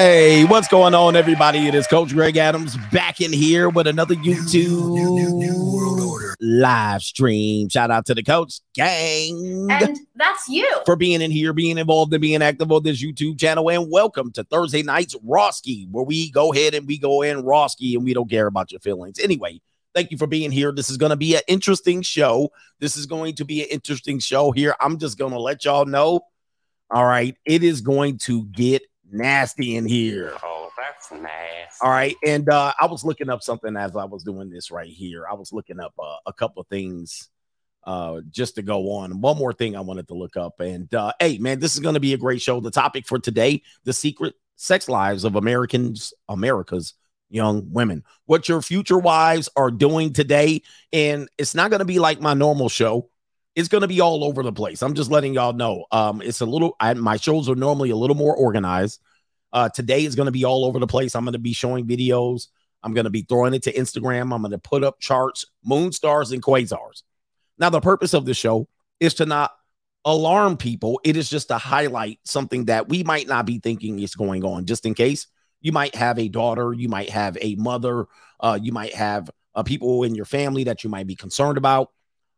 [0.00, 1.66] Hey, what's going on, everybody?
[1.66, 4.86] It is Coach Greg Adams back in here with another YouTube
[6.40, 7.68] live stream.
[7.68, 9.66] Shout out to the coach gang.
[9.68, 10.70] And that's you.
[10.86, 13.68] For being in here, being involved, and being active on this YouTube channel.
[13.68, 17.96] And welcome to Thursday night's Roski, where we go ahead and we go in Roski
[17.96, 19.18] and we don't care about your feelings.
[19.18, 19.60] Anyway,
[19.96, 20.70] thank you for being here.
[20.70, 22.52] This is going to be an interesting show.
[22.78, 24.76] This is going to be an interesting show here.
[24.78, 26.20] I'm just going to let y'all know.
[26.88, 30.32] All right, it is going to get nasty in here.
[30.42, 31.78] Oh, that's nasty.
[31.80, 32.16] All right.
[32.26, 35.24] And uh, I was looking up something as I was doing this right here.
[35.30, 37.28] I was looking up uh, a couple of things
[37.84, 39.20] uh, just to go on.
[39.20, 40.60] One more thing I wanted to look up.
[40.60, 42.60] And uh, hey, man, this is going to be a great show.
[42.60, 46.94] The topic for today the secret sex lives of Americans, America's
[47.30, 48.04] young women.
[48.26, 50.62] What your future wives are doing today.
[50.92, 53.10] And it's not going to be like my normal show.
[53.58, 54.82] It's going to be all over the place.
[54.82, 55.84] I'm just letting y'all know.
[55.90, 56.76] Um, it's a little.
[56.78, 59.00] I, my shows are normally a little more organized.
[59.52, 61.16] Uh, today is going to be all over the place.
[61.16, 62.46] I'm going to be showing videos.
[62.84, 64.32] I'm going to be throwing it to Instagram.
[64.32, 67.02] I'm going to put up charts, moon stars, and quasars.
[67.58, 68.68] Now, the purpose of the show
[69.00, 69.50] is to not
[70.04, 71.00] alarm people.
[71.02, 74.66] It is just to highlight something that we might not be thinking is going on,
[74.66, 75.26] just in case
[75.60, 78.06] you might have a daughter, you might have a mother,
[78.38, 81.90] uh, you might have uh, people in your family that you might be concerned about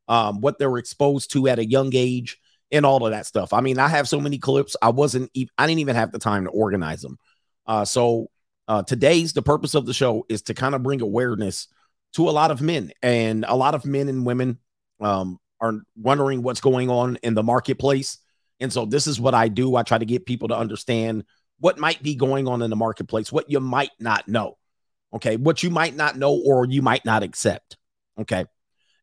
[0.09, 2.39] um, what they were exposed to at a young age,
[2.73, 3.53] and all of that stuff.
[3.53, 4.77] I mean, I have so many clips.
[4.81, 7.19] I wasn't, e- I didn't even have the time to organize them.
[7.67, 8.31] Uh, so
[8.69, 11.69] uh, today's the purpose of the show is to kind of bring awareness
[12.15, 14.59] to a lot of men, and a lot of men and women
[15.01, 18.19] um, are wondering what's going on in the marketplace.
[18.61, 19.77] And so this is what I do.
[19.77, 21.25] I try to get people to understand
[21.61, 24.57] what might be going on in the marketplace, what you might not know.
[25.15, 25.37] Okay.
[25.37, 27.77] What you might not know or you might not accept.
[28.19, 28.45] Okay.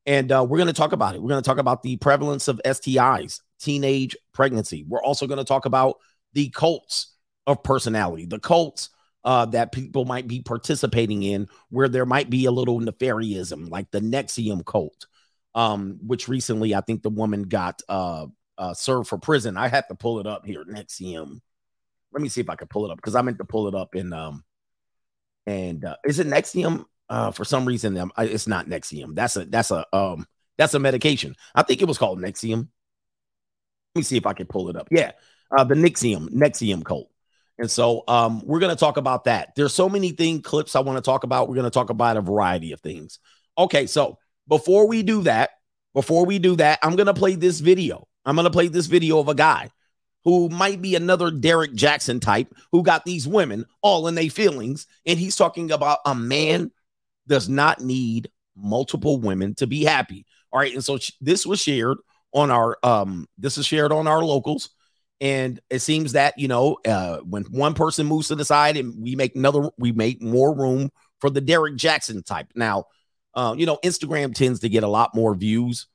[0.07, 1.21] And uh, we're going to talk about it.
[1.21, 4.85] We're going to talk about the prevalence of STIs, teenage pregnancy.
[4.87, 5.97] We're also going to talk about
[6.31, 7.13] the cults
[7.45, 8.89] of personality, the cults
[9.25, 13.91] uh, that people might be participating in, where there might be a little nefariousm, like
[13.91, 15.07] the Nexium cult,
[15.53, 18.27] um, which recently I think the woman got uh,
[18.57, 19.57] uh, served for prison.
[19.57, 20.63] I have to pull it up here.
[20.63, 21.41] Nexium.
[22.13, 23.75] Let me see if I can pull it up because I meant to pull it
[23.75, 24.13] up in.
[24.13, 24.45] Um,
[25.45, 26.85] and uh, is it NXIVM?
[27.09, 29.15] Uh, for some reason um, it's not Nexium.
[29.15, 31.35] That's a that's a um that's a medication.
[31.55, 32.67] I think it was called Nexium.
[33.95, 34.87] Let me see if I can pull it up.
[34.91, 35.11] Yeah,
[35.57, 37.09] uh, the Nexium Nexium cult.
[37.59, 39.55] And so um, we're going to talk about that.
[39.55, 41.49] There's so many thing clips I want to talk about.
[41.49, 43.19] We're going to talk about a variety of things.
[43.57, 45.51] Okay, so before we do that,
[45.93, 48.07] before we do that, I'm going to play this video.
[48.25, 49.71] I'm going to play this video of a guy
[50.23, 54.85] who might be another Derek Jackson type who got these women all in their feelings.
[55.05, 56.71] And he's talking about a man
[57.27, 60.25] does not need multiple women to be happy.
[60.51, 60.73] All right.
[60.73, 61.97] And so sh- this was shared
[62.33, 64.69] on our um this is shared on our locals
[65.21, 69.01] and it seems that you know uh when one person moves to the side and
[69.01, 70.89] we make another we make more room
[71.19, 72.47] for the Derek Jackson type.
[72.55, 72.85] Now,
[73.33, 75.87] uh you know Instagram tends to get a lot more views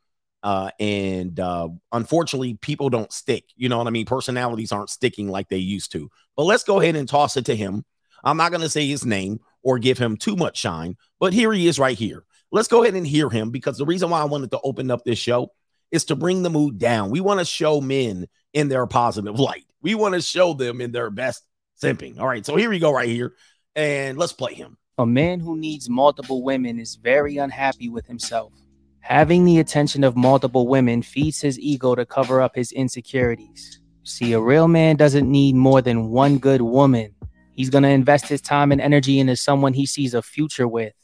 [0.42, 3.44] uh and uh unfortunately people don't stick.
[3.54, 4.06] You know what I mean?
[4.06, 6.10] Personalities aren't sticking like they used to.
[6.36, 7.84] But let's go ahead and toss it to him.
[8.24, 10.96] I'm not going to say his name or give him too much shine.
[11.20, 12.24] But here he is right here.
[12.50, 15.04] Let's go ahead and hear him because the reason why I wanted to open up
[15.04, 15.52] this show
[15.90, 17.10] is to bring the mood down.
[17.10, 19.64] We want to show men in their positive light.
[19.80, 21.44] We want to show them in their best
[21.82, 22.18] simping.
[22.18, 23.34] All right, so here we go right here,
[23.74, 24.76] and let's play him.
[24.98, 28.52] A man who needs multiple women is very unhappy with himself.
[29.00, 33.80] Having the attention of multiple women feeds his ego to cover up his insecurities.
[34.04, 37.14] See, a real man doesn't need more than one good woman.
[37.54, 40.94] He's going to invest his time and energy into someone he sees a future with.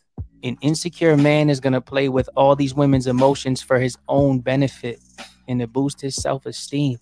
[0.42, 4.40] An insecure man is going to play with all these women's emotions for his own
[4.40, 5.00] benefit
[5.48, 6.98] and to boost his self esteem.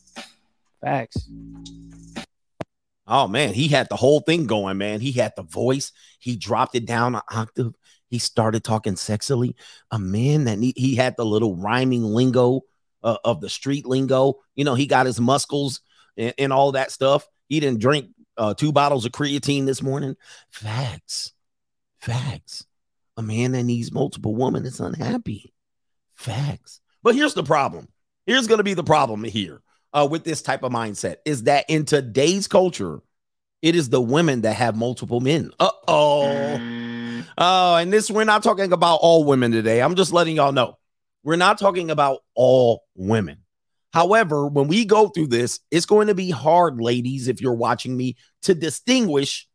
[0.81, 1.29] Facts.
[3.07, 5.01] Oh man, he had the whole thing going, man.
[5.01, 5.93] He had the voice.
[6.19, 7.75] He dropped it down an octave.
[8.09, 9.55] He started talking sexily.
[9.91, 12.63] A man that he, he had the little rhyming lingo
[13.05, 14.41] uh, of the street lingo.
[14.55, 15.81] You know, he got his muscles
[16.17, 17.29] and, and all that stuff.
[17.49, 20.17] He didn't drink uh, two bottles of creatine this morning.
[20.51, 21.33] Facts.
[22.01, 22.67] Facts.
[23.17, 25.55] A man that needs multiple women is unhappy.
[26.15, 26.81] Facts.
[27.03, 27.89] But here's the problem.
[28.27, 29.63] Here's going to be the problem here
[29.93, 33.01] uh, with this type of mindset is that in today's culture,
[33.63, 35.51] it is the women that have multiple men.
[35.59, 37.23] Uh oh.
[37.39, 39.83] Oh, and this, we're not talking about all women today.
[39.83, 40.79] I'm just letting y'all know.
[41.23, 43.39] We're not talking about all women.
[43.93, 47.97] However, when we go through this, it's going to be hard, ladies, if you're watching
[47.97, 49.49] me, to distinguish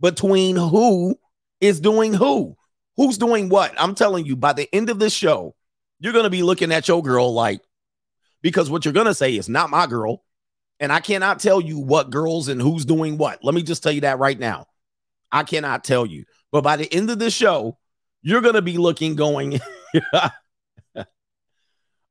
[0.00, 1.18] between who
[1.60, 2.56] is doing who.
[2.96, 3.74] Who's doing what?
[3.78, 5.54] I'm telling you, by the end of this show,
[5.98, 7.60] you're going to be looking at your girl like,
[8.42, 10.22] because what you're going to say is not my girl.
[10.78, 13.42] And I cannot tell you what girls and who's doing what.
[13.42, 14.66] Let me just tell you that right now.
[15.32, 16.24] I cannot tell you.
[16.52, 17.78] But by the end of the show,
[18.22, 19.58] you're going to be looking, going,
[20.96, 21.04] all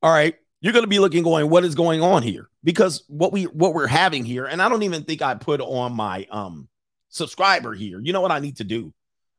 [0.03, 2.49] right, you're going to be looking, going, what is going on here?
[2.63, 5.93] Because what we what we're having here, and I don't even think I put on
[5.93, 6.67] my um
[7.09, 7.99] subscriber here.
[8.01, 8.93] You know what I need to do?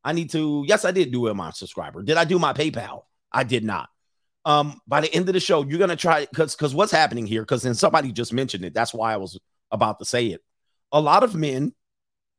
[0.04, 2.02] I need to, yes, I did do it my subscriber.
[2.02, 3.02] Did I do my PayPal?
[3.32, 3.88] I did not.
[4.44, 7.42] Um, by the end of the show, you're gonna try because because what's happening here,
[7.42, 8.72] because then somebody just mentioned it.
[8.72, 9.38] That's why I was
[9.72, 10.42] about to say it.
[10.92, 11.74] A lot of men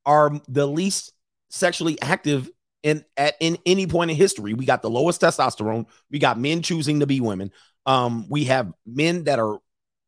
[0.05, 1.11] are the least
[1.49, 2.49] sexually active
[2.83, 4.53] in at in any point in history.
[4.53, 5.87] We got the lowest testosterone.
[6.09, 7.51] We got men choosing to be women.
[7.87, 9.57] Um, we have men that are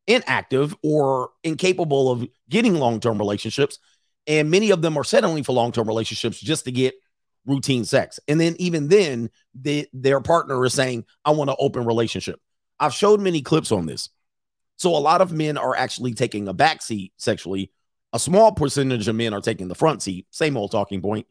[0.06, 3.80] inactive or incapable of getting long-term relationships,
[4.28, 6.94] and many of them are settling for long-term relationships just to get
[7.46, 8.20] routine sex.
[8.28, 12.40] And then even then, they, their partner is saying, I want an open relationship.
[12.80, 14.10] I've showed many clips on this.
[14.76, 17.72] So a lot of men are actually taking a back seat sexually.
[18.14, 21.28] A small percentage of men are taking the front seat, same old talking point.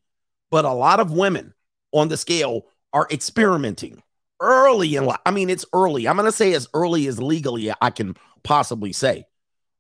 [0.51, 1.55] But a lot of women
[1.93, 4.03] on the scale are experimenting
[4.41, 5.19] early in life.
[5.27, 6.07] I mean, it's early.
[6.09, 9.25] I'm going to say as early as legally I can possibly say.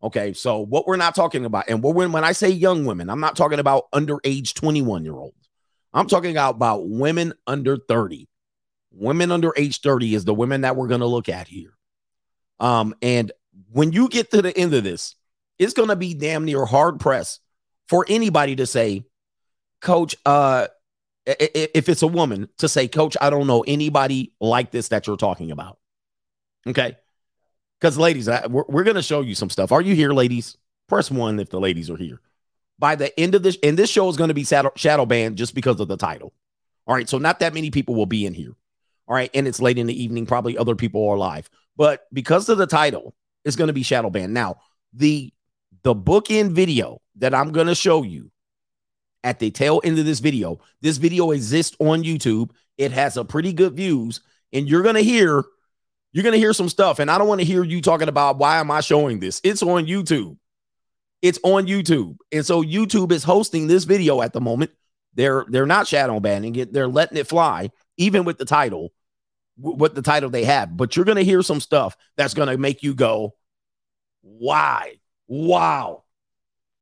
[0.02, 0.32] Okay.
[0.32, 3.37] So what we're not talking about, and when, when I say young women, I'm not
[3.37, 5.34] talking about underage 21 year olds.
[5.93, 8.28] I'm talking about women under 30.
[8.93, 11.72] Women under age 30 is the women that we're going to look at here.
[12.60, 13.32] Um, and
[13.72, 15.14] when you get to the end of this,
[15.58, 17.40] it's going to be damn near hard pressed
[17.88, 19.05] for anybody to say,
[19.81, 20.69] Coach, uh,
[21.29, 25.17] if it's a woman, to say, Coach, I don't know anybody like this that you're
[25.17, 25.79] talking about.
[26.67, 26.97] Okay.
[27.79, 29.71] Because, ladies, I, we're, we're going to show you some stuff.
[29.71, 30.57] Are you here, ladies?
[30.89, 32.21] Press one if the ladies are here
[32.79, 35.37] by the end of this, and this show is going to be shadow, shadow banned
[35.37, 36.33] just because of the title.
[36.87, 37.09] All right.
[37.09, 38.55] So not that many people will be in here.
[39.07, 39.31] All right.
[39.35, 40.27] And it's late in the evening.
[40.27, 41.51] Probably other people are live.
[41.77, 43.15] But because of the title,
[43.45, 44.35] it's going to be shadow banned.
[44.35, 44.57] Now,
[44.95, 45.33] the
[45.83, 48.31] the bookend video that I'm going to show you
[49.25, 52.50] at the tail end of this video, this video exists on YouTube.
[52.76, 54.20] It has a pretty good views,
[54.53, 55.44] and you're to hear
[56.12, 56.99] you're to hear some stuff.
[56.99, 59.41] And I don't want to hear you talking about why am I showing this?
[59.44, 60.37] It's on YouTube.
[61.20, 62.17] It's on YouTube.
[62.32, 64.70] And so YouTube is hosting this video at the moment.
[65.15, 66.73] They're they're not shadow banning it.
[66.73, 68.93] They're letting it fly, even with the title,
[69.56, 70.76] what the title they have.
[70.76, 73.35] But you're gonna hear some stuff that's gonna make you go,
[74.23, 75.00] why?
[75.26, 76.05] Wow.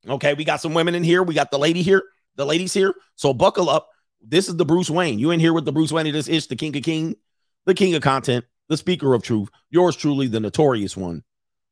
[0.07, 1.23] Okay, we got some women in here.
[1.23, 2.03] We got the lady here,
[2.37, 2.93] the ladies here.
[3.15, 3.89] So buckle up.
[4.21, 5.19] This is the Bruce Wayne.
[5.19, 6.11] You in here with the Bruce Wayne.
[6.11, 7.15] This is the King of King,
[7.65, 9.49] the King of Content, the Speaker of Truth.
[9.69, 11.23] Yours truly, the notorious one.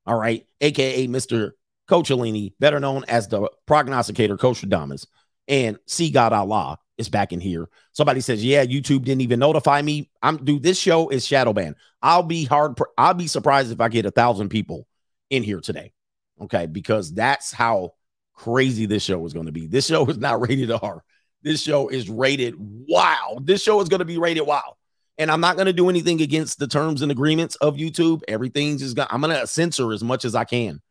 [0.06, 1.52] All right, aka Mr.
[1.88, 5.08] Coach Alini, better known as the prognosticator, Coach Adamas,
[5.48, 7.68] and See God Allah is back in here.
[7.92, 10.64] Somebody says, "Yeah, YouTube didn't even notify me." I'm dude.
[10.64, 11.76] This show is shadow ban.
[12.02, 12.78] I'll be hard.
[12.98, 14.88] I'll be surprised if I get a thousand people
[15.30, 15.94] in here today.
[16.40, 17.94] Okay, because that's how
[18.36, 19.68] crazy this show is going to be.
[19.68, 21.04] This show is not rated R.
[21.42, 23.40] This show is rated wow.
[23.42, 24.78] This show is going to be rated wow.
[25.18, 28.22] And I'm not going to do anything against the terms and agreements of YouTube.
[28.28, 29.08] Everything's just going.
[29.12, 30.82] I'm going to censor as much as I can.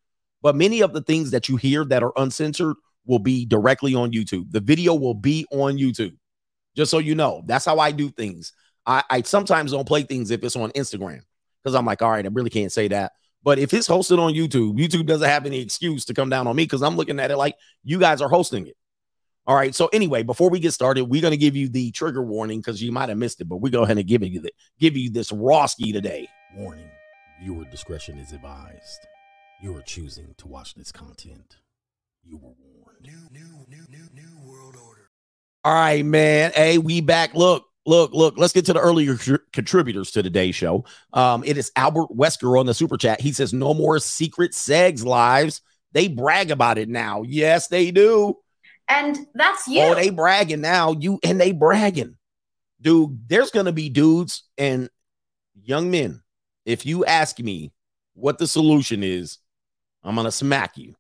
[0.43, 2.77] But many of the things that you hear that are uncensored
[3.07, 4.51] will be directly on YouTube.
[4.51, 6.17] The video will be on YouTube.
[6.77, 8.53] Just so you know, that's how I do things.
[8.87, 11.21] I, I sometimes don't play things if it's on Instagram
[11.63, 13.13] because I'm like, all right, I really can't say that.
[13.45, 16.57] But if it's hosted on YouTube, YouTube doesn't have any excuse to come down on
[16.57, 18.77] me because I'm looking at it like you guys are hosting it.
[19.47, 19.75] All right.
[19.75, 22.83] So anyway, before we get started, we're going to give you the trigger warning because
[22.83, 25.11] you might have missed it, but we go ahead and give you the, give you
[25.11, 26.27] this Rawski today.
[26.57, 26.89] Warning:
[27.43, 29.07] Viewer discretion is advised.
[29.61, 31.57] You are choosing to watch this content.
[32.23, 33.03] You were warned.
[33.03, 35.11] New, new, new, new, new world order.
[35.65, 36.53] All right, man.
[36.55, 37.35] Hey, we back.
[37.35, 38.35] Look, look, look.
[38.37, 39.17] Let's get to the earlier
[39.53, 40.85] contributors to today's show.
[41.13, 43.21] Um, it is Albert Wesker on the super chat.
[43.21, 45.61] He says, "No more secret segs lives.
[45.93, 47.23] They brag about it now.
[47.23, 48.39] Yes, they do.
[48.89, 49.83] And that's you.
[49.83, 50.93] Oh, they bragging now.
[50.93, 52.17] You and they bragging,
[52.81, 53.29] dude.
[53.29, 54.91] There's gonna be dudes and
[55.63, 56.23] young men.
[56.67, 57.73] If you ask me
[58.15, 59.39] what the solution is,
[60.03, 60.95] I'm to smack you.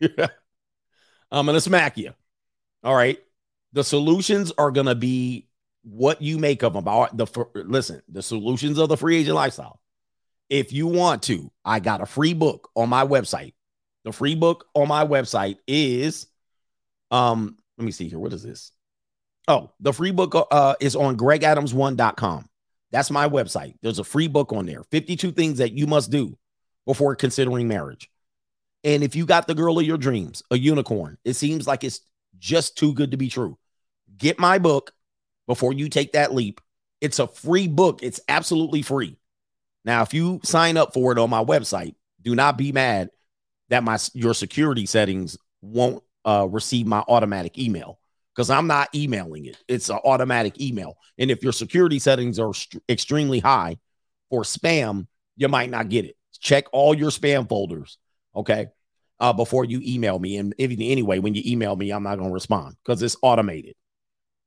[1.30, 2.12] I'm to smack you.
[2.82, 3.18] All right.
[3.72, 5.46] The solutions are going to be
[5.82, 6.84] what you make of them.
[6.84, 9.80] The listen, the solutions of the free agent lifestyle.
[10.48, 13.54] If you want to, I got a free book on my website.
[14.04, 16.26] The free book on my website is
[17.10, 18.18] um let me see here.
[18.18, 18.72] What is this?
[19.48, 22.46] Oh, the free book uh, is on gregadams1.com.
[22.92, 23.74] That's my website.
[23.82, 24.84] There's a free book on there.
[24.90, 26.36] 52 things that you must do
[26.86, 28.10] before considering marriage.
[28.84, 32.00] And if you got the girl of your dreams, a unicorn, it seems like it's
[32.38, 33.58] just too good to be true.
[34.16, 34.92] Get my book
[35.50, 36.60] before you take that leap.
[37.00, 39.16] It's a free book, it's absolutely free.
[39.84, 43.10] Now, if you sign up for it on my website, do not be mad
[43.68, 47.98] that my your security settings won't uh, receive my automatic email
[48.32, 49.56] because I'm not emailing it.
[49.66, 50.96] It's an automatic email.
[51.18, 53.78] And if your security settings are st- extremely high
[54.28, 56.16] for spam, you might not get it.
[56.38, 57.98] Check all your spam folders,
[58.36, 58.68] okay,
[59.18, 60.36] uh, before you email me.
[60.36, 63.74] And if, anyway, when you email me, I'm not going to respond because it's automated.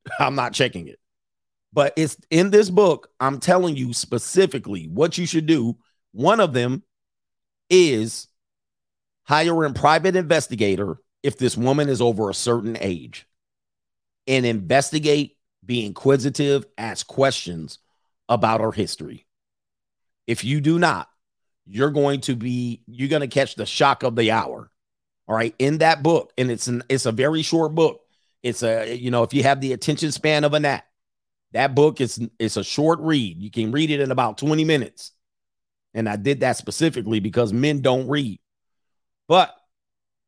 [0.18, 0.98] I'm not checking it.
[1.72, 3.08] But it's in this book.
[3.18, 5.76] I'm telling you specifically what you should do.
[6.12, 6.84] One of them
[7.68, 8.28] is
[9.24, 13.26] hire a private investigator if this woman is over a certain age
[14.26, 17.78] and investigate, be inquisitive, ask questions
[18.28, 19.26] about her history.
[20.26, 21.08] If you do not,
[21.66, 24.70] you're going to be you're going to catch the shock of the hour.
[25.26, 28.00] All right, in that book, and it's an it's a very short book.
[28.44, 30.84] It's a you know if you have the attention span of a gnat,
[31.52, 33.40] that book is it's a short read.
[33.40, 35.12] You can read it in about 20 minutes.
[35.94, 38.40] And I did that specifically because men don't read.
[39.28, 39.54] But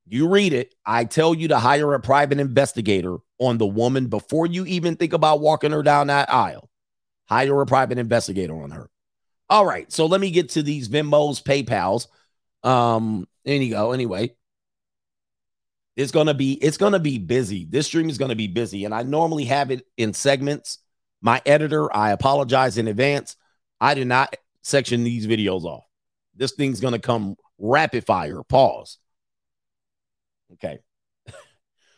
[0.06, 4.46] you read it, I tell you to hire a private investigator on the woman before
[4.46, 6.70] you even think about walking her down that aisle.
[7.28, 8.88] Hire a private investigator on her.
[9.50, 12.08] All right, so let me get to these Venmos, PayPal's.
[12.62, 13.92] Um, there you go.
[13.92, 14.36] Anyway,
[15.96, 17.64] it's gonna be it's gonna be busy.
[17.64, 20.78] This stream is gonna be busy, and I normally have it in segments.
[21.22, 23.36] My editor, I apologize in advance.
[23.80, 25.84] I did not section these videos off.
[26.34, 28.42] This thing's gonna come rapid fire.
[28.42, 28.98] Pause.
[30.52, 30.78] Okay.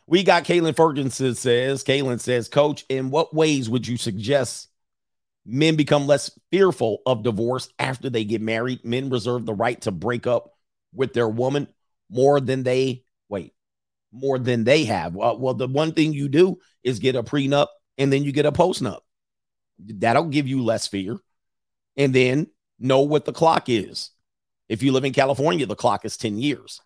[0.07, 4.69] we got Kaylin Ferguson says, Kaylin says, Coach, in what ways would you suggest
[5.45, 8.85] men become less fearful of divorce after they get married?
[8.85, 10.55] Men reserve the right to break up
[10.95, 11.67] with their woman
[12.09, 13.05] more than they
[14.13, 15.15] more than they have.
[15.15, 18.53] Well, the one thing you do is get a prenup and then you get a
[18.53, 19.01] postnup.
[19.79, 21.19] That'll give you less fear.
[21.97, 22.49] And then
[22.79, 24.11] know what the clock is.
[24.69, 26.81] If you live in California, the clock is 10 years.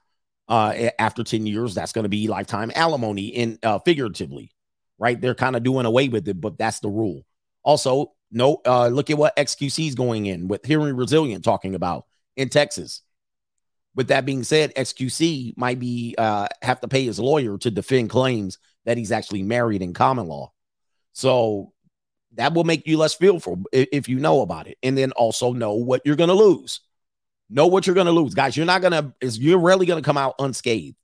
[0.48, 4.50] Uh, after 10 years, that's going to be lifetime alimony in uh, figuratively,
[4.98, 5.20] right?
[5.20, 7.22] They're kind of doing away with it, but that's the rule.
[7.62, 12.06] Also, no, uh, look at what XQC is going in with Hearing Resilient talking about
[12.36, 13.02] in Texas.
[13.94, 18.10] With that being said, XQC might be uh, have to pay his lawyer to defend
[18.10, 20.52] claims that he's actually married in common law.
[21.12, 21.72] So
[22.34, 25.74] that will make you less fearful if you know about it, and then also know
[25.74, 26.80] what you're going to lose.
[27.50, 28.56] Know what you're going to lose, guys.
[28.56, 30.96] You're not going to, you're rarely going to come out unscathed.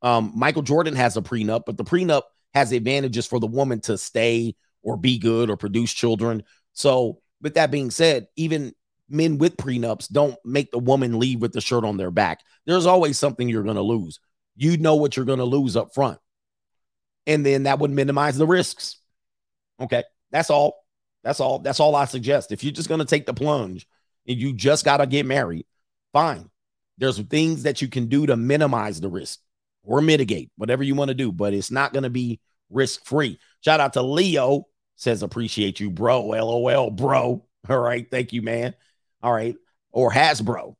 [0.00, 2.22] Um, Michael Jordan has a prenup, but the prenup
[2.54, 6.42] has advantages for the woman to stay or be good or produce children.
[6.72, 8.74] So, with that being said, even
[9.10, 12.40] men with prenups don't make the woman leave with the shirt on their back.
[12.66, 14.20] There's always something you're going to lose.
[14.56, 16.18] You know what you're going to lose up front.
[17.26, 18.96] And then that would minimize the risks.
[19.80, 20.04] Okay.
[20.30, 20.84] That's all.
[21.22, 21.58] That's all.
[21.58, 22.52] That's all I suggest.
[22.52, 23.86] If you're just going to take the plunge,
[24.26, 25.66] and you just got to get married,
[26.12, 26.48] fine.
[26.98, 29.40] There's things that you can do to minimize the risk
[29.82, 33.38] or mitigate, whatever you want to do, but it's not going to be risk free.
[33.64, 36.26] Shout out to Leo, says, appreciate you, bro.
[36.26, 37.44] LOL, bro.
[37.68, 38.06] All right.
[38.10, 38.74] Thank you, man.
[39.22, 39.56] All right.
[39.92, 40.74] Or Hasbro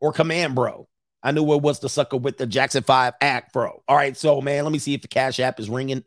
[0.00, 0.88] or Command Bro.
[1.22, 3.82] I knew it was the sucker with the Jackson 5 act, bro.
[3.88, 4.16] All right.
[4.16, 6.04] So, man, let me see if the Cash App is ringing.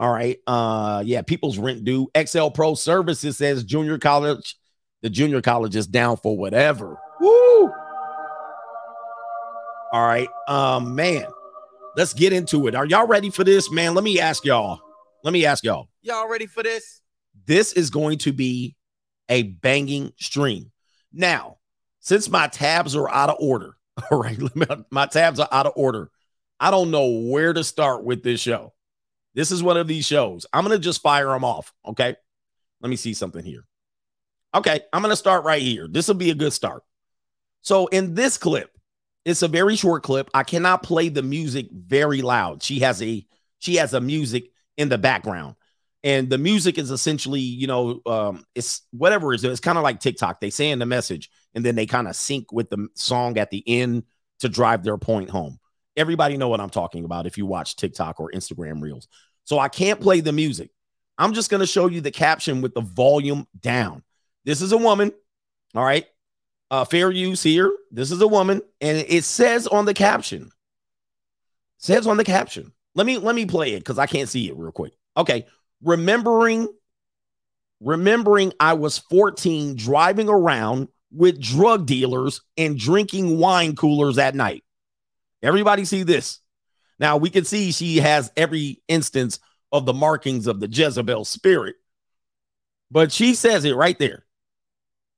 [0.00, 0.38] All right.
[0.46, 2.10] Uh, yeah, people's rent due.
[2.16, 4.56] XL Pro Services says junior college
[5.02, 6.98] the junior college is down for whatever.
[7.20, 7.72] Woo!
[9.92, 10.28] All right.
[10.48, 11.26] Um, man,
[11.96, 12.74] let's get into it.
[12.74, 13.94] Are y'all ready for this, man?
[13.94, 14.80] Let me ask y'all.
[15.22, 15.88] Let me ask y'all.
[16.02, 17.00] Y'all ready for this?
[17.46, 18.76] This is going to be
[19.28, 20.72] a banging stream.
[21.12, 21.58] Now,
[22.00, 23.76] since my tabs are out of order,
[24.10, 24.38] all right,
[24.90, 26.10] my tabs are out of order.
[26.60, 28.72] I don't know where to start with this show.
[29.34, 30.46] This is one of these shows.
[30.52, 31.72] I'm going to just fire them off.
[31.86, 32.16] Okay.
[32.80, 33.64] Let me see something here.
[34.54, 35.86] Okay, I'm going to start right here.
[35.88, 36.82] This will be a good start.
[37.62, 38.70] So, in this clip,
[39.24, 40.30] it's a very short clip.
[40.32, 42.62] I cannot play the music very loud.
[42.62, 43.26] She has a
[43.58, 45.56] she has a music in the background.
[46.04, 49.42] And the music is essentially, you know, um, it's whatever is.
[49.42, 50.40] It's kind of like TikTok.
[50.40, 53.64] They in the message, and then they kind of sync with the song at the
[53.66, 54.04] end
[54.40, 55.58] to drive their point home.
[55.96, 59.08] Everybody know what I'm talking about if you watch TikTok or Instagram Reels.
[59.44, 60.70] So I can't play the music.
[61.18, 64.04] I'm just going to show you the caption with the volume down.
[64.44, 65.12] This is a woman.
[65.74, 66.06] All right.
[66.70, 67.72] Uh, fair use here.
[67.90, 70.50] This is a woman, and it says on the caption.
[71.78, 72.72] Says on the caption.
[72.94, 74.92] Let me let me play it because I can't see it real quick.
[75.16, 75.46] Okay.
[75.82, 76.68] Remembering,
[77.80, 84.64] remembering I was 14 driving around with drug dealers and drinking wine coolers at night.
[85.42, 86.40] Everybody see this.
[86.98, 89.38] Now we can see she has every instance
[89.70, 91.76] of the markings of the Jezebel spirit.
[92.90, 94.24] But she says it right there.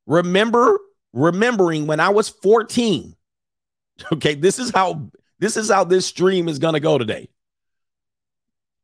[0.06, 0.78] Remember,
[1.12, 3.14] remembering when I was 14,
[4.12, 7.28] Okay, this is how this is how this stream is going to go today.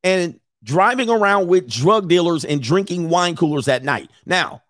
[0.02, 4.10] And driving around with drug dealers and drinking wine coolers at night.
[4.26, 4.62] Now,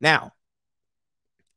[0.00, 0.32] now,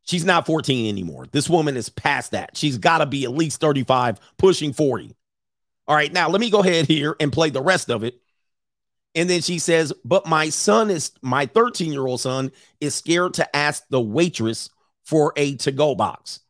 [0.04, 1.26] she's not 14 anymore.
[1.32, 2.56] This woman is past that.
[2.56, 5.16] She's got to be at least 35, pushing 40.
[5.88, 8.22] All right, now let me go ahead here and play the rest of it.
[9.16, 13.34] And then she says, But my son is, my 13 year old son is scared
[13.36, 14.70] to ask the waitress
[15.04, 16.42] for a to go box.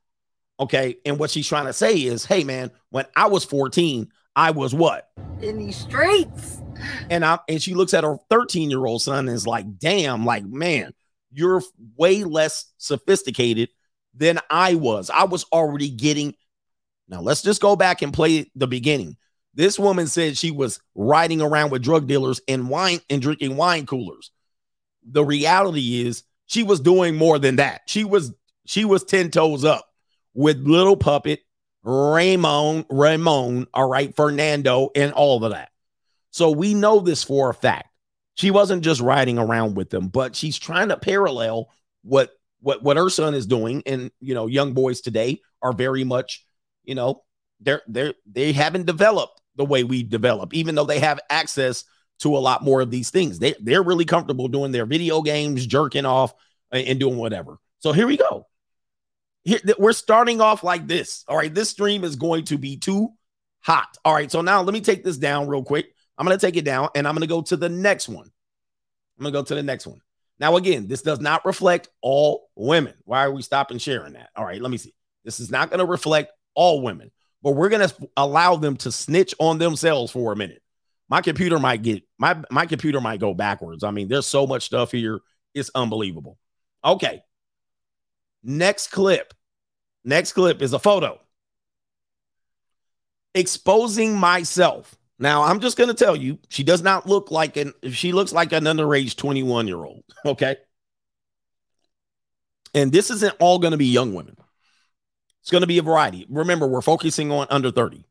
[0.59, 0.97] Okay.
[1.05, 4.73] And what she's trying to say is, hey, man, when I was 14, I was
[4.73, 5.09] what?
[5.41, 6.61] In these streets.
[7.09, 10.25] And I and she looks at her 13 year old son and is like, damn,
[10.25, 10.93] like, man,
[11.31, 11.61] you're
[11.95, 13.69] way less sophisticated
[14.13, 15.09] than I was.
[15.09, 16.35] I was already getting.
[17.07, 19.17] Now let's just go back and play the beginning.
[19.53, 23.85] This woman said she was riding around with drug dealers and wine and drinking wine
[23.85, 24.31] coolers.
[25.09, 27.83] The reality is she was doing more than that.
[27.87, 28.33] She was
[28.65, 29.87] she was 10 toes up
[30.33, 31.39] with Little Puppet,
[31.85, 35.69] Ramon, Ramon, all right, Fernando, and all of that.
[36.31, 37.89] So we know this for a fact.
[38.33, 41.69] She wasn't just riding around with them, but she's trying to parallel
[42.03, 43.83] what what what her son is doing.
[43.85, 46.45] And you know, young boys today are very much,
[46.83, 47.21] you know,
[47.61, 51.85] they're they're they haven't developed the way we develop, even though they have access
[52.19, 53.37] to a lot more of these things.
[53.37, 56.33] They they're really comfortable doing their video games, jerking off,
[56.71, 57.59] and doing whatever.
[57.77, 58.47] So here we go
[59.45, 61.23] here, we're starting off like this.
[61.27, 63.09] All right, this stream is going to be too
[63.61, 63.97] hot.
[64.03, 65.87] All right, so now let me take this down real quick.
[66.17, 68.29] I'm going to take it down and I'm going to go to the next one.
[69.17, 70.01] I'm going to go to the next one.
[70.39, 72.93] Now, again, this does not reflect all women.
[73.05, 74.29] Why are we stopping sharing that?
[74.35, 74.93] All right, let me see.
[75.23, 77.11] This is not going to reflect all women,
[77.41, 80.61] but we're going to allow them to snitch on themselves for a minute.
[81.07, 83.83] My computer might get my my computer might go backwards.
[83.83, 85.19] I mean, there's so much stuff here.
[85.53, 86.39] It's unbelievable.
[86.83, 87.21] Okay,
[88.45, 89.33] Next clip.
[90.05, 91.19] Next clip is a photo
[93.35, 94.95] exposing myself.
[95.19, 98.33] Now, I'm just going to tell you, she does not look like an she looks
[98.33, 100.03] like an underage 21 year old.
[100.25, 100.57] Okay.
[102.73, 104.35] And this isn't all going to be young women.
[105.41, 106.25] It's going to be a variety.
[106.29, 108.03] Remember, we're focusing on under 30.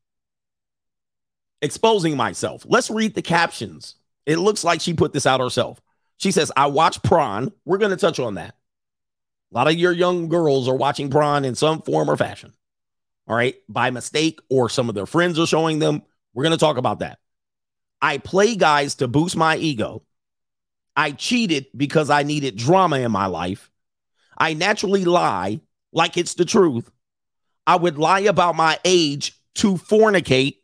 [1.61, 2.65] Exposing myself.
[2.67, 3.97] Let's read the captions.
[4.25, 5.83] It looks like she put this out herself.
[6.17, 7.53] She says, I watch prawn.
[7.65, 8.55] We're going to touch on that.
[9.55, 12.53] A lot of your young girls are watching prawn in some form or fashion.
[13.29, 16.03] All right, by mistake, or some of their friends are showing them.
[16.35, 17.21] We're going to talk about that.
[18.03, 20.03] I play guys to boost my ego.
[20.97, 23.71] I cheated because I needed drama in my life.
[24.37, 25.61] I naturally lie
[25.93, 26.91] like it's the truth.
[27.67, 30.57] I would lie about my age to fornicate.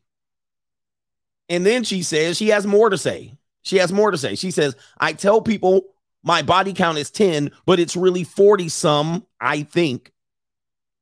[1.49, 3.35] And then she says she has more to say.
[3.63, 4.35] She has more to say.
[4.35, 5.85] She says, I tell people
[6.23, 10.13] my body count is 10, but it's really 40 some, I think.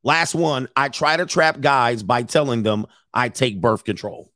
[0.05, 4.33] Last one, I try to trap guys by telling them I take birth control.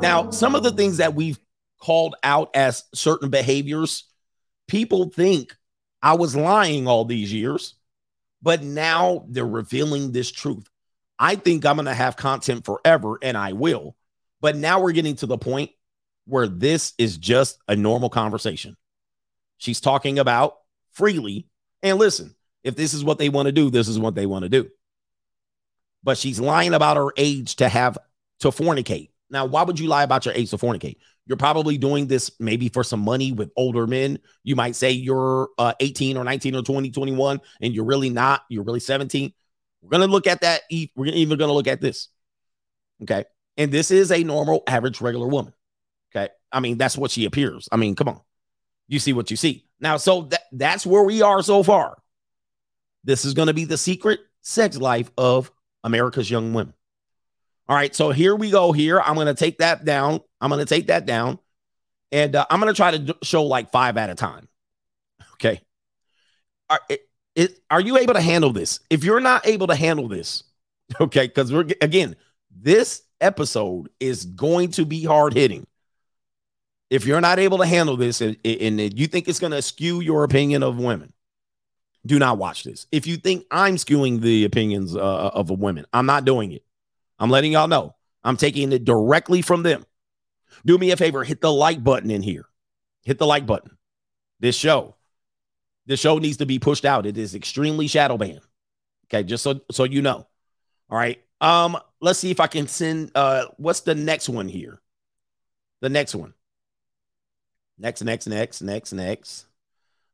[0.00, 1.38] Now, some of the things that we've
[1.80, 4.04] called out as certain behaviors,
[4.68, 5.54] people think
[6.02, 7.74] I was lying all these years,
[8.42, 10.68] but now they're revealing this truth.
[11.18, 13.96] I think I'm going to have content forever, and I will.
[14.40, 15.70] But now we're getting to the point
[16.26, 18.76] where this is just a normal conversation.
[19.58, 20.56] She's talking about
[20.92, 21.46] freely.
[21.82, 22.34] And listen,
[22.64, 24.68] if this is what they want to do, this is what they want to do.
[26.02, 27.96] But she's lying about her age to have
[28.40, 29.10] to fornicate.
[29.30, 30.96] Now, why would you lie about your age to fornicate?
[31.26, 34.20] You're probably doing this maybe for some money with older men.
[34.44, 38.42] You might say you're uh, 18 or 19 or 20, 21, and you're really not.
[38.48, 39.32] You're really 17.
[39.82, 40.62] We're going to look at that.
[40.70, 42.08] We're even going to look at this.
[43.02, 43.24] Okay.
[43.56, 45.52] And this is a normal, average, regular woman.
[46.52, 47.68] I mean, that's what she appears.
[47.72, 48.20] I mean, come on.
[48.88, 49.64] You see what you see.
[49.80, 51.96] Now, so that, that's where we are so far.
[53.04, 55.50] This is going to be the secret sex life of
[55.84, 56.74] America's young women.
[57.68, 57.94] All right.
[57.94, 58.72] So here we go.
[58.72, 60.20] Here, I'm going to take that down.
[60.40, 61.38] I'm going to take that down.
[62.12, 64.48] And uh, I'm going to try to show like five at a time.
[65.34, 65.60] Okay.
[66.70, 68.80] Are, it, it, are you able to handle this?
[68.88, 70.44] If you're not able to handle this,
[71.00, 72.16] okay, because we're again,
[72.50, 75.66] this episode is going to be hard hitting
[76.90, 80.00] if you're not able to handle this and, and you think it's going to skew
[80.00, 81.12] your opinion of women,
[82.04, 82.86] do not watch this.
[82.92, 86.64] If you think I'm skewing the opinions uh, of women, I'm not doing it.
[87.18, 87.94] I'm letting y'all know.
[88.22, 89.84] I'm taking it directly from them.
[90.64, 92.46] Do me a favor, hit the like button in here.
[93.04, 93.76] Hit the like button.
[94.40, 94.96] This show,
[95.86, 97.06] this show needs to be pushed out.
[97.06, 98.40] It is extremely shadow banned.
[99.06, 100.26] Okay, just so so you know.
[100.90, 101.22] All right.
[101.40, 104.80] Um, let's see if I can send uh what's the next one here?
[105.80, 106.34] The next one.
[107.78, 109.46] Next, next, next, next, next.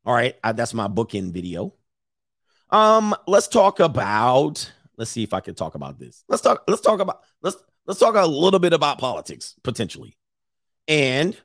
[0.04, 1.74] All right, I, that's my bookend video.
[2.70, 4.72] Um, let's talk about.
[4.96, 6.24] Let's see if I can talk about this.
[6.28, 6.64] Let's talk.
[6.66, 7.20] Let's talk about.
[7.40, 10.16] Let's let's talk a little bit about politics potentially,
[10.88, 11.36] and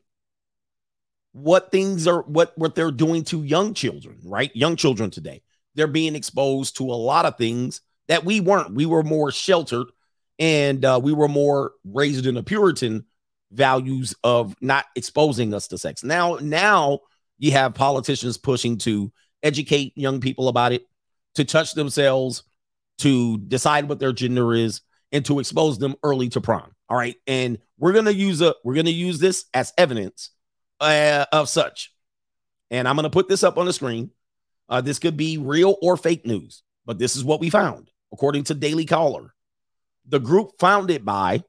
[1.33, 4.17] what things are what what they're doing to young children.
[4.23, 5.43] Right, young children today.
[5.75, 8.73] They're being exposed to a lot of things that we weren't.
[8.73, 9.87] We were more sheltered,
[10.39, 13.05] and uh, we were more raised in a Puritan
[13.51, 16.03] values of not exposing us to sex.
[16.03, 16.99] Now, now
[17.37, 19.11] you have politicians pushing to
[19.43, 20.83] educate young people about it,
[21.35, 22.43] to touch themselves,
[22.99, 24.81] to decide what their gender is,
[25.11, 26.71] and to expose them early to prom.
[26.89, 30.31] All right, and we're gonna use a we're gonna use this as evidence
[30.79, 31.93] uh, of such.
[32.71, 34.11] And I'm gonna put this up on the screen.
[34.69, 38.45] Uh, this could be real or fake news, but this is what we found according
[38.45, 39.33] to Daily Caller.
[40.07, 41.43] The group founded by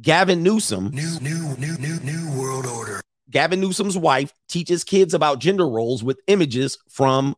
[0.00, 0.90] Gavin Newsom.
[0.90, 3.00] New, new, new, new, new world order.
[3.30, 7.34] Gavin Newsom's wife teaches kids about gender roles with images from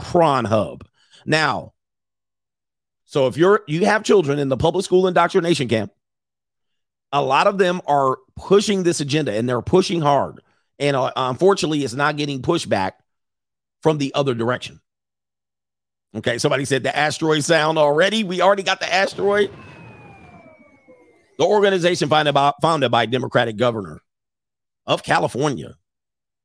[0.00, 0.82] Pornhub.
[1.26, 1.72] Now,
[3.04, 5.92] so if you're you have children in the public school indoctrination camp,
[7.12, 10.40] a lot of them are pushing this agenda and they're pushing hard.
[10.78, 12.92] And uh, unfortunately, it's not getting pushback
[13.82, 14.80] from the other direction.
[16.14, 18.24] Okay, somebody said the asteroid sound already.
[18.24, 19.50] We already got the asteroid.
[21.40, 24.02] The organization founded by, founded by Democratic governor
[24.84, 25.74] of California,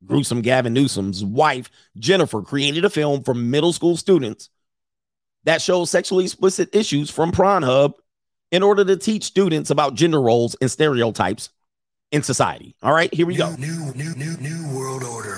[0.06, 4.50] gruesome Gavin Newsom's wife, Jennifer, created a film for middle school students
[5.44, 7.96] that shows sexually explicit issues from Pornhub
[8.52, 11.50] in order to teach students about gender roles and stereotypes
[12.14, 12.74] in society.
[12.82, 13.56] All right, here we new, go.
[13.58, 15.38] New, new, new, new world order.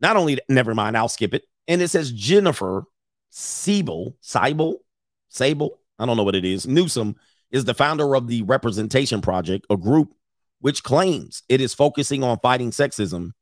[0.00, 1.42] Not only, never mind, I'll skip it.
[1.66, 2.84] And it says Jennifer
[3.30, 4.84] Siebel, Siebel,
[5.28, 6.68] Sable, I don't know what it is.
[6.68, 7.16] Newsom
[7.52, 10.14] is the founder of the Representation Project, a group
[10.60, 13.32] which claims it is focusing on fighting sexism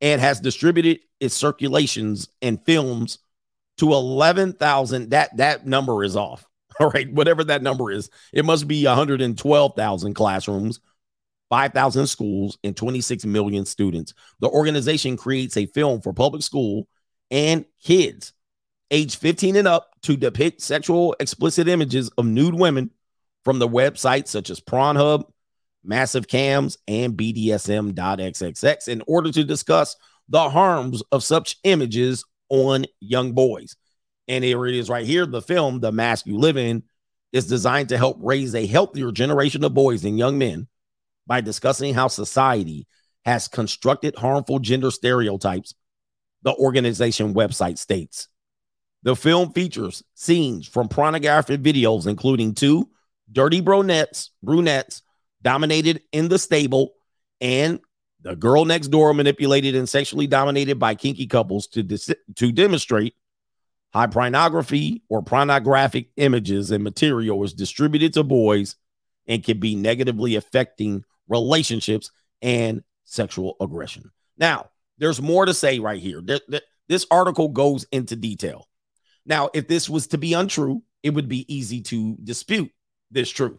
[0.00, 3.18] and has distributed its circulations and films
[3.78, 6.44] to 11,000 that that number is off.
[6.80, 10.80] All right, whatever that number is, it must be 112,000 classrooms,
[11.50, 14.14] 5,000 schools and 26 million students.
[14.40, 16.86] The organization creates a film for public school
[17.30, 18.32] and kids
[18.92, 22.90] age 15 and up to depict sexual explicit images of nude women
[23.44, 25.24] from the websites such as Pornhub,
[25.84, 29.96] Massive Cams, and BDSM.xxx in order to discuss
[30.28, 33.76] the harms of such images on young boys.
[34.28, 35.26] And here it is right here.
[35.26, 36.84] The film, The Mask You Live In,
[37.32, 40.68] is designed to help raise a healthier generation of boys and young men
[41.26, 42.86] by discussing how society
[43.24, 45.74] has constructed harmful gender stereotypes,
[46.42, 48.28] the organization website states.
[49.02, 52.88] The film features scenes from pornographic videos, including two
[53.32, 55.02] dirty brunettes, brunettes
[55.42, 56.92] dominated in the stable,
[57.40, 57.80] and
[58.22, 61.82] the girl next door manipulated and sexually dominated by kinky couples to,
[62.36, 63.14] to demonstrate
[63.92, 68.76] high pornography or pornographic images and material is distributed to boys
[69.26, 74.10] and can be negatively affecting relationships and sexual aggression.
[74.38, 76.22] Now, there's more to say right here.
[76.88, 78.68] This article goes into detail.
[79.26, 82.70] Now, if this was to be untrue, it would be easy to dispute
[83.12, 83.58] this truth.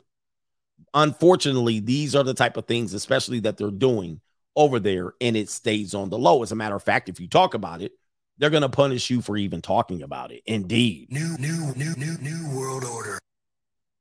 [0.93, 4.21] Unfortunately, these are the type of things, especially that they're doing
[4.55, 6.43] over there, and it stays on the low.
[6.43, 7.93] As a matter of fact, if you talk about it,
[8.37, 10.41] they're going to punish you for even talking about it.
[10.45, 11.11] Indeed.
[11.11, 13.19] New, new, new, new, new world order.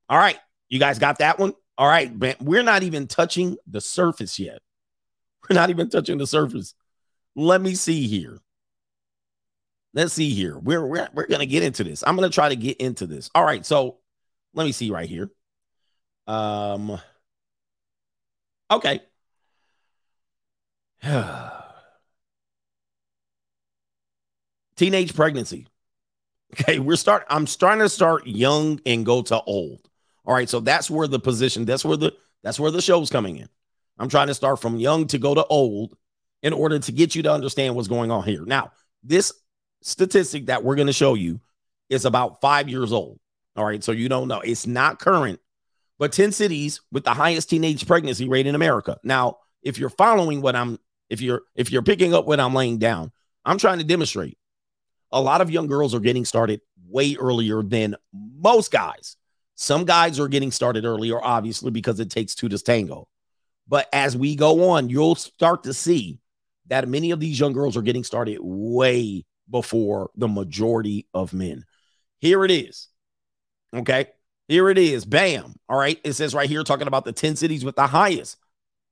[0.09, 0.39] All right.
[0.69, 1.55] You guys got that one?
[1.77, 2.13] All right.
[2.41, 4.61] We're not even touching the surface yet.
[5.49, 6.75] We're not even touching the surface.
[7.35, 8.39] Let me see here.
[9.95, 10.59] Let's see here.
[10.59, 12.03] We're we're, we're going to get into this.
[12.07, 13.31] I'm going to try to get into this.
[13.35, 13.65] All right.
[13.65, 13.99] So
[14.55, 15.31] let me see right here.
[16.27, 17.01] Um,
[18.71, 19.01] okay.
[24.77, 25.67] Teenage pregnancy.
[26.55, 27.25] Okay, we're start.
[27.31, 29.89] I'm starting to start young and go to old.
[30.25, 31.65] All right, so that's where the position.
[31.65, 33.49] That's where the that's where the show's coming in.
[33.99, 35.97] I'm trying to start from young to go to old
[36.43, 38.45] in order to get you to understand what's going on here.
[38.45, 39.33] Now, this
[39.83, 41.41] statistic that we're going to show you
[41.89, 43.19] is about five years old.
[43.57, 45.41] All right, so you don't know it's not current,
[46.03, 48.99] but 10 cities with the highest teenage pregnancy rate in America.
[49.05, 52.79] Now, if you're following what I'm if you're if you're picking up what I'm laying
[52.79, 53.13] down,
[53.45, 54.37] I'm trying to demonstrate
[55.13, 59.17] a lot of young girls are getting started way earlier than most guys.
[59.55, 63.07] Some guys are getting started earlier, obviously, because it takes two to tango.
[63.69, 66.19] But as we go on, you'll start to see
[66.67, 71.65] that many of these young girls are getting started way before the majority of men.
[72.19, 72.89] Here it is.
[73.73, 74.09] Okay.
[74.53, 75.07] Here it is.
[75.07, 75.55] Bam.
[75.67, 75.99] All right.
[76.05, 78.37] It says right here, talking about the 10 cities with the highest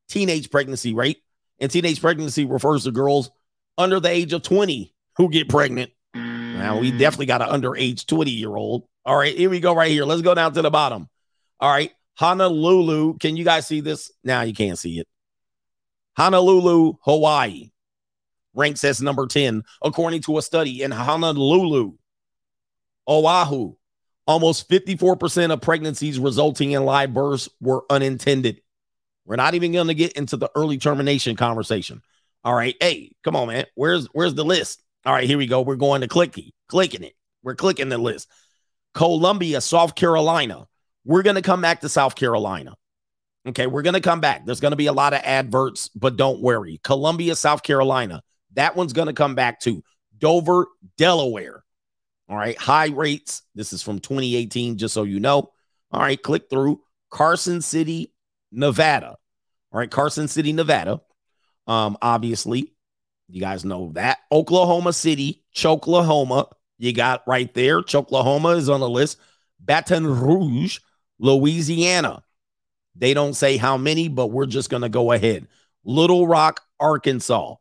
[0.09, 1.19] teenage pregnancy rate.
[1.59, 3.31] And teenage pregnancy refers to girls
[3.77, 5.91] under the age of 20 who get pregnant.
[6.15, 8.89] Now we definitely got an underage 20 year old.
[9.05, 10.07] All right, here we go right here.
[10.07, 11.11] Let's go down to the bottom.
[11.61, 13.19] All right, Honolulu.
[13.19, 14.11] Can you guys see this?
[14.25, 15.09] Now you can't see it.
[16.17, 17.69] Honolulu, Hawaii
[18.55, 21.99] ranks as number 10, according to a study in Honolulu,
[23.07, 23.75] Oahu.
[24.31, 28.61] Almost 54% of pregnancies resulting in live births were unintended.
[29.25, 32.01] We're not even going to get into the early termination conversation.
[32.45, 32.77] All right.
[32.81, 33.65] Hey, come on, man.
[33.75, 34.85] Where's where's the list?
[35.05, 35.63] All right, here we go.
[35.63, 37.15] We're going to clicky, clicking it.
[37.43, 38.29] We're clicking the list.
[38.95, 40.69] Columbia, South Carolina.
[41.05, 42.77] We're going to come back to South Carolina.
[43.49, 44.47] Okay, we're going to come back.
[44.47, 46.79] There's going to be a lot of adverts, but don't worry.
[46.85, 48.23] Columbia, South Carolina.
[48.53, 49.83] That one's going to come back to
[50.19, 51.60] Dover, Delaware.
[52.31, 53.43] All right, high rates.
[53.57, 55.51] This is from 2018, just so you know.
[55.91, 58.15] All right, click through Carson City,
[58.53, 59.17] Nevada.
[59.73, 61.01] All right, Carson City, Nevada.
[61.67, 62.73] Um, obviously,
[63.29, 64.19] you guys know that.
[64.31, 66.47] Oklahoma City, Choklahoma.
[66.79, 67.83] You got right there.
[67.83, 69.19] Choklahoma is on the list.
[69.59, 70.79] Baton Rouge,
[71.19, 72.23] Louisiana.
[72.95, 75.49] They don't say how many, but we're just going to go ahead.
[75.85, 77.57] Little Rock, Arkansas.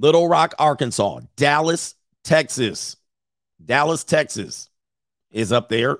[0.00, 1.20] Little Rock, Arkansas.
[1.36, 2.96] Dallas, Texas.
[3.62, 4.70] Dallas, Texas
[5.30, 5.98] is up there.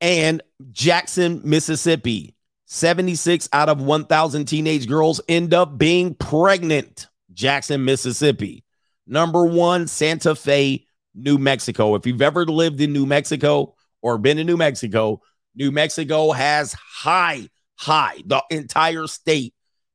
[0.00, 2.34] And Jackson, Mississippi.
[2.64, 7.08] 76 out of 1,000 teenage girls end up being pregnant.
[7.34, 8.64] Jackson, Mississippi.
[9.06, 11.94] Number one, Santa Fe, New Mexico.
[11.94, 15.20] If you've ever lived in New Mexico or been in New Mexico,
[15.54, 19.52] New Mexico has high, high, the entire state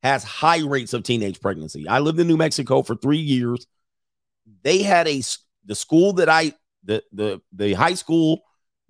[0.08, 1.88] has high rates of teenage pregnancy.
[1.88, 3.68] I lived in New Mexico for three years.
[4.64, 5.22] They had a
[5.66, 8.42] the school that I the the the high school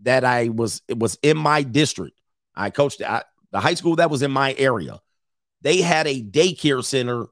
[0.02, 2.20] that I was it was in my district.
[2.56, 5.00] I coached I, the high school that was in my area.
[5.62, 7.26] They had a daycare center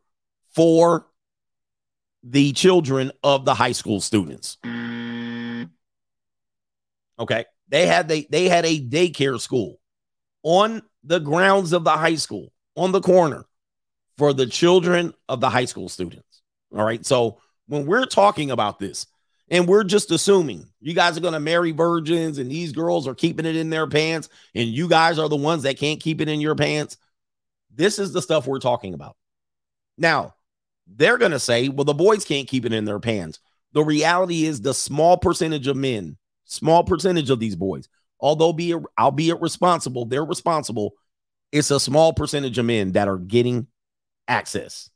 [0.54, 1.08] for
[2.24, 4.58] the children of the high school students.
[7.20, 7.46] Okay.
[7.70, 9.80] They had they they had a daycare school
[10.44, 13.46] on the grounds of the high school on the corner
[14.18, 16.42] for the children of the high school students.
[16.76, 17.06] All right.
[17.06, 19.08] So when we're talking about this,
[19.50, 23.14] and we're just assuming you guys are going to marry virgins and these girls are
[23.14, 26.28] keeping it in their pants and you guys are the ones that can't keep it
[26.28, 26.98] in your pants.
[27.74, 29.16] This is the stuff we're talking about.
[29.98, 30.34] Now,
[30.88, 33.40] they're going to say, well, the boys can't keep it in their pants.
[33.74, 37.88] The reality is the small percentage of men, small percentage of these boys,
[38.20, 40.94] although be albeit responsible, they're responsible.
[41.52, 43.68] It's a small percentage of men that are getting
[44.28, 44.90] access.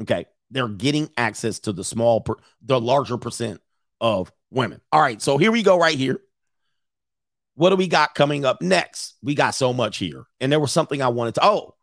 [0.00, 0.26] Okay.
[0.50, 3.60] They're getting access to the small, per, the larger percent
[4.00, 4.80] of women.
[4.90, 5.22] All right.
[5.22, 6.20] So here we go, right here.
[7.54, 9.16] What do we got coming up next?
[9.22, 10.24] We got so much here.
[10.40, 11.44] And there was something I wanted to.
[11.44, 11.74] Oh,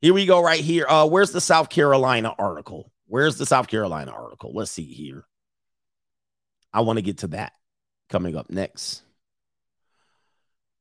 [0.00, 0.86] here we go, right here.
[0.88, 2.92] Uh, where's the South Carolina article?
[3.06, 4.52] Where's the South Carolina article?
[4.54, 5.24] Let's see here.
[6.72, 7.52] I want to get to that
[8.08, 9.02] coming up next.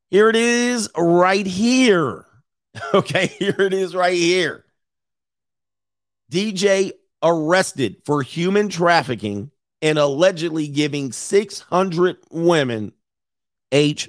[0.10, 2.25] Here it is right here.
[2.93, 4.63] Okay, here it is right here.
[6.32, 6.92] DJ
[7.24, 12.94] arrested for human trafficking and allegedly giving 600 women
[13.72, 14.08] HIV.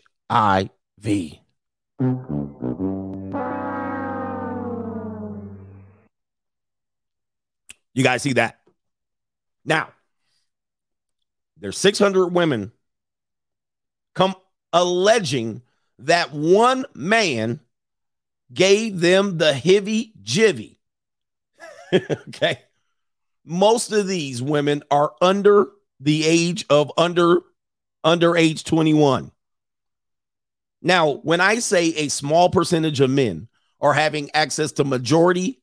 [7.95, 8.61] You guys see that?
[9.65, 9.89] Now,
[11.59, 12.73] there's 600 women
[14.15, 14.35] come
[14.73, 15.63] alleging
[15.99, 17.61] that one man
[18.53, 20.78] gave them the heavy jivvy.
[22.29, 22.61] okay.
[23.45, 25.69] Most of these women are under
[26.01, 27.41] the age of under
[28.05, 29.31] under age 21.
[30.81, 33.49] Now, when I say a small percentage of men
[33.81, 35.61] are having access to majority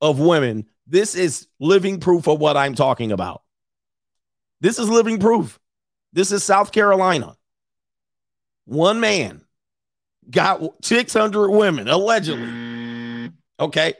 [0.00, 3.42] of women, this is living proof of what I'm talking about.
[4.60, 5.58] This is living proof.
[6.12, 7.36] This is South Carolina.
[8.66, 9.42] One man
[10.28, 13.32] got 600 women allegedly.
[13.58, 13.94] Okay.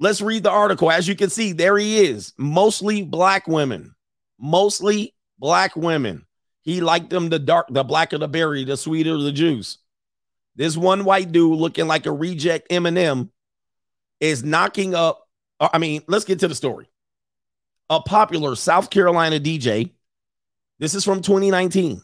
[0.00, 0.90] Let's read the article.
[0.90, 2.32] As you can see, there he is.
[2.38, 3.94] Mostly black women.
[4.38, 6.26] Mostly black women.
[6.62, 9.78] He liked them the dark, the blacker the berry, the sweeter the juice.
[10.56, 13.28] This one white dude looking like a reject Eminem
[14.20, 15.28] is knocking up.
[15.58, 16.88] Uh, I mean, let's get to the story.
[17.90, 19.90] A popular South Carolina DJ,
[20.78, 22.00] this is from 2019,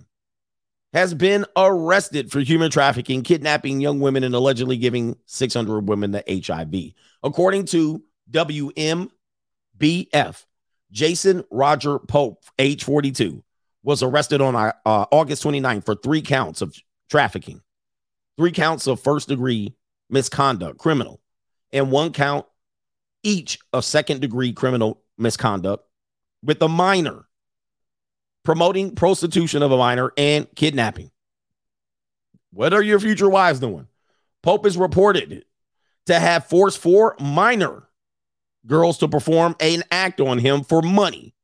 [0.93, 6.25] has been arrested for human trafficking, kidnapping young women, and allegedly giving 600 women the
[6.27, 6.95] HIV.
[7.27, 9.11] According to WMBF,
[10.93, 13.43] Jason Roger Pope, age 42,
[13.83, 16.77] was arrested on uh, August 29 for three counts of
[17.11, 17.63] trafficking,
[18.39, 19.75] three counts of first degree
[20.09, 21.21] misconduct, criminal,
[21.73, 22.47] and one count
[23.25, 25.85] each of second degree criminal misconduct
[26.45, 27.27] with a minor,
[28.45, 31.11] promoting prostitution of a minor and kidnapping.
[32.53, 33.89] What are your future wives doing?
[34.45, 35.45] Pope is reported
[36.07, 37.83] to have forced four minor
[38.67, 41.35] girls to perform an act on him for money.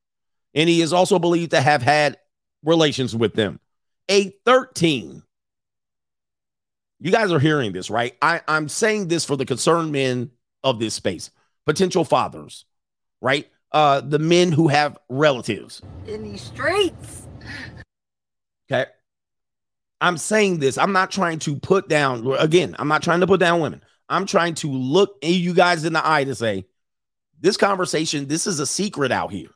[0.55, 2.19] And he is also believed to have had
[2.65, 3.61] relations with them.
[4.11, 5.23] A 13.
[7.01, 8.15] You guys are hearing this, right?
[8.23, 10.31] I, I'm saying this for the concerned men
[10.63, 11.31] of this space,
[11.67, 12.65] potential fathers,
[13.21, 13.49] right?
[13.73, 17.27] Uh, the men who have relatives In these streets.
[18.71, 18.91] Okay.
[20.01, 20.77] I'm saying this.
[20.77, 23.83] I'm not trying to put down, again, I'm not trying to put down women.
[24.13, 26.67] I'm trying to look you guys in the eye to say,
[27.41, 29.49] this conversation, this is a secret out here.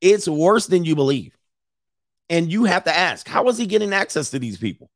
[0.00, 1.36] It's worse than you believe.
[2.28, 4.90] And you have to ask, how is he getting access to these people?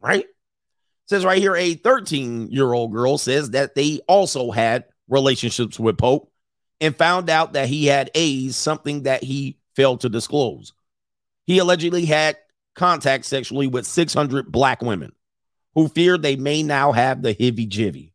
[0.00, 0.24] Right?
[0.24, 5.78] It says right here, a 13 year old girl says that they also had relationships
[5.78, 6.32] with Pope
[6.80, 10.72] and found out that he had AIDS, something that he failed to disclose.
[11.44, 12.38] He allegedly had
[12.74, 15.12] contact sexually with 600 black women
[15.74, 18.12] who feared they may now have the hivy jivy.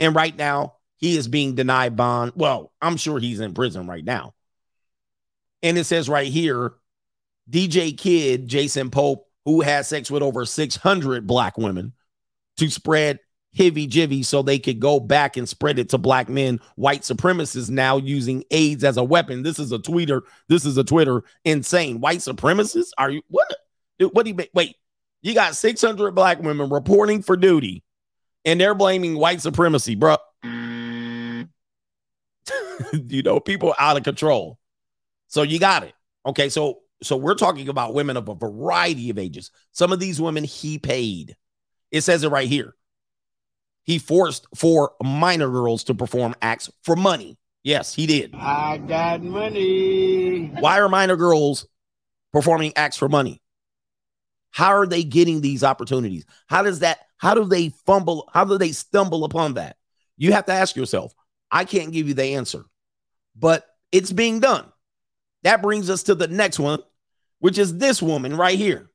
[0.00, 2.32] And right now, he is being denied bond.
[2.34, 4.34] Well, I'm sure he's in prison right now.
[5.62, 6.72] And it says right here
[7.48, 11.92] DJ Kid, Jason Pope, who had sex with over 600 black women
[12.56, 13.20] to spread
[13.56, 17.70] hivy jivy so they could go back and spread it to black men, white supremacists
[17.70, 19.42] now using AIDS as a weapon.
[19.42, 20.22] This is a tweeter.
[20.48, 22.00] This is a Twitter insane.
[22.00, 22.90] White supremacists?
[22.96, 23.54] Are you what?
[24.12, 24.76] What do you wait?
[25.22, 27.82] You got 600 black women reporting for duty
[28.44, 30.16] and they're blaming white supremacy, bro.
[32.92, 33.10] Mm.
[33.10, 34.58] you know, people out of control.
[35.28, 35.94] So you got it.
[36.26, 39.50] Okay, so so we're talking about women of a variety of ages.
[39.72, 41.36] Some of these women he paid.
[41.90, 42.74] It says it right here.
[43.84, 47.38] He forced four minor girls to perform acts for money.
[47.62, 48.34] Yes, he did.
[48.34, 50.46] I got money.
[50.58, 51.66] Why are minor girls
[52.32, 53.42] performing acts for money?
[54.50, 56.24] How are they getting these opportunities?
[56.48, 58.30] How does that, how do they fumble?
[58.32, 59.76] How do they stumble upon that?
[60.16, 61.14] You have to ask yourself.
[61.50, 62.64] I can't give you the answer,
[63.36, 64.64] but it's being done.
[65.42, 66.80] That brings us to the next one,
[67.38, 68.90] which is this woman right here.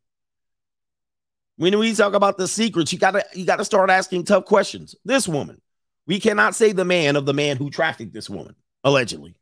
[1.57, 4.95] When we talk about the secrets, you gotta you gotta start asking tough questions.
[5.05, 5.61] This woman,
[6.07, 9.35] we cannot say the man of the man who trafficked this woman allegedly,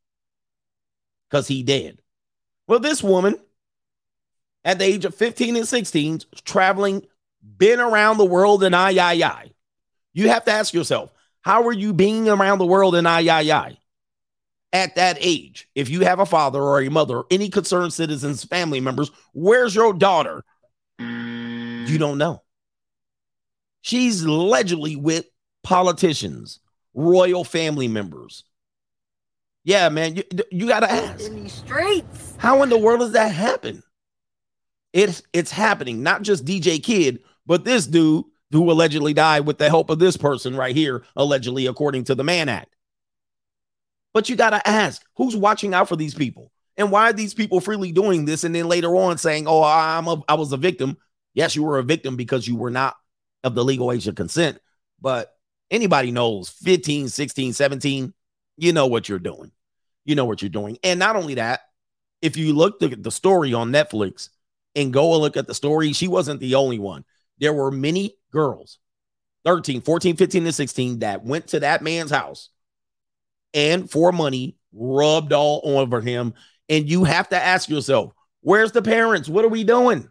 [1.29, 2.01] because he did.
[2.67, 3.37] Well, this woman,
[4.65, 7.07] at the age of 15 and 16, traveling,
[7.43, 9.51] been around the world and I, I, I.
[10.13, 13.41] You have to ask yourself, how are you being around the world and I, I,
[13.51, 13.77] I?
[14.71, 18.43] At that age, if you have a father or a mother, or any concerned citizens,
[18.43, 20.43] family members, where's your daughter?
[20.97, 22.41] You don't know.
[23.81, 25.25] She's allegedly with
[25.61, 26.59] politicians,
[26.95, 28.45] royal family members.
[29.63, 31.25] Yeah, man, you, you got to ask.
[31.25, 32.35] In these streets.
[32.37, 33.83] How in the world does that happen?
[34.91, 36.03] It's it's happening.
[36.03, 40.15] Not just DJ Kid, but this dude who allegedly died with the help of this
[40.15, 42.75] person right here, allegedly, according to the Mann Act.
[44.13, 46.51] But you got to ask, who's watching out for these people?
[46.77, 48.43] And why are these people freely doing this?
[48.43, 50.97] And then later on saying, oh, I'm a, I was a victim.
[51.33, 52.95] Yes, you were a victim because you were not
[53.43, 54.59] of the legal age of consent.
[55.01, 55.35] But
[55.71, 58.13] anybody knows 15, 16, 17,
[58.57, 59.51] you know what you're doing.
[60.05, 60.77] You know what you're doing.
[60.83, 61.61] And not only that,
[62.21, 64.29] if you look at the story on Netflix
[64.75, 67.03] and go and look at the story, she wasn't the only one.
[67.39, 68.79] There were many girls,
[69.45, 72.49] 13, 14, 15, and 16, that went to that man's house
[73.53, 76.33] and for money rubbed all over him.
[76.69, 79.29] And you have to ask yourself, where's the parents?
[79.29, 80.09] What are we doing?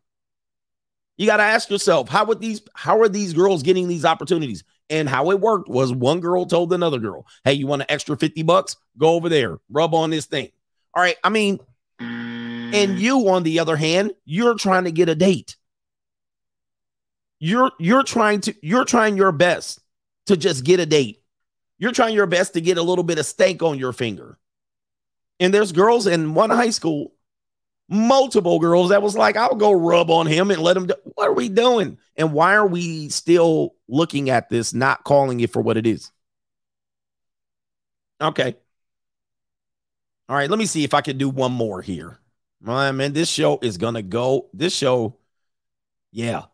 [1.16, 4.64] You got to ask yourself, how would these how are these girls getting these opportunities?
[4.90, 8.16] And how it worked was one girl told another girl, "Hey, you want an extra
[8.16, 8.76] 50 bucks?
[8.98, 10.48] Go over there, rub on this thing."
[10.94, 11.60] All right, I mean,
[12.00, 15.56] and you on the other hand, you're trying to get a date.
[17.44, 19.80] You're you're trying to you're trying your best
[20.26, 21.24] to just get a date.
[21.76, 24.38] You're trying your best to get a little bit of stank on your finger.
[25.40, 27.14] And there's girls in one high school
[27.88, 30.94] multiple girls that was like, I'll go rub on him and let him do.
[31.16, 31.98] What are we doing?
[32.16, 36.12] And why are we still looking at this, not calling it for what it is?
[38.20, 38.54] Okay.
[40.28, 42.20] All right, let me see if I can do one more here.
[42.60, 44.48] Man, man, this show is gonna go.
[44.54, 45.18] This show,
[46.12, 46.44] yeah.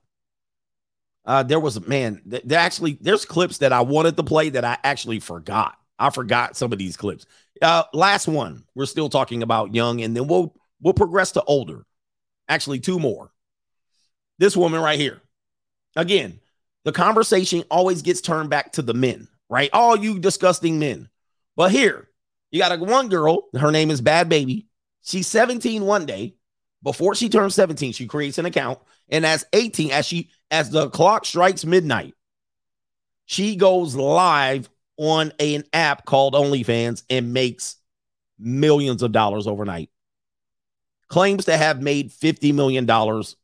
[1.29, 2.21] Uh, there was a man.
[2.29, 5.77] Th- there actually, there's clips that I wanted to play that I actually forgot.
[5.97, 7.27] I forgot some of these clips.
[7.63, 8.65] Uh, last one.
[8.75, 11.85] We're still talking about young, and then we'll We'll progress to older.
[12.49, 13.31] Actually, two more.
[14.39, 15.21] This woman right here.
[15.97, 16.41] Again,
[16.85, 19.71] the conversation always gets turned back to the men, right?
[19.73, 21.09] All you disgusting men.
[21.57, 22.09] But here,
[22.51, 23.49] you got a one girl.
[23.55, 24.67] Her name is Bhad Bhabie.
[25.03, 26.35] She's 17 one day.
[26.83, 28.79] Before she turns 17, she creates an account.
[29.09, 32.15] And as 18, as she as the clock strikes midnight,
[33.27, 37.77] she goes live on an app called OnlyFans and makes
[38.39, 39.91] millions of dollars overnight.
[41.09, 42.87] Claims to have made $50 million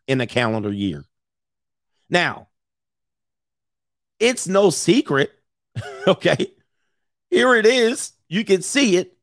[0.07, 1.05] in a calendar year.
[2.11, 2.49] Now,
[4.21, 5.33] it's no secret.
[6.07, 6.53] okay.
[7.31, 8.13] Here it is.
[8.29, 9.17] You can see it.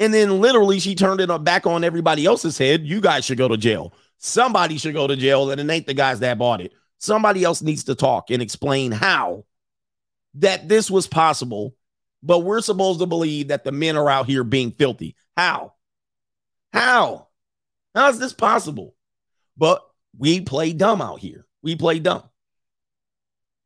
[0.00, 2.86] And then literally she turned it back on everybody else's head.
[2.86, 3.92] You guys should go to jail.
[4.18, 6.72] Somebody should go to jail, and it ain't the guys that bought it.
[7.02, 9.44] Somebody else needs to talk and explain how
[10.34, 11.74] that this was possible,
[12.22, 15.16] but we're supposed to believe that the men are out here being filthy.
[15.36, 15.72] How?
[16.72, 17.26] How?
[17.92, 18.94] How is this possible?
[19.56, 19.84] But
[20.16, 21.44] we play dumb out here.
[21.60, 22.22] We play dumb.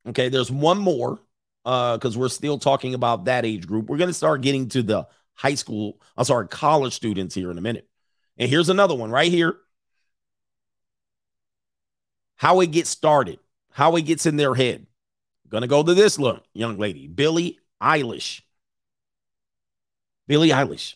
[0.09, 1.21] Okay, there's one more
[1.67, 3.91] uh because we're still talking about that age group.
[3.91, 7.59] We're going to start getting to the high school, I'm sorry, college students here in
[7.59, 7.87] a minute.
[8.39, 9.59] And here's another one right here.
[12.37, 13.39] How it gets started,
[13.71, 14.87] how it gets in their head.
[15.49, 18.43] Gonna go to this look, young lady, Billie Eilish.
[20.27, 20.95] Billie Eilish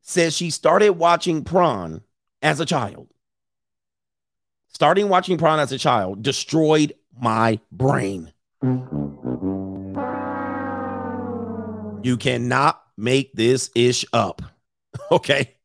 [0.00, 2.02] says she started watching prawn
[2.42, 3.08] as a child.
[4.68, 8.32] Starting watching prawn as a child destroyed my brain.
[12.02, 14.42] You cannot make this ish up.
[15.10, 15.55] Okay.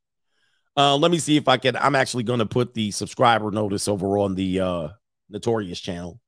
[0.78, 1.76] Uh, let me see if I can.
[1.76, 4.88] I'm actually going to put the subscriber notice over on the uh,
[5.30, 6.20] Notorious channel.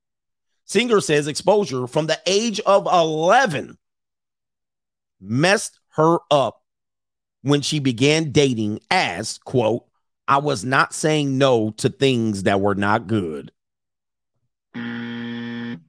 [0.65, 3.77] Singer says exposure from the age of 11
[5.19, 6.61] messed her up
[7.41, 9.85] when she began dating as, quote,
[10.27, 13.51] I was not saying no to things that were not good.
[14.75, 15.79] You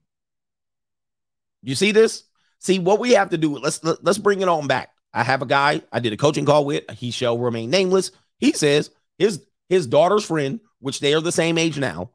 [1.75, 2.25] see this?
[2.59, 3.59] See what we have to do.
[3.59, 4.91] Let's let's bring it on back.
[5.13, 6.91] I have a guy I did a coaching call with.
[6.91, 8.11] He shall remain nameless.
[8.45, 12.11] He says his his daughter's friend, which they are the same age now,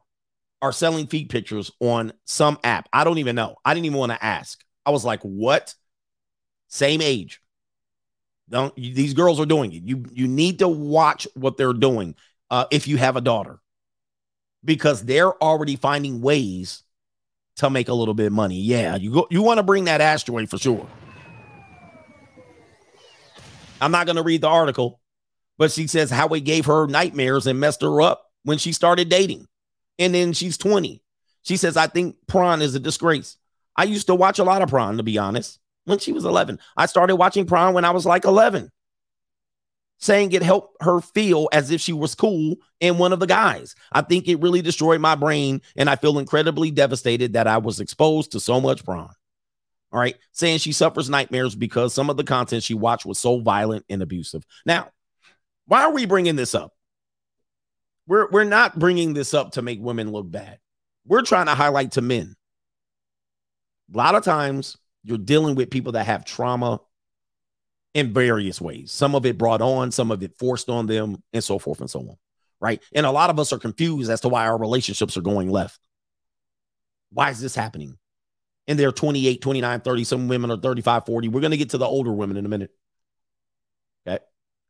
[0.62, 2.88] are selling feet pictures on some app.
[2.92, 3.56] I don't even know.
[3.64, 4.62] I didn't even want to ask.
[4.86, 5.74] I was like, "What?"
[6.68, 7.40] Same age.
[8.48, 9.82] Don't these girls are doing it?
[9.82, 12.14] You you need to watch what they're doing
[12.50, 13.60] uh, if you have a daughter,
[14.64, 16.82] because they're already finding ways
[17.56, 18.60] to make a little bit of money.
[18.60, 19.26] Yeah, you go.
[19.30, 20.86] You want to bring that asteroid for sure.
[23.80, 24.99] I'm not going to read the article,
[25.60, 29.10] but she says how it gave her nightmares and messed her up when she started
[29.10, 29.46] dating.
[29.98, 31.02] And then she's 20.
[31.42, 33.36] She says, I think prawn is a disgrace.
[33.76, 36.58] I used to watch a lot of prawn, to be honest, when she was 11.
[36.78, 38.70] I started watching prawn when I was like 11,
[39.98, 43.74] saying it helped her feel as if she was cool and one of the guys.
[43.92, 47.80] I think it really destroyed my brain, and I feel incredibly devastated that I was
[47.80, 49.12] exposed to so much prawn.
[49.92, 50.16] All right.
[50.32, 54.00] Saying she suffers nightmares because some of the content she watched was so violent and
[54.00, 54.46] abusive.
[54.64, 54.88] Now,
[55.70, 56.72] why are we bringing this up?
[58.08, 60.58] We're, we're not bringing this up to make women look bad.
[61.06, 62.34] We're trying to highlight to men.
[63.94, 66.80] A lot of times you're dealing with people that have trauma
[67.94, 68.90] in various ways.
[68.90, 71.88] Some of it brought on, some of it forced on them, and so forth and
[71.88, 72.16] so on.
[72.60, 72.82] Right.
[72.92, 75.78] And a lot of us are confused as to why our relationships are going left.
[77.12, 77.96] Why is this happening?
[78.70, 80.04] and they're 28, 29, 30.
[80.04, 81.28] Some women are 35, 40.
[81.28, 82.70] We're going to get to the older women in a minute.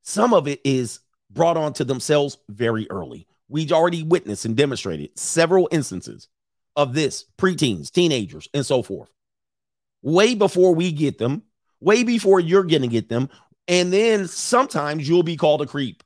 [0.03, 3.27] Some of it is brought on to themselves very early.
[3.49, 6.29] We've already witnessed and demonstrated several instances
[6.77, 9.11] of this preteens, teenagers, and so forth.
[10.03, 11.43] Way before we get them,
[11.81, 13.29] way before you're going to get them.
[13.69, 16.03] And then sometimes you'll be called a creep.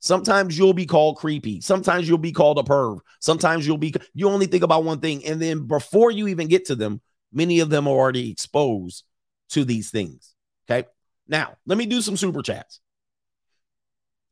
[0.00, 1.60] Sometimes you'll be called creepy.
[1.60, 3.00] Sometimes you'll be called a perv.
[3.20, 5.24] Sometimes you'll be, you only think about one thing.
[5.24, 7.00] And then before you even get to them,
[7.34, 9.02] Many of them are already exposed
[9.50, 10.34] to these things.
[10.70, 10.88] Okay.
[11.26, 12.80] Now, let me do some super chats.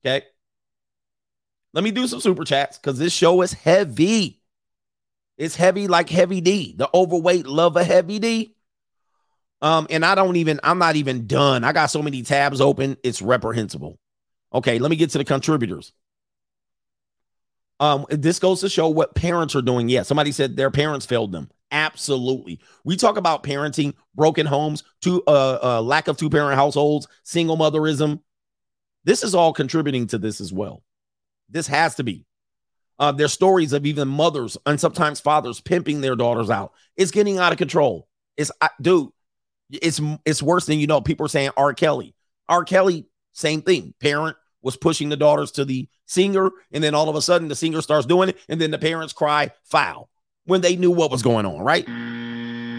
[0.05, 0.25] Okay.
[1.75, 4.43] Let me do some super chats because this show is heavy.
[5.39, 6.75] It's heavy like heavy D.
[6.77, 8.55] The overweight love a heavy D.
[9.63, 11.65] Um, and I don't even, I'm not even done.
[11.65, 13.99] I got so many tabs open, it's reprehensible.
[14.53, 15.93] Okay, let me get to the contributors.
[17.81, 19.89] Um, this goes to show what parents are doing.
[19.89, 21.51] Yeah, somebody said their parents failed them.
[21.71, 22.61] Absolutely.
[22.85, 27.57] We talk about parenting, broken homes, two uh, uh lack of two parent households, single
[27.57, 28.21] motherism.
[29.05, 30.83] This is all contributing to this as well.
[31.49, 32.25] This has to be.
[32.99, 36.73] Uh, there's stories of even mothers and sometimes fathers pimping their daughters out.
[36.97, 38.07] It's getting out of control.
[38.37, 39.11] It's uh, dude,
[39.71, 41.01] it's it's worse than you know.
[41.01, 41.75] People are saying R.
[41.75, 42.15] Kelly.
[42.49, 42.65] R.
[42.65, 43.95] Kelly, same thing.
[44.01, 47.57] Parent was pushing the daughters to the singer, and then all of a sudden the
[47.57, 50.09] singer starts doing it, and then the parents cry foul
[50.45, 51.87] when they knew what was going on, right?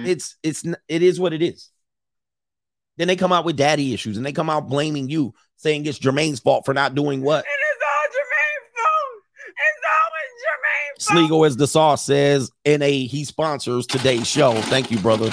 [0.08, 1.70] It's it's it is what it is.
[2.98, 5.34] Then they come out with daddy issues and they come out blaming you,
[5.64, 7.46] saying it's Jermaine's fault for not doing what?
[7.46, 9.24] It is all Jermaine's fault.
[9.48, 11.18] It's always Jermaine's fault.
[11.18, 14.54] Sligo, as the sauce says, in a he sponsors today's show.
[14.64, 15.30] Thank you, brother.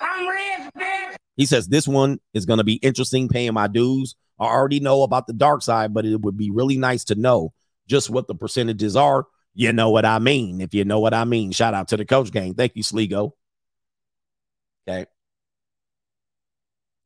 [0.00, 1.16] I'm rich, bitch.
[1.36, 3.28] He says this one is going to be interesting.
[3.28, 4.14] Paying my dues.
[4.38, 7.52] I already know about the dark side, but it would be really nice to know
[7.88, 9.26] just what the percentages are.
[9.54, 10.60] You know what I mean.
[10.60, 12.54] If you know what I mean, shout out to the coach gang.
[12.54, 13.34] Thank you, Sligo.
[14.88, 15.06] Okay.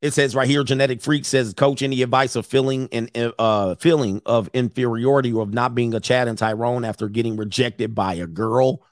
[0.02, 4.20] It says right here, genetic freak says, Coach, any advice of feeling and uh feeling
[4.26, 8.26] of inferiority or of not being a Chad and Tyrone after getting rejected by a
[8.26, 8.84] girl?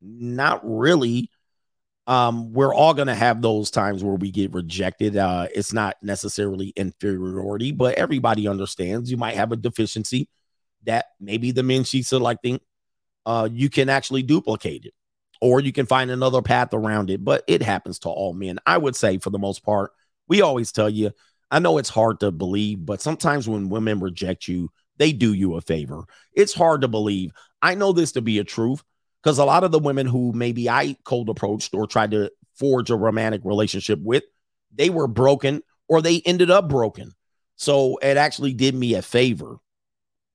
[0.00, 1.30] Not really.
[2.06, 5.18] Um, we're all gonna have those times where we get rejected.
[5.18, 10.30] Uh, it's not necessarily inferiority, but everybody understands you might have a deficiency
[10.84, 12.60] that maybe the men she's selecting,
[13.26, 14.94] uh, you can actually duplicate it,
[15.42, 17.22] or you can find another path around it.
[17.22, 18.58] But it happens to all men.
[18.66, 19.92] I would say for the most part
[20.28, 21.12] we always tell you,
[21.50, 25.54] I know it's hard to believe, but sometimes when women reject you, they do you
[25.54, 26.04] a favor.
[26.32, 27.32] It's hard to believe.
[27.62, 28.82] I know this to be a truth
[29.22, 32.90] because a lot of the women who maybe I cold approached or tried to forge
[32.90, 34.24] a romantic relationship with,
[34.74, 37.12] they were broken or they ended up broken.
[37.56, 39.56] So it actually did me a favor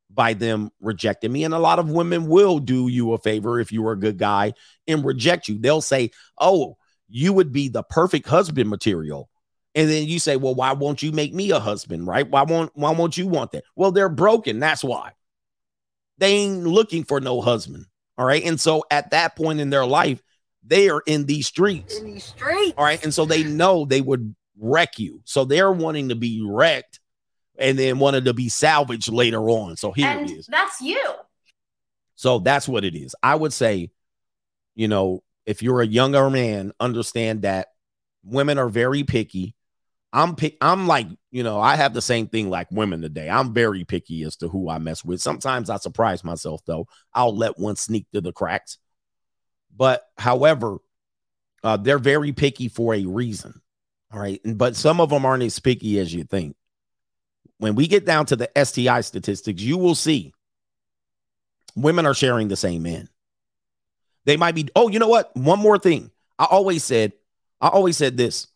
[0.09, 1.43] by them rejecting me.
[1.43, 4.17] And a lot of women will do you a favor if you are a good
[4.17, 4.53] guy
[4.87, 5.59] and reject you.
[5.59, 6.77] They'll say, Oh,
[7.07, 9.29] you would be the perfect husband material.
[9.75, 12.29] And then you say, well, why won't you make me a husband, right?
[12.29, 13.63] Why won't why won't you want that?
[13.75, 14.59] Well, they're broken.
[14.59, 15.11] That's why.
[16.17, 17.85] They ain't looking for no husband.
[18.17, 18.43] All right.
[18.43, 20.21] And so at that point in their life,
[20.65, 21.97] they are in these streets.
[21.97, 22.73] In these streets.
[22.77, 23.01] All right.
[23.03, 25.21] And so they know they would wreck you.
[25.23, 26.99] So they're wanting to be wrecked
[27.57, 29.77] and then wanted to be salvaged later on.
[29.77, 30.47] So here and it is.
[30.47, 31.01] that's you.
[32.15, 33.15] So that's what it is.
[33.23, 33.91] I would say,
[34.75, 37.69] you know, if you're a younger man, understand that
[38.23, 39.55] women are very picky.
[40.11, 43.29] I'm pick, I'm like, you know, I have the same thing like women today.
[43.29, 45.21] I'm very picky as to who I mess with.
[45.21, 46.87] Sometimes I surprise myself though.
[47.13, 48.79] I'll let one sneak through the cracks.
[49.75, 50.77] But however,
[51.63, 53.61] uh, they're very picky for a reason.
[54.11, 54.41] All right.
[54.43, 56.55] But some of them aren't as picky as you think.
[57.59, 60.33] When we get down to the STI statistics, you will see
[61.75, 63.09] women are sharing the same men.
[64.25, 65.35] They might be, oh, you know what?
[65.35, 66.11] One more thing.
[66.37, 67.13] I always said,
[67.61, 68.47] I always said this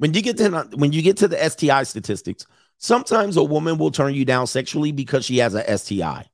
[0.00, 2.46] when you get to when you get to the STI statistics,
[2.78, 6.24] sometimes a woman will turn you down sexually because she has a STI.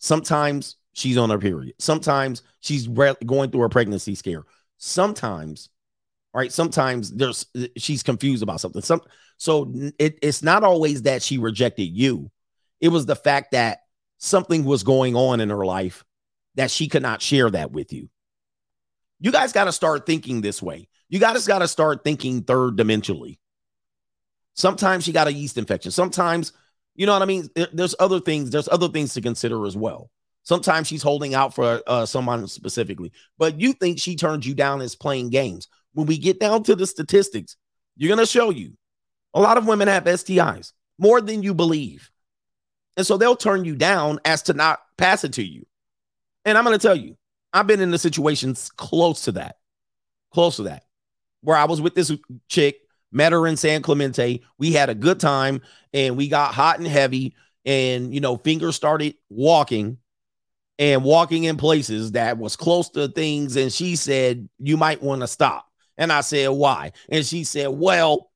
[0.00, 1.74] Sometimes she's on her period.
[1.78, 4.42] Sometimes she's going through a pregnancy scare.
[4.78, 5.68] Sometimes,
[6.34, 6.52] right?
[6.52, 7.46] Sometimes there's
[7.76, 8.82] she's confused about something.
[8.82, 9.02] Some
[9.36, 12.32] so it, it's not always that she rejected you.
[12.80, 13.82] It was the fact that
[14.16, 16.04] something was going on in her life
[16.56, 18.08] that she could not share that with you.
[19.20, 20.88] You guys got to start thinking this way.
[21.08, 23.38] You guys got to start thinking third dimensionally.
[24.54, 25.90] Sometimes she got a yeast infection.
[25.90, 26.52] Sometimes,
[26.94, 27.48] you know what I mean?
[27.72, 28.50] There's other things.
[28.50, 30.10] There's other things to consider as well.
[30.42, 34.80] Sometimes she's holding out for uh, someone specifically, but you think she turned you down
[34.80, 35.68] as playing games.
[35.92, 37.56] When we get down to the statistics,
[37.96, 38.72] you're going to show you
[39.34, 42.10] a lot of women have STIs more than you believe.
[42.96, 45.66] And so they'll turn you down as to not pass it to you.
[46.44, 47.16] And I'm going to tell you,
[47.52, 49.56] I've been in the situations close to that,
[50.32, 50.82] close to that
[51.42, 52.12] where I was with this
[52.48, 52.80] chick,
[53.12, 54.42] met her in San Clemente.
[54.58, 55.62] We had a good time
[55.92, 57.34] and we got hot and heavy.
[57.64, 59.98] And, you know, fingers started walking
[60.78, 63.56] and walking in places that was close to things.
[63.56, 65.66] And she said, You might want to stop.
[65.96, 66.92] And I said, Why?
[67.08, 68.30] And she said, Well,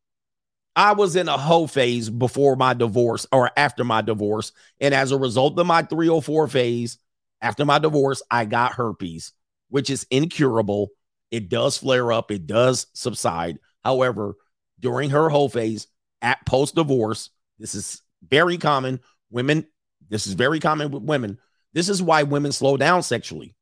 [0.75, 4.53] I was in a hoe phase before my divorce or after my divorce.
[4.81, 6.99] And as a result of my 304 phase,
[7.41, 9.33] after my divorce, I got herpes,
[9.69, 10.89] which is incurable
[11.33, 13.59] it does flare up, it does subside.
[13.83, 14.37] However,
[14.79, 15.89] during her whole phase
[16.21, 19.01] at post divorce, this is very common.
[19.31, 19.67] Women,
[20.09, 21.39] this is very common with women.
[21.73, 23.57] This is why women slow down sexually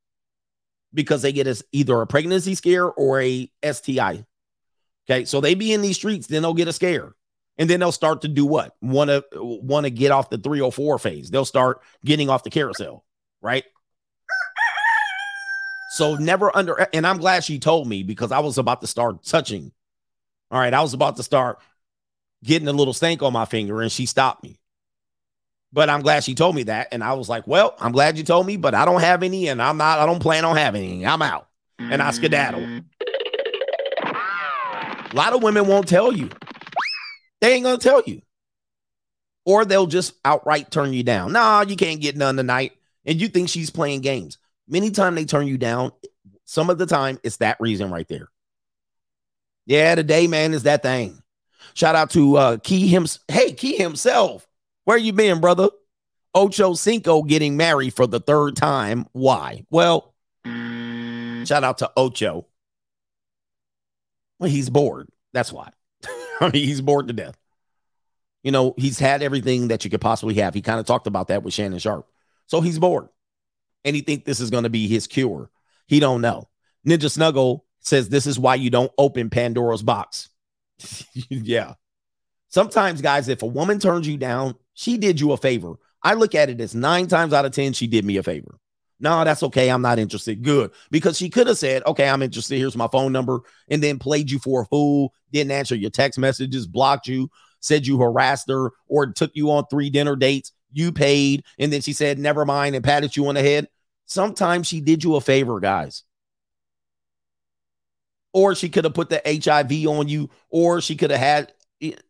[0.93, 4.25] because they get a, either a pregnancy scare or a STI.
[5.09, 7.15] Okay, so they be in these streets, then they'll get a scare,
[7.57, 8.75] and then they'll start to do what?
[8.81, 11.31] Want to want to get off the 304 phase.
[11.31, 13.05] They'll start getting off the carousel,
[13.41, 13.63] right?
[15.91, 19.25] So never under, and I'm glad she told me because I was about to start
[19.25, 19.73] touching.
[20.49, 21.59] All right, I was about to start
[22.41, 24.57] getting a little stank on my finger, and she stopped me.
[25.73, 28.23] But I'm glad she told me that, and I was like, "Well, I'm glad you
[28.23, 29.99] told me, but I don't have any, and I'm not.
[29.99, 31.05] I don't plan on having any.
[31.05, 32.13] I'm out." And I mm.
[32.13, 32.81] skedaddle.
[35.11, 36.29] A lot of women won't tell you.
[37.41, 38.21] They ain't gonna tell you,
[39.45, 41.33] or they'll just outright turn you down.
[41.33, 44.37] Nah, you can't get none tonight, and you think she's playing games.
[44.71, 45.91] Many time they turn you down.
[46.45, 48.29] Some of the time, it's that reason right there.
[49.65, 51.21] Yeah, today, man, is that thing.
[51.73, 53.05] Shout out to uh Key him.
[53.27, 54.47] Hey, Key himself.
[54.85, 55.69] Where you been, brother?
[56.33, 59.05] Ocho Cinco getting married for the third time.
[59.11, 59.65] Why?
[59.69, 60.13] Well,
[60.45, 62.47] shout out to Ocho.
[64.39, 65.09] Well, he's bored.
[65.33, 65.69] That's why.
[66.41, 67.37] I mean, he's bored to death.
[68.43, 70.53] You know, he's had everything that you could possibly have.
[70.53, 72.07] He kind of talked about that with Shannon Sharpe.
[72.47, 73.09] So he's bored.
[73.83, 75.49] And he think this is going to be his cure.
[75.87, 76.49] He don't know.
[76.87, 80.29] Ninja Snuggle says this is why you don't open Pandora's box.
[81.29, 81.73] yeah.
[82.49, 85.75] Sometimes, guys, if a woman turns you down, she did you a favor.
[86.03, 88.59] I look at it as nine times out of 10, she did me a favor.
[88.99, 89.69] No, that's okay.
[89.69, 90.43] I'm not interested.
[90.43, 90.71] Good.
[90.91, 92.57] Because she could have said, okay, I'm interested.
[92.57, 93.41] Here's my phone number.
[93.69, 97.29] And then played you for a fool, didn't answer your text messages, blocked you,
[97.61, 100.51] said you harassed her, or took you on three dinner dates.
[100.71, 101.43] You paid.
[101.59, 103.67] And then she said, never mind, and patted you on the head.
[104.05, 106.03] Sometimes she did you a favor, guys.
[108.33, 111.53] Or she could have put the HIV on you, or she could have had,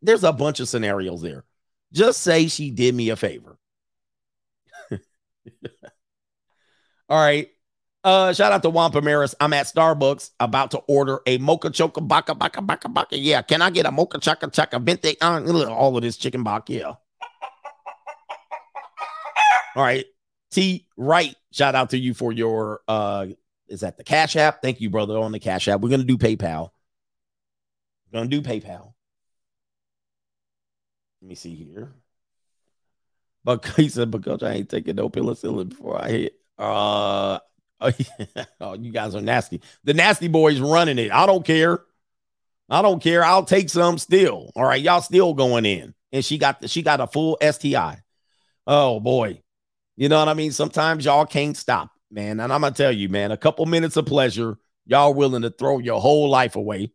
[0.02, 1.46] there's a bunch of scenarios there.
[1.92, 3.58] Just say she did me a favor.
[7.10, 7.50] All right.
[8.04, 9.36] Uh, shout out to Juan Pomaris.
[9.40, 13.18] I'm at Starbucks about to order a mocha choca baka baka baka baka.
[13.18, 15.22] Yeah, can I get a mocha chaka chaka venti?
[15.22, 16.70] Uh, all of this chicken bak.
[16.70, 16.94] Yeah.
[19.76, 20.06] All right.
[20.52, 21.36] T right.
[21.52, 23.28] Shout out to you for your uh
[23.68, 24.62] is that the Cash App?
[24.62, 25.80] Thank you, brother, on the Cash App.
[25.80, 26.72] We're gonna do PayPal.
[28.12, 28.94] We're gonna do PayPal.
[31.22, 31.94] Let me see here.
[33.44, 36.34] But he said, because I ain't taking no penicillin before I hit.
[36.58, 37.40] Uh,
[38.62, 39.62] oh, you guys are nasty.
[39.84, 41.12] The nasty boys running it.
[41.12, 41.82] I don't care.
[42.70, 43.24] I don't care.
[43.24, 44.52] I'll take some still.
[44.56, 45.94] All right, y'all still going in.
[46.12, 48.02] And she got the, she got a full STI.
[48.68, 49.42] Oh boy.
[50.02, 50.52] You know what I mean?
[50.52, 52.40] Sometimes y'all can't stop, man.
[52.40, 55.78] And I'm gonna tell you, man, a couple minutes of pleasure, y'all willing to throw
[55.78, 56.92] your whole life away.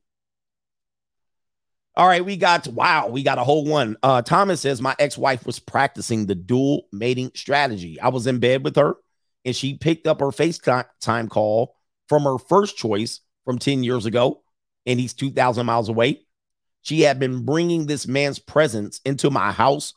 [1.95, 3.97] All right, we got wow, we got a whole one.
[4.03, 8.01] Uh Thomas says my ex-wife was practicing the dual mating strategy.
[8.01, 8.97] I was in bed with her
[9.45, 11.77] and she picked up her FaceTime call
[12.09, 14.43] from her first choice from 10 years ago,
[14.85, 16.23] and he's 2,000 miles away.
[16.83, 19.95] She had been bringing this man's presence into my house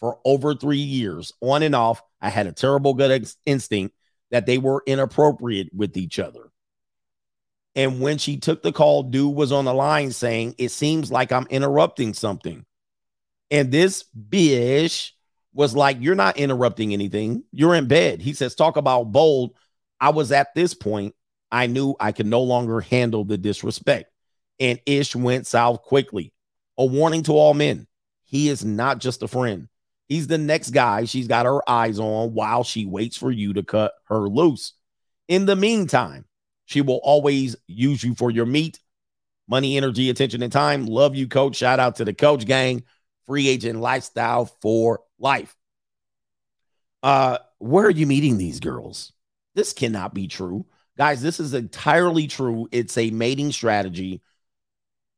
[0.00, 2.02] for over three years, on and off.
[2.20, 3.94] I had a terrible gut ex- instinct
[4.30, 6.50] that they were inappropriate with each other.
[7.76, 11.32] And when she took the call, dude was on the line saying, It seems like
[11.32, 12.64] I'm interrupting something.
[13.50, 15.12] And this bitch
[15.52, 17.44] was like, You're not interrupting anything.
[17.52, 18.20] You're in bed.
[18.20, 19.54] He says, Talk about bold.
[20.00, 21.14] I was at this point,
[21.52, 24.10] I knew I could no longer handle the disrespect.
[24.58, 26.32] And Ish went south quickly.
[26.78, 27.86] A warning to all men
[28.30, 29.68] he is not just a friend,
[30.10, 33.62] he's the next guy she's got her eyes on while she waits for you to
[33.62, 34.74] cut her loose.
[35.28, 36.26] In the meantime,
[36.66, 38.80] she will always use you for your meat,
[39.48, 40.86] money, energy, attention, and time.
[40.86, 41.56] Love you, coach.
[41.56, 42.82] Shout out to the coach gang,
[43.26, 45.56] free agent lifestyle for life.
[47.02, 49.12] Uh, where are you meeting these girls?
[49.54, 50.66] This cannot be true.
[50.98, 52.68] Guys, this is entirely true.
[52.72, 54.22] It's a mating strategy.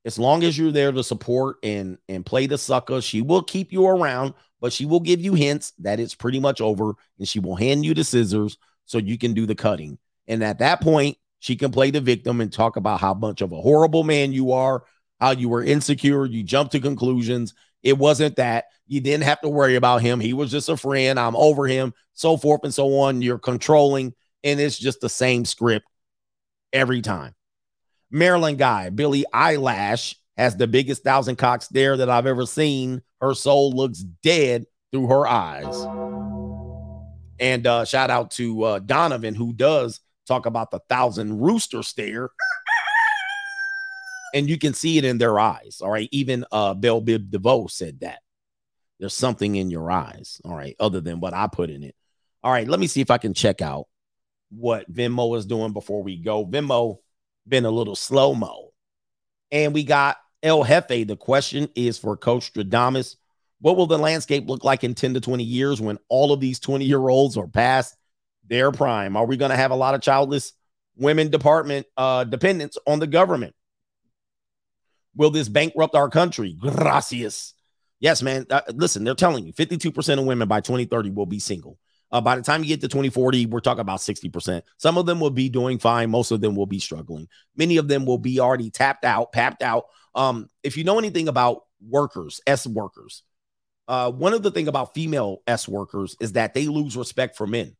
[0.04, 3.72] As long as you're there to support and and play the sucker, she will keep
[3.72, 7.40] you around, but she will give you hints that it's pretty much over and she
[7.40, 8.56] will hand you the scissors
[8.86, 9.98] so you can do the cutting.
[10.28, 13.50] And at that point, she can play the victim and talk about how much of
[13.50, 14.84] a horrible man you are,
[15.20, 18.66] how you were insecure, you jumped to conclusions, it wasn't that.
[18.86, 20.20] You didn't have to worry about him.
[20.20, 21.18] He was just a friend.
[21.18, 23.20] I'm over him, so forth and so on.
[23.20, 25.86] You're controlling, and it's just the same script
[26.72, 27.34] every time.
[28.12, 33.02] Maryland guy, Billie Eilish, has the biggest thousand cock stare that I've ever seen.
[33.20, 35.76] Her soul looks dead through her eyes.
[37.38, 42.30] And uh, shout out to uh, Donovan, who does talk about the thousand rooster stare
[44.32, 45.80] and you can see it in their eyes.
[45.82, 46.08] All right.
[46.12, 48.20] Even uh Biv DeVoe said that.
[48.98, 50.40] There's something in your eyes.
[50.44, 51.96] All right, other than what I put in it.
[52.42, 53.86] All right, let me see if I can check out
[54.50, 56.46] what Venmo is doing before we go.
[56.46, 56.98] Venmo
[57.46, 58.71] been a little slow mo.
[59.52, 61.06] And we got El Jefe.
[61.06, 63.16] The question is for Coach Stradamus.
[63.60, 66.58] What will the landscape look like in 10 to 20 years when all of these
[66.58, 67.94] 20 year olds are past
[68.48, 69.16] their prime?
[69.16, 70.54] Are we going to have a lot of childless
[70.96, 73.54] women department uh, dependents on the government?
[75.14, 76.56] Will this bankrupt our country?
[76.58, 77.54] Gracias.
[78.00, 78.46] Yes, man.
[78.50, 81.78] Uh, listen, they're telling you 52% of women by 2030 will be single.
[82.12, 84.62] Uh, by the time you get to 2040, we're talking about 60%.
[84.76, 86.10] Some of them will be doing fine.
[86.10, 87.26] Most of them will be struggling.
[87.56, 89.86] Many of them will be already tapped out, papped out.
[90.14, 93.22] Um, if you know anything about workers, S workers,
[93.88, 97.46] uh, one of the thing about female S workers is that they lose respect for
[97.46, 97.74] men.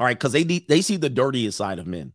[0.00, 2.12] All right, because they they see the dirtiest side of men.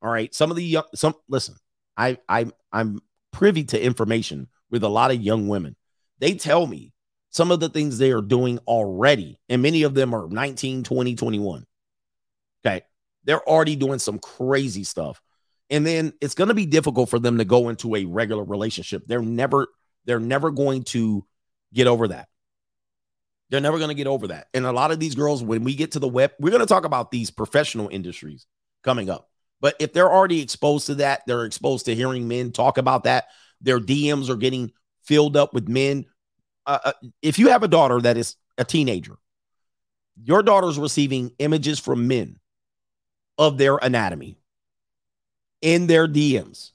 [0.00, 1.56] All right, some of the young, some listen,
[1.96, 3.00] I I I'm
[3.32, 5.76] privy to information with a lot of young women.
[6.20, 6.92] They tell me
[7.34, 9.40] some of the things they are doing already.
[9.48, 11.66] And many of them are 19, 20, 21.
[12.64, 12.82] Okay.
[13.24, 15.20] They're already doing some crazy stuff.
[15.68, 19.02] And then it's going to be difficult for them to go into a regular relationship.
[19.06, 19.66] They're never,
[20.04, 21.26] they're never going to
[21.72, 22.28] get over that.
[23.50, 24.46] They're never going to get over that.
[24.54, 26.66] And a lot of these girls, when we get to the web, we're going to
[26.66, 28.46] talk about these professional industries
[28.84, 29.28] coming up.
[29.60, 33.24] But if they're already exposed to that, they're exposed to hearing men talk about that.
[33.60, 34.72] Their DMs are getting
[35.02, 36.06] filled up with men.
[36.66, 36.92] Uh, uh,
[37.22, 39.16] if you have a daughter that is a teenager,
[40.22, 42.38] your daughter's receiving images from men
[43.38, 44.38] of their anatomy
[45.60, 46.72] in their DMs.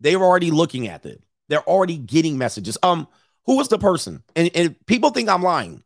[0.00, 1.22] They're already looking at it.
[1.48, 2.76] They're already getting messages.
[2.82, 3.06] Um,
[3.46, 4.22] who was the person?
[4.34, 5.82] And, and people think I'm lying.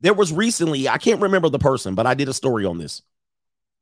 [0.00, 3.02] There was recently, I can't remember the person, but I did a story on this.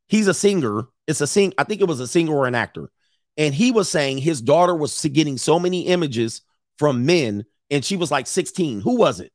[0.07, 0.85] He's a singer.
[1.07, 1.53] It's a sing.
[1.59, 2.91] I think it was a singer or an actor.
[3.37, 6.43] And he was saying his daughter was getting so many images
[6.79, 8.81] from men, and she was like 16.
[8.81, 9.33] Who was it?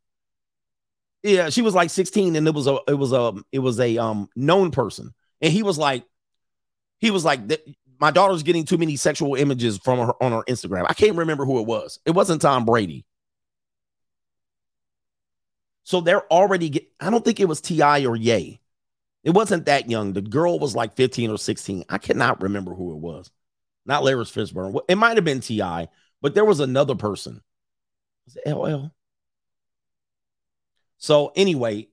[1.24, 3.98] Yeah, she was like 16, and it was a it was a it was a
[3.98, 5.14] um known person.
[5.42, 6.04] And he was like,
[7.00, 7.42] he was like,
[8.00, 10.86] my daughter's getting too many sexual images from her on her Instagram.
[10.88, 12.00] I can't remember who it was.
[12.06, 13.06] It wasn't Tom Brady.
[15.84, 18.06] So they're already get, I don't think it was T.I.
[18.06, 18.60] or Yay.
[19.24, 20.14] It wasn't that young.
[20.14, 21.84] The girl was like 15 or 16.
[21.90, 23.32] I cannot remember who it was.
[23.86, 24.80] Not Larry Fishburne.
[24.88, 25.88] It might have been T.I.,
[26.22, 27.42] but there was another person.
[28.30, 28.92] Was it LL?
[30.98, 31.88] So anyway,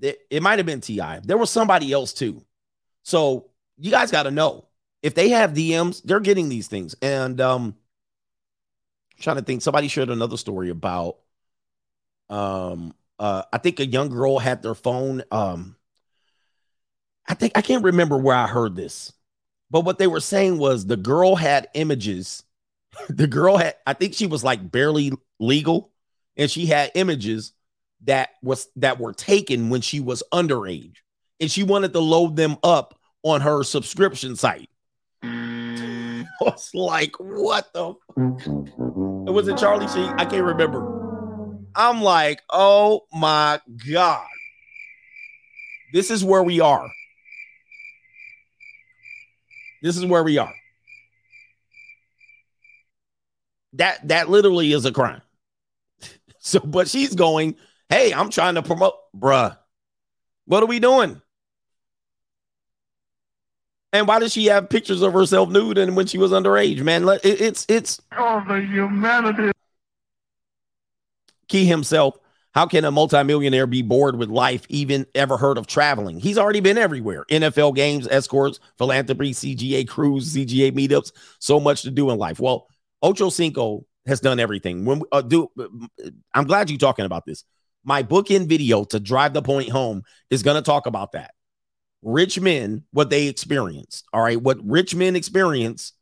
[0.00, 1.20] it might have been T.I.
[1.20, 2.44] There was somebody else too.
[3.02, 4.68] So you guys got to know
[5.02, 6.94] if they have DMs, they're getting these things.
[7.02, 7.76] And um
[9.20, 11.18] trying to think, somebody shared another story about
[12.30, 15.22] um uh, I think a young girl had their phone.
[15.30, 15.76] Um,
[17.28, 19.12] I think I can't remember where I heard this,
[19.70, 22.42] but what they were saying was the girl had images.
[23.08, 25.92] the girl had, I think she was like barely legal,
[26.36, 27.52] and she had images
[28.04, 30.96] that was that were taken when she was underage,
[31.40, 34.68] and she wanted to load them up on her subscription site.
[35.22, 36.24] Mm.
[36.40, 37.94] I was like, what the?
[39.26, 40.12] It was it Charlie Sheen?
[40.18, 41.02] I can't remember.
[41.74, 44.26] I'm like, oh my God.
[45.92, 46.88] This is where we are.
[49.82, 50.52] This is where we are.
[53.74, 55.22] That that literally is a crime.
[56.38, 57.56] so, but she's going,
[57.88, 59.56] hey, I'm trying to promote, bruh.
[60.46, 61.20] What are we doing?
[63.92, 67.06] And why does she have pictures of herself nude and when she was underage, man?
[67.22, 69.52] It's it's all the humanity.
[71.48, 72.18] Key himself.
[72.54, 76.20] How can a multimillionaire be bored with life, even ever heard of traveling?
[76.20, 81.90] He's already been everywhere NFL games, escorts, philanthropy, CGA cruise, CGA meetups, so much to
[81.90, 82.40] do in life.
[82.40, 82.68] Well,
[83.02, 84.84] Ocho Cinco has done everything.
[84.84, 85.50] When uh, do,
[86.32, 87.44] I'm glad you're talking about this.
[87.84, 91.32] My book-in video to drive the point home is going to talk about that.
[92.02, 94.04] Rich men, what they experienced.
[94.12, 95.92] All right, what rich men experience,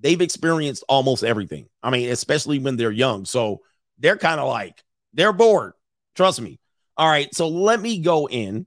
[0.00, 1.66] they've experienced almost everything.
[1.82, 3.24] I mean, especially when they're young.
[3.24, 3.60] So
[3.98, 4.82] they're kind of like,
[5.12, 5.72] they're bored.
[6.14, 6.58] Trust me.
[6.96, 7.34] All right.
[7.34, 8.66] So let me go in.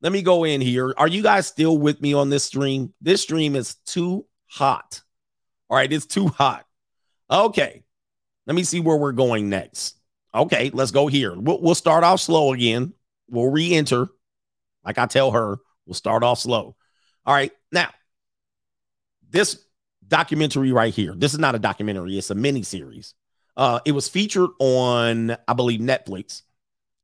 [0.00, 0.94] Let me go in here.
[0.96, 2.92] Are you guys still with me on this stream?
[3.00, 5.00] This stream is too hot.
[5.70, 5.92] All right.
[5.92, 6.66] It's too hot.
[7.32, 7.82] Okay.
[8.46, 9.98] Let me see where we're going next.
[10.34, 10.70] Okay.
[10.72, 11.34] Let's go here.
[11.34, 12.92] We'll, we'll start off slow again.
[13.30, 14.08] We'll re enter.
[14.84, 16.76] Like I tell her, we'll start off slow.
[17.24, 17.52] All right.
[17.70, 17.88] Now,
[19.30, 19.64] this
[20.06, 23.14] documentary right here, this is not a documentary, it's a mini series.
[23.56, 26.42] Uh, it was featured on, I believe, Netflix,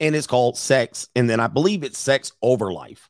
[0.00, 1.08] and it's called Sex.
[1.14, 3.08] And then I believe it's Sex Over Life.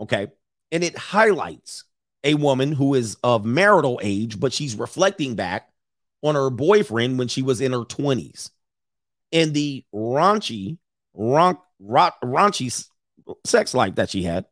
[0.00, 0.28] Okay.
[0.72, 1.84] And it highlights
[2.24, 5.68] a woman who is of marital age, but she's reflecting back
[6.22, 8.50] on her boyfriend when she was in her 20s
[9.32, 10.78] and the raunchy,
[11.16, 12.88] raunch, raunchy
[13.46, 14.46] sex life that she had.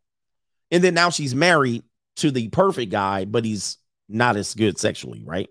[0.71, 1.85] And then now she's married
[2.17, 5.49] to the perfect guy, but he's not as good sexually, right?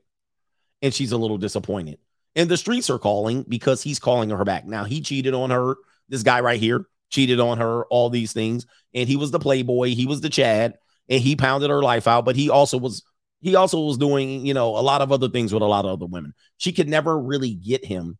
[0.81, 1.99] And she's a little disappointed.
[2.35, 4.65] And the streets are calling because he's calling her back.
[4.65, 5.75] Now, he cheated on her.
[6.09, 8.65] This guy right here cheated on her, all these things.
[8.93, 10.77] And he was the playboy, he was the Chad,
[11.09, 12.25] and he pounded her life out.
[12.25, 13.03] But he also was
[13.41, 15.91] he also was doing, you know, a lot of other things with a lot of
[15.91, 16.33] other women.
[16.57, 18.17] She could never really get him.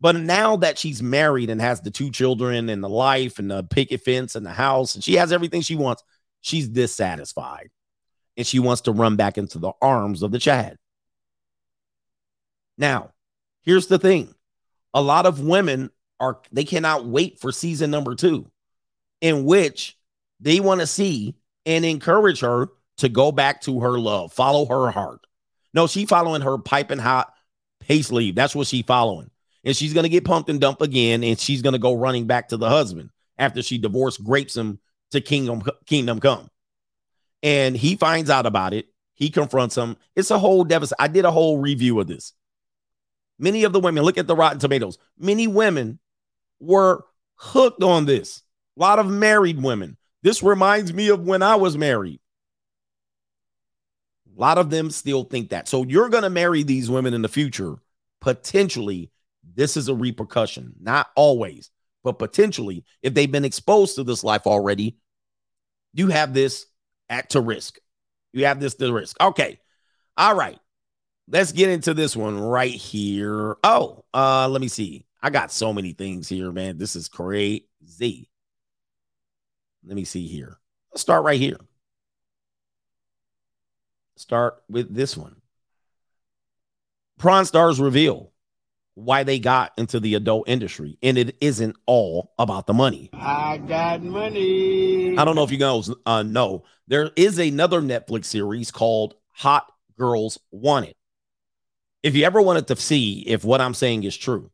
[0.00, 3.64] But now that she's married and has the two children and the life and the
[3.64, 6.02] picket fence and the house, and she has everything she wants,
[6.40, 7.70] she's dissatisfied.
[8.36, 10.76] And she wants to run back into the arms of the Chad.
[12.76, 13.10] Now,
[13.62, 14.34] here's the thing
[14.94, 15.90] a lot of women
[16.20, 18.50] are, they cannot wait for season number two,
[19.20, 19.98] in which
[20.40, 21.34] they want to see
[21.66, 22.68] and encourage her
[22.98, 25.26] to go back to her love, follow her heart.
[25.74, 27.32] No, she following her piping hot
[27.80, 28.34] pace leave.
[28.34, 29.30] That's what she following.
[29.64, 32.56] and she's gonna get pumped and dumped again, and she's gonna go running back to
[32.56, 34.78] the husband after she divorced grapes him
[35.10, 36.48] to kingdom kingdom come.
[37.42, 38.86] And he finds out about it.
[39.14, 39.96] He confronts him.
[40.16, 40.96] It's a whole deficit.
[40.98, 42.32] I did a whole review of this.
[43.38, 44.98] Many of the women, look at the Rotten Tomatoes.
[45.18, 45.98] Many women
[46.60, 47.04] were
[47.36, 48.42] hooked on this.
[48.76, 49.96] A lot of married women.
[50.22, 52.20] This reminds me of when I was married.
[54.38, 55.66] A lot of them still think that.
[55.66, 57.76] So you're going to marry these women in the future.
[58.20, 59.10] Potentially,
[59.54, 60.74] this is a repercussion.
[60.80, 61.70] Not always,
[62.04, 64.98] but potentially, if they've been exposed to this life already,
[65.92, 66.66] you have this
[67.08, 67.78] at to risk.
[68.32, 69.20] You have this to risk.
[69.20, 69.58] Okay.
[70.16, 70.58] All right.
[71.26, 73.56] Let's get into this one right here.
[73.64, 75.04] Oh, uh, let me see.
[75.20, 76.78] I got so many things here, man.
[76.78, 78.30] This is crazy.
[79.84, 80.58] Let me see here.
[80.92, 81.58] Let's start right here.
[84.18, 85.36] Start with this one.
[87.18, 88.32] Prawn Stars reveal
[88.94, 93.10] why they got into the adult industry, and it isn't all about the money.
[93.12, 95.16] I got money.
[95.16, 96.64] I don't know if you guys uh, know.
[96.88, 100.96] There is another Netflix series called Hot Girls Wanted.
[102.02, 104.50] If you ever wanted to see if what I'm saying is true,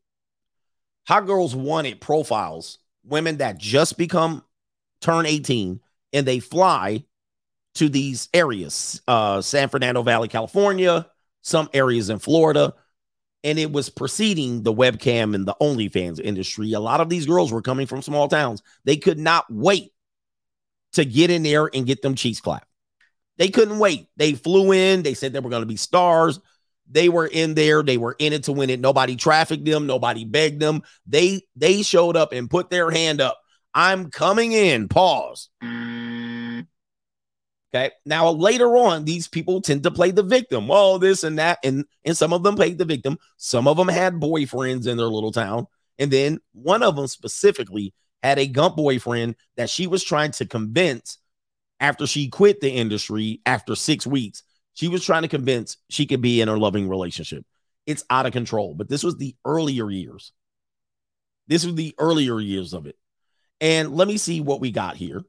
[1.07, 4.43] Hot Girls Wanted profiles women that just become
[5.01, 5.79] turn 18
[6.13, 7.03] and they fly
[7.75, 11.07] to these areas, uh, San Fernando Valley, California,
[11.41, 12.73] some areas in Florida.
[13.43, 16.73] And it was preceding the webcam and the OnlyFans industry.
[16.73, 18.63] A lot of these girls were coming from small towns.
[18.85, 19.91] They could not wait
[20.93, 22.67] to get in there and get them cheeks clapped.
[23.37, 24.07] They couldn't wait.
[24.17, 25.03] They flew in.
[25.03, 26.39] They said they were going to be stars.
[26.89, 27.83] They were in there.
[27.83, 28.79] They were in it to win it.
[28.79, 29.87] Nobody trafficked them.
[29.87, 30.83] Nobody begged them.
[31.05, 33.39] They they showed up and put their hand up.
[33.73, 34.87] I'm coming in.
[34.87, 35.49] Pause.
[37.75, 37.91] Okay.
[38.05, 40.67] Now later on, these people tend to play the victim.
[40.67, 43.17] Well, this and that, and and some of them played the victim.
[43.37, 45.67] Some of them had boyfriends in their little town,
[45.99, 50.45] and then one of them specifically had a gump boyfriend that she was trying to
[50.45, 51.17] convince
[51.79, 54.43] after she quit the industry after six weeks.
[54.73, 57.45] She was trying to convince she could be in a loving relationship.
[57.85, 58.73] It's out of control.
[58.73, 60.31] But this was the earlier years.
[61.47, 62.97] This was the earlier years of it.
[63.61, 65.23] And let me see what we got here,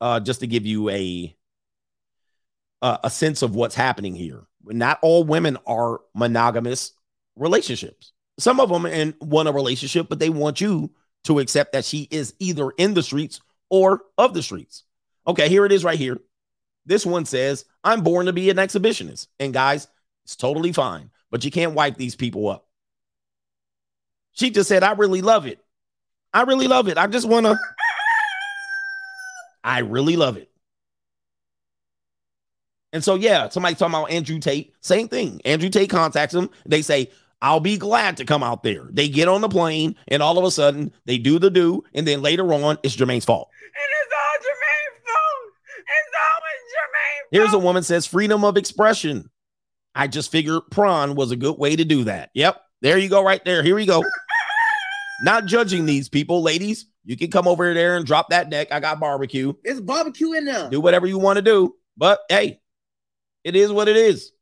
[0.00, 1.34] uh, just to give you a
[2.84, 4.44] uh, a sense of what's happening here.
[4.62, 6.92] Not all women are monogamous
[7.34, 8.12] relationships.
[8.38, 10.90] Some of them and want a relationship, but they want you
[11.24, 14.82] to accept that she is either in the streets or of the streets.
[15.26, 16.18] Okay, here it is right here.
[16.84, 19.28] This one says, I'm born to be an exhibitionist.
[19.40, 19.88] And guys,
[20.24, 22.68] it's totally fine, but you can't wipe these people up.
[24.32, 25.58] She just said, I really love it.
[26.34, 26.98] I really love it.
[26.98, 27.58] I just want to.
[29.64, 30.50] I really love it.
[32.94, 35.40] And so, yeah, somebody talking about Andrew Tate, same thing.
[35.44, 36.48] Andrew Tate contacts them.
[36.64, 37.10] They say,
[37.42, 38.88] I'll be glad to come out there.
[38.88, 41.82] They get on the plane, and all of a sudden, they do the do.
[41.92, 43.50] And then later on, it's Jermaine's fault.
[43.74, 45.52] And it's all Jermaine's fault.
[45.80, 49.28] It's always Jermaine's Here's a woman says freedom of expression.
[49.96, 52.30] I just figured prawn was a good way to do that.
[52.34, 52.60] Yep.
[52.80, 53.64] There you go, right there.
[53.64, 54.04] Here we go.
[55.22, 56.86] Not judging these people, ladies.
[57.04, 58.68] You can come over there and drop that neck.
[58.70, 59.52] I got barbecue.
[59.64, 60.70] It's barbecue in there.
[60.70, 61.74] Do whatever you want to do.
[61.96, 62.60] But hey,
[63.44, 64.32] it is what it is.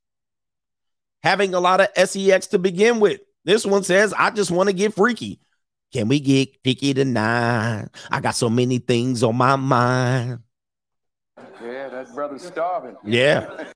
[1.23, 3.21] Having a lot of sex to begin with.
[3.45, 5.41] This one says, I just want to get freaky.
[5.93, 7.89] Can we get freaky tonight?
[8.11, 10.39] I got so many things on my mind.
[11.63, 12.97] Yeah, that brother's starving.
[13.05, 13.67] Yeah.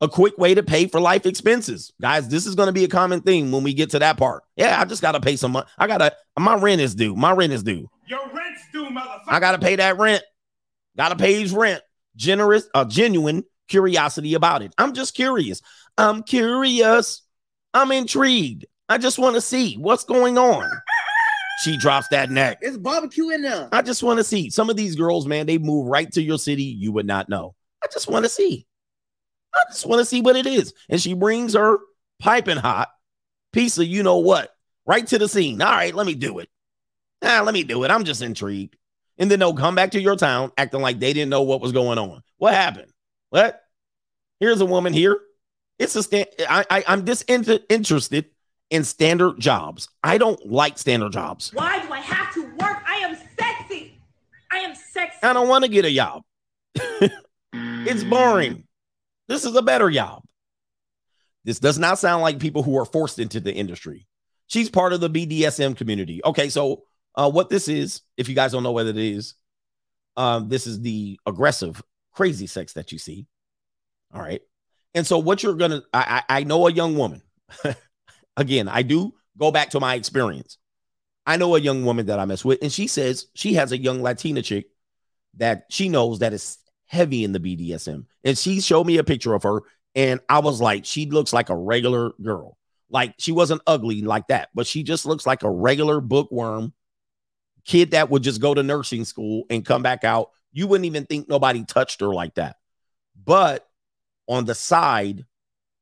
[0.00, 1.92] A quick way to pay for life expenses.
[2.00, 4.42] Guys, this is going to be a common thing when we get to that part.
[4.56, 5.66] Yeah, I just got to pay some money.
[5.78, 7.14] I got to, my rent is due.
[7.14, 7.88] My rent is due.
[8.06, 9.24] Your rent's due, motherfucker.
[9.28, 10.22] I got to pay that rent.
[10.96, 11.82] Got to pay his rent.
[12.14, 14.72] Generous, a genuine curiosity about it.
[14.78, 15.62] I'm just curious.
[15.98, 17.22] I'm curious.
[17.74, 18.66] I'm intrigued.
[18.88, 20.70] I just want to see what's going on.
[21.58, 22.58] She drops that neck.
[22.60, 23.70] It's barbecue in there.
[23.72, 24.50] I just want to see.
[24.50, 26.64] Some of these girls, man, they move right to your city.
[26.64, 27.54] You would not know.
[27.82, 28.66] I just want to see.
[29.54, 30.74] I just want to see what it is.
[30.90, 31.78] And she brings her
[32.18, 32.90] piping hot
[33.52, 34.50] piece of you know what
[34.84, 35.60] right to the scene.
[35.62, 36.50] All right, let me do it.
[37.22, 37.90] Ah, let me do it.
[37.90, 38.76] I'm just intrigued.
[39.18, 41.72] And then they'll come back to your town acting like they didn't know what was
[41.72, 42.22] going on.
[42.36, 42.92] What happened?
[43.30, 43.62] What?
[44.40, 45.18] Here's a woman here.
[45.78, 46.28] It's a stand.
[46.48, 48.26] I, I I'm disinterested
[48.70, 49.88] in standard jobs.
[50.02, 51.52] I don't like standard jobs.
[51.52, 52.82] Why do I have to work?
[52.86, 53.98] I am sexy.
[54.50, 55.18] I am sexy.
[55.22, 56.22] I don't want to get a job.
[57.52, 58.64] it's boring.
[59.28, 60.22] This is a better job.
[61.44, 64.06] This does not sound like people who are forced into the industry.
[64.48, 66.20] She's part of the BDSM community.
[66.24, 69.34] Okay, so uh, what this is, if you guys don't know what it is,
[70.16, 71.82] um, this is the aggressive,
[72.16, 73.26] crazy sex that you see.
[74.12, 74.40] All right.
[74.94, 77.22] And so what you're gonna, I, I, I know a young woman.
[78.36, 80.58] Again, I do go back to my experience.
[81.26, 83.78] I know a young woman that I mess with, and she says she has a
[83.78, 84.66] young Latina chick
[85.36, 88.06] that she knows that is heavy in the BDSM.
[88.24, 89.62] And she showed me a picture of her,
[89.94, 92.56] and I was like, she looks like a regular girl.
[92.88, 96.72] Like she wasn't ugly like that, but she just looks like a regular bookworm
[97.64, 100.30] kid that would just go to nursing school and come back out.
[100.56, 102.56] You wouldn't even think nobody touched her like that.
[103.22, 103.68] But
[104.26, 105.26] on the side,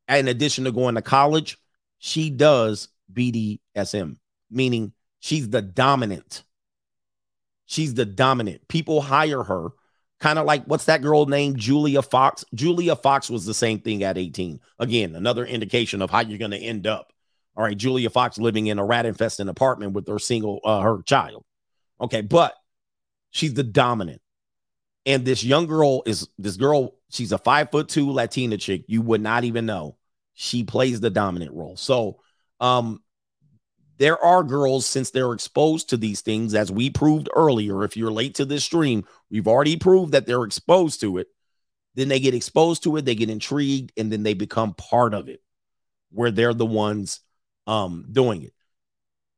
[0.08, 1.58] in addition to going to college,
[1.98, 4.16] she does BDSM,
[4.50, 6.42] meaning she's the dominant.
[7.66, 8.66] She's the dominant.
[8.66, 9.68] People hire her,
[10.18, 12.44] kind of like what's that girl named Julia Fox?
[12.52, 14.58] Julia Fox was the same thing at 18.
[14.80, 17.12] Again, another indication of how you're going to end up.
[17.56, 21.00] All right, Julia Fox living in a rat infested apartment with her single uh, her
[21.02, 21.44] child.
[22.00, 22.54] Okay, but
[23.30, 24.20] she's the dominant.
[25.06, 28.84] And this young girl is this girl, she's a five foot two Latina chick.
[28.88, 29.96] You would not even know.
[30.34, 31.76] She plays the dominant role.
[31.76, 32.20] So
[32.60, 33.02] um
[33.96, 37.84] there are girls since they're exposed to these things, as we proved earlier.
[37.84, 41.28] If you're late to this stream, we've already proved that they're exposed to it.
[41.94, 45.28] Then they get exposed to it, they get intrigued, and then they become part of
[45.28, 45.40] it,
[46.10, 47.20] where they're the ones
[47.66, 48.52] um doing it.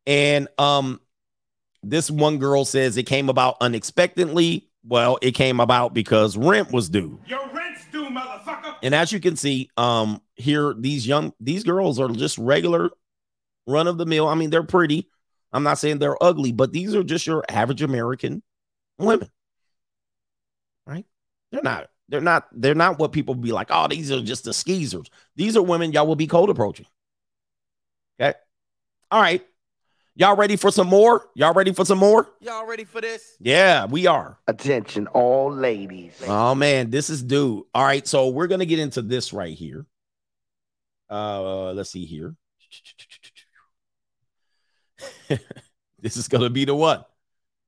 [0.07, 1.01] And um
[1.83, 4.71] this one girl says it came about unexpectedly.
[4.89, 7.19] Well, it came about because rent was due.
[7.27, 8.77] Your rent's due, motherfucker.
[8.83, 12.91] And as you can see, um, here these young these girls are just regular
[13.67, 14.29] run of the mill.
[14.29, 15.09] I mean, they're pretty.
[15.53, 18.43] I'm not saying they're ugly, but these are just your average American
[18.99, 19.31] women.
[20.87, 21.07] Right?
[21.51, 24.53] They're not, they're not, they're not what people be like, oh, these are just the
[24.53, 25.09] skeezers.
[25.35, 26.87] These are women y'all will be cold approaching.
[28.21, 28.37] Okay.
[29.11, 29.45] All right.
[30.19, 31.29] Y'all ready for some more?
[31.35, 32.27] Y'all ready for some more?
[32.41, 33.37] Y'all ready for this?
[33.39, 34.39] Yeah, we are.
[34.47, 36.15] Attention, all ladies.
[36.27, 37.65] Oh man, this is dude.
[37.75, 39.85] All right, so we're gonna get into this right here.
[41.11, 42.35] Uh, let's see here.
[46.01, 47.05] this is gonna be the one.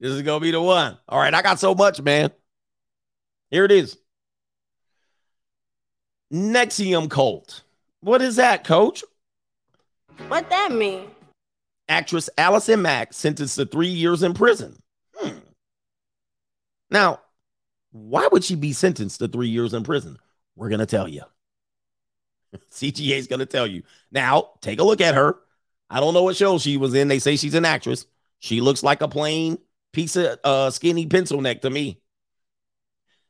[0.00, 0.96] This is gonna be the one.
[1.06, 2.30] All right, I got so much, man.
[3.50, 3.98] Here it is.
[6.32, 7.62] NXIVM cult.
[8.00, 9.04] What is that, coach?
[10.28, 11.10] What that mean?
[11.88, 14.76] Actress Allison Mack sentenced to three years in prison.
[15.14, 15.38] Hmm.
[16.90, 17.20] Now,
[17.92, 20.18] why would she be sentenced to three years in prison?
[20.56, 21.22] We're gonna tell you.
[22.70, 23.82] CGA is gonna tell you.
[24.10, 25.36] Now, take a look at her.
[25.90, 27.08] I don't know what show she was in.
[27.08, 28.06] They say she's an actress.
[28.40, 29.58] She looks like a plain
[29.92, 32.00] piece of uh, skinny pencil neck to me.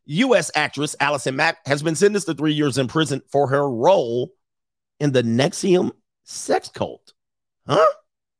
[0.07, 0.51] U.S.
[0.55, 4.33] actress Allison Mack has been sentenced to three years in prison for her role
[4.99, 5.93] in the NXIVM
[6.25, 7.13] sex cult.
[7.67, 7.87] Huh?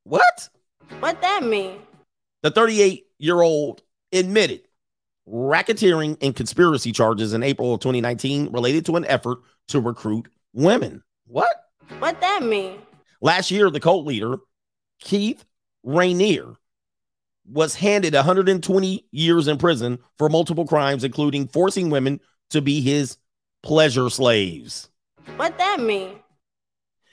[0.09, 0.49] What?
[1.01, 1.81] What that mean?
[2.43, 4.63] The 38 year old admitted
[5.29, 9.39] racketeering and conspiracy charges in April of 2019 related to an effort
[9.69, 11.03] to recruit women.
[11.27, 11.55] What?
[11.99, 12.79] What that mean?
[13.21, 14.37] Last year, the cult leader,
[15.01, 15.45] Keith
[15.85, 16.57] Raniere,
[17.47, 22.19] was handed 120 years in prison for multiple crimes, including forcing women
[22.51, 23.19] to be his
[23.63, 24.89] pleasure slaves.
[25.37, 26.13] What that mean?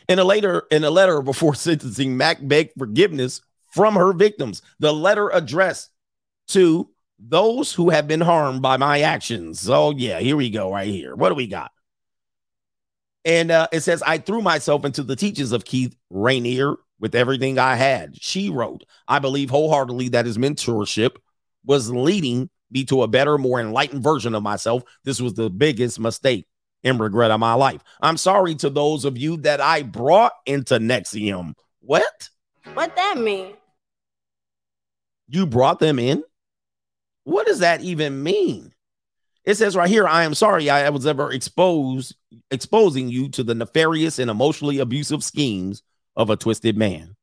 [0.08, 4.62] In a later in a letter before sentencing, Mack begged forgiveness from her victims.
[4.80, 5.91] The letter addressed
[6.49, 6.89] to
[7.20, 9.60] those who have been harmed by my actions.
[9.60, 11.16] So yeah, here we go right here.
[11.16, 11.72] What do we got?
[13.24, 17.58] And uh, it says, I threw myself into the teachings of Keith Raniere with everything
[17.58, 18.22] I had.
[18.22, 21.18] She wrote, I believe wholeheartedly that his mentorship
[21.66, 24.84] was leading me to a better, more enlightened version of myself.
[25.03, 26.45] This was the biggest mistake
[26.86, 27.82] and regret of my life.
[28.00, 31.56] I'm sorry to those of you that I brought into NXIVM.
[31.82, 32.30] What?
[32.74, 33.56] What that mean?
[35.28, 36.24] You brought them in?
[37.24, 38.72] What does that even mean?
[39.44, 42.16] It says right here, I am sorry I was ever exposed
[42.52, 45.82] exposing you to the nefarious and emotionally abusive schemes
[46.16, 47.16] of a twisted man.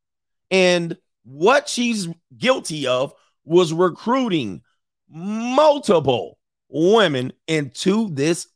[0.51, 3.13] And what she's guilty of
[3.45, 4.63] was recruiting
[5.09, 6.39] multiple
[6.69, 8.49] women into this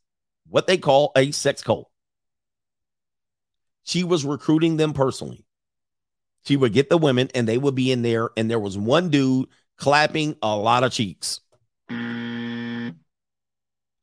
[0.49, 1.89] what they call a sex cult.
[3.83, 5.45] She was recruiting them personally.
[6.45, 9.09] She would get the women and they would be in there and there was one
[9.09, 11.41] dude clapping a lot of cheeks.
[11.89, 12.95] And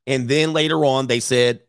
[0.05, 1.61] then later on, they said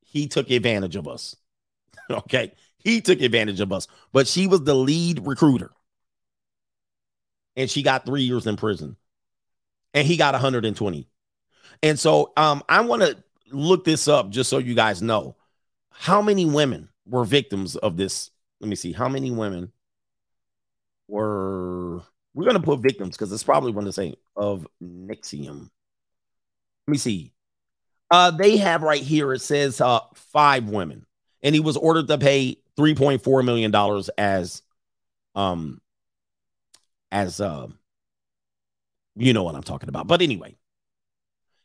[0.00, 1.36] he took advantage of us.
[2.10, 2.52] okay.
[2.78, 5.70] He took advantage of us, but she was the lead recruiter.
[7.56, 8.96] And she got three years in prison.
[9.92, 11.08] And he got 120.
[11.82, 15.36] And so um, I want to look this up just so you guys know
[15.90, 18.30] how many women were victims of this.
[18.60, 18.92] Let me see.
[18.92, 19.72] How many women
[21.08, 22.02] were
[22.34, 25.68] we're gonna put victims because it's probably one of the same of NXIVM.
[26.86, 27.32] Let me see.
[28.10, 31.06] Uh, they have right here, it says uh, five women,
[31.42, 33.74] and he was ordered to pay $3.4 million
[34.18, 34.62] as
[35.36, 35.80] um
[37.12, 37.68] as uh
[39.16, 40.06] you know what I'm talking about.
[40.06, 40.56] But anyway,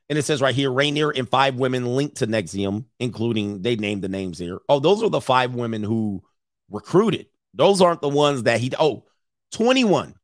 [0.10, 4.01] and it says right here Raniere and five women linked to NXIVM, including they named
[4.01, 4.60] the names here.
[4.70, 6.24] Oh, those are the five women who
[6.70, 7.28] recruited.
[7.53, 9.06] Those aren't the ones that he oh
[9.53, 10.16] 21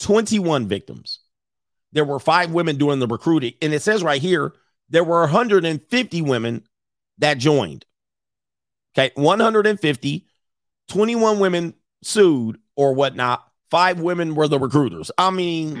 [0.00, 1.20] 21 victims.
[1.92, 4.54] There were five women doing the recruiting, and it says right here
[4.88, 6.64] there were 150 women
[7.18, 7.84] that joined.
[8.96, 10.26] Okay, 150,
[10.88, 13.46] 21 women sued or whatnot.
[13.70, 15.12] Five women were the recruiters.
[15.16, 15.76] I mean,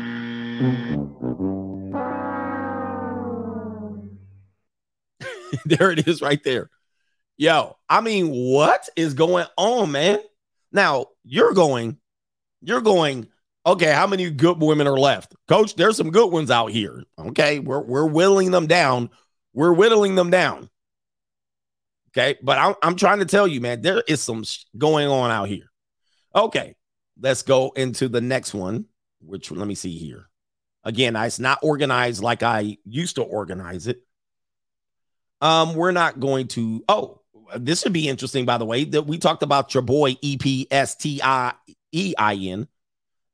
[5.64, 6.70] there it is right there.
[7.36, 10.20] Yo, I mean, what is going on, man?
[10.72, 11.98] Now you're going,
[12.60, 13.28] you're going,
[13.64, 15.34] okay, how many good women are left?
[15.48, 17.02] Coach, there's some good ones out here.
[17.18, 19.10] Okay, we're we're whittling them down.
[19.52, 20.68] We're whittling them down.
[22.10, 25.30] Okay, but I'm, I'm trying to tell you, man, there is some sh- going on
[25.30, 25.70] out here.
[26.34, 26.74] Okay,
[27.20, 28.86] let's go into the next one,
[29.20, 30.28] which let me see here.
[30.82, 34.02] Again, it's not organized like I used to organize it.
[35.40, 36.84] Um, we're not going to.
[36.88, 37.20] Oh,
[37.56, 38.84] this would be interesting, by the way.
[38.84, 41.52] That we talked about your boy E P S T I
[41.92, 42.68] E I N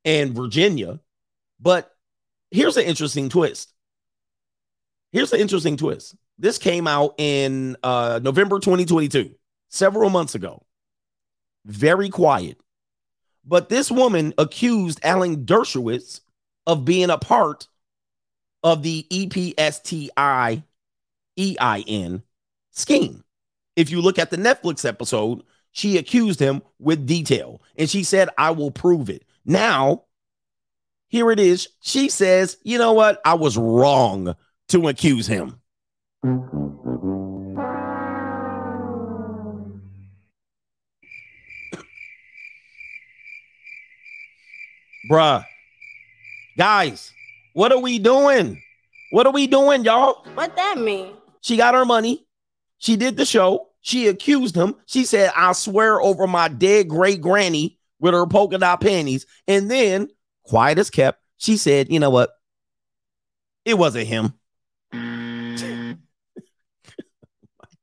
[0.05, 1.01] and Virginia,
[1.61, 1.95] but
[2.51, 3.73] here's an interesting twist.
[5.13, 6.15] Here's an interesting twist.
[6.39, 9.35] This came out in uh, November 2022,
[9.69, 10.63] several months ago.
[11.65, 12.59] Very quiet.
[13.45, 16.21] But this woman accused Alan Dershowitz
[16.67, 17.69] of being a part
[18.63, 19.07] of the
[21.37, 22.23] E EPSTI EIN
[22.71, 23.25] scheme.
[23.77, 28.31] If you look at the Netflix episode, she accused him with detail and she said,
[28.39, 29.25] I will prove it.
[29.45, 30.05] Now,
[31.09, 31.69] here it is.
[31.81, 33.21] She says, you know what?
[33.25, 34.35] I was wrong
[34.69, 35.61] to accuse him.
[45.11, 45.45] Bruh.
[46.57, 47.13] Guys,
[47.53, 48.61] what are we doing?
[49.11, 50.25] What are we doing, y'all?
[50.35, 51.13] What that mean?
[51.47, 52.27] She got her money.
[52.79, 53.69] She did the show.
[53.81, 54.75] She accused him.
[54.87, 59.27] She said, I swear over my dead great granny with her polka dot panties.
[59.47, 60.09] And then,
[60.43, 62.31] quiet as kept, she said, You know what?
[63.65, 64.33] It wasn't him.
[64.93, 65.97] My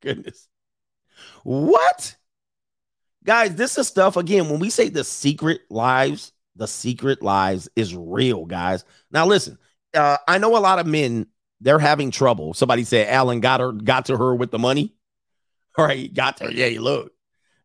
[0.02, 0.46] goodness.
[1.42, 2.16] What?
[3.24, 4.50] Guys, this is stuff again.
[4.50, 8.84] When we say the secret lives, the secret lives is real, guys.
[9.10, 9.56] Now, listen,
[9.94, 11.28] uh, I know a lot of men
[11.60, 12.54] they're having trouble.
[12.54, 14.94] Somebody said Alan got her, got to her with the money.
[15.78, 16.50] All right, got to her.
[16.52, 17.12] Yeah, look,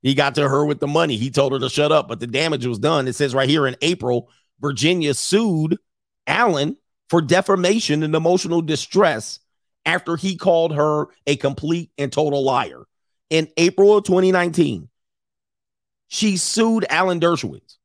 [0.02, 1.18] he got to her with the money.
[1.18, 3.08] He told her to shut up, but the damage was done.
[3.08, 4.30] It says right here in April,
[4.60, 5.78] Virginia sued
[6.26, 6.78] Alan
[7.10, 9.40] for defamation and emotional distress
[9.86, 12.84] after he called her a complete and total liar.
[13.30, 14.90] In April of 2019,
[16.08, 17.78] she sued Alan Dershowitz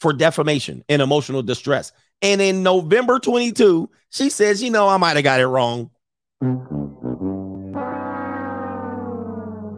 [0.00, 1.92] for defamation and emotional distress.
[2.22, 5.90] And in November 22, she says, you know, I might have got it wrong.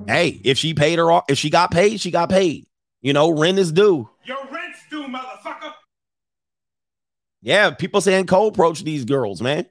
[0.07, 2.67] Hey, if she paid her off, if she got paid, she got paid.
[3.03, 4.09] You know, rent is due.
[4.25, 5.73] Your rent's due, motherfucker.
[7.43, 9.67] Yeah, people saying cold approach these girls, man.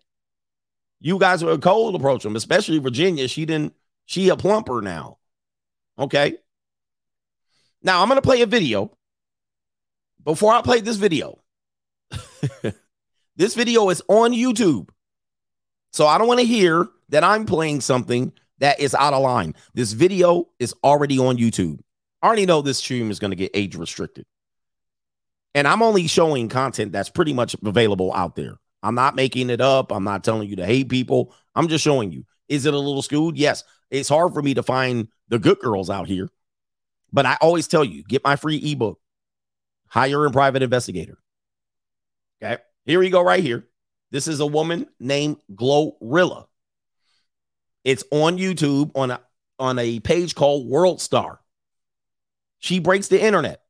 [0.99, 3.27] You guys were cold approach them, especially Virginia.
[3.27, 3.73] She didn't,
[4.05, 5.17] she a plumper now.
[5.99, 6.37] Okay.
[7.81, 8.95] Now I'm gonna play a video.
[10.23, 11.39] Before I play this video,
[13.35, 14.89] this video is on YouTube.
[15.91, 19.55] So I don't want to hear that I'm playing something that is out of line.
[19.73, 21.79] This video is already on YouTube.
[22.21, 24.25] I already know this stream is going to get age restricted.
[25.55, 28.57] And I'm only showing content that's pretty much available out there.
[28.83, 29.91] I'm not making it up.
[29.91, 31.33] I'm not telling you to hate people.
[31.55, 32.25] I'm just showing you.
[32.47, 33.37] Is it a little skewed?
[33.37, 33.63] Yes.
[33.89, 36.29] It's hard for me to find the good girls out here.
[37.11, 38.99] But I always tell you get my free ebook,
[39.87, 41.17] Hire and Private Investigator.
[42.41, 42.61] Okay.
[42.85, 43.67] Here we go, right here.
[44.11, 46.45] This is a woman named Glorilla.
[47.83, 49.21] It's on YouTube on a
[49.59, 51.39] on a page called World Star.
[52.59, 53.61] She breaks the internet.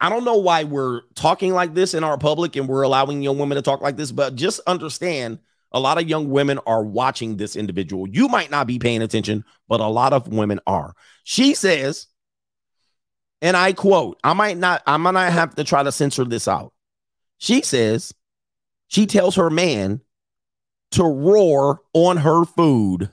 [0.00, 3.38] I don't know why we're talking like this in our public and we're allowing young
[3.38, 5.40] women to talk like this, but just understand
[5.72, 8.08] a lot of young women are watching this individual.
[8.08, 10.94] You might not be paying attention, but a lot of women are.
[11.24, 12.06] She says,
[13.42, 16.46] and I quote, I might not, I might not have to try to censor this
[16.46, 16.72] out.
[17.38, 18.12] She says,
[18.88, 20.00] she tells her man
[20.90, 23.10] to roar on her food.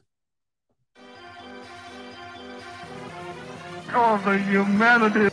[3.94, 5.30] Oh, the humanity.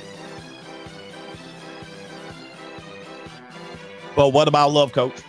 [4.14, 5.20] But what about love, coach?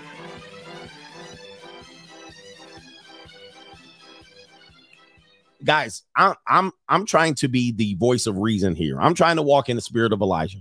[5.64, 9.00] Guys, I'm I'm I'm trying to be the voice of reason here.
[9.00, 10.60] I'm trying to walk in the spirit of Elijah.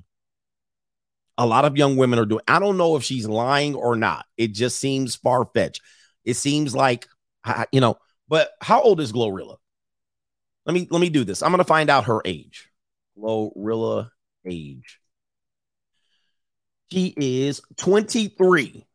[1.39, 2.43] A lot of young women are doing.
[2.47, 4.27] I don't know if she's lying or not.
[4.37, 5.81] It just seems far fetched.
[6.25, 7.09] It seems like,
[7.73, 7.97] you know.
[8.29, 9.57] But how old is Glorilla?
[10.65, 11.43] Let me let me do this.
[11.43, 12.71] I'm gonna find out her age.
[13.19, 14.11] Glorilla
[14.47, 15.01] age.
[16.91, 18.87] She is 23.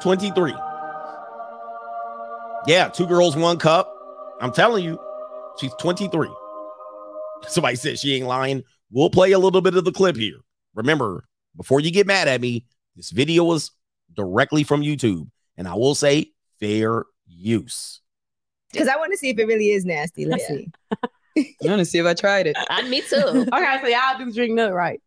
[0.00, 0.54] 23.
[2.66, 3.92] Yeah, two girls, one cup.
[4.40, 4.98] I'm telling you,
[5.60, 6.28] she's 23.
[7.48, 8.62] Somebody said she ain't lying.
[8.90, 10.38] We'll play a little bit of the clip here.
[10.74, 11.24] Remember,
[11.56, 13.70] before you get mad at me, this video was
[14.12, 18.00] directly from YouTube, and I will say fair use.
[18.72, 20.24] Because I want to see if it really is nasty.
[20.26, 20.56] Let's Yeah.
[20.56, 20.70] see.
[21.64, 22.56] I want to see if I tried it.
[22.70, 23.16] I, me too.
[23.52, 25.00] Okay, so y'all do drink nut, right?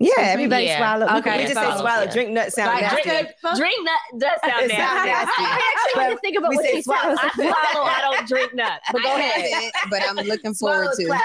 [0.00, 0.78] Yeah, everybody Yeah.
[0.78, 1.12] swallow.
[1.12, 2.04] We, Okay, we just say swallow, swallow.
[2.04, 2.12] yeah.
[2.12, 3.02] Drink nut sound Like, nasty.
[3.08, 5.08] drink, drink nut does sound It sounds nasty.
[5.08, 5.32] nasty.
[5.38, 6.84] I, I actually But didn't think about what say she said.
[6.84, 7.16] swallow.
[7.18, 7.86] I swallow.
[7.88, 8.80] I don't drink nut.
[8.92, 9.52] But go I ahead.
[9.52, 11.06] haven't, but I'm looking forward to.
[11.06, 11.22] clap.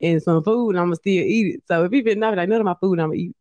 [0.00, 1.62] And some food, and I'm gonna still eat it.
[1.66, 3.36] So if you been like none of my food, I'm gonna eat.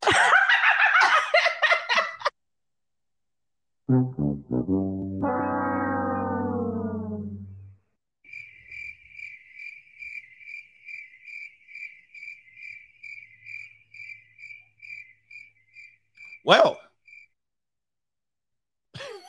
[16.43, 16.79] Well,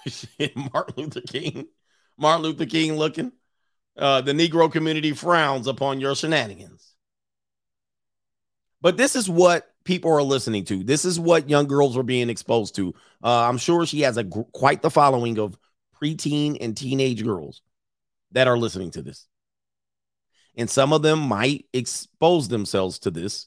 [0.73, 1.67] Martin Luther King,
[2.17, 3.33] Martin Luther King looking.
[3.97, 6.95] Uh, the Negro community frowns upon your shenanigans.
[8.81, 10.85] But this is what people are listening to.
[10.85, 12.95] This is what young girls are being exposed to.
[13.23, 15.59] Uh, I'm sure she has a gr- quite the following of
[16.01, 17.63] preteen and teenage girls
[18.33, 19.27] that are listening to this.
[20.57, 23.47] And some of them might expose themselves to this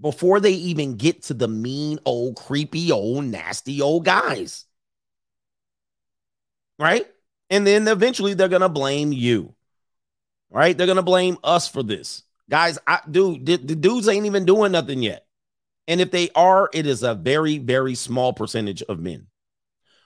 [0.00, 4.64] before they even get to the mean old creepy old nasty old guys.
[6.78, 7.06] Right?
[7.50, 9.54] And then eventually they're going to blame you.
[10.50, 10.76] Right?
[10.76, 12.22] They're going to blame us for this.
[12.50, 15.26] Guys, I dude, the, the dudes ain't even doing nothing yet.
[15.86, 19.26] And if they are, it is a very very small percentage of men.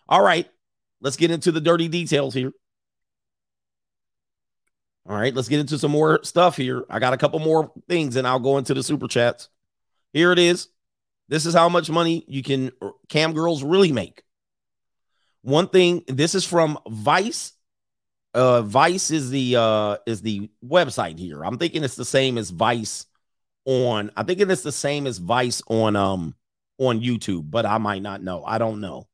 [0.08, 0.48] All right.
[1.00, 2.52] Let's get into the dirty details here.
[5.08, 6.84] All right, let's get into some more stuff here.
[6.88, 9.48] I got a couple more things and I'll go into the super chats.
[10.12, 10.68] Here it is.
[11.28, 12.70] This is how much money you can
[13.08, 14.22] cam girls really make.
[15.42, 17.52] One thing, this is from Vice.
[18.34, 21.44] Uh Vice is the uh is the website here.
[21.44, 23.06] I'm thinking it's the same as Vice
[23.64, 26.34] on I think it's the same as Vice on um
[26.78, 28.44] on YouTube, but I might not know.
[28.44, 29.06] I don't know.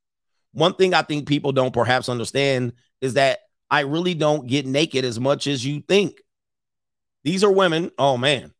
[0.53, 3.39] One thing I think people don't perhaps understand is that
[3.69, 6.21] I really don't get naked as much as you think.
[7.23, 7.91] These are women.
[7.97, 8.53] Oh man.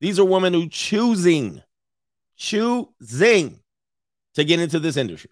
[0.00, 1.62] These are women who choosing
[2.36, 3.60] choosing
[4.34, 5.30] to get into this industry.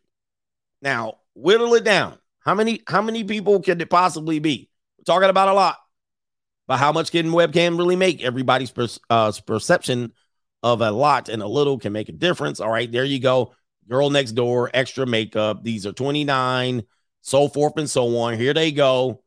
[0.81, 2.19] Now, whittle it down.
[2.40, 4.70] How many how many people can it possibly be?
[5.01, 5.77] We're talking about a lot.
[6.68, 8.22] But how much can webcam really make?
[8.22, 10.12] Everybody's per, uh, perception
[10.62, 12.60] of a lot and a little can make a difference.
[12.60, 13.55] All right, there you go.
[13.89, 15.64] Girl next door, extra makeup.
[15.64, 16.85] These are 29,
[17.22, 18.39] so forth and so on.
[18.39, 19.22] Here they go.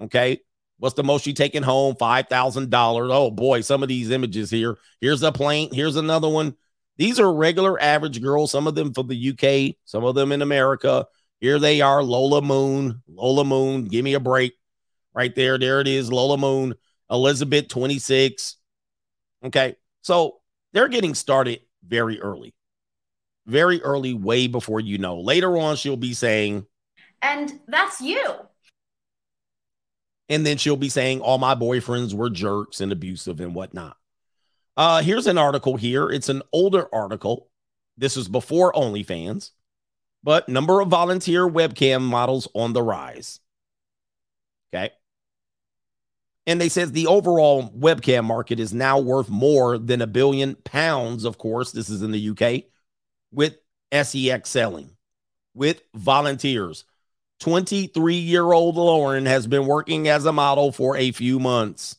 [0.00, 0.40] Okay.
[0.78, 1.94] What's the most you taking home?
[1.94, 3.10] $5,000.
[3.12, 4.76] Oh boy, some of these images here.
[5.00, 5.68] Here's a plane.
[5.72, 6.56] Here's another one.
[6.96, 10.42] These are regular average girls, some of them from the UK, some of them in
[10.42, 11.06] America.
[11.40, 13.02] Here they are, Lola Moon.
[13.08, 14.54] Lola Moon, give me a break.
[15.14, 16.74] Right there, there it is, Lola Moon,
[17.10, 18.56] Elizabeth 26.
[19.44, 19.76] Okay.
[20.02, 20.40] So
[20.72, 22.54] they're getting started very early.
[23.46, 25.20] Very early, way before you know.
[25.20, 26.64] Later on, she'll be saying,
[27.20, 28.24] And that's you.
[30.28, 33.96] and then she'll be saying, all my boyfriends were jerks and abusive and whatnot.
[34.76, 36.08] Uh, here's an article here.
[36.08, 37.50] It's an older article.
[37.98, 39.50] This is before OnlyFans,
[40.24, 43.40] but number of volunteer webcam models on the rise.
[44.72, 44.90] Okay.
[46.46, 51.24] And they says the overall webcam market is now worth more than a billion pounds.
[51.24, 52.64] Of course, this is in the UK
[53.30, 53.58] with
[53.92, 54.96] SEX selling
[55.54, 56.84] with volunteers.
[57.40, 61.96] 23 year old Lauren has been working as a model for a few months.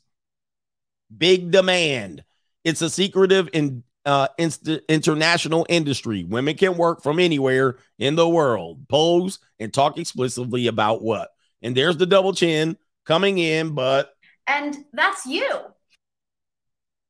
[1.16, 2.24] Big demand.
[2.64, 6.24] It's a secretive and uh, inst- international industry.
[6.24, 11.30] Women can work from anywhere in the world, pose and talk explicitly about what.
[11.62, 14.14] And there's the double chin coming in, but
[14.48, 15.50] And that's you.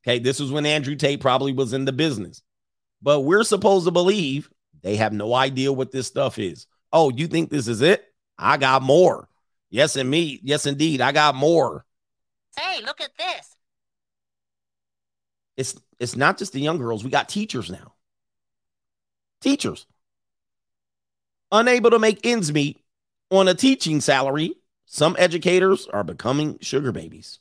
[0.06, 2.42] Okay, this was when Andrew Tate probably was in the business.
[3.02, 4.50] But we're supposed to believe
[4.82, 6.68] they have no idea what this stuff is.
[6.92, 8.04] Oh, you think this is it?
[8.38, 9.28] I got more.
[9.70, 10.40] Yes, and me.
[10.44, 11.02] Yes, indeed.
[11.02, 11.86] I got more.
[12.58, 13.56] Hey, look at this.
[15.58, 17.04] It's it's not just the young girls.
[17.04, 17.94] We got teachers now.
[19.42, 19.86] Teachers.
[21.52, 22.80] Unable to make ends meet
[23.30, 24.54] on a teaching salary,
[24.94, 27.40] some educators are becoming sugar babies.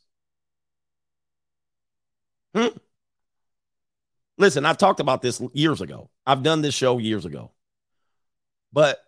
[2.55, 2.69] Hmm.
[4.39, 6.09] listen, I've talked about this years ago.
[6.27, 7.51] I've done this show years ago.
[8.73, 9.05] But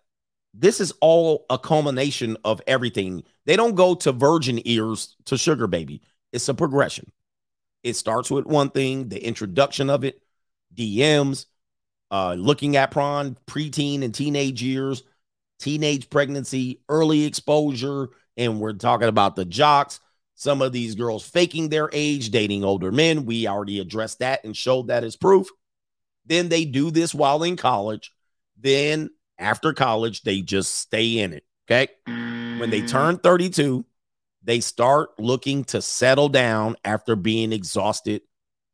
[0.53, 3.23] this is all a culmination of everything.
[3.47, 6.03] They don't go to virgin ears to sugar baby.
[6.31, 7.11] It's a progression.
[7.83, 10.21] It starts with one thing, the introduction of it,
[10.75, 11.47] DMs,
[12.11, 15.01] uh, looking at prawn, preteen and teenage years,
[15.57, 19.99] teenage pregnancy, early exposure, and we're talking about the jocks.
[20.35, 23.25] Some of these girls faking their age, dating older men.
[23.25, 25.47] We already addressed that and showed that as proof.
[26.25, 28.11] Then they do this while in college.
[28.59, 31.45] Then after college, they just stay in it.
[31.69, 31.87] Okay.
[32.05, 33.85] When they turn 32,
[34.43, 38.21] they start looking to settle down after being exhausted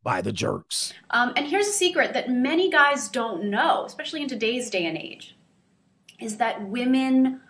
[0.04, 0.94] by the jerks.
[1.12, 4.98] Um, and here's a secret that many guys don't know, especially in today's day and
[4.98, 5.36] age,
[6.20, 7.42] is that women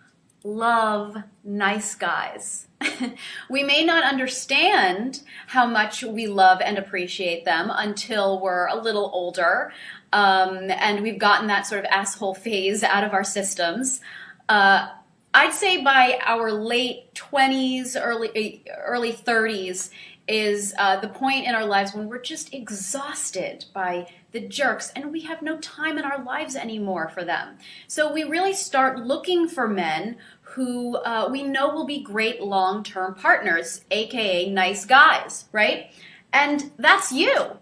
[0.43, 2.67] love nice guys.
[3.49, 9.09] we may not understand how much we love and appreciate them until we're a little
[9.13, 9.71] older
[10.13, 14.01] um, and we've gotten that sort of asshole phase out of our systems.
[14.49, 14.89] Uh,
[15.33, 19.89] I'd say by our late 20s, early early 30s
[20.27, 25.11] is uh, the point in our lives when we're just exhausted by the jerks and
[25.11, 27.57] we have no time in our lives anymore for them.
[27.87, 32.83] So we really start looking for men who uh, we know will be great long
[32.83, 35.91] term partners, aka nice guys, right?
[36.33, 37.57] And that's you.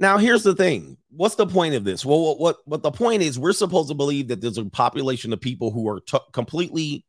[0.00, 0.96] Now, here's the thing.
[1.10, 2.04] What's the point of this?
[2.04, 5.32] Well, what what, what the point is, we're supposed to believe that there's a population
[5.32, 7.04] of people who are t- completely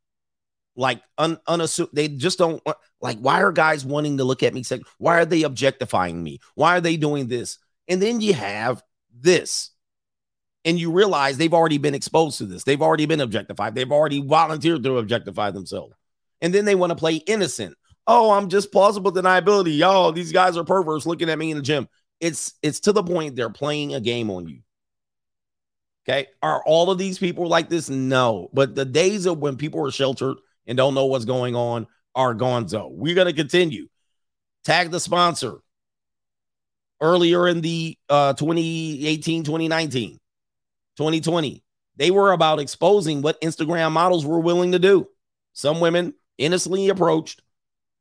[0.76, 1.90] like un, unassumed.
[1.94, 2.62] They just don't
[3.02, 3.18] like.
[3.20, 4.64] Why are guys wanting to look at me?
[4.64, 6.40] Say, why are they objectifying me?
[6.56, 7.58] Why are they doing this?
[7.88, 8.82] And then you have
[9.14, 9.72] this,
[10.66, 12.64] and you realize they've already been exposed to this.
[12.64, 13.76] They've already been objectified.
[13.76, 15.94] They've already volunteered to objectify themselves,
[16.42, 17.76] and then they want to play innocent.
[18.08, 19.78] Oh, I'm just plausible deniability.
[19.78, 21.88] Y'all, these guys are perverts looking at me in the gym
[22.24, 24.62] it's it's to the point they're playing a game on you.
[26.08, 26.28] Okay.
[26.42, 27.90] Are all of these people like this?
[27.90, 28.50] No.
[28.54, 31.86] But the days of when people are sheltered and don't know what's going on
[32.16, 32.70] are gone.
[32.70, 33.88] So we're going to continue.
[34.64, 35.58] Tag the sponsor.
[37.04, 40.20] Earlier in the uh 2018, 2019,
[40.98, 41.64] 2020,
[41.98, 45.10] they were about exposing what Instagram models were willing to do.
[45.52, 47.42] Some women innocently approached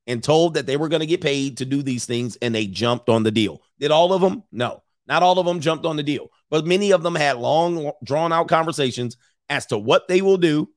[0.07, 2.67] and told that they were going to get paid to do these things and they
[2.67, 3.61] jumped on the deal.
[3.81, 4.45] Did all of them?
[4.53, 7.91] No, not all of them jumped on the deal, but many of them had long,
[8.05, 9.17] drawn out conversations
[9.49, 10.69] as to what they will do.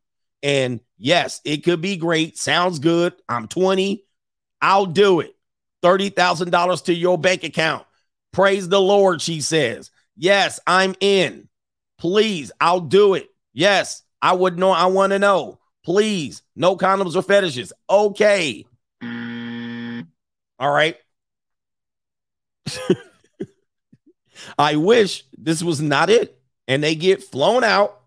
[0.41, 2.38] And yes, it could be great.
[2.38, 3.14] Sounds good.
[3.30, 4.03] I'm 20.
[4.61, 5.35] I'll do it.
[5.84, 7.84] $30,000 to your bank account.
[8.35, 9.91] Praise the Lord, she says.
[10.17, 11.47] Yes, I'm in.
[11.97, 13.29] Please, I'll do it.
[13.53, 14.71] Yes, I would know.
[14.71, 15.59] I want to know.
[15.85, 17.71] Please, no condoms or fetishes.
[17.89, 18.65] Okay.
[19.01, 20.97] All right.
[24.57, 26.37] I wish this was not it.
[26.67, 28.01] And they get flown out.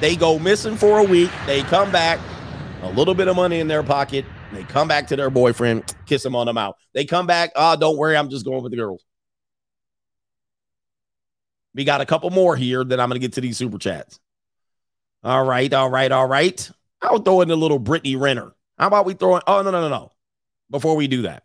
[0.00, 1.30] They go missing for a week.
[1.44, 2.18] They come back,
[2.80, 4.24] a little bit of money in their pocket.
[4.52, 6.76] They come back to their boyfriend, kiss him on the mouth.
[6.92, 7.52] They come back.
[7.56, 8.16] Oh, don't worry.
[8.16, 9.02] I'm just going with the girls.
[11.74, 14.20] We got a couple more here that I'm going to get to these super chats.
[15.24, 15.72] All right.
[15.72, 16.12] All right.
[16.12, 16.70] All right.
[17.00, 18.52] I'll throw in a little Brittany Renner.
[18.78, 19.42] How about we throw in?
[19.46, 20.12] Oh, no, no, no, no.
[20.70, 21.44] Before we do that,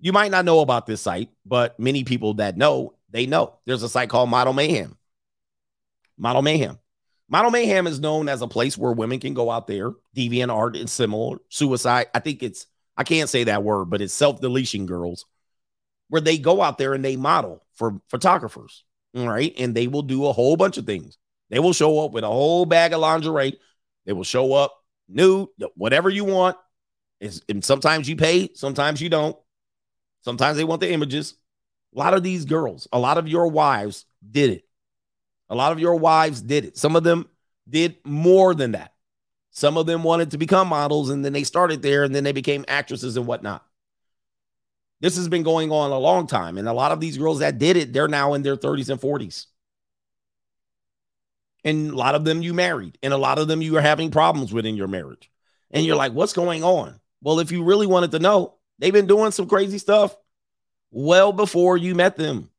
[0.00, 3.58] you might not know about this site, but many people that know, they know.
[3.66, 4.96] There's a site called Model Mayhem.
[6.16, 6.78] Model Mayhem.
[7.28, 10.76] Model Mayhem is known as a place where women can go out there, deviant art
[10.76, 12.06] and similar, suicide.
[12.14, 15.24] I think it's, I can't say that word, but it's self deletion girls,
[16.08, 18.84] where they go out there and they model for photographers.
[19.14, 19.54] right?
[19.58, 21.18] And they will do a whole bunch of things.
[21.50, 23.58] They will show up with a whole bag of lingerie.
[24.06, 24.74] They will show up
[25.08, 26.56] nude, whatever you want.
[27.20, 29.36] It's, and sometimes you pay, sometimes you don't.
[30.22, 31.34] Sometimes they want the images.
[31.94, 34.64] A lot of these girls, a lot of your wives did it.
[35.50, 36.76] A lot of your wives did it.
[36.76, 37.28] Some of them
[37.68, 38.92] did more than that.
[39.50, 42.32] Some of them wanted to become models and then they started there and then they
[42.32, 43.64] became actresses and whatnot.
[45.00, 46.56] This has been going on a long time.
[46.58, 49.00] And a lot of these girls that did it, they're now in their 30s and
[49.00, 49.46] 40s.
[51.62, 54.10] And a lot of them you married, and a lot of them you are having
[54.10, 55.30] problems with in your marriage.
[55.70, 57.00] And you're like, what's going on?
[57.22, 60.14] Well, if you really wanted to know, they've been doing some crazy stuff
[60.90, 62.50] well before you met them.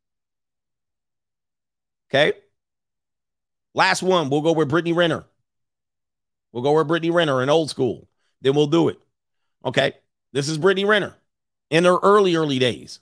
[2.09, 2.33] Okay.
[3.75, 5.25] Last one, we'll go with Brittany Renner.
[6.53, 8.07] We'll go with Brittany Renner in old school.
[8.41, 8.99] Then we'll do it.
[9.65, 9.93] Okay.
[10.31, 11.15] This is Brittany Renner
[11.69, 12.99] in her early, early days,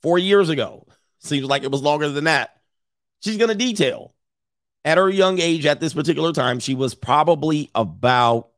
[0.00, 0.86] four years ago.
[1.18, 2.56] Seems like it was longer than that.
[3.20, 4.14] She's going to detail
[4.84, 6.60] at her young age at this particular time.
[6.60, 8.48] She was probably about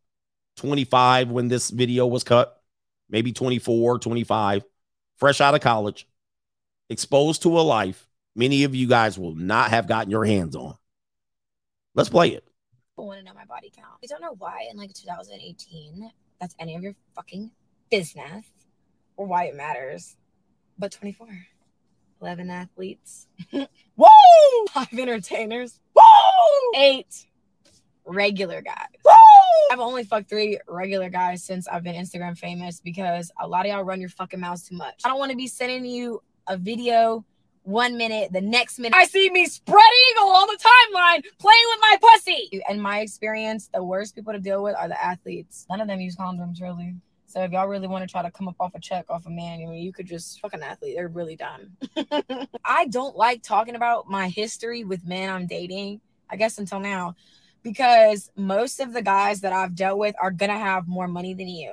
[0.57, 2.63] 25 when this video was cut,
[3.11, 4.65] maybe 24, 25,
[5.17, 6.07] fresh out of college.
[6.89, 10.77] exposed to a life many of you guys will not have gotten your hands on.
[11.95, 12.45] Let's play it.
[12.93, 13.99] people want to know my body count.
[14.03, 16.11] I don't know why in like 2018
[16.41, 17.51] that's any of your fucking
[17.91, 18.45] business
[19.17, 20.17] or why it matters.
[20.77, 21.29] But 24,
[22.21, 24.07] 11 athletes, woo!
[24.73, 26.03] Five entertainers, woo!
[26.77, 27.27] Eight
[28.05, 28.89] regular guys.
[29.05, 29.13] Woo!
[29.71, 33.73] I've only fucked three regular guys since I've been Instagram famous because a lot of
[33.73, 35.03] y'all run your fucking mouths too much.
[35.05, 37.25] I don't want to be sending you a video
[37.65, 41.79] one minute, the next minute, I see me spread eagle on the timeline playing with
[41.81, 42.63] my pussy.
[42.69, 45.67] In my experience, the worst people to deal with are the athletes.
[45.69, 46.95] None of them use condoms, really.
[47.27, 49.31] So if y'all really want to try to come up off a check off a
[49.31, 50.95] man, I mean, you could just fuck an athlete.
[50.95, 51.77] They're really dumb.
[52.65, 56.01] I don't like talking about my history with men I'm dating,
[56.31, 57.17] I guess until now,
[57.63, 61.35] because most of the guys that I've dealt with are going to have more money
[61.35, 61.73] than you.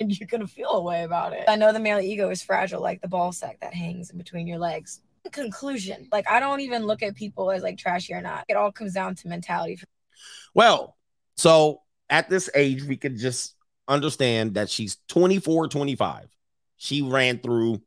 [0.00, 1.44] And you're going to feel a way about it.
[1.46, 4.46] I know the male ego is fragile, like the ball sack that hangs in between
[4.46, 5.02] your legs.
[5.30, 8.46] Conclusion like, I don't even look at people as like trashy or not.
[8.48, 9.78] It all comes down to mentality.
[10.54, 10.96] Well,
[11.36, 13.54] so at this age, we could just
[13.86, 16.28] understand that she's 24, 25.
[16.78, 17.82] She ran through,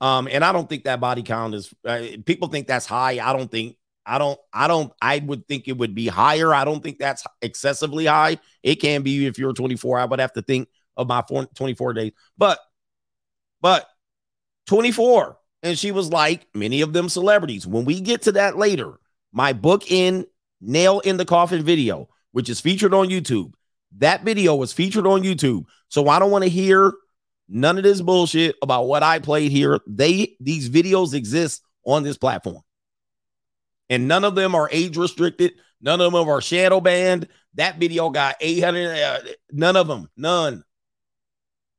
[0.00, 3.20] um, and I don't think that body count is uh, people think that's high.
[3.20, 3.76] I don't think,
[4.06, 6.54] I don't, I don't, I would think it would be higher.
[6.54, 8.38] I don't think that's excessively high.
[8.62, 9.98] It can be if you're 24.
[9.98, 10.68] I would have to think
[11.00, 12.58] of my four, 24 days, but,
[13.60, 13.86] but
[14.66, 15.36] 24.
[15.62, 17.66] And she was like many of them celebrities.
[17.66, 18.98] When we get to that later,
[19.32, 20.26] my book in
[20.60, 23.52] Nail in the Coffin video, which is featured on YouTube,
[23.98, 25.64] that video was featured on YouTube.
[25.88, 26.92] So I don't want to hear
[27.48, 29.80] none of this bullshit about what I played here.
[29.86, 32.62] They these videos exist on this platform.
[33.88, 35.54] And none of them are age restricted.
[35.80, 37.28] None of them are shadow banned.
[37.54, 39.18] That video got 800 uh,
[39.50, 40.08] none of them.
[40.16, 40.62] None.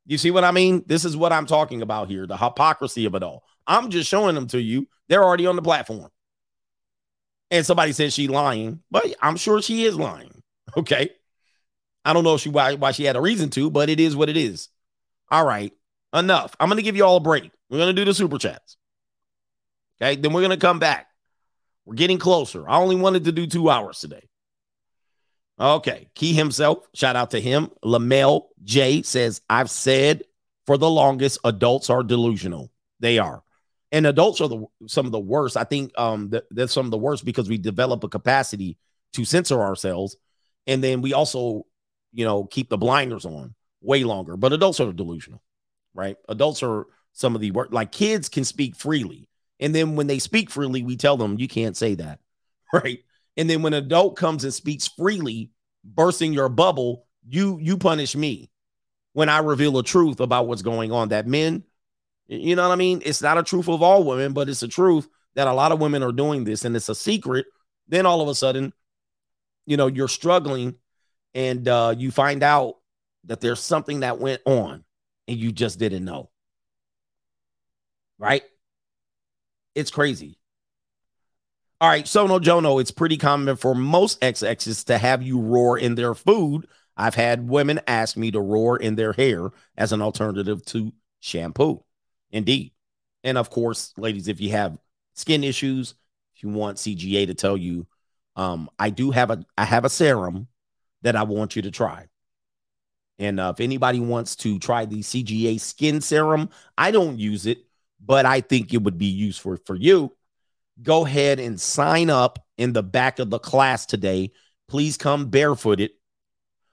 [0.06, 0.84] You see what I mean?
[0.88, 3.44] This is what I'm talking about here, the hypocrisy of it all.
[3.68, 4.88] I'm just showing them to you.
[5.08, 6.10] They're already on the platform.
[7.52, 10.32] And somebody says she lying, but I'm sure she is lying.
[10.78, 11.10] Okay.
[12.06, 14.16] I don't know if she why, why she had a reason to, but it is
[14.16, 14.70] what it is.
[15.30, 15.74] All right.
[16.14, 16.56] Enough.
[16.60, 17.52] I'm gonna give you all a break.
[17.70, 18.78] We're gonna do the super chats.
[20.02, 21.08] Okay, then we're gonna come back.
[21.86, 22.68] We're getting closer.
[22.70, 24.30] I only wanted to do two hours today.
[25.62, 27.70] Okay, Key himself, shout out to him.
[27.84, 30.24] Lamel J says, I've said
[30.66, 32.72] for the longest, adults are delusional.
[33.00, 33.44] They are.
[33.92, 35.58] And adults are the some of the worst.
[35.58, 38.78] I think um that some of the worst because we develop a capacity
[39.14, 40.16] to censor ourselves.
[40.66, 41.66] And then we also,
[42.14, 44.38] you know, keep the blinders on way longer.
[44.38, 45.44] But adults are delusional,
[45.94, 46.16] right?
[46.28, 47.74] Adults are some of the worst.
[47.74, 49.28] Like kids can speak freely.
[49.60, 52.20] And then when they speak freely, we tell them you can't say that,
[52.74, 53.04] right?
[53.38, 55.52] And then when an adult comes and speaks freely,
[55.84, 58.50] bursting your bubble, you you punish me
[59.14, 61.10] when I reveal a truth about what's going on.
[61.10, 61.64] That men,
[62.28, 63.02] you know what I mean?
[63.06, 65.80] It's not a truth of all women, but it's a truth that a lot of
[65.80, 67.46] women are doing this, and it's a secret.
[67.88, 68.74] Then all of a sudden,
[69.66, 70.76] you know, you're struggling,
[71.34, 72.76] and uh, you find out
[73.26, 74.84] that there's something that went on,
[75.28, 76.30] and you just didn't know.
[78.18, 78.44] Right?
[79.74, 80.38] It's crazy.
[81.82, 85.96] All right, Sono Jono, it's pretty common for most XXs to have you roar in
[85.96, 86.68] their food.
[86.96, 91.84] I've had women ask me to roar in their hair as an alternative to shampoo.
[92.30, 92.74] Indeed.
[93.24, 94.78] And of course, ladies, if you have
[95.16, 95.96] skin issues,
[96.36, 97.88] if you want CGA to tell you,
[98.36, 100.50] um, I do have a I have a serum
[101.02, 102.06] that I want you to try.
[103.18, 107.66] And uh, if anybody wants to try the CGA skin serum, I don't use it,
[108.00, 110.16] but I think it would be useful for you
[110.82, 114.32] go ahead and sign up in the back of the class today.
[114.68, 115.92] Please come barefooted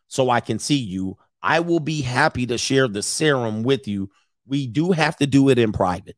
[0.07, 1.17] so I can see you.
[1.43, 4.11] I will be happy to share the serum with you.
[4.47, 6.17] We do have to do it in private.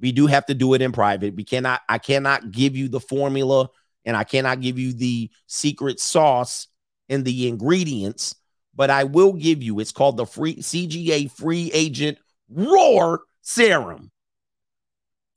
[0.00, 1.36] We do have to do it in private.
[1.36, 3.68] We cannot, I cannot give you the formula
[4.04, 6.68] and I cannot give you the secret sauce
[7.08, 8.34] and the ingredients,
[8.74, 12.18] but I will give you it's called the free CGA free agent
[12.48, 14.10] roar serum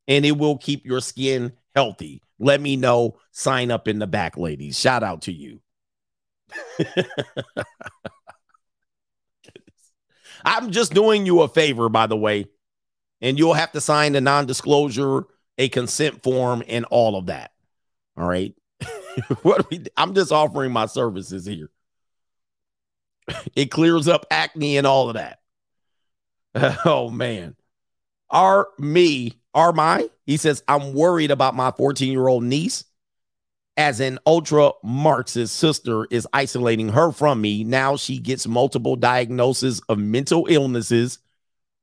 [0.07, 2.21] and it will keep your skin healthy.
[2.39, 3.17] Let me know.
[3.31, 4.79] Sign up in the back, ladies.
[4.79, 5.61] Shout out to you.
[10.45, 12.45] I'm just doing you a favor, by the way,
[13.21, 15.23] and you'll have to sign a non disclosure,
[15.57, 17.51] a consent form, and all of that.
[18.17, 18.53] All right.
[19.41, 21.71] what we, I'm just offering my services here.
[23.55, 25.39] it clears up acne and all of that.
[26.85, 27.55] Oh, man.
[28.29, 30.07] Are me are my?
[30.25, 32.83] He says, I'm worried about my 14 year old niece
[33.77, 37.63] as an ultra Marxist sister is isolating her from me.
[37.63, 41.19] Now she gets multiple diagnoses of mental illnesses.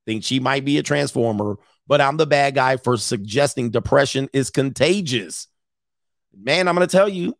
[0.07, 4.51] Think she might be a transformer, but I'm the bad guy for suggesting depression is
[4.51, 5.49] contagious.
[6.35, 7.37] Man, I'm going to tell you,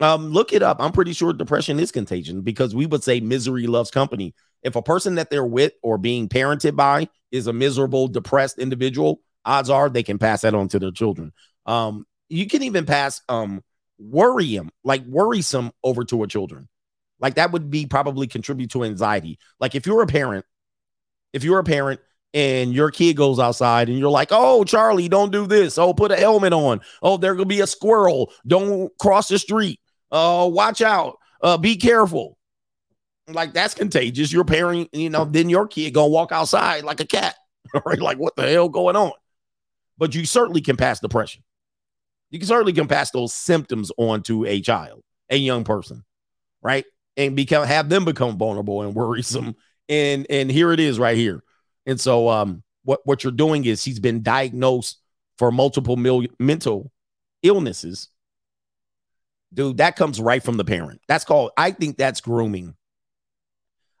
[0.00, 0.78] um, look it up.
[0.80, 4.34] I'm pretty sure depression is contagion because we would say misery loves company.
[4.62, 9.20] If a person that they're with or being parented by is a miserable, depressed individual,
[9.44, 11.32] odds are they can pass that on to their children.
[11.66, 13.62] Um, you can even pass um
[13.98, 16.68] worrying, like worrisome over to a children.
[17.20, 19.38] Like that would be probably contribute to anxiety.
[19.60, 20.44] Like if you're a parent,
[21.32, 22.00] if you're a parent
[22.32, 25.78] and your kid goes outside and you're like, oh, Charlie, don't do this.
[25.78, 26.80] Oh, put a helmet on.
[27.02, 28.32] Oh, there could be a squirrel.
[28.46, 29.80] Don't cross the street.
[30.10, 31.18] Oh, watch out.
[31.40, 32.36] Uh, be careful.
[33.28, 34.32] Like that's contagious.
[34.32, 37.36] Your parent, you know, then your kid gonna walk outside like a cat.
[37.84, 37.98] Right?
[37.98, 39.12] Like, what the hell going on?
[39.98, 41.42] But you certainly can pass depression.
[42.30, 46.04] You can certainly can pass those symptoms on to a child, a young person,
[46.62, 46.84] right?
[47.16, 49.54] And become have them become vulnerable and worrisome.
[49.88, 51.44] And and here it is right here.
[51.86, 55.00] And so um what what you're doing is he's been diagnosed
[55.38, 56.90] for multiple mil- mental
[57.42, 58.08] illnesses.
[59.52, 61.00] Dude, that comes right from the parent.
[61.06, 62.74] That's called I think that's grooming.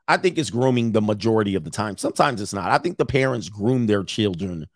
[0.08, 1.96] I think it's grooming the majority of the time.
[1.96, 2.70] Sometimes it's not.
[2.70, 4.66] I think the parents groom their children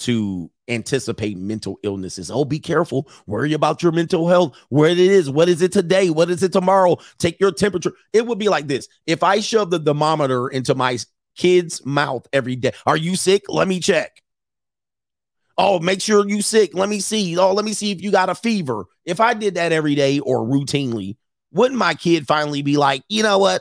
[0.00, 2.30] to anticipate mental illnesses.
[2.30, 3.08] Oh, be careful.
[3.26, 4.56] Worry about your mental health.
[4.68, 5.28] Where it is.
[5.28, 6.10] What is it today?
[6.10, 6.96] What is it tomorrow?
[7.18, 7.92] Take your temperature.
[8.12, 8.88] It would be like this.
[9.06, 10.98] If I shove the thermometer into my
[11.36, 13.44] kid's mouth every day, are you sick?
[13.48, 14.22] Let me check.
[15.58, 16.74] Oh, make sure you sick.
[16.74, 17.36] Let me see.
[17.36, 18.84] Oh, let me see if you got a fever.
[19.04, 21.16] If I did that every day or routinely,
[21.52, 23.60] wouldn't my kid finally be like, you know what?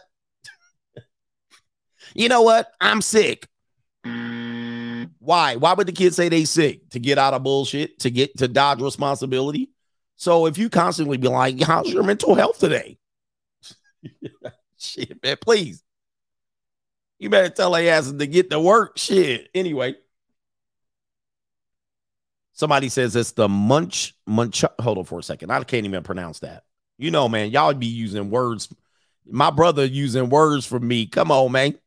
[2.14, 2.68] you know what?
[2.80, 3.48] I'm sick.
[5.30, 5.58] Why?
[5.58, 6.90] Why would the kids say they sick?
[6.90, 9.70] To get out of bullshit, to get to dodge responsibility.
[10.16, 12.98] So if you constantly be like, how's your mental health today?
[14.80, 15.84] Shit, man, please.
[17.20, 18.98] You better tell their asses to get to work.
[18.98, 19.50] Shit.
[19.54, 19.98] Anyway.
[22.54, 24.66] Somebody says it's the munch munch.
[24.82, 25.52] Hold on for a second.
[25.52, 26.64] I can't even pronounce that.
[26.98, 28.74] You know, man, y'all be using words.
[29.30, 31.06] My brother using words for me.
[31.06, 31.78] Come on, man.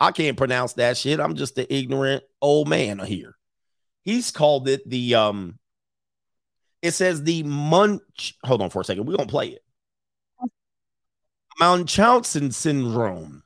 [0.00, 1.20] I can't pronounce that shit.
[1.20, 3.34] I'm just the ignorant old man here.
[4.02, 5.58] He's called it the um
[6.82, 8.34] it says the munch.
[8.44, 9.06] Hold on for a second.
[9.06, 9.62] We're gonna play it.
[11.58, 13.42] Munchausen syndrome.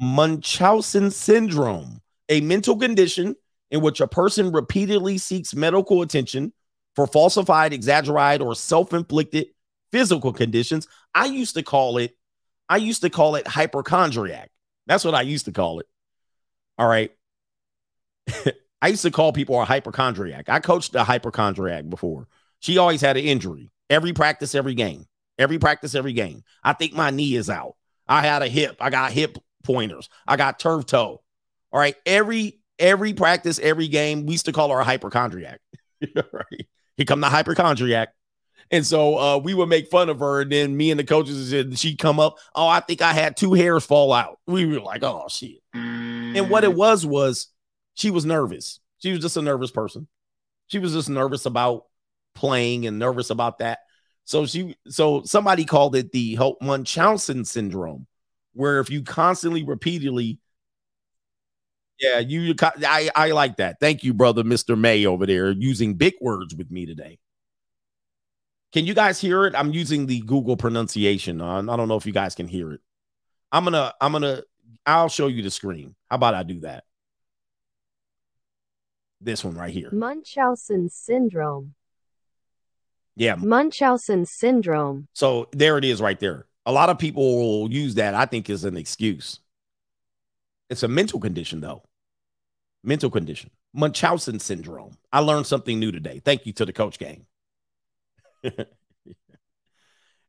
[0.00, 3.36] Munchausen syndrome, a mental condition
[3.70, 6.52] in which a person repeatedly seeks medical attention
[6.96, 9.46] for falsified, exaggerated, or self-inflicted
[9.92, 10.88] physical conditions.
[11.14, 12.16] I used to call it,
[12.68, 14.50] I used to call it hypochondriac.
[14.86, 15.86] That's what I used to call it.
[16.82, 17.12] All right.
[18.82, 20.48] I used to call people a hypochondriac.
[20.48, 22.26] I coached a hypochondriac before.
[22.58, 25.06] She always had an injury every practice, every game,
[25.38, 26.42] every practice, every game.
[26.64, 27.76] I think my knee is out.
[28.08, 28.78] I had a hip.
[28.80, 30.08] I got hip pointers.
[30.26, 31.22] I got turf toe.
[31.70, 31.94] All right.
[32.04, 35.60] Every every practice, every game, we used to call her a hypochondriac.
[36.02, 36.66] right.
[36.96, 38.08] Here come the hypochondriac.
[38.72, 40.40] And so uh, we would make fun of her.
[40.40, 42.38] And then me and the coaches, and she'd come up.
[42.54, 44.38] Oh, I think I had two hairs fall out.
[44.46, 45.58] We were like, oh, shit.
[46.36, 46.76] And what it mm.
[46.76, 47.48] was, was
[47.94, 48.80] she was nervous.
[48.98, 50.08] She was just a nervous person.
[50.68, 51.84] She was just nervous about
[52.34, 53.80] playing and nervous about that.
[54.24, 58.06] So she, so somebody called it the Hope Munchausen syndrome,
[58.52, 60.38] where if you constantly, repeatedly,
[61.98, 63.78] yeah, you, I, I like that.
[63.80, 64.78] Thank you, brother, Mr.
[64.78, 67.18] May over there, using big words with me today.
[68.72, 69.54] Can you guys hear it?
[69.54, 71.40] I'm using the Google pronunciation.
[71.40, 72.80] I don't know if you guys can hear it.
[73.52, 74.42] I'm gonna, I'm gonna,
[74.86, 75.94] I'll show you the screen.
[76.12, 76.84] How about I do that?
[79.18, 79.88] This one right here.
[79.90, 81.72] Munchausen syndrome.
[83.16, 83.36] Yeah.
[83.36, 85.08] Munchausen syndrome.
[85.14, 86.44] So there it is right there.
[86.66, 89.40] A lot of people will use that, I think, as an excuse.
[90.68, 91.82] It's a mental condition, though.
[92.84, 93.48] Mental condition.
[93.72, 94.98] Munchausen syndrome.
[95.14, 96.20] I learned something new today.
[96.22, 97.24] Thank you to the coach gang.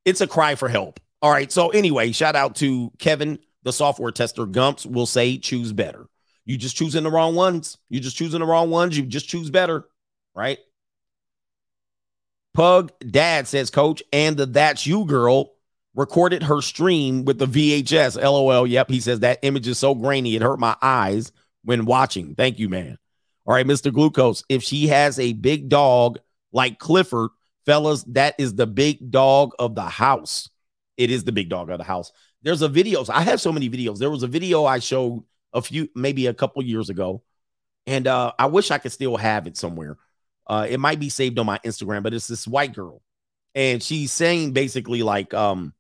[0.05, 1.01] it's a cry for help.
[1.21, 1.51] All right.
[1.51, 4.45] So, anyway, shout out to Kevin, the software tester.
[4.45, 6.07] Gumps will say choose better.
[6.45, 7.77] You just choosing the wrong ones.
[7.89, 8.97] You just choosing the wrong ones.
[8.97, 9.85] You just choose better.
[10.35, 10.59] Right.
[12.53, 15.53] Pug dad says, Coach, and the That's You girl
[15.95, 18.21] recorded her stream with the VHS.
[18.21, 18.67] LOL.
[18.67, 18.89] Yep.
[18.89, 21.31] He says that image is so grainy, it hurt my eyes
[21.63, 22.35] when watching.
[22.35, 22.97] Thank you, man.
[23.45, 23.91] All right, Mr.
[23.91, 24.43] Glucose.
[24.49, 26.19] If she has a big dog
[26.51, 27.31] like Clifford,
[27.65, 30.49] fellas, that is the big dog of the house.
[30.97, 32.11] It is the big dog of the house.
[32.43, 33.09] There's a videos.
[33.09, 33.97] I have so many videos.
[33.97, 37.23] There was a video I showed a few, maybe a couple years ago,
[37.87, 39.97] and uh, I wish I could still have it somewhere.
[40.45, 43.01] Uh, it might be saved on my Instagram, but it's this white girl,
[43.55, 45.73] and she's saying basically like, um,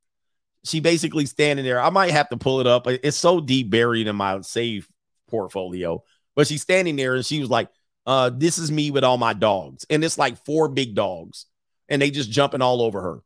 [0.63, 1.81] she basically standing there.
[1.81, 2.87] I might have to pull it up.
[2.87, 4.87] It's so deep buried in my save
[5.27, 6.03] portfolio,
[6.35, 7.69] But she's standing there and she was like,
[8.05, 9.85] uh, this is me with all my dogs.
[9.89, 11.45] And it's like four big dogs,
[11.89, 13.19] and they just jumping all over her.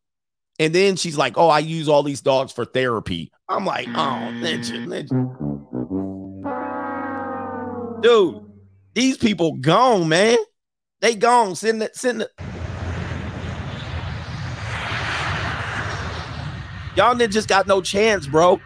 [0.59, 3.31] And then she's like, Oh, I use all these dogs for therapy.
[3.47, 4.89] I'm like, Oh, legend, mm.
[4.89, 5.23] legend.
[8.01, 8.43] Dude,
[8.93, 10.37] these people gone, man.
[11.01, 11.55] They gone.
[11.55, 12.31] Send it, send it.
[16.95, 18.59] Y'all just got no chance, bro.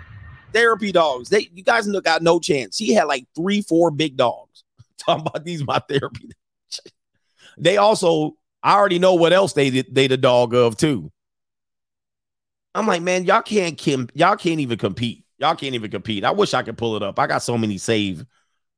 [0.54, 1.28] Therapy dogs.
[1.28, 2.78] They you guys got no chance.
[2.78, 4.64] She had like three, four big dogs.
[4.98, 6.30] Talking about these my therapy.
[7.58, 11.12] they also, I already know what else they they the dog of too.
[12.74, 13.80] I'm like, man, y'all can't
[14.16, 15.26] y'all can't even compete.
[15.38, 16.24] Y'all can't even compete.
[16.24, 17.20] I wish I could pull it up.
[17.20, 18.26] I got so many save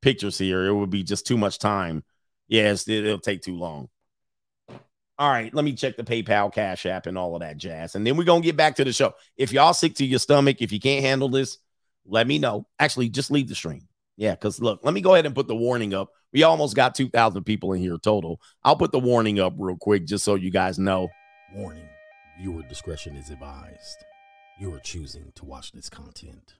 [0.02, 0.65] pictures here.
[0.65, 2.03] It would be just too much time.
[2.48, 3.90] Yes, it, it'll take too long.
[5.20, 7.95] All right, let me check the PayPal Cash App and all of that jazz.
[7.95, 9.14] And then we're gonna get back to the show.
[9.38, 11.60] If y'all sick to your stomach, if you can't handle this,
[12.06, 12.65] let me know.
[12.80, 13.88] Actually, just leave the stream.
[14.18, 16.10] Yeah, because look, let me go ahead and put the warning up.
[16.32, 18.41] We almost got 2,000 people in here total.
[18.64, 21.10] I'll put the warning up real quick just so you guys know.
[21.53, 21.88] Warning
[22.38, 24.03] viewer discretion is advised.
[24.60, 26.55] You are choosing to watch this content.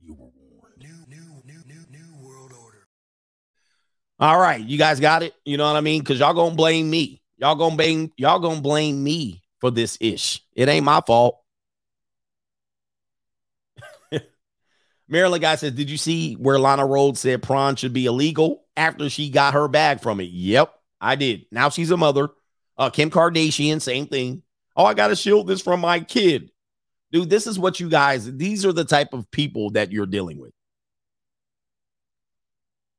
[0.00, 0.74] You were warned.
[0.78, 2.86] New, new, new, new, new world order.
[4.18, 5.34] All right, you guys got it.
[5.44, 6.00] You know what I mean?
[6.00, 7.22] Because y'all gonna blame me.
[7.38, 10.44] Y'all gonna blame y'all gonna blame me for this ish.
[10.54, 11.38] It ain't my fault.
[15.08, 19.08] Maryland guy says, Did you see where Lana Rhoades said prawn should be illegal after
[19.08, 20.30] she got her bag from it?
[20.30, 21.46] Yep, I did.
[21.50, 22.28] Now she's a mother.
[22.76, 24.42] Uh, Kim Kardashian, same thing.
[24.76, 26.50] Oh, I gotta shield this from my kid.
[27.10, 30.38] Dude, this is what you guys, these are the type of people that you're dealing
[30.38, 30.52] with.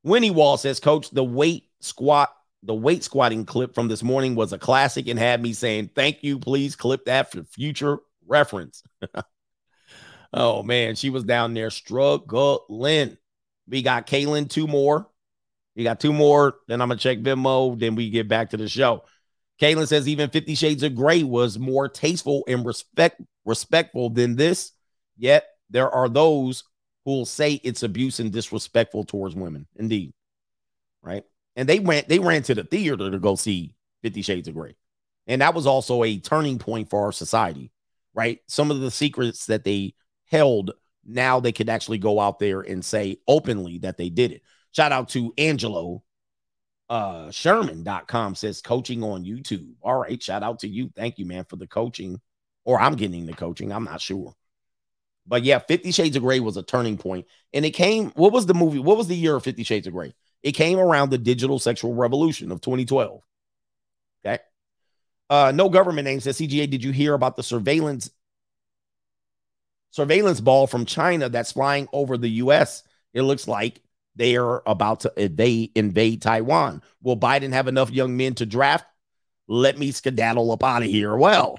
[0.04, 2.30] Winnie Wall says, Coach, the weight squat,
[2.62, 6.24] the weight squatting clip from this morning was a classic and had me saying, Thank
[6.24, 6.40] you.
[6.40, 8.84] Please clip that for future reference.
[10.34, 10.96] oh, man.
[10.96, 13.18] She was down there struggling.
[13.68, 15.08] We got Kaylin, two more.
[15.76, 16.56] We got two more.
[16.68, 17.80] Then I'm going to check Venmo.
[17.80, 19.06] Then we get back to the show.
[19.64, 24.74] Kaylin says, even 50 Shades of Grey was more tasteful and respect respectful than this.
[25.18, 26.66] Yet there are those
[27.06, 29.68] who will say it's abuse and disrespectful towards women.
[29.78, 30.14] Indeed.
[31.02, 31.24] Right.
[31.56, 34.76] And they went, they ran to the theater to go see 50 Shades of Grey.
[35.28, 37.72] And that was also a turning point for our society,
[38.14, 38.40] right?
[38.48, 39.96] Some of the secrets that they
[40.26, 40.72] held,
[41.06, 44.42] now they could actually go out there and say openly that they did it.
[44.72, 46.04] Shout out to Angelo
[46.94, 49.74] uh Sherman.com says coaching on YouTube.
[49.82, 50.92] All right, shout out to you.
[50.96, 52.22] Thank you, man, for the coaching.
[52.66, 53.72] Or I'm getting the coaching.
[53.72, 54.36] I'm not sure.
[55.26, 57.00] But yeah, 50 Shades of Grey was a turning.
[57.52, 58.78] And it came, what was the movie?
[58.78, 60.14] What was the year of 50 Shades of Grey?
[60.44, 63.22] It came around the digital sexual revolution of 2012.
[64.24, 64.44] Okay.
[65.32, 66.70] Uh, no government name says CGA.
[66.70, 68.12] Did you hear about the surveillance
[69.90, 72.84] surveillance ball from China that's flying over the US?
[73.16, 73.82] It looks like
[74.16, 76.82] they are about to they invade Taiwan.
[77.02, 78.86] Will Biden have enough young men to draft?
[79.48, 81.16] Let me skedaddle up out of here.
[81.16, 81.58] Well,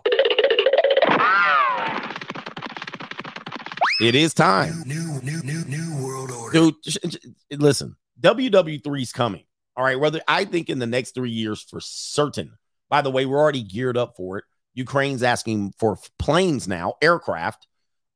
[4.01, 4.83] it is time.
[4.87, 6.73] New, new, new, new world order.
[6.73, 9.45] Dude, listen, WW3 is coming.
[9.77, 9.99] All right.
[9.99, 12.53] Whether I think in the next three years for certain.
[12.89, 14.45] By the way, we're already geared up for it.
[14.75, 17.67] Ukraine's asking for planes now, aircraft,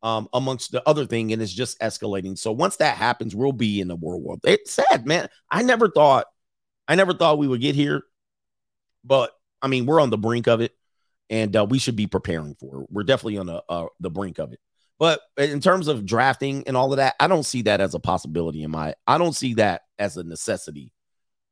[0.02, 2.38] um, amongst the other thing, and it's just escalating.
[2.38, 4.36] So once that happens, we'll be in the world war.
[4.44, 5.28] It's sad, man.
[5.50, 6.26] I never thought,
[6.86, 8.02] I never thought we would get here,
[9.04, 10.72] but I mean, we're on the brink of it,
[11.30, 12.88] and uh, we should be preparing for it.
[12.90, 14.60] We're definitely on the uh, the brink of it.
[14.98, 18.00] But in terms of drafting and all of that, I don't see that as a
[18.00, 18.94] possibility in my.
[19.06, 20.92] I don't see that as a necessity.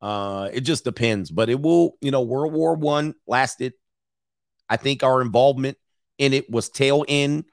[0.00, 1.96] Uh, it just depends, but it will.
[2.00, 3.74] You know, World War One lasted.
[4.68, 5.78] I think our involvement
[6.18, 7.44] in it was tail end.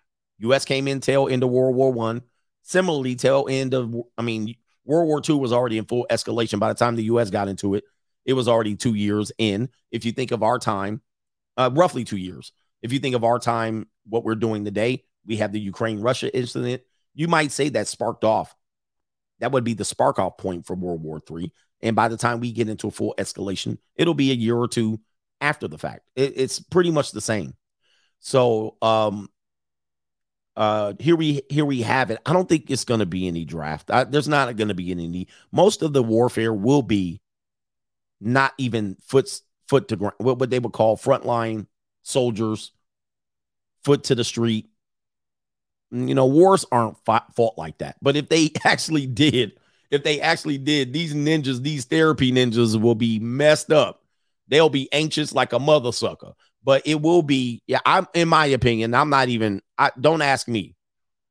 [0.44, 0.66] U.S.
[0.66, 2.22] came in tail into World War One.
[2.62, 3.94] Similarly, tail end of.
[4.18, 4.56] I mean,
[4.86, 7.30] World War Two was already in full escalation by the time the U.S.
[7.30, 7.84] got into it.
[8.26, 9.70] It was already two years in.
[9.92, 11.02] If you think of our time,
[11.58, 12.52] uh, roughly two years.
[12.82, 16.36] If you think of our time, what we're doing today, we have the Ukraine Russia
[16.36, 16.82] incident.
[17.14, 18.54] You might say that sparked off.
[19.40, 21.52] That would be the spark off point for World War Three.
[21.82, 24.68] And by the time we get into a full escalation, it'll be a year or
[24.68, 25.00] two
[25.42, 26.02] after the fact.
[26.16, 27.54] It, it's pretty much the same.
[28.20, 29.30] So um
[30.56, 32.20] uh here we here we have it.
[32.26, 33.90] I don't think it's going to be any draft.
[33.92, 35.28] I, there's not going to be any.
[35.52, 37.22] Most of the warfare will be
[38.22, 40.16] not even foot foot to ground.
[40.18, 41.68] What, what they would call frontline
[42.04, 42.72] soldiers,
[43.84, 44.70] foot to the street.
[45.92, 47.98] You know, wars aren't fought, fought like that.
[48.02, 49.54] But if they actually did,
[49.92, 54.04] if they actually did, these ninjas, these therapy ninjas will be messed up.
[54.48, 56.34] They'll be anxious like a mother sucker.
[56.64, 60.48] But it will be, yeah, I'm in my opinion, I'm not even, I don't ask
[60.48, 60.76] me.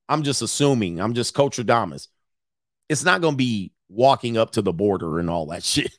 [0.08, 1.00] I'm just assuming.
[1.00, 2.08] I'm just Coach Adamas.
[2.88, 5.90] It's not going to be walking up to the border and all that shit.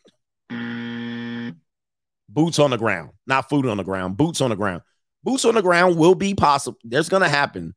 [2.30, 4.82] Boots on the ground, not food on the ground, boots on the ground.
[5.24, 6.80] Boots on the ground will be possible.
[6.84, 7.76] There's gonna happen.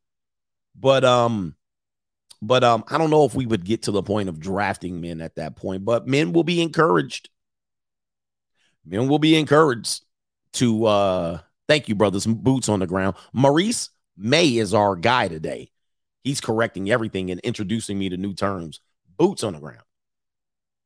[0.74, 1.54] But um,
[2.40, 5.20] but um, I don't know if we would get to the point of drafting men
[5.20, 7.28] at that point, but men will be encouraged.
[8.84, 10.04] Men will be encouraged
[10.54, 11.38] to uh
[11.68, 12.26] thank you, brothers.
[12.26, 13.16] Boots on the ground.
[13.32, 15.70] Maurice May is our guy today.
[16.24, 18.80] He's correcting everything and introducing me to new terms.
[19.16, 19.82] Boots on the ground.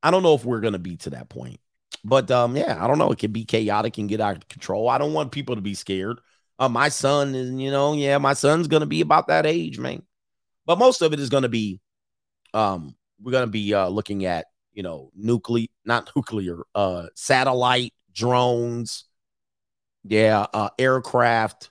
[0.02, 1.60] I don't know if we're gonna be to that point.
[2.04, 3.10] But um, yeah, I don't know.
[3.10, 4.88] It could be chaotic and get out of control.
[4.88, 6.20] I don't want people to be scared.
[6.58, 10.02] Uh, my son is, you know, yeah, my son's gonna be about that age, man.
[10.66, 11.80] But most of it is gonna be,
[12.54, 19.04] um, we're gonna be uh looking at, you know, nuclear, not nuclear, uh, satellite, drones,
[20.04, 21.70] yeah, uh, aircraft,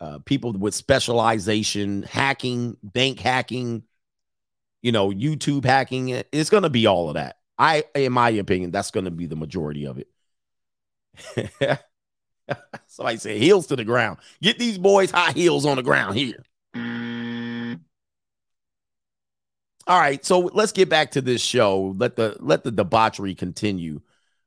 [0.00, 3.82] uh, people with specialization, hacking, bank hacking,
[4.82, 6.08] you know, YouTube hacking.
[6.32, 7.36] It's gonna be all of that.
[7.58, 10.08] I, in my opinion, that's going to be the majority of it.
[12.86, 14.18] Somebody say heels to the ground.
[14.42, 16.44] Get these boys high heels on the ground here.
[19.88, 21.94] All right, so let's get back to this show.
[21.96, 24.00] Let the let the debauchery continue.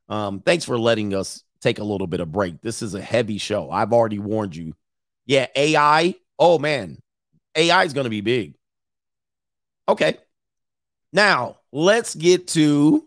[0.10, 2.62] Um, thanks for letting us take a little bit of break.
[2.62, 3.70] This is a heavy show.
[3.70, 4.74] I've already warned you.
[5.26, 6.16] Yeah, AI.
[6.38, 7.00] Oh man,
[7.56, 8.56] AI is going to be big.
[9.88, 10.18] Okay,
[11.12, 13.06] now let's get to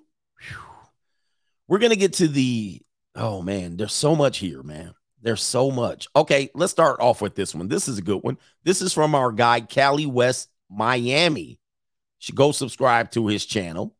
[1.69, 2.81] we're gonna get to the
[3.15, 7.35] oh man there's so much here man there's so much okay let's start off with
[7.35, 11.59] this one this is a good one this is from our guy cali west miami
[12.19, 13.95] should go subscribe to his channel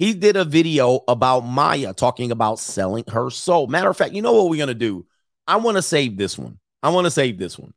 [0.00, 4.22] he did a video about maya talking about selling her soul matter of fact you
[4.22, 5.06] know what we're gonna do
[5.46, 7.72] i want to save this one i want to save this one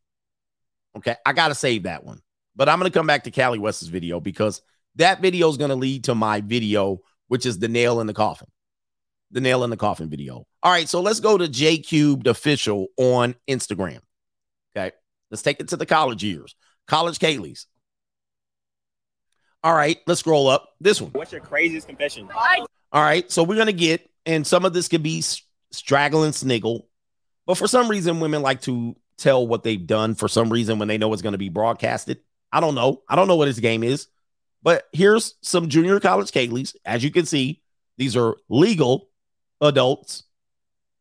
[0.97, 2.21] okay i gotta save that one
[2.55, 4.63] but i'm gonna come back to cali west's video because
[4.95, 8.13] that video is going to lead to my video, which is the nail in the
[8.13, 8.47] coffin.
[9.31, 10.45] The nail in the coffin video.
[10.61, 13.99] All right, so let's go to J Cubed official on Instagram.
[14.75, 14.91] Okay,
[15.31, 16.55] let's take it to the college years.
[16.87, 17.65] College Kaylee's.
[19.63, 21.11] All right, let's scroll up this one.
[21.11, 22.29] What's your craziest confession?
[22.91, 25.23] All right, so we're gonna get, and some of this could be
[25.71, 26.87] straggle and sniggle,
[27.45, 30.15] but for some reason, women like to tell what they've done.
[30.15, 32.19] For some reason, when they know it's going to be broadcasted,
[32.51, 33.01] I don't know.
[33.09, 34.07] I don't know what his game is.
[34.61, 36.75] But here's some junior college Kaylee's.
[36.85, 37.61] As you can see,
[37.97, 39.09] these are legal
[39.59, 40.23] adults,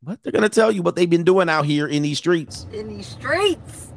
[0.03, 2.67] but they're going to tell you what they've been doing out here in these streets.
[2.73, 3.93] In these streets.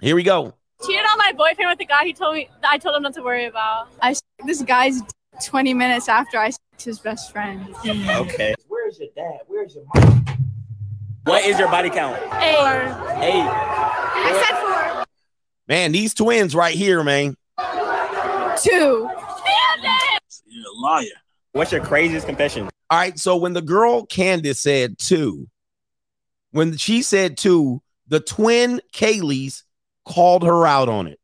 [0.00, 0.54] Here we go.
[0.86, 3.22] Cheated on my boyfriend with the guy he told me I told him not to
[3.22, 3.88] worry about.
[4.00, 4.14] I
[4.46, 5.02] this guy's
[5.44, 6.52] 20 minutes after I
[6.84, 7.60] his best friend.
[7.78, 8.08] Hmm.
[8.22, 8.54] Okay.
[8.68, 9.40] Where's your dad?
[9.46, 10.24] Where's your mom?
[11.24, 12.16] What is your body count?
[12.16, 12.56] Eight.
[13.22, 13.46] Eight.
[13.46, 15.04] I said four.
[15.68, 17.34] Man, these twins right here, man.
[18.62, 19.10] Two.
[20.46, 21.04] You're a liar.
[21.52, 22.68] What's your craziest confession?
[22.90, 23.18] All right.
[23.18, 25.46] So when the girl Candace said two,
[26.52, 29.64] when she said two, the twin Kaylee's
[30.04, 31.18] called her out on it.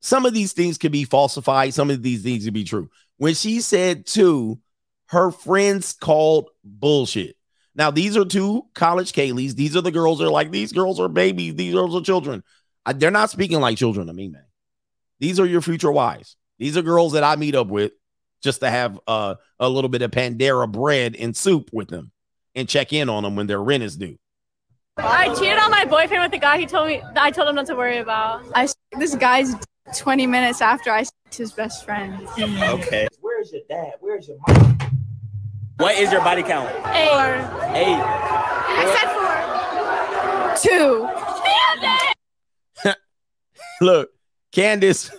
[0.00, 2.90] Some of these things could be falsified, some of these things could be true.
[3.16, 4.60] When she said two,
[5.06, 7.36] her friends called bullshit.
[7.74, 9.54] Now, these are two college Kaylee's.
[9.54, 12.42] These are the girls that are like, these girls are babies, these girls are children.
[12.84, 14.44] I, they're not speaking like children to me, man.
[15.20, 16.36] These are your future wives.
[16.58, 17.92] These are girls that I meet up with
[18.42, 22.12] just to have uh, a little bit of Pandera bread and soup with them
[22.54, 24.18] and check in on them when their rent is due.
[24.98, 27.66] I cheated on my boyfriend with the guy he told me I told him not
[27.66, 28.44] to worry about.
[28.54, 28.68] I
[28.98, 29.54] this guy's
[29.96, 32.26] 20 minutes after I his best friend.
[32.38, 33.06] Okay.
[33.20, 33.92] Where's your dad?
[34.00, 34.78] Where's your mom?
[35.76, 36.68] What is your body count?
[36.88, 37.10] Eight.
[37.76, 38.00] Eight.
[38.70, 39.08] I said
[40.66, 40.88] four.
[42.84, 42.92] Two.
[43.80, 44.10] Look,
[44.50, 45.10] Candace,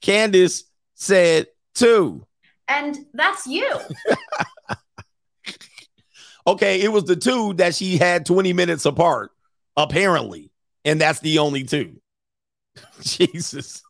[0.00, 2.26] Candace said two.
[2.66, 3.78] And that's you.
[6.46, 9.30] Okay, it was the two that she had 20 minutes apart,
[9.76, 10.50] apparently.
[10.84, 12.00] And that's the only two.
[13.00, 13.82] Jesus.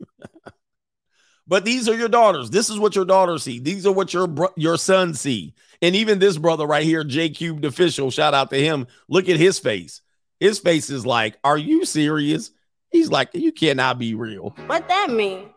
[1.46, 2.50] but these are your daughters.
[2.50, 3.58] This is what your daughters see.
[3.58, 5.54] These are what your bro- your sons see.
[5.80, 8.86] And even this brother right here, J Cubed official, shout out to him.
[9.08, 10.02] Look at his face.
[10.38, 12.50] His face is like, Are you serious?
[12.90, 14.54] He's like, You cannot be real.
[14.66, 15.48] What that mean?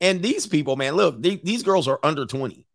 [0.00, 2.66] And these people, man, look, they, these girls are under 20.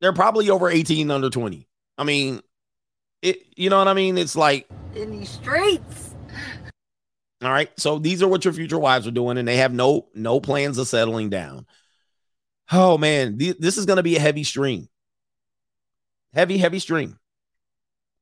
[0.00, 1.66] They're probably over 18, under 20.
[1.96, 2.40] I mean,
[3.22, 4.18] it, you know what I mean?
[4.18, 6.14] It's like, In these streets.
[7.42, 7.70] all right.
[7.78, 10.78] So these are what your future wives are doing, and they have no no plans
[10.78, 11.66] of settling down.
[12.72, 14.88] Oh man, th- this is gonna be a heavy stream.
[16.32, 17.18] Heavy, heavy stream.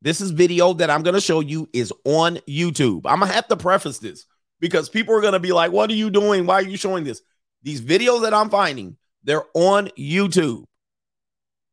[0.02, 3.02] This is video that I'm gonna show you is on YouTube.
[3.06, 4.26] I'm gonna have to preface this
[4.60, 6.44] because people are gonna be like, "What are you doing?
[6.44, 7.22] Why are you showing this?"
[7.62, 10.64] These videos that I'm finding They're on YouTube.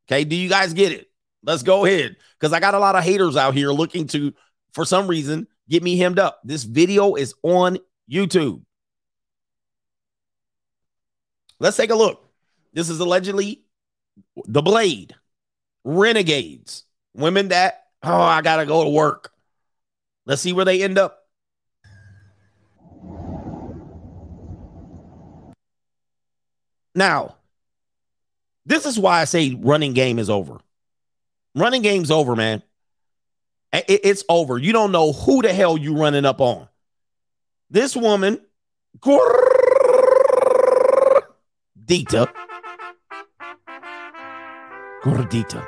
[0.07, 1.08] Okay, do you guys get it?
[1.43, 4.33] Let's go ahead because I got a lot of haters out here looking to,
[4.73, 6.41] for some reason, get me hemmed up.
[6.43, 7.77] This video is on
[8.11, 8.61] YouTube.
[11.59, 12.25] Let's take a look.
[12.73, 13.63] This is allegedly
[14.45, 15.15] the Blade,
[15.83, 16.83] Renegades,
[17.13, 19.31] women that, oh, I got to go to work.
[20.25, 21.17] Let's see where they end up.
[26.95, 27.35] Now,
[28.65, 30.59] this is why I say running game is over.
[31.55, 32.63] Running game's over, man.
[33.73, 34.57] It- it's over.
[34.57, 36.67] You don't know who the hell you running up on.
[37.69, 38.39] This woman,
[38.99, 39.39] Gordita,
[45.03, 45.65] Gordita.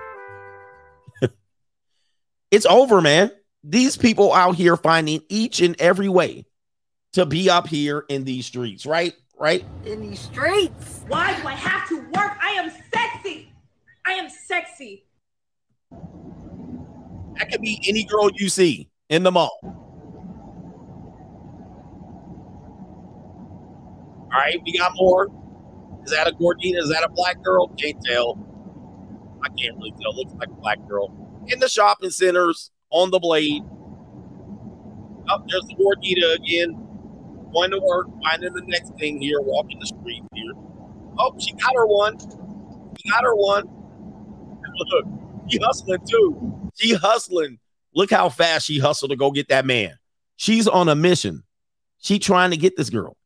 [2.52, 3.32] it's over, man.
[3.64, 6.46] These people out here finding each and every way
[7.14, 9.14] to be up here in these streets, right?
[9.40, 9.64] Right?
[9.86, 11.02] In these streets.
[11.08, 12.38] Why do I have to work?
[12.42, 13.52] I am sexy.
[14.06, 15.04] I am sexy.
[17.38, 19.58] That could be any girl you see in the mall.
[24.34, 25.28] All right, we got more.
[26.04, 26.78] Is that a Gordina?
[26.78, 27.68] Is that a black girl?
[27.70, 28.38] Can't tell.
[29.44, 30.16] I can't really tell.
[30.16, 31.12] Looks like a black girl.
[31.48, 33.64] In the shopping centers, on the blade.
[35.30, 36.88] Oh, there's the Gordita again.
[37.54, 40.54] Going to work, finding the next thing here, walking the street here.
[41.18, 42.18] Oh, she got her one.
[42.98, 43.68] She got her one.
[44.92, 45.06] Look,
[45.50, 46.72] she hustling too.
[46.76, 47.60] She hustling.
[47.94, 49.98] Look how fast she hustled to go get that man.
[50.38, 51.44] She's on a mission.
[52.00, 53.18] She trying to get this girl.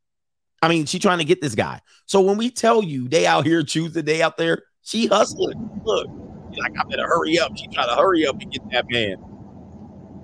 [0.61, 1.81] I mean, she trying to get this guy.
[2.07, 5.81] So when we tell you they out here choose the day out there, she hustling.
[5.83, 6.07] Look,
[6.57, 7.55] like I better hurry up.
[7.55, 9.17] She trying to hurry up and get that man.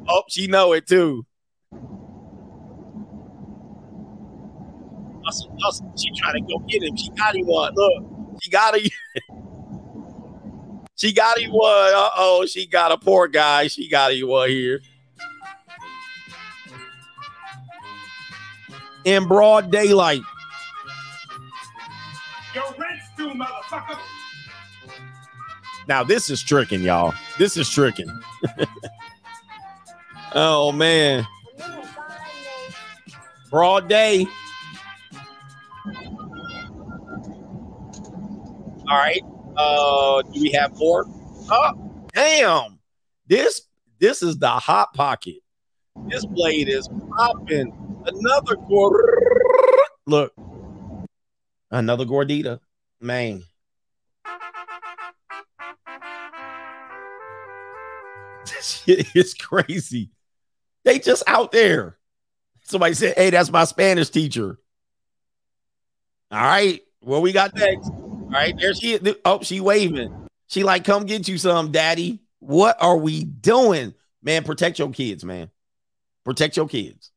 [0.10, 1.26] Oh, she know it too.
[5.24, 5.94] Hustle, hustle.
[5.98, 6.98] She trying to go get him.
[6.98, 7.74] She got him one.
[7.76, 8.90] Look, she got him.
[11.02, 11.64] she got him one.
[11.66, 13.66] Uh oh, she got a poor guy.
[13.66, 14.82] She got him one here.
[19.04, 20.22] In broad daylight.
[22.54, 23.98] Your rent's due, motherfucker.
[25.88, 27.16] Now this is tricking, y'all.
[27.40, 28.22] This is tricking.
[30.36, 31.26] oh man.
[33.50, 34.28] Broad day.
[38.88, 39.24] All right.
[39.58, 41.06] Uh do we have more?
[41.50, 42.80] Oh, damn.
[43.28, 43.62] This
[44.00, 45.38] this is the hot pocket.
[46.08, 47.74] This blade is popping.
[48.06, 50.34] Another gor- look.
[51.70, 52.60] Another gordita.
[53.00, 53.44] Man.
[58.46, 60.10] This shit is crazy.
[60.84, 61.98] They just out there.
[62.64, 64.58] Somebody said, Hey, that's my Spanish teacher.
[66.32, 66.82] All right.
[67.02, 67.92] What we got next?
[68.32, 68.58] All right.
[68.58, 69.16] There she is.
[69.26, 70.28] Oh, she waving.
[70.48, 72.22] She like, come get you some, daddy.
[72.40, 73.94] What are we doing?
[74.24, 75.50] Man, protect your kids, man.
[76.24, 77.12] Protect your kids.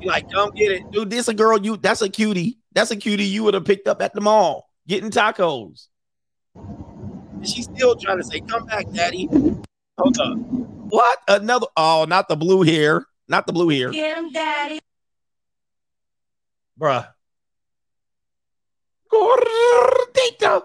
[0.00, 0.90] She like, come get it.
[0.90, 2.58] Dude, this a girl you that's a cutie.
[2.72, 5.86] That's a cutie you would have picked up at the mall getting tacos.
[6.54, 9.28] And she's still trying to say, come back, daddy.
[9.98, 10.36] Hold up.
[10.38, 11.18] What?
[11.28, 13.06] Another oh, not the blue hair.
[13.28, 13.90] Not the blue hair.
[13.90, 14.80] Get him, daddy.
[16.78, 17.06] Bruh.
[19.12, 20.62] Gordita.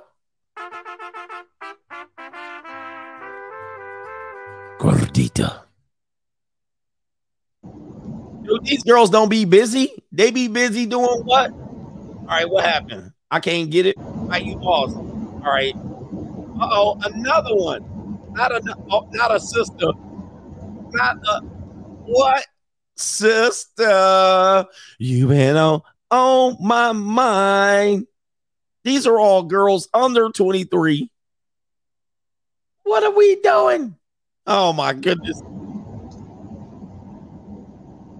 [4.80, 5.62] Gordita.
[8.44, 9.92] Dude, these girls don't be busy.
[10.12, 11.52] They be busy doing what?
[11.52, 13.12] All right, what happened?
[13.32, 13.98] I can't get it.
[13.98, 14.96] Why you pause?
[14.96, 15.76] All right.
[15.76, 18.20] Uh oh, another one.
[18.34, 18.62] Not a
[18.92, 19.88] oh, not a sister.
[20.92, 21.42] Not a
[22.06, 22.46] what?
[22.96, 24.66] Sister,
[25.00, 25.82] you been on
[26.12, 28.08] on my mind.
[28.86, 31.10] These are all girls under 23.
[32.84, 33.95] What are we doing?
[34.45, 35.41] Oh my goodness.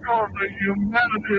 [0.08, 1.38] Oh, the humanity.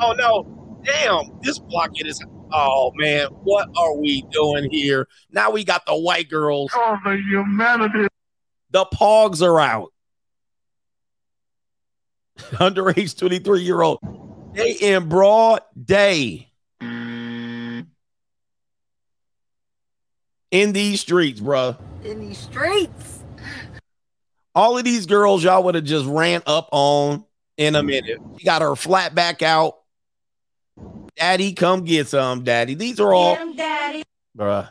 [0.00, 0.80] Oh no.
[0.82, 2.20] Damn, this blockade is
[2.52, 5.06] oh man, what are we doing here?
[5.30, 6.72] Now we got the white girls.
[6.74, 8.08] Oh, the humanity.
[8.72, 9.92] The pogs are out.
[12.38, 14.00] Underage 23 year old.
[14.54, 16.50] They in broad day.
[20.50, 21.76] In these streets, bruh.
[22.04, 23.24] In these streets.
[24.54, 27.24] All of these girls, y'all would have just ran up on
[27.56, 28.18] in a minute.
[28.38, 29.74] She got her flat back out.
[31.16, 32.74] Daddy, come get some, daddy.
[32.74, 34.02] These are all, him, daddy.
[34.36, 34.68] bruh.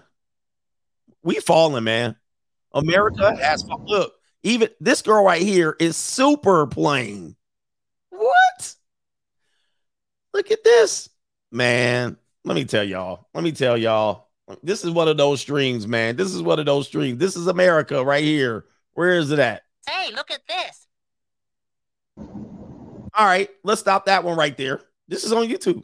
[1.23, 2.15] We falling, man.
[2.73, 4.13] America has look.
[4.43, 7.35] Even this girl right here is super plain.
[8.09, 8.75] What?
[10.33, 11.09] Look at this,
[11.51, 12.17] man.
[12.43, 13.27] let me tell y'all.
[13.33, 14.24] Let me tell y'all.
[14.61, 16.15] This is one of those streams, man.
[16.15, 17.17] This is one of those streams.
[17.17, 18.65] This is America right here.
[18.93, 19.63] Where is it at?
[19.87, 20.87] Hey, look at this.
[22.17, 24.81] All right, let's stop that one right there.
[25.07, 25.83] This is on YouTube.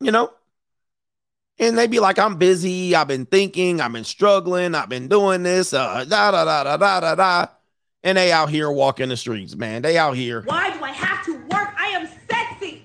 [0.00, 0.30] You know?
[1.58, 2.94] And they be like, I'm busy.
[2.94, 3.80] I've been thinking.
[3.80, 4.74] I've been struggling.
[4.74, 5.74] I've been doing this.
[5.74, 7.46] Uh, da da da da da da da.
[8.02, 9.82] And they out here walking the streets, man.
[9.82, 10.42] They out here.
[10.46, 11.74] Why do I have to work?
[11.78, 12.82] I am sexy.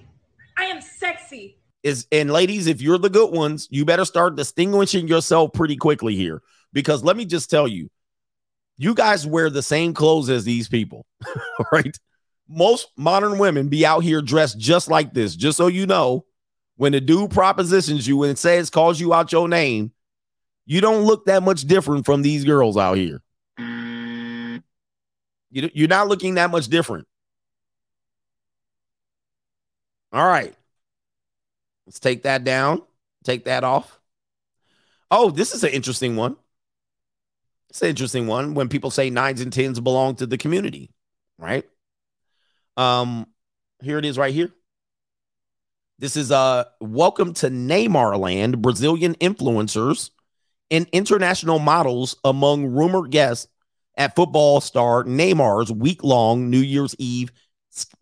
[0.58, 1.58] I am sexy.
[1.86, 6.16] Is and ladies, if you're the good ones, you better start distinguishing yourself pretty quickly
[6.16, 6.42] here.
[6.74, 7.92] Because let me just tell you,
[8.76, 11.06] you guys wear the same clothes as these people,
[11.72, 11.96] right?
[12.50, 16.26] Most modern women be out here dressed just like this, just so you know.
[16.78, 19.92] When the dude propositions you and says, calls you out your name,
[20.66, 23.22] you don't look that much different from these girls out here.
[23.60, 24.62] You,
[25.52, 27.08] you're not looking that much different.
[30.12, 30.56] All right.
[31.86, 32.82] Let's take that down.
[33.24, 34.00] Take that off.
[35.12, 36.36] Oh, this is an interesting one.
[37.70, 40.92] It's an interesting one when people say nines and tens belong to the community,
[41.38, 41.66] right?
[42.78, 43.28] Um,
[43.82, 44.52] here it is right here.
[45.98, 50.10] This is uh welcome to Neymar land, Brazilian influencers
[50.70, 53.48] and international models among rumored guests
[53.98, 57.32] at football star Neymar's week-long New Year's Eve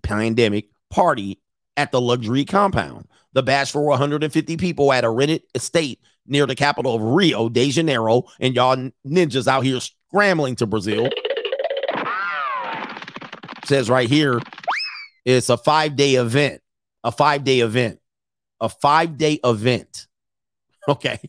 [0.01, 1.39] pandemic party
[1.77, 3.07] at the luxury compound.
[3.33, 7.69] The bash for 150 people at a rented estate near the capital of Rio de
[7.71, 11.09] Janeiro, and y'all ninjas out here scrambling to Brazil.
[13.65, 14.39] Says right here,
[15.25, 16.61] it's a five day event.
[17.03, 17.99] A five day event.
[18.59, 20.07] A five day event.
[20.87, 21.19] Okay.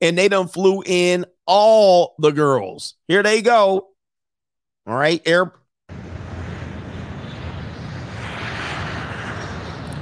[0.00, 2.94] And they done flew in all the girls.
[3.08, 3.88] Here they go.
[4.86, 5.22] All right.
[5.24, 5.52] Air.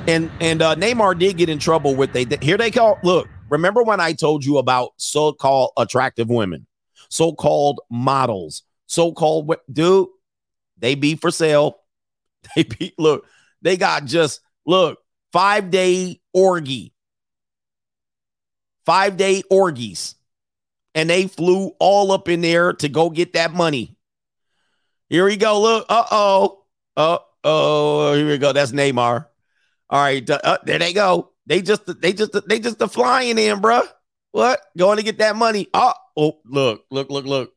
[0.07, 2.99] And and uh Neymar did get in trouble with they here they go.
[3.03, 6.67] Look, remember when I told you about so-called attractive women,
[7.09, 10.09] so-called models, so-called dude,
[10.79, 11.79] they be for sale.
[12.55, 13.27] They be look,
[13.63, 14.99] they got just look,
[15.33, 16.93] five day orgy,
[18.85, 20.17] five day orgies,
[20.95, 23.97] and they flew all up in there to go get that money.
[25.09, 25.63] Here we go.
[25.63, 26.65] Look, uh oh,
[26.99, 28.53] uh oh, here we go.
[28.53, 29.29] That's Neymar.
[29.91, 31.31] All right, uh, there they go.
[31.47, 33.87] They just, they just, they just the flying in, bruh.
[34.33, 34.61] What?
[34.77, 35.69] Going to get that money?
[35.75, 37.53] Oh, oh, look, look, look, look.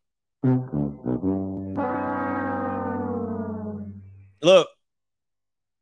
[4.41, 4.67] Look,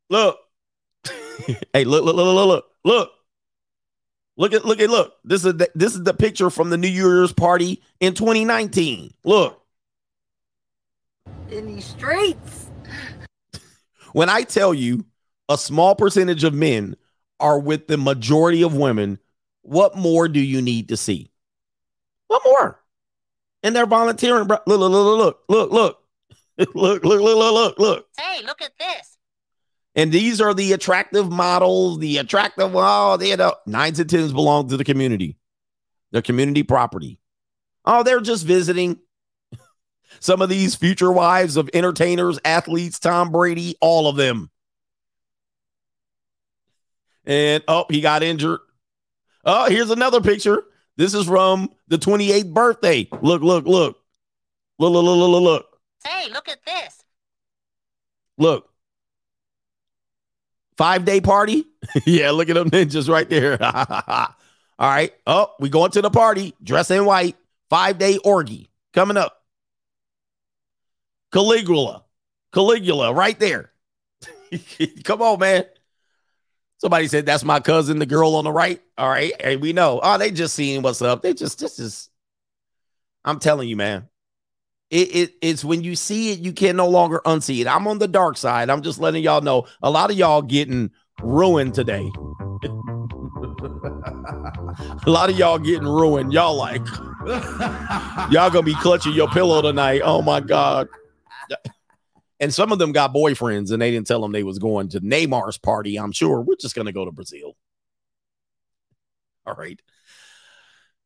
[0.08, 0.38] look.
[1.72, 3.10] hey, look, look, look, look, look, look.
[4.38, 5.14] Look at, look at, look.
[5.24, 9.12] This is the, this is the picture from the New Year's party in 2019.
[9.24, 9.60] Look.
[11.50, 12.70] In these streets.
[14.12, 15.04] When I tell you
[15.48, 16.96] a small percentage of men
[17.40, 19.18] are with the majority of women,
[19.62, 21.30] what more do you need to see?
[22.28, 22.80] What more?
[23.62, 24.46] And they're volunteering.
[24.46, 24.58] Bro.
[24.66, 25.98] Look, look, look, look, look, look,
[26.74, 28.06] look, look, look, look, look, look.
[28.18, 29.16] Hey, look at this.
[29.94, 34.68] And these are the attractive models, the attractive, oh, they know nines and tens belong
[34.68, 35.38] to the community,
[36.12, 37.18] the community property.
[37.86, 38.98] Oh, they're just visiting.
[40.20, 44.50] Some of these future wives of entertainers, athletes, Tom Brady, all of them.
[47.26, 48.60] And oh, he got injured.
[49.44, 50.64] Oh, here's another picture.
[50.96, 53.08] This is from the 28th birthday.
[53.20, 53.98] Look, look, look.
[54.78, 55.80] Look, look, look, look, look.
[56.04, 57.02] Hey, look at this.
[58.38, 58.68] Look.
[60.76, 61.64] Five day party.
[62.04, 63.58] yeah, look at them ninjas right there.
[64.78, 65.12] All right.
[65.26, 66.54] Oh, we going to the party.
[66.62, 67.36] Dress in white.
[67.70, 69.42] Five day orgy coming up.
[71.32, 72.04] Caligula.
[72.52, 73.72] Caligula right there.
[75.04, 75.64] Come on, man.
[76.78, 78.80] Somebody said that's my cousin, the girl on the right.
[78.98, 79.32] All right.
[79.40, 80.00] and we know.
[80.02, 81.22] Oh, they just seeing what's up.
[81.22, 82.10] They just this is
[83.24, 84.08] I'm telling you, man.
[84.88, 87.66] It, it it's when you see it, you can no longer unsee it.
[87.66, 88.70] I'm on the dark side.
[88.70, 90.90] I'm just letting y'all know a lot of y'all getting
[91.20, 92.08] ruined today.
[95.06, 96.32] a lot of y'all getting ruined.
[96.32, 96.86] Y'all like
[98.30, 100.02] y'all gonna be clutching your pillow tonight.
[100.04, 100.88] Oh my god.
[102.38, 105.00] And some of them got boyfriends and they didn't tell them they was going to
[105.00, 105.96] Neymar's party.
[105.96, 107.56] I'm sure we're just going to go to Brazil.
[109.46, 109.80] All right.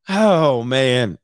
[0.08, 1.18] Oh man.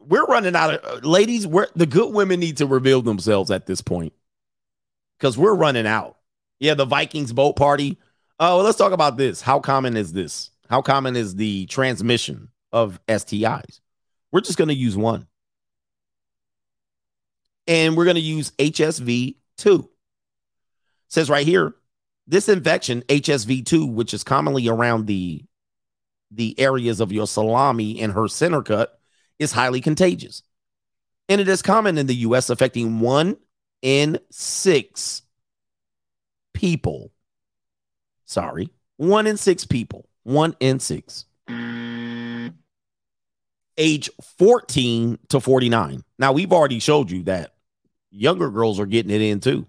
[0.00, 3.66] We're running out of uh, ladies, we're the good women need to reveal themselves at
[3.66, 4.12] this point.
[5.20, 6.16] Cuz we're running out.
[6.60, 7.98] Yeah, the Vikings boat party.
[8.40, 9.40] Oh, well, let's talk about this.
[9.40, 10.50] How common is this?
[10.68, 13.80] How common is the transmission of STIs?
[14.32, 15.28] We're just going to use one
[17.66, 19.90] and we're going to use HSV 2.
[21.08, 21.74] says right here,
[22.26, 25.44] this infection, HSV2, which is commonly around the
[26.30, 28.98] the areas of your salami and her center cut,
[29.38, 30.42] is highly contagious.
[31.28, 33.36] And it is common in the US, affecting one
[33.82, 35.22] in six
[36.52, 37.12] people.
[38.24, 40.08] Sorry, one in six people.
[40.24, 41.26] One in six.
[43.76, 46.04] Age 14 to 49.
[46.18, 47.53] Now, we've already showed you that
[48.14, 49.66] younger girls are getting it in too.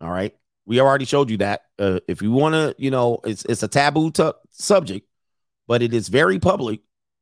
[0.00, 0.34] All right.
[0.66, 1.62] We already showed you that.
[1.78, 5.06] Uh, if you want to, you know, it's it's a taboo t- subject,
[5.66, 6.80] but it is very public.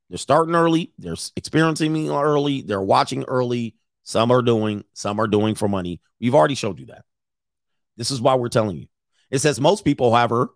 [0.09, 0.93] They're starting early.
[0.99, 2.62] They're experiencing me early.
[2.62, 3.77] They're watching early.
[4.03, 4.85] Some are doing.
[4.93, 6.01] Some are doing for money.
[6.20, 7.05] We've already showed you that.
[7.97, 8.86] This is why we're telling you.
[9.31, 10.51] It says most people, however,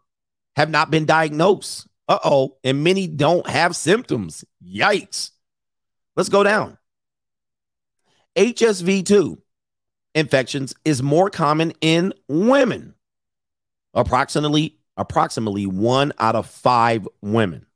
[0.56, 1.86] have not been diagnosed.
[2.08, 4.44] Uh oh, and many don't have symptoms.
[4.64, 5.30] Yikes.
[6.16, 6.76] Let's go down.
[8.36, 9.38] HSV2
[10.14, 12.94] infections is more common in women.
[13.94, 17.66] Approximately approximately 1 out of 5 women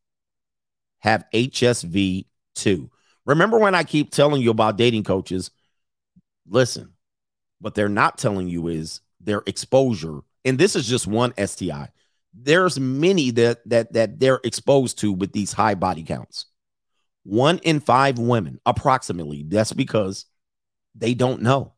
[0.98, 2.90] have HSV2.
[3.24, 5.50] Remember when I keep telling you about dating coaches?
[6.46, 6.92] Listen,
[7.60, 11.88] what they're not telling you is their exposure and this is just one STI.
[12.32, 16.46] There's many that that that they're exposed to with these high body counts.
[17.24, 19.42] One in 5 women approximately.
[19.42, 20.26] That's because
[20.94, 21.72] they don't know.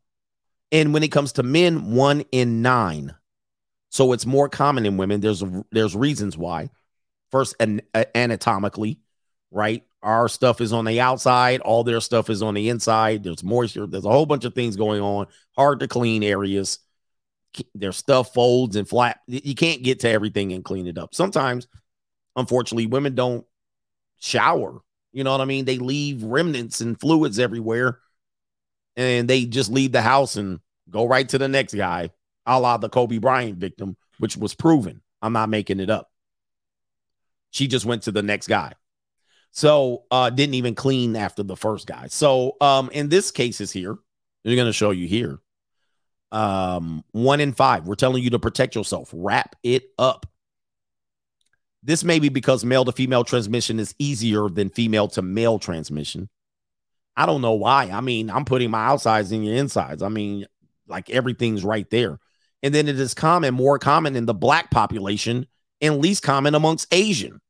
[0.71, 3.15] And when it comes to men, one in nine.
[3.91, 5.21] So it's more common in women.
[5.21, 6.71] There's there's reasons why.
[7.31, 7.83] First, an,
[8.15, 9.01] anatomically,
[9.51, 9.85] right?
[10.03, 11.61] Our stuff is on the outside.
[11.61, 13.25] All their stuff is on the inside.
[13.25, 13.87] There's moisture.
[13.87, 15.27] There's a whole bunch of things going on.
[15.57, 16.79] Hard to clean areas.
[17.75, 19.21] Their stuff folds and flat.
[19.27, 21.15] You can't get to everything and clean it up.
[21.15, 21.67] Sometimes,
[22.37, 23.45] unfortunately, women don't
[24.21, 24.81] shower.
[25.13, 25.65] You know what I mean?
[25.65, 27.99] They leave remnants and fluids everywhere
[28.99, 30.59] and they just leave the house and
[30.91, 32.11] go right to the next guy,
[32.45, 35.01] a la the Kobe Bryant victim, which was proven.
[35.23, 36.11] I'm not making it up.
[37.51, 38.73] She just went to the next guy.
[39.53, 42.09] So uh didn't even clean after the first guy.
[42.09, 43.97] So um in this case is here.
[44.45, 45.39] They're gonna show you here.
[46.33, 47.87] Um one in five.
[47.87, 49.11] We're telling you to protect yourself.
[49.15, 50.27] Wrap it up.
[51.85, 56.29] This may be because male to female transmission is easier than female to male transmission.
[57.19, 57.91] I don't know why.
[57.93, 60.05] I mean, I'm putting my outsides in your insides.
[60.05, 60.47] I mean,
[60.87, 62.21] like everything's right there.
[62.63, 65.49] And then it is common, more common in the black population
[65.81, 67.41] and least common amongst Asian.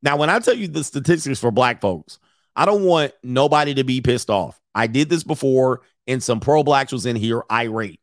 [0.00, 2.20] Now, when I tell you the statistics for black folks,
[2.54, 4.60] I don't want nobody to be pissed off.
[4.76, 7.98] I did this before, and some pro blacks was in here irate.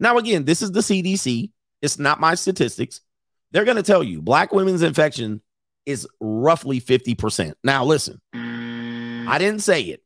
[0.00, 1.52] Now, again, this is the CDC.
[1.80, 3.02] It's not my statistics.
[3.52, 5.42] They're going to tell you black women's infection
[5.86, 7.54] is roughly 50%.
[7.62, 8.20] Now, listen.
[9.30, 10.02] I didn't say it.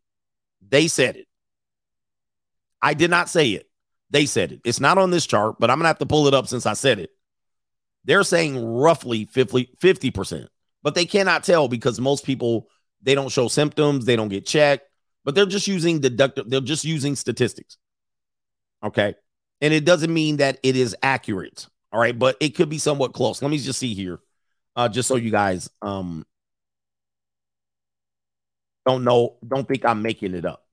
[0.66, 1.26] They said it.
[2.82, 3.68] I did not say it.
[4.10, 4.60] They said it.
[4.64, 6.66] It's not on this chart, but I'm going to have to pull it up since
[6.66, 7.10] I said it.
[8.05, 10.48] They're saying roughly 50, 50%,
[10.82, 12.68] but they cannot tell because most people
[13.02, 14.86] they don't show symptoms, they don't get checked,
[15.24, 17.78] but they're just using deductive, they're just using statistics.
[18.82, 19.14] Okay.
[19.60, 21.66] And it doesn't mean that it is accurate.
[21.92, 23.40] All right, but it could be somewhat close.
[23.40, 24.18] Let me just see here.
[24.76, 26.26] Uh, just so you guys um
[28.86, 30.65] don't know, don't think I'm making it up.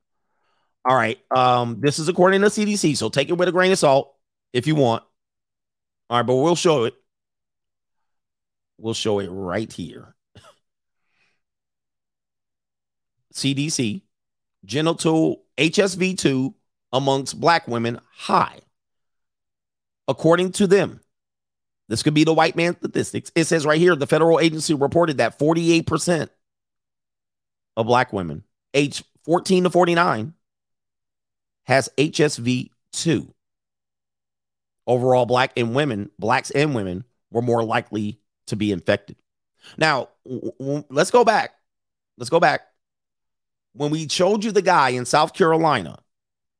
[0.84, 1.20] All right.
[1.30, 4.14] Um, this is according to CDC, so take it with a grain of salt
[4.54, 5.04] if you want.
[6.10, 6.96] All right, but we'll show it.
[8.78, 10.16] We'll show it right here.
[13.34, 14.02] CDC,
[14.66, 16.54] genital HSV2
[16.92, 18.60] amongst black women high.
[20.08, 21.00] According to them,
[21.88, 23.32] this could be the white man statistics.
[23.36, 26.30] It says right here the federal agency reported that 48%
[27.78, 28.44] of black women
[28.74, 30.34] age 14 to 49
[31.64, 33.34] has HSV2.
[34.88, 39.16] Overall, black and women, blacks and women were more likely to be infected.
[39.78, 41.52] Now, w- w- let's go back.
[42.18, 42.62] Let's go back.
[43.74, 46.00] When we showed you the guy in South Carolina,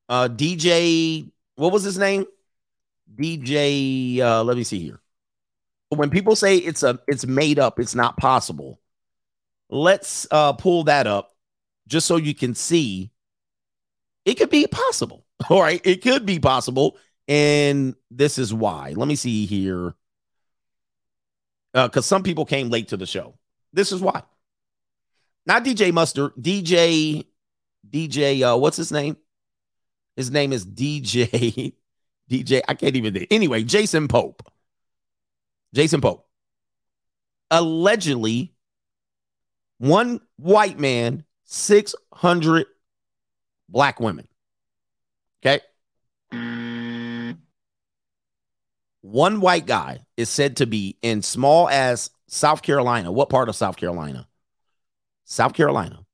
[0.08, 2.26] uh, DJ, what was his name?
[3.14, 5.02] DJ, uh, let me see here.
[5.90, 8.81] When people say it's a it's made up, it's not possible.
[9.72, 11.34] Let's uh, pull that up
[11.88, 13.12] just so you can see
[14.26, 15.26] it could be possible.
[15.50, 15.82] All right.
[15.84, 16.98] It could be possible.
[17.28, 18.94] And this is why.
[18.96, 19.96] Let me see here.
[21.74, 23.38] Because uh, some people came late to the show.
[23.72, 24.24] This is why.
[25.46, 27.26] Not DJ Mustard, DJ,
[27.90, 29.18] DJ, uh, what's his name?
[30.16, 31.74] His name is DJ,
[32.30, 33.16] DJ, I can't even.
[33.32, 34.44] Anyway, Jason Pope.
[35.74, 36.28] Jason Pope.
[37.50, 38.54] Allegedly
[39.82, 42.68] one white man, 600
[43.68, 44.28] black women.
[45.44, 45.60] Okay.
[49.02, 53.12] one white guy is said to be in small as South Carolina.
[53.12, 54.28] What part of South Carolina?
[55.26, 56.06] South Carolina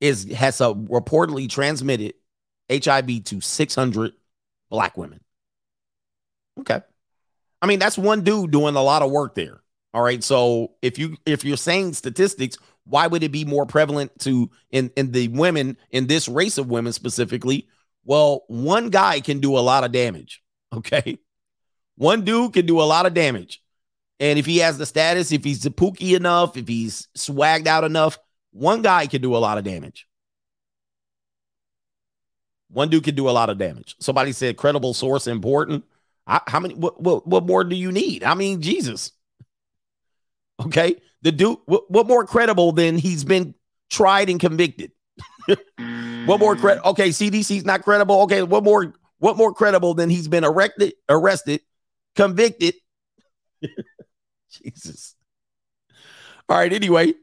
[0.00, 2.14] is has a reportedly transmitted
[2.72, 4.12] HIV to 600
[4.70, 5.20] black women.
[6.60, 6.80] Okay.
[7.60, 9.60] I mean, that's one dude doing a lot of work there.
[9.92, 10.22] All right.
[10.22, 14.90] So if you if you're saying statistics, why would it be more prevalent to in
[14.96, 17.68] in the women in this race of women specifically?
[18.04, 20.42] Well, one guy can do a lot of damage.
[20.72, 21.18] Okay.
[21.96, 23.60] One dude can do a lot of damage.
[24.20, 28.18] And if he has the status, if he's pooky enough, if he's swagged out enough,
[28.52, 30.06] one guy can do a lot of damage.
[32.68, 33.96] One dude can do a lot of damage.
[33.98, 35.84] Somebody said credible source important.
[36.26, 36.74] I, how many?
[36.74, 38.22] What, what what more do you need?
[38.22, 39.12] I mean, Jesus.
[40.66, 41.58] Okay, the dude.
[41.66, 43.54] What, what more credible than he's been
[43.90, 44.92] tried and convicted?
[45.46, 46.90] what more credible?
[46.90, 48.22] Okay, CDC's not credible.
[48.22, 48.94] Okay, what more?
[49.18, 51.60] What more credible than he's been erected, arrested,
[52.16, 52.74] convicted?
[54.50, 55.14] Jesus.
[56.48, 56.72] All right.
[56.72, 57.14] Anyway,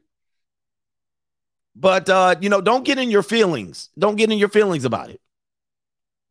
[1.76, 3.89] but uh, you know, don't get in your feelings.
[3.97, 5.22] Don't get in your feelings about it.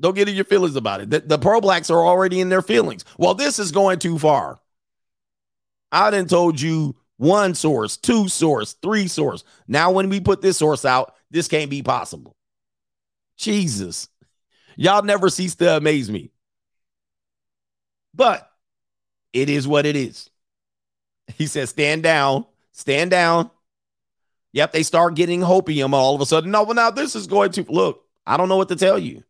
[0.01, 1.11] Don't get in your feelings about it.
[1.11, 3.05] The, the pro blacks are already in their feelings.
[3.17, 4.61] Well, this is going too far.
[5.93, 9.45] I didn't told you one source, two source, three source.
[9.67, 12.37] Now, when we put this source out, this can't be possible.
[13.37, 14.09] Jesus.
[14.77, 16.31] Y'all never cease to amaze me.
[18.15, 18.51] But
[19.33, 20.31] it is what it is.
[21.35, 23.51] He says, stand down, stand down.
[24.53, 26.51] Yep, they start getting hopium all of a sudden.
[26.51, 28.05] No, well, now this is going to look.
[28.27, 29.23] I don't know what to tell you.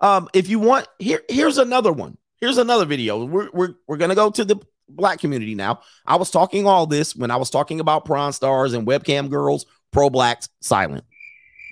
[0.00, 2.18] Um, if you want, here, here's another one.
[2.40, 3.24] Here's another video.
[3.24, 4.56] We're we're we're gonna go to the
[4.88, 5.80] black community now.
[6.06, 9.66] I was talking all this when I was talking about prawn stars and webcam girls,
[9.92, 11.04] pro blacks, silent.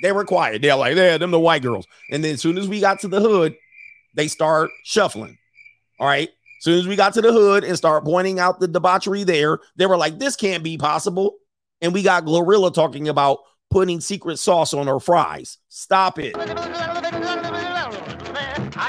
[0.03, 0.63] They were quiet.
[0.63, 1.87] They're like, yeah, them the white girls.
[2.11, 3.57] And then as soon as we got to the hood,
[4.15, 5.39] they start shuffling.
[5.99, 6.29] All right.
[6.29, 9.59] As soon as we got to the hood and start pointing out the debauchery there,
[9.77, 11.37] they were like, this can't be possible.
[11.81, 13.39] And we got Glorilla talking about
[13.71, 15.59] putting secret sauce on her fries.
[15.69, 16.35] Stop it.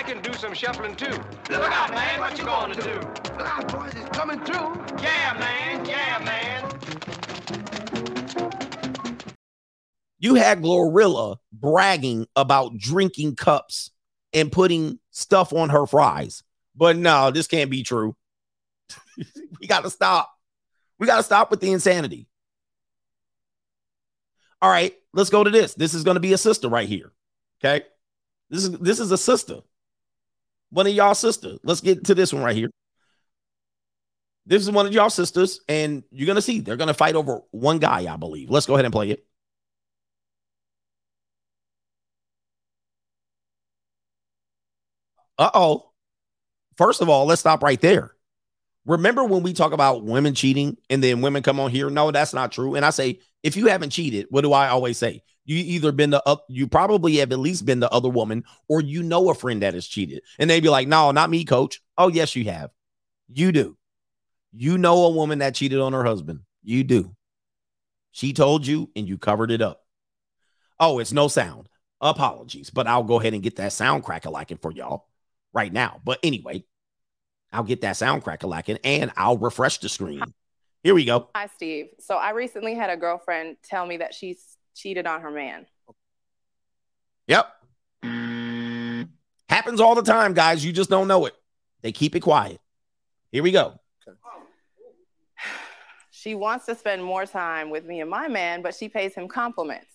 [0.08, 1.12] I can do some shuffling too.
[1.50, 2.94] Look out, man, what you gonna do?
[3.38, 5.04] Look out, boys, it's coming through.
[5.04, 6.64] Yeah, man, yeah, man.
[10.18, 13.92] You had Glorilla bragging about drinking cups
[14.32, 16.42] and putting stuff on her fries.
[16.74, 18.16] But no, this can't be true.
[19.60, 20.32] we got to stop.
[21.00, 22.30] We got to stop with the insanity.
[24.62, 25.74] All right, let's go to this.
[25.74, 27.12] This is going to be a sister right here.
[27.60, 27.84] Okay.
[28.50, 29.64] This is this is a sister.
[30.70, 31.60] One of y'all sisters.
[31.64, 32.70] Let's get to this one right here.
[34.46, 37.80] This is one of y'all sisters, and you're gonna see they're gonna fight over one
[37.80, 38.50] guy, I believe.
[38.50, 39.26] Let's go ahead and play it.
[45.38, 45.92] Uh oh.
[46.78, 48.12] First of all, let's stop right there.
[48.86, 51.90] Remember when we talk about women cheating and then women come on here?
[51.90, 52.76] No, that's not true.
[52.76, 55.24] And I say, if you haven't cheated, what do I always say?
[55.48, 58.82] You either been the up, you probably have at least been the other woman, or
[58.82, 60.22] you know a friend that has cheated.
[60.38, 61.82] And they'd be like, No, not me, coach.
[61.98, 62.70] Oh, yes, you have.
[63.30, 63.78] You do.
[64.52, 66.42] You know a woman that cheated on her husband.
[66.64, 67.16] You do.
[68.12, 69.86] She told you and you covered it up.
[70.80, 71.70] Oh, it's no sound.
[72.02, 75.08] Apologies, but I'll go ahead and get that sound cracker lacking for y'all
[75.54, 76.02] right now.
[76.04, 76.66] But anyway,
[77.54, 80.22] I'll get that sound cracker lacking and I'll refresh the screen.
[80.84, 81.30] Here we go.
[81.36, 81.88] Hi, Steve.
[82.00, 85.66] So I recently had a girlfriend tell me that she's cheated on her man.
[87.28, 87.48] Yep.
[89.50, 90.64] Happens all the time, guys.
[90.64, 91.34] You just don't know it.
[91.82, 92.60] They keep it quiet.
[93.32, 93.80] Here we go.
[96.10, 99.28] She wants to spend more time with me and my man, but she pays him
[99.28, 99.94] compliments.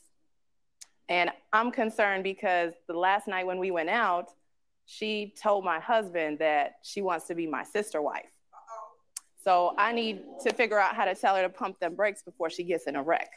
[1.09, 4.31] And I'm concerned because the last night when we went out,
[4.87, 8.31] she told my husband that she wants to be my sister wife.
[9.43, 12.49] So I need to figure out how to tell her to pump them brakes before
[12.49, 13.31] she gets in a wreck.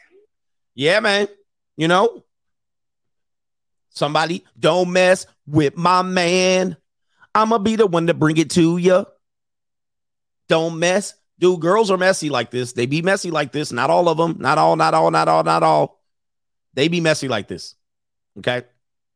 [0.76, 1.26] Yeah, man.
[1.76, 2.22] You know,
[3.90, 6.76] somebody don't mess with my man.
[7.34, 9.06] I'm gonna be the one to bring it to you.
[10.48, 11.14] Don't mess.
[11.38, 12.72] Dude, girls are messy like this.
[12.72, 13.72] They be messy like this.
[13.72, 14.36] Not all of them.
[14.38, 16.00] Not all, not all, not all, not all.
[16.74, 17.74] They be messy like this.
[18.38, 18.62] Okay.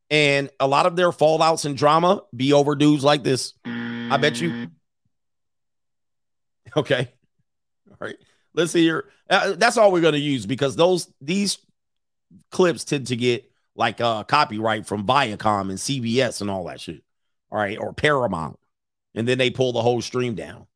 [0.09, 3.53] And a lot of their fallouts and drama be over dudes like this.
[3.65, 4.49] I bet you.
[4.49, 4.71] Mm.
[6.73, 7.11] Okay.
[7.89, 8.15] All right.
[8.53, 9.05] Let's here.
[9.29, 11.57] Uh, that's all we're going to use because those these
[12.51, 17.03] clips tend to get like uh copyright from Viacom and CBS and all that shit.
[17.51, 18.59] All right, or Paramount.
[19.13, 20.67] And then they pull the whole stream down.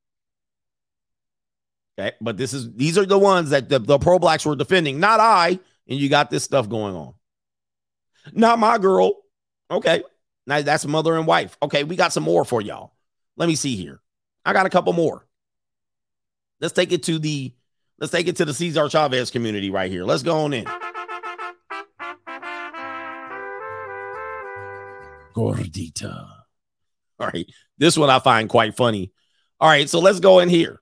[1.98, 5.00] Okay, but this is these are the ones that the, the pro blacks were defending,
[5.00, 5.60] not I.
[5.88, 7.14] And you got this stuff going on.
[8.34, 9.18] Not my girl.
[9.70, 10.04] Okay.
[10.48, 11.58] Now that's mother and wife.
[11.62, 12.94] Okay, we got some more for y'all.
[13.38, 14.02] Let me see here.
[14.46, 15.26] I got a couple more.
[16.60, 17.54] Let's take it to the
[18.00, 20.04] let's take it to the Cesar Chavez community right here.
[20.04, 20.66] Let's go on in.
[25.36, 26.28] Gordita.
[27.20, 27.46] All right.
[27.78, 29.12] This one I find quite funny.
[29.60, 30.82] All right, so let's go in here.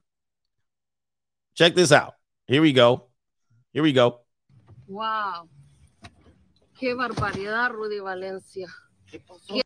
[1.56, 2.14] Check this out.
[2.48, 3.06] Here we go.
[3.72, 4.22] Here we go.
[4.88, 5.48] Wow.
[6.80, 8.68] Qué barbaridad, Rudy Valencia.
[9.48, 9.62] ¿Qué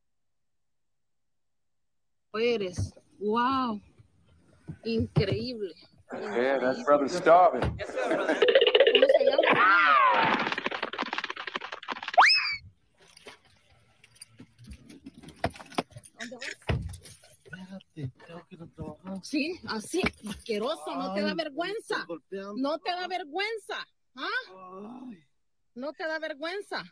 [2.33, 2.93] eres?
[3.19, 3.81] Wow.
[4.85, 5.73] Increíble.
[6.13, 7.61] Yeah, that brother's starving.
[7.61, 7.77] ¿Cómo
[9.17, 9.67] se llama?
[19.23, 22.05] Sí, así, asqueroso, no te da vergüenza.
[22.55, 23.85] No te da vergüenza.
[24.15, 25.09] ¿Ah?
[25.75, 26.83] No te da vergüenza.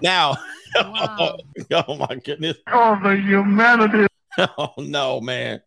[0.00, 0.36] Now,
[0.76, 1.36] oh,
[1.72, 2.56] oh my goodness.
[2.72, 4.06] Oh, the humanity.
[4.58, 5.62] Oh no, man.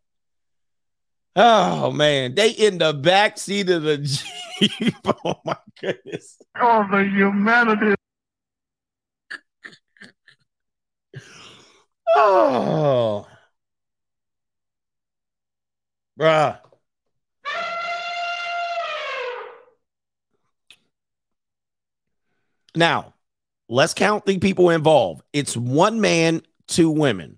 [1.40, 3.98] Oh man, they in the back seat of the
[4.60, 4.96] Jeep.
[5.24, 6.36] Oh my goodness.
[6.60, 7.94] Oh, the humanity.
[12.16, 13.28] Oh.
[16.20, 16.58] Bruh.
[22.76, 23.14] Now,
[23.70, 25.22] let's count the people involved.
[25.34, 27.38] It's one man, two women.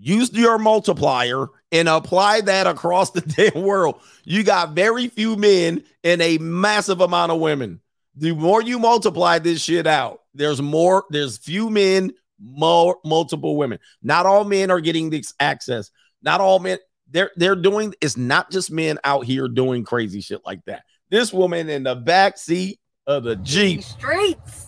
[0.00, 3.20] Use your multiplier and apply that across the
[3.52, 4.00] damn world.
[4.24, 7.80] You got very few men and a massive amount of women.
[8.14, 13.78] The more you multiply this shit out, there's more, there's few men, more multiple women.
[14.02, 15.90] Not all men are getting this access.
[16.22, 16.78] Not all men,
[17.10, 20.82] they're they're doing it's not just men out here doing crazy shit like that.
[21.10, 23.82] This woman in the back seat of the Jeep.
[23.82, 24.66] Streets.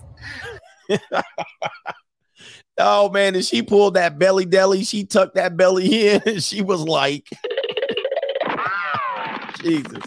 [2.80, 6.62] Oh man, and she pulled that belly deli, she tucked that belly in, and she
[6.62, 7.28] was like,
[9.60, 10.02] Jesus.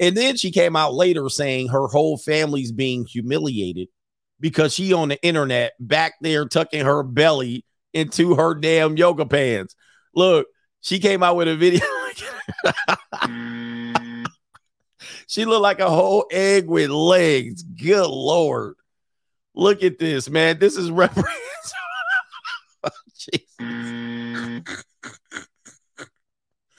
[0.00, 3.88] And then she came out later saying her whole family's being humiliated
[4.38, 9.74] because she on the internet back there tucking her belly into her damn yoga pants.
[10.14, 10.46] Look,
[10.80, 11.80] she came out with a video.
[15.26, 17.62] she looked like a whole egg with legs.
[17.62, 18.76] Good lord.
[19.54, 20.58] Look at this, man.
[20.58, 21.34] This is reprehensible.
[23.16, 24.84] Jesus.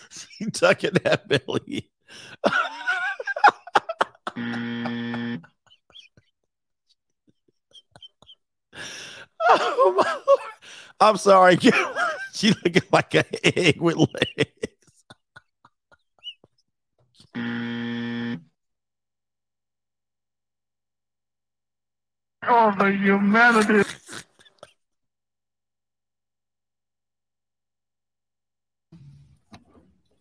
[0.09, 1.91] she tucking that belly.
[9.49, 10.19] oh.
[10.99, 11.57] I'm sorry.
[12.33, 14.49] she looking like an egg with legs.
[22.51, 23.83] Oh, the humanity.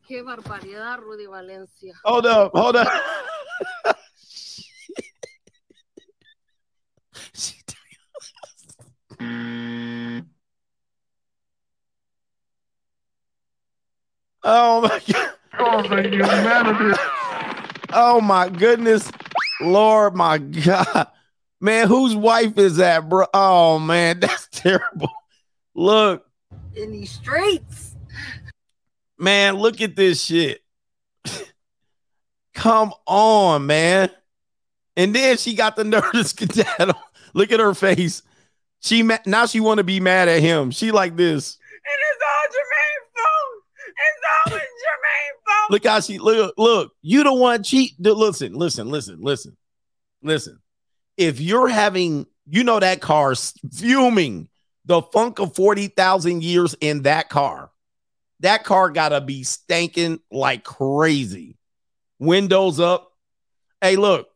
[0.06, 1.94] Qué barbaridad, Rudy Valencia.
[2.04, 2.88] Hold up, hold up.
[14.44, 15.30] Oh my god.
[15.58, 16.98] Oh, the humanity.
[17.92, 19.10] Oh my goodness.
[19.60, 21.08] Lord my God.
[21.60, 23.26] Man, whose wife is that, bro?
[23.34, 25.10] Oh man, that's terrible.
[25.74, 26.24] Look,
[26.76, 27.96] In these streets.
[29.18, 30.60] man, look at this shit.
[32.54, 34.10] Come on, man.
[34.96, 37.00] And then she got the nerve to skedaddle.
[37.34, 38.22] Look at her face.
[38.80, 40.70] She ma- now she want to be mad at him.
[40.72, 41.56] She like this.
[41.84, 43.64] And it's all Jermaine's fault.
[43.86, 45.70] It's always Jermaine's fault.
[45.70, 46.54] Look how she look.
[46.58, 47.92] Look, you the one cheat.
[48.00, 49.56] Listen, listen, listen, listen,
[50.22, 50.58] listen.
[51.18, 54.48] If you're having, you know, that car's fuming,
[54.86, 57.70] the funk of forty thousand years in that car,
[58.40, 61.58] that car gotta be stanking like crazy.
[62.18, 63.12] Windows up.
[63.80, 64.28] Hey, look.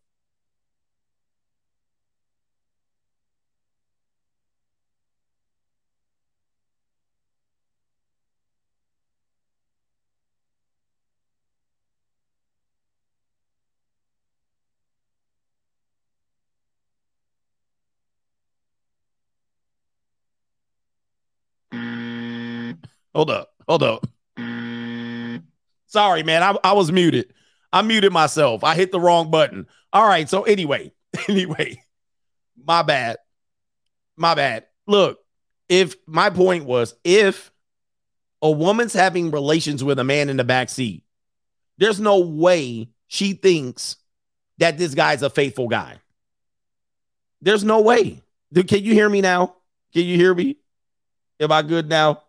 [23.15, 23.51] Hold up.
[23.69, 24.07] Hold up.
[25.87, 26.43] Sorry, man.
[26.43, 27.33] I, I was muted.
[27.73, 28.65] I muted myself.
[28.65, 29.67] I hit the wrong button.
[29.93, 30.29] All right.
[30.29, 30.93] So, anyway,
[31.29, 31.83] anyway,
[32.63, 33.19] my bad.
[34.17, 34.67] My bad.
[34.87, 35.19] Look,
[35.69, 37.51] if my point was if
[38.41, 41.05] a woman's having relations with a man in the back seat,
[41.79, 43.97] there's no way she thinks
[44.59, 45.97] that this guy's a faithful guy.
[47.41, 48.23] There's no way.
[48.53, 49.57] Dude, can you hear me now?
[49.93, 50.57] Can you hear me?
[51.41, 52.23] Am I good now?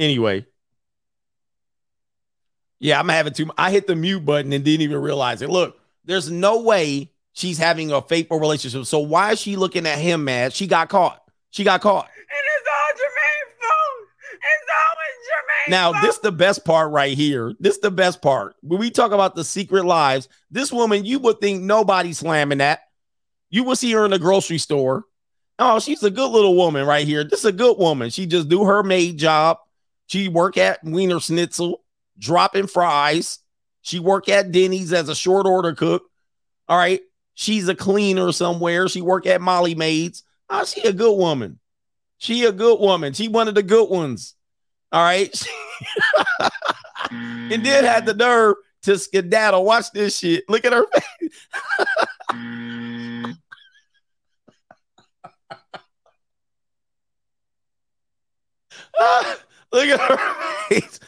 [0.00, 0.46] Anyway.
[2.80, 3.50] Yeah, I'm having too.
[3.58, 5.50] I hit the mute button and didn't even realize it.
[5.50, 8.86] Look, there's no way she's having a faithful relationship.
[8.86, 10.54] So why is she looking at him mad?
[10.54, 11.22] She got caught.
[11.50, 12.08] She got caught.
[12.08, 14.08] It's all Jermaine's fault.
[14.32, 16.02] It's always Jermaine's Now, fault.
[16.04, 17.54] this the best part right here.
[17.60, 18.56] This the best part.
[18.62, 22.80] When we talk about the secret lives, this woman, you would think nobody's slamming that.
[23.50, 25.04] You will see her in the grocery store.
[25.58, 27.24] Oh, she's a good little woman right here.
[27.24, 28.08] This is a good woman.
[28.08, 29.58] She just do her maid job.
[30.10, 31.84] She work at Wiener Schnitzel,
[32.18, 33.38] dropping fries.
[33.82, 36.02] She work at Denny's as a short order cook.
[36.66, 37.00] All right.
[37.34, 38.88] She's a cleaner somewhere.
[38.88, 40.24] She work at Molly Maids.
[40.48, 41.60] Oh, ah, she a good woman.
[42.18, 43.12] She a good woman.
[43.12, 44.34] She one of the good ones.
[44.90, 45.32] All right.
[47.12, 49.64] and then had the nerve to skedaddle.
[49.64, 50.42] Watch this shit.
[50.48, 50.86] Look at her
[52.32, 53.36] face.
[59.72, 60.16] Look at her
[60.68, 61.00] face.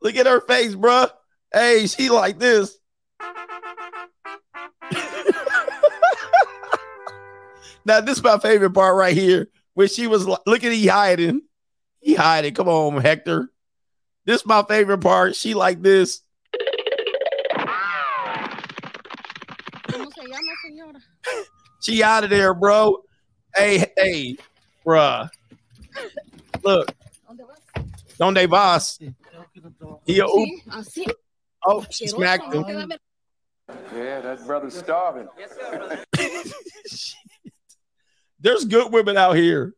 [0.00, 1.10] Look at her face, bruh.
[1.52, 2.76] Hey, she like this.
[7.84, 9.48] now, this is my favorite part right here.
[9.74, 11.42] Where she was like, look at he hiding.
[12.00, 12.54] He hiding.
[12.54, 13.50] Come on, Hector.
[14.24, 15.36] This is my favorite part.
[15.36, 16.22] She like this.
[19.88, 21.00] ¿Cómo se llama, señora?
[21.80, 23.04] She out of there, bro.
[23.54, 24.36] Hey, hey,
[24.84, 25.28] bruh.
[26.62, 26.92] Look.
[28.18, 28.98] Donde vas?
[30.06, 30.48] He a oop.
[30.70, 31.06] Así.
[31.66, 32.64] Oh, she smacked him.
[32.64, 32.98] te da ver-
[33.94, 35.28] Yeah, that brother's starving.
[38.40, 39.74] There's good women out here.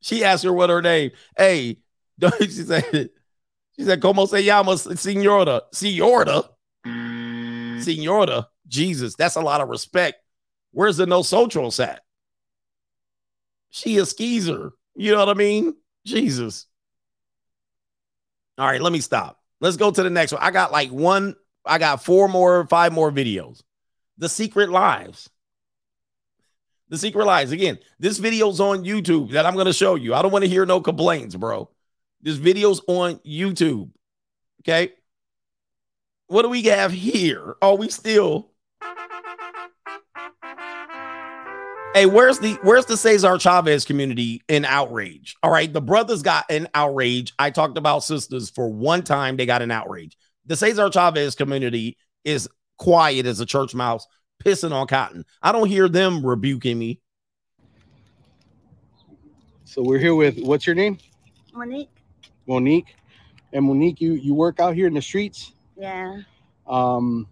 [0.00, 1.12] She asked her what her name.
[1.36, 1.78] Hey,
[2.18, 3.10] don't- she said,
[3.76, 5.62] she said, ¿Cómo se llama, señora?
[5.72, 6.48] Señora?
[6.84, 8.46] Señora?
[8.66, 10.16] Jesus, that's a lot of respect.
[10.72, 12.00] Where's the no socials at?
[13.70, 14.70] She a skeezer.
[14.94, 15.74] You know what I mean?
[16.04, 16.66] Jesus.
[18.62, 19.40] All right, let me stop.
[19.60, 20.40] Let's go to the next one.
[20.40, 21.34] I got like one,
[21.66, 23.60] I got four more, five more videos.
[24.18, 25.28] The Secret Lives.
[26.88, 27.50] The Secret Lives.
[27.50, 30.14] Again, this video's on YouTube that I'm going to show you.
[30.14, 31.70] I don't want to hear no complaints, bro.
[32.20, 33.90] This video's on YouTube.
[34.60, 34.92] Okay.
[36.28, 37.56] What do we have here?
[37.60, 38.51] Are we still.
[41.94, 45.36] Hey, where's the where's the Cesar Chavez community in outrage?
[45.42, 47.34] All right, the brothers got an outrage.
[47.38, 50.16] I talked about sisters for one time, they got an outrage.
[50.46, 52.48] The Cesar Chavez community is
[52.78, 54.06] quiet as a church mouse,
[54.42, 55.26] pissing on cotton.
[55.42, 56.98] I don't hear them rebuking me.
[59.64, 60.96] So we're here with what's your name?
[61.52, 61.90] Monique.
[62.46, 62.96] Monique.
[63.52, 65.52] And Monique, you you work out here in the streets.
[65.76, 66.22] Yeah.
[66.66, 67.26] Um,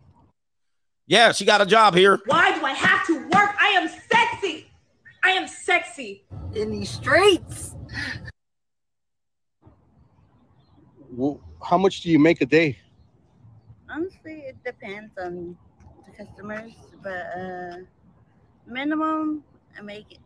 [1.07, 2.21] Yeah, she got a job here.
[2.27, 3.57] Why do I have to work?
[3.59, 4.67] I am sexy.
[5.23, 6.25] I am sexy.
[6.55, 7.75] In these streets.
[11.19, 12.79] wh- how much do you make a day?
[13.89, 15.57] Honestly, it depends on
[16.07, 16.73] the customers,
[17.03, 17.77] but uh
[18.67, 19.45] minimum
[19.77, 20.19] I make it.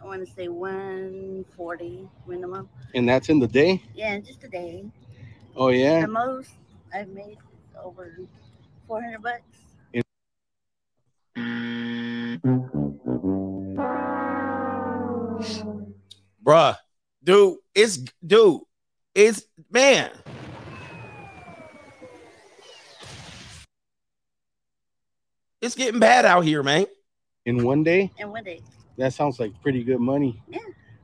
[0.00, 2.68] I want to say 140 minimum.
[2.94, 3.82] And that's in the day.
[3.94, 4.84] Yeah, just a day.
[5.56, 6.02] Oh yeah.
[6.02, 6.50] The most
[6.92, 8.18] I've made is over
[8.86, 9.42] 400 bucks.
[16.44, 16.76] Bruh,
[17.22, 18.60] dude, it's dude,
[19.14, 20.10] it's man.
[25.60, 26.84] It's getting bad out here, man.
[27.46, 28.10] In one day.
[28.18, 28.60] And one day.
[28.98, 30.42] That sounds like pretty good money.
[30.46, 30.58] Yeah.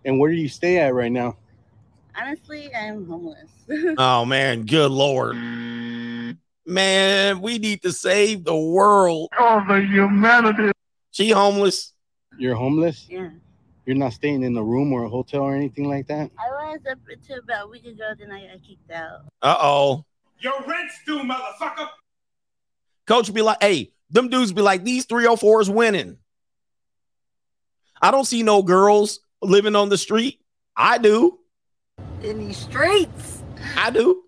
[0.04, 1.38] And where do you stay at right now?
[2.14, 3.50] Honestly, I'm homeless.
[3.98, 5.36] Oh man, good lord.
[6.66, 9.30] Man, we need to save the world.
[9.38, 10.72] Oh, the humanity.
[11.10, 11.92] She homeless.
[12.38, 13.06] You're homeless.
[13.08, 13.30] yeah.
[13.86, 16.30] You're not staying in a room or a hotel or anything like that.
[16.38, 19.22] I was up until about a week ago, then I got kicked out.
[19.42, 20.04] Uh-oh.
[20.38, 21.88] Your rent's due, motherfucker.
[23.06, 26.18] Coach be like, hey, them dudes be like, these 304s winning.
[28.00, 30.40] I don't see no girls living on the street.
[30.76, 31.38] I do.
[32.22, 33.42] In these streets.
[33.76, 34.22] I do.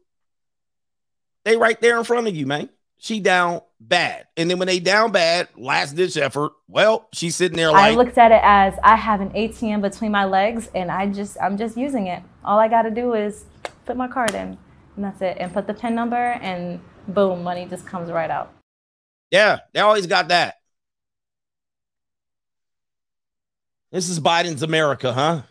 [1.45, 2.69] They right there in front of you, man.
[2.99, 4.27] She down bad.
[4.37, 7.95] And then when they down bad, last ditch effort, well, she's sitting there like I
[7.97, 11.57] looked at it as I have an ATM between my legs and I just I'm
[11.57, 12.23] just using it.
[12.45, 13.45] All I got to do is
[13.85, 14.57] put my card in
[14.97, 18.53] and that's it and put the pin number and boom, money just comes right out.
[19.31, 20.57] yeah, they always got that.
[23.91, 25.43] This is Biden's America, huh?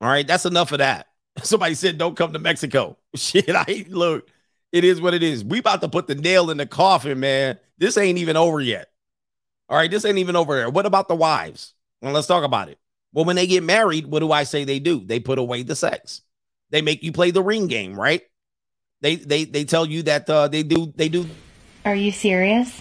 [0.00, 1.06] All right, that's enough of that.
[1.42, 2.96] Somebody said, don't come to Mexico.
[3.14, 4.28] Shit, I look,
[4.72, 5.44] it is what it is.
[5.44, 7.58] We about to put the nail in the coffin, man.
[7.78, 8.90] This ain't even over yet.
[9.68, 10.68] All right, this ain't even over here.
[10.68, 11.74] What about the wives?
[12.02, 12.78] Well, let's talk about it.
[13.12, 15.00] Well, when they get married, what do I say they do?
[15.04, 16.22] They put away the sex.
[16.70, 18.22] They make you play the ring game, right?
[19.00, 21.26] They they they tell you that uh, they do they do
[21.84, 22.80] Are you serious?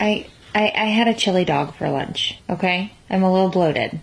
[0.00, 2.38] I, I I had a chili dog for lunch.
[2.48, 4.00] Okay, I'm a little bloated.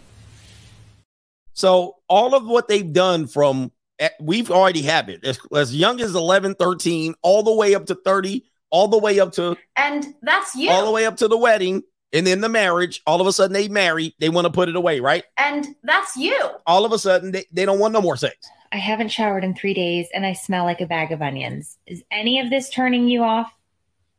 [1.53, 3.71] So all of what they've done from
[4.19, 7.95] we've already have it as, as young as 11, 13, all the way up to
[7.95, 10.69] 30, all the way up to And that's you.
[10.69, 13.01] all the way up to the wedding and then the marriage.
[13.05, 15.23] All of a sudden they marry, they want to put it away, right?
[15.37, 16.37] And that's you.
[16.65, 18.35] All of a sudden they, they don't want no more sex.
[18.71, 21.77] I haven't showered in three days and I smell like a bag of onions.
[21.87, 23.51] Is any of this turning you off?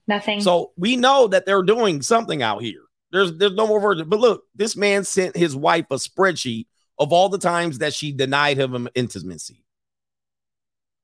[0.09, 0.40] Nothing.
[0.40, 2.81] So we know that they're doing something out here.
[3.12, 4.09] There's there's no more virgin.
[4.09, 6.66] But look, this man sent his wife a spreadsheet
[6.98, 9.62] of all the times that she denied him intimacy.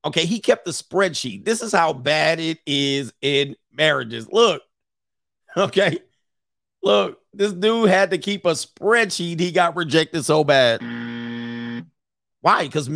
[0.06, 1.44] Okay, he kept the spreadsheet.
[1.44, 4.28] This is how bad it is in marriages.
[4.30, 4.62] Look,
[5.56, 5.98] okay,
[6.80, 9.40] look, this dude had to keep a spreadsheet.
[9.40, 10.80] He got rejected so bad.
[12.40, 12.62] Why?
[12.62, 12.88] Because,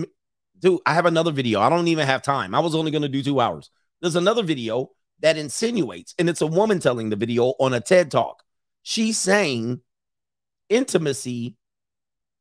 [0.61, 1.61] dude, I have another video.
[1.61, 2.55] I don't even have time.
[2.55, 3.71] I was only going to do two hours.
[4.01, 8.13] There's another video that insinuates, and it's a woman telling the video on a TED
[8.13, 8.45] talk.
[8.83, 9.81] She's saying
[10.69, 11.57] intimacy,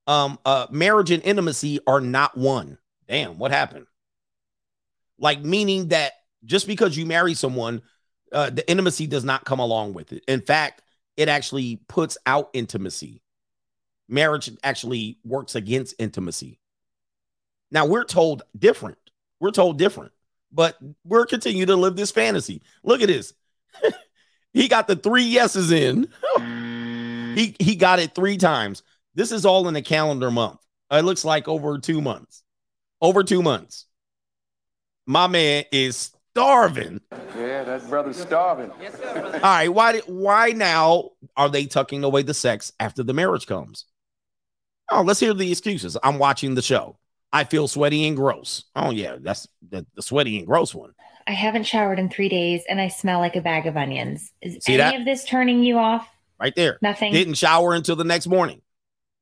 [0.05, 2.77] um, uh, marriage and intimacy are not one.
[3.07, 3.87] Damn, what happened?
[5.19, 6.13] Like meaning that
[6.45, 7.81] just because you marry someone,
[8.31, 10.23] uh, the intimacy does not come along with it.
[10.27, 10.81] In fact,
[11.17, 13.21] it actually puts out intimacy.
[14.07, 16.59] Marriage actually works against intimacy.
[17.71, 18.97] Now we're told different.
[19.39, 20.11] We're told different,
[20.51, 22.61] but we're continue to live this fantasy.
[22.83, 23.33] Look at this.
[24.53, 26.09] he got the three yeses in.
[27.35, 28.83] he he got it three times.
[29.13, 30.59] This is all in a calendar month.
[30.91, 32.43] It looks like over two months.
[33.01, 33.85] Over two months.
[35.09, 37.01] My man is starving.
[37.35, 38.69] Yeah, that brother's starving.
[38.69, 43.47] All right, why did why now are they tucking away the sex after the marriage
[43.47, 43.85] comes?
[44.91, 45.97] Oh, let's hear the excuses.
[46.03, 46.99] I'm watching the show.
[47.33, 48.65] I feel sweaty and gross.
[48.75, 50.91] Oh yeah, that's the, the sweaty and gross one.
[51.25, 54.31] I haven't showered in three days and I smell like a bag of onions.
[54.43, 54.99] Is See any that?
[54.99, 56.07] of this turning you off?
[56.39, 56.77] Right there.
[56.83, 57.13] Nothing.
[57.13, 58.61] Didn't shower until the next morning.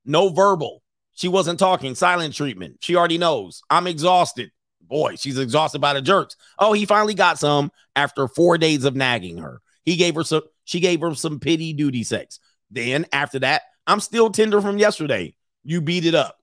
[0.04, 0.84] No verbal.
[1.14, 1.96] She wasn't talking.
[1.96, 2.80] Silent treatment.
[2.82, 3.62] She already knows.
[3.70, 4.52] I'm exhausted.
[4.88, 6.36] Boy, she's exhausted by the jerks.
[6.58, 9.62] Oh, he finally got some after four days of nagging her.
[9.84, 12.40] He gave her some, she gave her some pity duty sex.
[12.72, 15.36] Then after that, I'm still tender from yesterday.
[15.64, 16.38] You beat it up.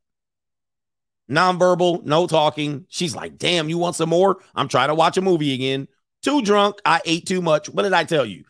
[1.31, 2.87] Nonverbal, no talking.
[2.89, 4.39] She's like, damn, you want some more?
[4.55, 5.89] I'm trying to watch a movie again.
[6.23, 6.77] Too drunk.
[6.85, 7.69] I ate too much.
[7.69, 8.45] What did I tell you?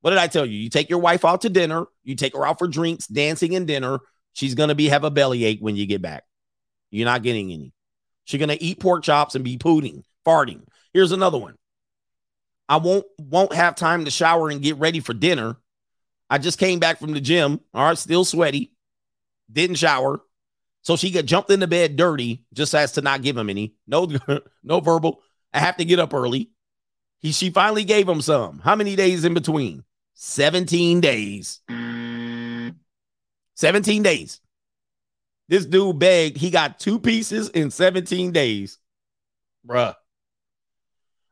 [0.00, 0.58] What did I tell you?
[0.58, 3.66] You take your wife out to dinner, you take her out for drinks, dancing, and
[3.66, 4.00] dinner.
[4.34, 6.24] She's gonna be have a bellyache when you get back.
[6.90, 7.72] You're not getting any.
[8.24, 10.62] She's gonna eat pork chops and be pooting, farting.
[10.92, 11.56] Here's another one.
[12.68, 15.56] I won't won't have time to shower and get ready for dinner.
[16.30, 17.60] I just came back from the gym.
[17.74, 18.72] All right, still sweaty.
[19.52, 20.22] Didn't shower.
[20.82, 23.74] So she got jumped in the bed dirty, just as to not give him any.
[23.86, 24.10] No,
[24.62, 25.22] no verbal.
[25.52, 26.50] I have to get up early.
[27.20, 28.58] He she finally gave him some.
[28.58, 29.84] How many days in between?
[30.14, 31.60] 17 days.
[33.56, 34.40] 17 days.
[35.48, 36.36] This dude begged.
[36.36, 38.78] He got two pieces in 17 days.
[39.66, 39.94] Bruh.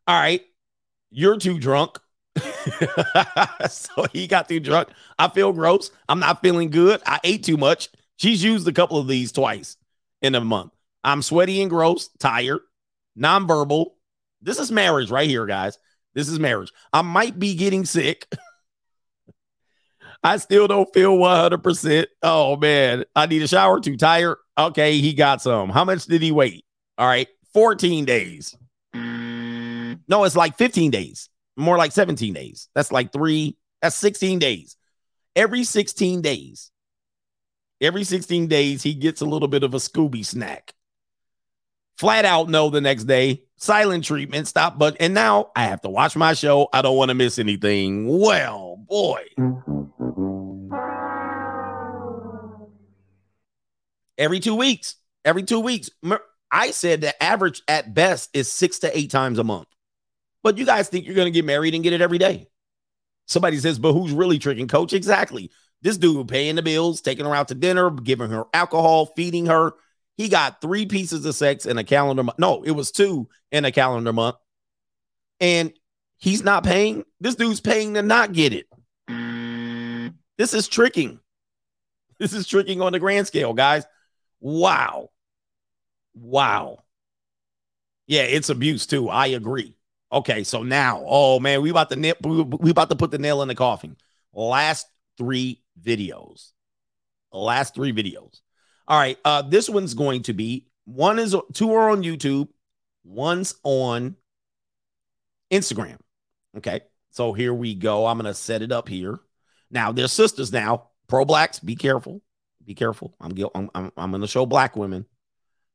[0.07, 0.43] All right.
[1.11, 1.99] You're too drunk.
[3.69, 4.89] so he got too drunk.
[5.19, 5.91] I feel gross.
[6.09, 7.01] I'm not feeling good.
[7.07, 7.89] I ate too much.
[8.17, 9.77] She's used a couple of these twice
[10.21, 10.73] in a month.
[11.05, 12.61] I'm sweaty and gross, tired,
[13.19, 13.91] nonverbal.
[14.41, 15.79] This is marriage right here, guys.
[16.15, 16.73] This is marriage.
[16.93, 18.27] I might be getting sick.
[20.23, 22.07] I still don't feel 100%.
[22.23, 23.05] Oh, man.
[23.17, 23.81] I need a shower.
[23.81, 24.39] Too tired.
[24.57, 25.71] Okay, he got some.
[25.71, 26.65] How much did he wait?
[26.99, 28.57] All right, 14 days.
[28.95, 31.29] No, it's like 15 days.
[31.57, 32.69] More like 17 days.
[32.75, 33.57] That's like three.
[33.81, 34.77] That's 16 days.
[35.35, 36.71] Every 16 days,
[37.81, 40.75] every 16 days, he gets a little bit of a Scooby snack.
[41.97, 43.43] Flat out no the next day.
[43.57, 46.69] Silent treatment, stop, but and now I have to watch my show.
[46.73, 48.07] I don't want to miss anything.
[48.09, 49.25] Well, boy.
[54.19, 54.97] Every two weeks.
[55.25, 55.91] Every two weeks.
[56.51, 59.69] I said the average at best is six to eight times a month.
[60.43, 62.49] But you guys think you're going to get married and get it every day.
[63.27, 64.93] Somebody says, but who's really tricking coach?
[64.93, 65.51] Exactly.
[65.81, 69.73] This dude paying the bills, taking her out to dinner, giving her alcohol, feeding her.
[70.17, 72.39] He got three pieces of sex in a calendar month.
[72.39, 74.37] No, it was two in a calendar month.
[75.41, 75.73] And
[76.19, 77.05] he's not paying.
[77.21, 78.67] This dude's paying to not get it.
[80.39, 81.21] This is tricking.
[82.19, 83.85] This is tricking on the grand scale, guys.
[84.43, 85.11] Wow.
[86.15, 86.83] Wow.
[88.07, 89.09] Yeah, it's abuse too.
[89.09, 89.77] I agree.
[90.13, 93.41] Okay, so now, oh man, we about to nip, we about to put the nail
[93.41, 93.97] in the coffin.
[94.35, 94.87] Last
[95.17, 96.51] three videos.
[97.33, 98.41] last three videos.
[98.89, 99.17] All right.
[99.25, 102.49] Uh, this one's going to be one is two are on YouTube,
[103.05, 104.17] one's on
[105.53, 105.99] Instagram.
[106.59, 106.81] Okay.
[107.11, 108.07] So here we go.
[108.07, 109.21] I'm gonna set it up here.
[109.71, 110.89] Now they're sisters now.
[111.09, 112.23] Pro blacks, be careful.
[112.65, 113.15] Be careful.
[113.21, 115.07] I'm I'm I'm, I'm gonna show black women.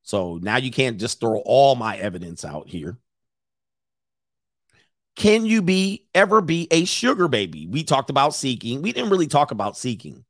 [0.04, 2.98] So now you can't just throw all my evidence out here.
[5.16, 7.68] Can you be ever be a sugar baby?
[7.68, 8.82] We talked about seeking.
[8.82, 10.24] We didn't really talk about seeking.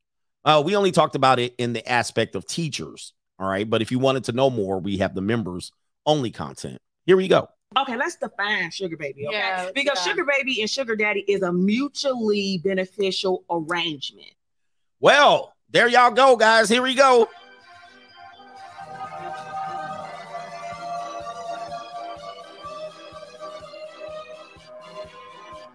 [0.45, 3.13] Uh, we only talked about it in the aspect of teachers.
[3.37, 3.69] All right.
[3.69, 5.71] But if you wanted to know more, we have the members
[6.05, 6.79] only content.
[7.05, 7.49] Here we go.
[7.77, 9.27] Okay, let's define sugar baby.
[9.27, 10.11] Okay, Yeah, because yeah.
[10.11, 14.31] sugar baby and sugar daddy is a mutually beneficial arrangement.
[15.01, 16.69] Well, there y'all go, guys.
[16.69, 17.29] Here we go.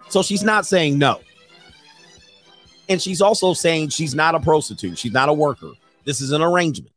[0.08, 1.20] So she's not saying no.
[2.88, 4.98] And she's also saying she's not a prostitute.
[4.98, 5.70] She's not a worker.
[6.04, 6.92] This is an arrangement.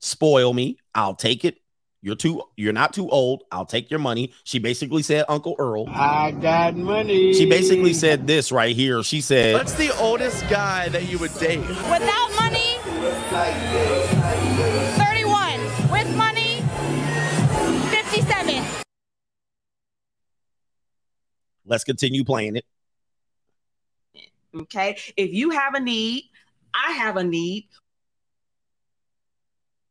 [0.00, 0.76] Spoil me.
[0.94, 1.58] I'll take it.
[2.00, 3.42] You're too you're not too old.
[3.50, 4.32] I'll take your money.
[4.44, 5.88] She basically said Uncle Earl.
[5.88, 7.34] I got money.
[7.34, 9.02] She basically said this right here.
[9.02, 11.58] She said What's the oldest guy that you would date?
[11.58, 12.78] Without money,
[14.96, 15.60] 31.
[15.90, 16.62] With money,
[17.90, 18.64] 57.
[21.64, 22.64] Let's continue playing it.
[24.54, 26.30] Okay, if you have a need,
[26.72, 27.68] I have a need.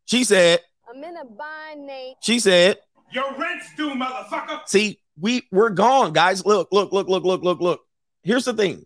[0.06, 2.16] She said, I'm in a bind, Nate.
[2.22, 2.78] she said,
[3.12, 4.62] Your rent's due, motherfucker.
[4.68, 6.46] see, we we're gone, guys.
[6.46, 7.82] Look, look, look, look, look, look, look.
[8.24, 8.86] Here's the thing.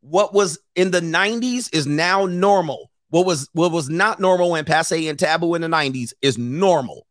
[0.00, 2.90] What was in the 90s is now normal.
[3.08, 7.06] What was what was not normal and passe and taboo in the 90s is normal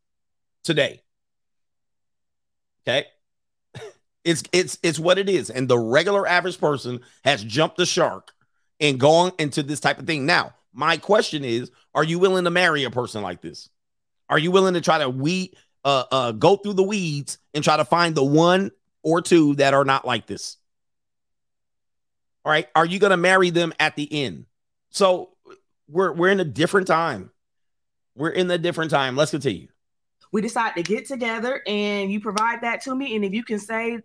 [0.63, 1.01] today.
[2.87, 3.05] Okay.
[4.25, 5.49] It's it's it's what it is.
[5.49, 8.31] And the regular average person has jumped the shark
[8.79, 10.25] and gone into this type of thing.
[10.25, 13.69] Now, my question is, are you willing to marry a person like this?
[14.29, 17.77] Are you willing to try to weed uh uh go through the weeds and try
[17.77, 18.71] to find the one
[19.03, 20.57] or two that are not like this?
[22.45, 22.67] All right.
[22.75, 24.45] Are you gonna marry them at the end?
[24.89, 25.29] So
[25.87, 27.31] we're we're in a different time.
[28.15, 29.15] We're in a different time.
[29.15, 29.67] Let's continue.
[30.31, 33.15] We decide to get together, and you provide that to me.
[33.15, 33.99] And if you can say,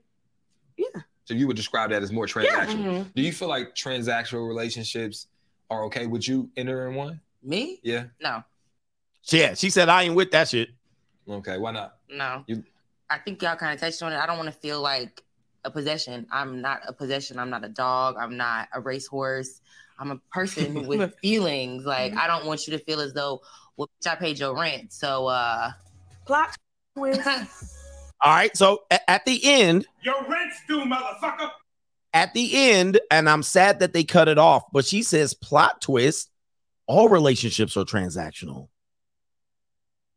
[0.77, 3.05] yeah, So you would describe that as more transactional.
[3.05, 3.15] Mhm.
[3.15, 5.27] Do you feel like transactional relationships
[5.71, 7.21] are okay Would you enter in one?
[7.43, 7.81] Me?
[7.83, 8.05] Yeah.
[8.21, 8.43] No,
[9.31, 10.71] Yeah, she said I ain't with that shit.
[11.29, 11.97] Okay, why not?
[12.11, 12.45] no.
[12.47, 12.65] You
[13.11, 14.17] I think y'all kind of touched on it.
[14.17, 15.23] I don't want to feel like
[15.65, 16.27] a possession.
[16.31, 17.39] I'm not a possession.
[17.39, 18.17] I'm not a dog.
[18.19, 19.61] I'm not a racehorse.
[19.99, 21.85] I'm a person with feelings.
[21.87, 23.41] Like I don't want you to feel as though,
[23.77, 24.93] well, bitch, I paid your rent.
[24.93, 25.71] So uh
[26.27, 26.55] plot
[26.97, 27.27] twist.
[28.21, 28.55] All right.
[28.57, 31.51] So a- at the end, Your rent's due, motherfucker.
[32.13, 35.81] at the end, and I'm sad that they cut it off, but she says plot
[35.81, 36.31] twist,
[36.87, 38.69] all relationships are transactional.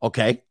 [0.01, 0.43] Okay.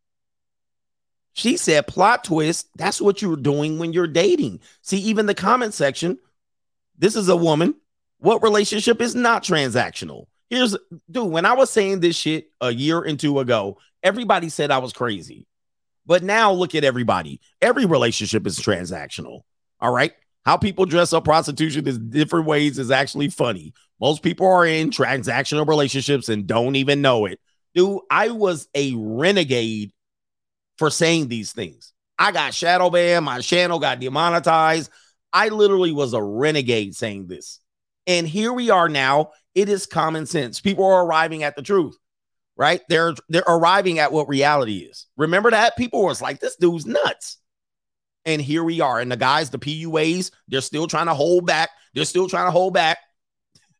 [1.33, 4.61] She said plot twist, that's what you're doing when you're dating.
[4.83, 6.19] See, even the comment section,
[6.99, 7.75] this is a woman.
[8.19, 10.27] What relationship is not transactional?
[10.51, 10.77] Here's
[11.11, 14.79] dude, when I was saying this shit a year and two ago, everybody said I
[14.79, 15.47] was crazy.
[16.05, 17.41] But now look at everybody.
[17.62, 19.43] Every relationship is transactional.
[19.81, 20.12] All right.
[20.45, 23.73] How people dress up prostitution in different ways is actually funny.
[24.01, 27.39] Most people are in transactional relationships and don't even know it.
[27.74, 29.92] Dude, I was a renegade
[30.78, 31.92] for saying these things.
[32.18, 34.90] I got shadow banned, my channel got demonetized.
[35.32, 37.60] I literally was a renegade saying this.
[38.07, 39.31] And here we are now.
[39.55, 40.60] It is common sense.
[40.60, 41.97] People are arriving at the truth,
[42.57, 42.81] right?
[42.89, 45.07] They're they're arriving at what reality is.
[45.16, 45.76] Remember that?
[45.76, 47.39] People was like, this dude's nuts.
[48.24, 49.00] And here we are.
[49.00, 51.70] And the guys, the PUAs, they're still trying to hold back.
[51.94, 52.99] They're still trying to hold back.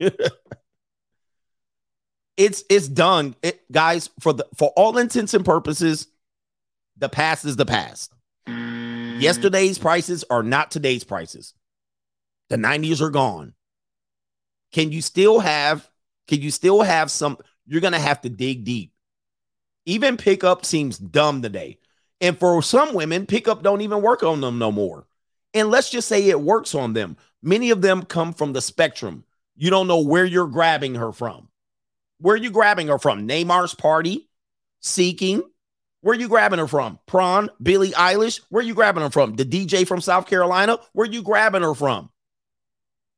[2.41, 3.37] it's it's done.
[3.43, 6.07] It, guys, for the for all intents and purposes,
[6.97, 8.15] the past is the past.
[8.49, 9.21] Mm.
[9.21, 11.53] Yesterday's prices are not today's prices.
[12.49, 13.53] The 90s are gone.
[14.73, 15.89] Can you still have
[16.29, 17.37] can you still have some
[17.67, 18.93] you're going to have to dig deep.
[19.85, 21.79] Even pickup seems dumb today.
[22.23, 25.07] And for some women, pickup don't even work on them no more.
[25.53, 27.19] And let's just say it works on them.
[27.43, 29.25] Many of them come from the spectrum.
[29.57, 31.50] You don't know where you're grabbing her from.
[32.21, 33.27] Where are you grabbing her from?
[33.27, 34.29] Neymar's party,
[34.81, 35.43] seeking.
[36.03, 36.99] Where are you grabbing her from?
[37.07, 38.41] Prawn, Billie Eilish.
[38.49, 39.37] Where are you grabbing her from?
[39.37, 40.79] The DJ from South Carolina.
[40.93, 42.11] Where are you grabbing her from?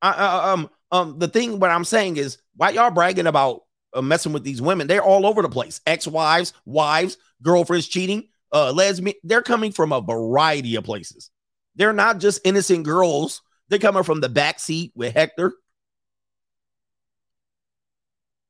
[0.01, 3.63] I, uh, um, um, the thing what I'm saying is, why y'all bragging about
[3.95, 4.87] uh, messing with these women?
[4.87, 5.81] They're all over the place.
[5.87, 9.17] Ex-wives, wives, girlfriends cheating, uh, lesbian.
[9.23, 11.31] They're coming from a variety of places.
[11.77, 13.43] They're not just innocent girls.
[13.69, 15.55] They're coming from the back seat with Hector.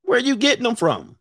[0.03, 1.17] Where are you getting them from?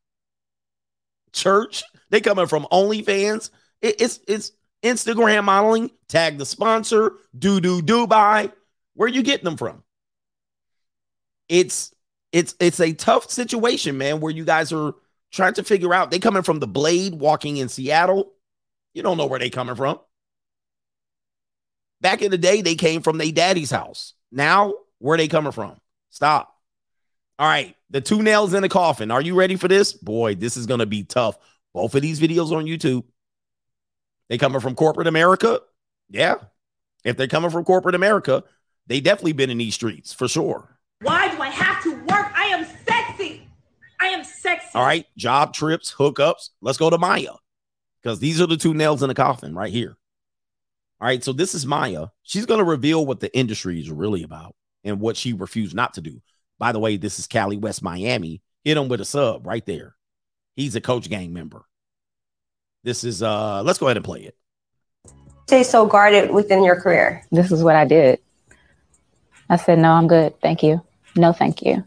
[1.33, 1.83] Church?
[2.09, 3.49] They coming from OnlyFans?
[3.81, 4.51] It, it's it's
[4.83, 5.91] Instagram modeling.
[6.07, 7.13] Tag the sponsor.
[7.37, 8.51] Do do do Dubai.
[8.95, 9.83] Where are you getting them from?
[11.47, 11.93] It's
[12.31, 14.19] it's it's a tough situation, man.
[14.19, 14.93] Where you guys are
[15.31, 16.11] trying to figure out.
[16.11, 18.33] They coming from the Blade, walking in Seattle.
[18.93, 19.99] You don't know where they coming from.
[22.01, 24.13] Back in the day, they came from their daddy's house.
[24.31, 25.77] Now, where they coming from?
[26.09, 26.53] Stop.
[27.39, 29.11] All right, the two nails in the coffin.
[29.11, 29.93] Are you ready for this?
[29.93, 31.37] Boy, this is gonna be tough.
[31.73, 33.03] Both of these videos on YouTube.
[34.29, 35.59] They coming from corporate America?
[36.09, 36.35] Yeah.
[37.03, 38.43] If they're coming from corporate America,
[38.87, 40.77] they definitely been in these streets for sure.
[41.01, 42.31] Why do I have to work?
[42.35, 43.47] I am sexy.
[43.99, 44.69] I am sexy.
[44.73, 46.49] All right, job trips, hookups.
[46.61, 47.33] Let's go to Maya
[48.01, 49.97] because these are the two nails in the coffin right here.
[50.99, 52.07] All right, so this is Maya.
[52.23, 55.95] She's going to reveal what the industry is really about and what she refused not
[55.95, 56.21] to do.
[56.61, 58.39] By the way, this is Cali West Miami.
[58.63, 59.95] Hit him with a sub right there.
[60.55, 61.65] He's a coach gang member.
[62.83, 64.37] This is uh let's go ahead and play it.
[65.47, 67.25] Stay so guarded within your career.
[67.31, 68.19] This is what I did.
[69.49, 70.39] I said, no, I'm good.
[70.39, 70.79] Thank you.
[71.15, 71.83] No, thank you.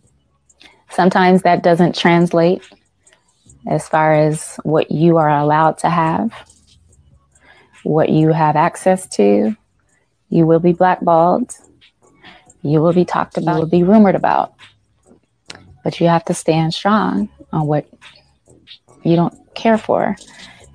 [0.91, 2.69] Sometimes that doesn't translate
[3.69, 6.33] as far as what you are allowed to have,
[7.85, 9.57] what you have access to.
[10.31, 11.55] You will be blackballed.
[12.65, 13.55] You will be talked about.
[13.55, 14.55] You will be rumored about.
[15.85, 17.87] But you have to stand strong on what
[19.05, 20.17] you don't care for.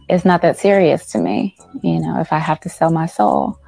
[0.07, 3.59] It's not that serious to me, you know, if I have to sell my soul.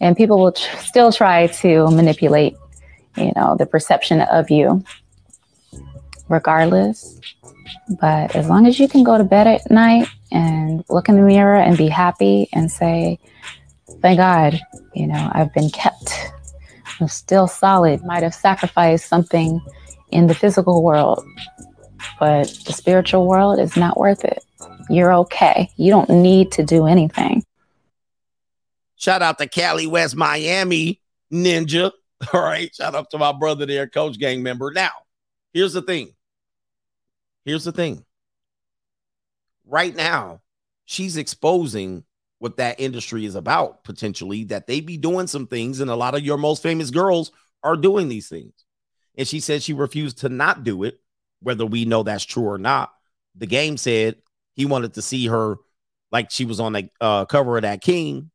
[0.00, 2.54] And people will tr- still try to manipulate,
[3.16, 4.84] you know, the perception of you
[6.28, 7.18] regardless.
[8.00, 11.22] But as long as you can go to bed at night and look in the
[11.22, 13.18] mirror and be happy and say,
[14.02, 14.60] thank God,
[14.94, 15.97] you know, I've been kept.
[17.00, 18.04] I'm still solid.
[18.04, 19.60] Might have sacrificed something
[20.10, 21.24] in the physical world,
[22.18, 24.44] but the spiritual world is not worth it.
[24.88, 25.70] You're okay.
[25.76, 27.44] You don't need to do anything.
[28.96, 31.00] Shout out to Cali West Miami
[31.32, 31.92] Ninja.
[32.32, 32.74] All right.
[32.74, 34.72] Shout out to my brother there, coach gang member.
[34.72, 34.90] Now,
[35.52, 36.14] here's the thing.
[37.44, 38.04] Here's the thing.
[39.66, 40.40] Right now,
[40.84, 42.04] she's exposing
[42.38, 46.14] what that industry is about potentially, that they be doing some things, and a lot
[46.14, 48.52] of your most famous girls are doing these things.
[49.16, 51.00] And she said she refused to not do it,
[51.40, 52.92] whether we know that's true or not.
[53.36, 54.16] The game said
[54.54, 55.56] he wanted to see her
[56.10, 58.30] like she was on the uh, cover of that King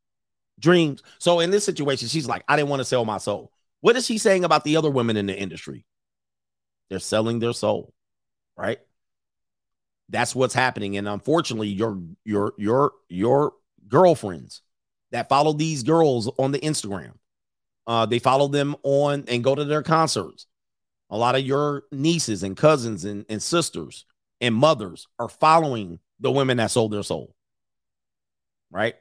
[0.60, 1.02] Dreams.
[1.18, 3.50] So in this situation, she's like, I didn't want to sell my soul.
[3.80, 5.84] What is she saying about the other women in the industry?
[6.88, 7.92] They're selling their soul,
[8.56, 8.78] right?
[10.08, 10.96] That's what's happening.
[10.96, 13.52] And unfortunately, your your your your
[13.88, 14.62] girlfriends
[15.12, 17.12] that follow these girls on the Instagram,
[17.86, 20.46] uh, they follow them on and go to their concerts.
[21.10, 24.06] A lot of your nieces and cousins and, and sisters
[24.40, 27.34] and mothers are following the women that sold their soul.
[28.70, 28.96] Right?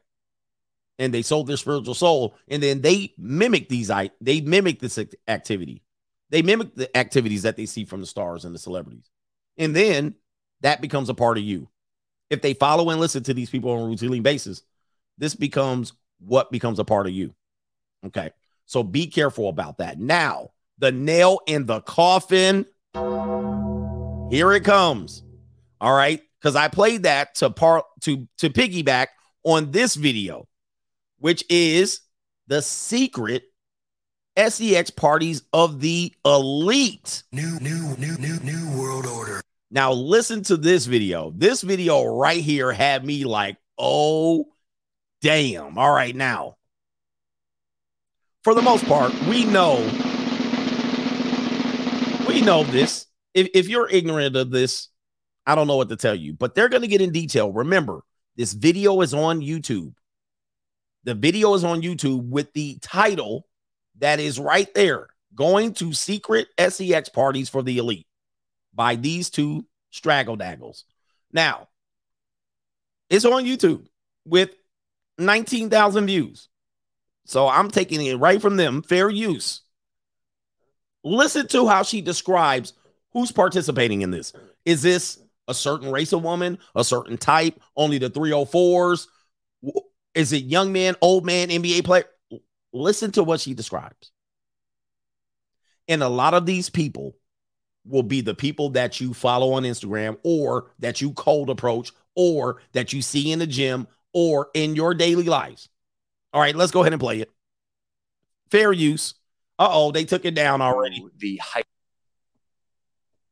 [1.00, 2.36] And they sold their spiritual soul.
[2.48, 5.82] And then they mimic these I they mimic this activity.
[6.30, 9.10] They mimic the activities that they see from the stars and the celebrities.
[9.58, 10.16] And then
[10.62, 11.70] that becomes a part of you.
[12.30, 14.64] If they follow and listen to these people on a routine basis,
[15.18, 17.34] this becomes what becomes a part of you.
[18.06, 18.32] Okay.
[18.66, 20.00] So be careful about that.
[20.00, 22.66] Now, the nail in the coffin.
[22.94, 25.24] Here it comes.
[25.80, 26.22] All right.
[26.40, 29.08] Because I played that to part to to piggyback
[29.44, 30.48] on this video,
[31.20, 32.02] which is
[32.48, 33.44] the secret
[34.38, 37.24] SEX parties of the elite.
[37.32, 39.42] New, new, new, new, new world order.
[39.72, 41.32] Now, listen to this video.
[41.36, 44.53] This video right here had me like, oh,
[45.24, 45.78] damn.
[45.78, 46.58] All right, now.
[48.44, 49.78] For the most part, we know,
[52.28, 53.08] we know this.
[53.34, 54.90] If, if you're ignorant of this,
[55.48, 57.52] I don't know what to tell you, but they're going to get in detail.
[57.54, 58.02] Remember,
[58.36, 59.94] this video is on YouTube.
[61.06, 63.48] The video is on YouTube with the title
[64.00, 68.08] that is right there going to secret sex parties for the elite
[68.74, 70.84] by these two straggle daggles.
[71.32, 71.70] Now,
[73.10, 73.86] it's on YouTube
[74.26, 74.54] with
[75.18, 76.50] 19,000 views.
[77.26, 79.62] So I'm taking it right from them, fair use.
[81.04, 82.74] Listen to how she describes
[83.12, 84.34] who's participating in this.
[84.66, 89.08] Is this a certain race of woman, a certain type, only the 304s?
[90.16, 92.06] Is it young man, old man, NBA player?
[92.72, 94.12] Listen to what she describes.
[95.88, 97.16] And a lot of these people
[97.86, 102.62] will be the people that you follow on Instagram or that you cold approach or
[102.72, 105.70] that you see in the gym or in your daily lives.
[106.32, 107.30] All right, let's go ahead and play it.
[108.50, 109.16] Fair use.
[109.60, 111.06] Uh oh, they took it down already.
[111.18, 111.66] The hype.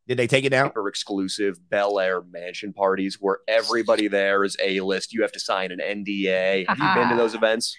[0.07, 0.71] Did they take it down?
[0.75, 5.13] Or exclusive Bel Air mansion parties where everybody there is A list.
[5.13, 6.65] You have to sign an NDA.
[6.67, 7.77] Have you been to those events?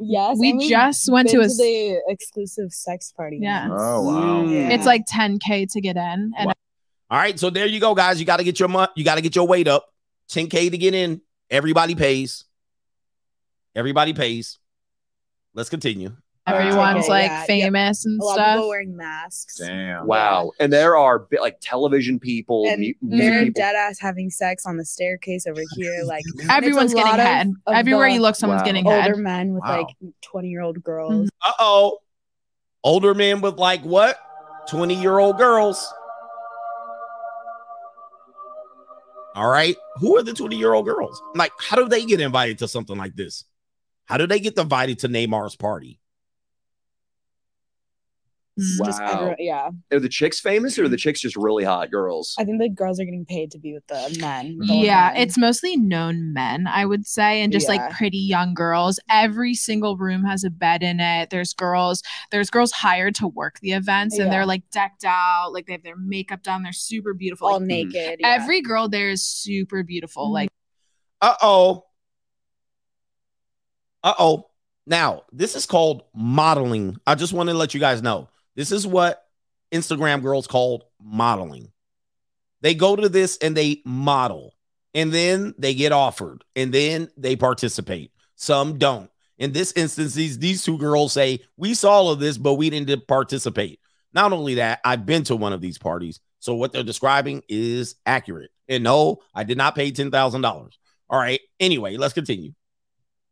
[0.00, 3.38] Yes, We we've just went to a a s- the exclusive sex party.
[3.40, 3.68] Yeah.
[3.70, 4.44] Oh, wow.
[4.48, 6.46] It's like 10k to get in, and
[7.10, 8.18] All right, so there you go, guys.
[8.18, 8.90] You got to get your month.
[8.96, 9.86] You got to get your weight up.
[10.30, 11.20] 10k to get in.
[11.50, 12.44] Everybody pays.
[13.74, 14.58] Everybody pays.
[15.54, 16.12] Let's continue.
[16.46, 18.54] everyone's Okay, like yeah, famous and A lot of stuff.
[18.56, 19.58] people wearing masks.
[19.58, 20.06] Damn.
[20.06, 20.52] Wow.
[20.58, 23.60] And there are like television people, And mu- they're people.
[23.60, 26.02] dead ass having sex on the staircase over here.
[26.04, 27.52] Like and it's a Everyone's getting lot of- head.
[27.66, 28.66] of Everywhere you look, someone's Wow.
[28.66, 29.16] getting older head.
[29.18, 29.78] men with Wow.
[29.82, 31.30] like twenty year old girls.
[31.44, 31.98] Uh oh.
[32.82, 34.18] Older men with like what?
[34.68, 35.92] 20 year old girls.
[39.34, 39.76] All right.
[39.96, 41.22] Who are the 20 year old girls?
[41.34, 43.44] Like, how do they get invited to something like this?
[44.06, 45.99] How do they get invited to Neymar's party?
[48.58, 49.12] Just Wow.
[49.12, 52.34] everyone- yeah, Are the chicks famous or are the chicks just really hot girls?
[52.38, 54.58] I think the girls are getting paid to be with the men.
[54.58, 55.22] the Yeah, men.
[55.22, 57.76] it's mostly known men, I would say, and just Yeah.
[57.76, 59.00] like pretty young girls.
[59.08, 61.30] Every single room has a bed in it.
[61.30, 64.30] There's girls, there's girls hired to work the events, and Yeah.
[64.30, 66.62] they're like decked out, like they have their makeup done.
[66.62, 67.46] They're super beautiful.
[67.48, 68.16] all like, naked.
[68.20, 68.28] yeah.
[68.28, 70.28] Every girl there is super beautiful.
[70.28, 70.32] Mhm.
[70.32, 70.50] Like
[71.22, 71.84] Uh oh.
[74.02, 74.46] Uh oh.
[74.86, 76.96] Now, this is called modeling.
[77.06, 78.28] I just want to let you guys know
[78.60, 79.24] this is what
[79.72, 81.72] Instagram girls called modeling.
[82.60, 84.54] They go to this and they model,
[84.92, 88.12] and then they get offered, and then they participate.
[88.34, 89.10] Some don't.
[89.38, 92.68] In this instance, these, these two girls say, We saw all of this, but we
[92.68, 93.80] didn't participate.
[94.12, 96.20] Not only that, I've been to one of these parties.
[96.40, 98.50] So what they're describing is accurate.
[98.68, 100.44] And no, I did not pay $10,000.
[100.44, 101.40] All right.
[101.58, 102.52] Anyway, let's continue.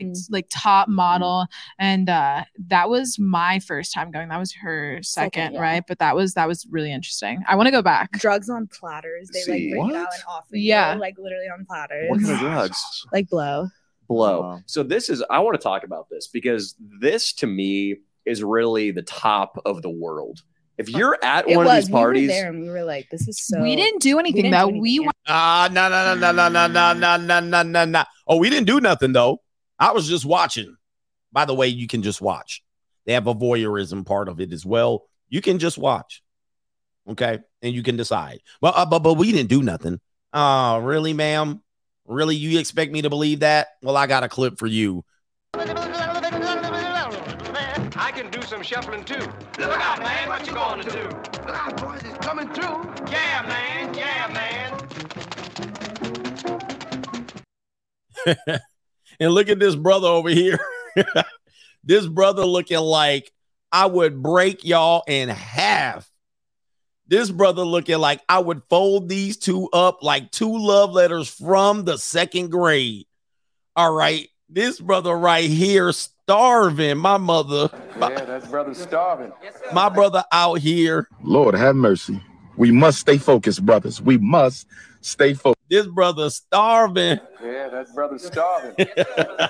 [0.01, 1.47] It's, like top model
[1.78, 5.60] and uh that was my first time going that was her second, Second, yeah.
[5.60, 8.67] right but that was that was really interesting i want to go back drugs on
[8.68, 9.28] platters.
[9.33, 10.15] They See, like bring it out what?
[10.15, 10.94] and offer Yeah.
[10.94, 12.10] you, like literally on platters.
[12.10, 13.07] What kind of drugs?
[13.12, 13.68] Like blow.
[14.07, 14.41] blow.
[14.41, 14.60] Wow.
[14.67, 18.91] So this is I want to talk about this because this to me is really
[18.91, 20.43] the top of the world.
[20.77, 21.77] If you're at It one was.
[21.78, 23.75] of these parties, we were parties, there and we were like, "This is so." we
[23.75, 25.01] didn't do anything didn't do though anything, we yeah.
[25.01, 28.05] went Ah, no, no, no, no, no, no, no, no, no, no, no.
[28.28, 29.41] Oh, we didn't do nothing though.
[29.78, 30.76] I was just watching.
[31.32, 32.62] By the way, you can just watch.
[33.07, 35.05] They have a voyeurism part of it as well.
[35.28, 36.23] You can just watch.
[37.08, 37.39] Okay.
[37.62, 38.40] And you can decide.
[38.60, 40.00] But uh, but but we didn't do nothing.
[40.32, 41.62] Oh, really, ma'am?
[42.07, 42.36] Really?
[42.36, 43.68] You expect me to believe that?
[43.82, 45.05] Well, I got a clip for you.
[45.55, 45.65] I
[48.15, 49.18] can do some shuffling too.
[49.58, 51.02] Look out, man, what you gonna do?
[51.47, 52.94] Look out, boys, it's coming through.
[53.10, 54.28] Yeah, man, yeah,
[58.26, 58.58] man.
[59.20, 60.58] and look at this brother over here.
[61.84, 63.32] this brother looking like
[63.72, 66.10] I would break y'all in half.
[67.06, 71.84] This brother looking like I would fold these two up like two love letters from
[71.84, 73.06] the second grade.
[73.74, 74.28] All right.
[74.50, 76.98] This brother right here starving.
[76.98, 79.32] My mother, Yeah, that's brother starving.
[79.72, 81.08] my brother out here.
[81.22, 82.22] Lord have mercy.
[82.56, 84.02] We must stay focused, brothers.
[84.02, 84.66] We must
[85.00, 85.57] stay focused.
[85.68, 87.20] This brother starving.
[87.42, 88.86] Yeah, that brother starving.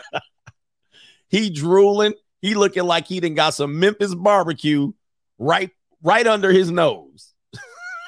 [1.28, 2.14] he drooling.
[2.40, 4.92] He looking like he done got some Memphis barbecue
[5.38, 5.70] right
[6.02, 7.32] right under his nose.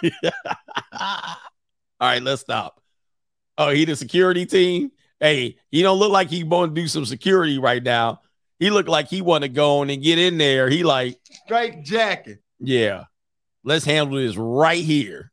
[0.92, 1.38] All
[2.00, 2.80] right, let's stop.
[3.58, 4.90] Oh, he the security team.
[5.18, 8.20] Hey, he don't look like he want to do some security right now.
[8.58, 10.68] He look like he want to go on and get in there.
[10.70, 12.38] He like, Straight jacket.
[12.58, 13.04] yeah,
[13.64, 15.30] let's handle this right here.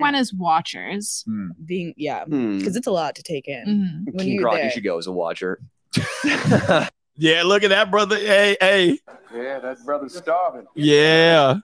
[0.00, 1.24] Went as watchers
[1.64, 2.58] being yeah, Hmm.
[2.58, 4.04] because it's a lot to take in.
[4.10, 4.64] When King you're Croc, there.
[4.64, 5.60] you should go as a watcher.
[7.16, 8.16] Yeah, look at that brother.
[8.16, 8.98] Hey, hey,
[9.34, 10.64] Yeah, that brother's starving.
[10.74, 11.56] yeah,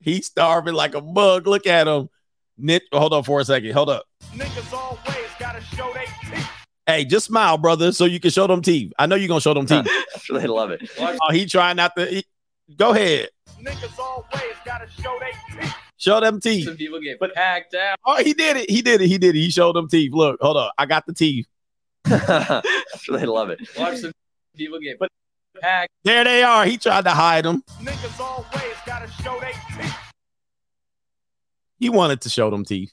[0.00, 1.46] he's starving like a bug.
[1.46, 2.08] Look at him.
[2.56, 3.72] Nick, hold on for a second.
[3.72, 4.06] Hold up.
[4.34, 6.48] Niggas always gotta show they teeth.
[6.86, 8.92] Hey, just smile, brother, so you can show them teeth.
[8.98, 9.86] I know you're gonna show them teeth.
[10.22, 10.88] sure they love it.
[10.98, 12.06] oh, he trying not to.
[12.06, 12.24] he-
[12.76, 13.28] go ahead,
[13.60, 15.74] Niggas always gotta show they teeth.
[16.02, 16.64] Show them teeth.
[16.64, 17.98] Some people get but, packed out.
[18.04, 18.68] Oh, he did it.
[18.68, 19.06] He did it.
[19.06, 19.38] He did it.
[19.38, 20.12] He showed them teeth.
[20.12, 20.72] Look, hold up.
[20.76, 21.46] I got the teeth.
[22.04, 23.60] they love it.
[23.78, 24.12] Watch some
[24.56, 24.98] people get
[25.60, 26.64] packed There they are.
[26.66, 27.62] He tried to hide them.
[27.80, 29.94] Niggas always gotta show they teeth.
[31.78, 32.92] He wanted to show them teeth.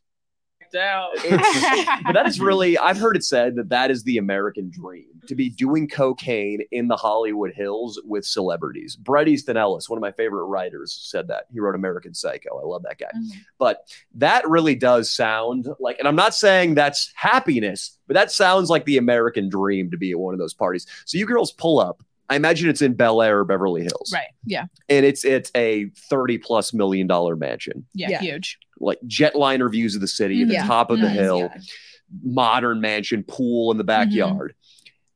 [0.76, 1.10] Out.
[2.06, 5.36] But that is really, I've heard it said that that is the American dream to
[5.36, 8.96] be doing cocaine in the Hollywood Hills with celebrities.
[8.96, 11.46] Bret Easton Ellis, one of my favorite writers, said that.
[11.52, 12.60] He wrote American Psycho.
[12.60, 13.08] I love that guy.
[13.16, 13.40] Mm-hmm.
[13.60, 18.70] But that really does sound like, and I'm not saying that's happiness, but that sounds
[18.70, 20.88] like the American dream to be at one of those parties.
[21.06, 22.02] So you girls pull up.
[22.32, 24.12] I imagine it's in Bel Air or Beverly Hills.
[24.14, 27.88] right yeah And it's it's a 30 plus million dollar mansion.
[27.96, 28.20] yeah, Yeah.
[28.22, 30.66] huge like jetliner views of the city at the Yeah.
[30.68, 31.58] top of the hill, yeah.
[32.24, 34.56] modern mansion, pool in the backyard.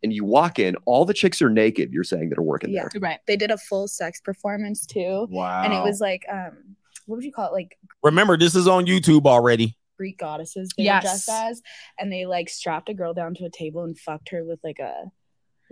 [0.03, 1.93] And you walk in, all the chicks are naked.
[1.93, 2.87] You're saying that are working Yeah.
[2.91, 2.99] there.
[2.99, 3.19] Right.
[3.25, 5.27] They did a full sex performance too.
[5.31, 5.63] Wow.
[5.63, 6.75] And it was like um
[7.05, 7.53] what would you call it?
[7.53, 9.77] Like Remember, this is on YouTube already.
[9.97, 11.03] Greek goddesses they Yes.
[11.03, 11.61] were dressed as.
[11.99, 14.79] And they like strapped a girl down to a table and fucked her with like
[14.79, 15.05] a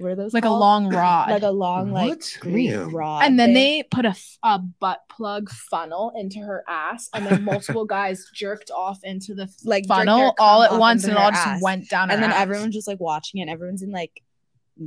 [0.01, 1.29] what are those Like a long rod.
[1.31, 2.37] Like a long like What?
[2.39, 2.95] Greek Damn.
[2.95, 3.23] rod.
[3.23, 3.53] and then thing.
[3.53, 8.71] they put a, a butt plug funnel into her ass, and then multiple guys jerked
[8.71, 12.09] off into the like funnel all at once, and it her all just went down.
[12.11, 12.41] and her then ass.
[12.41, 13.49] everyone's just like watching it.
[13.49, 14.21] Everyone's in like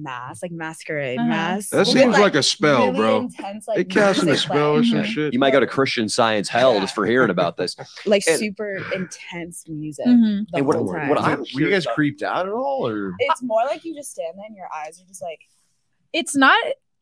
[0.03, 1.29] mask, like masquerade Uh-huh.
[1.29, 1.71] mask.
[1.71, 3.19] That seems like a spell, really bro.
[3.21, 4.85] Intense, like They casting a music spell or playing.
[4.91, 5.07] some Mhm.
[5.07, 5.33] shit.
[5.33, 7.77] You might go to Christian science hell just for hearing about this.
[8.07, 10.47] like And- super intense music Mhm.
[10.51, 11.19] the And what- whole what.
[11.21, 14.11] I'm Were you guys about- creeped out at all, or it's more like you just
[14.13, 15.41] stand there and your eyes are just like
[16.13, 16.57] it's not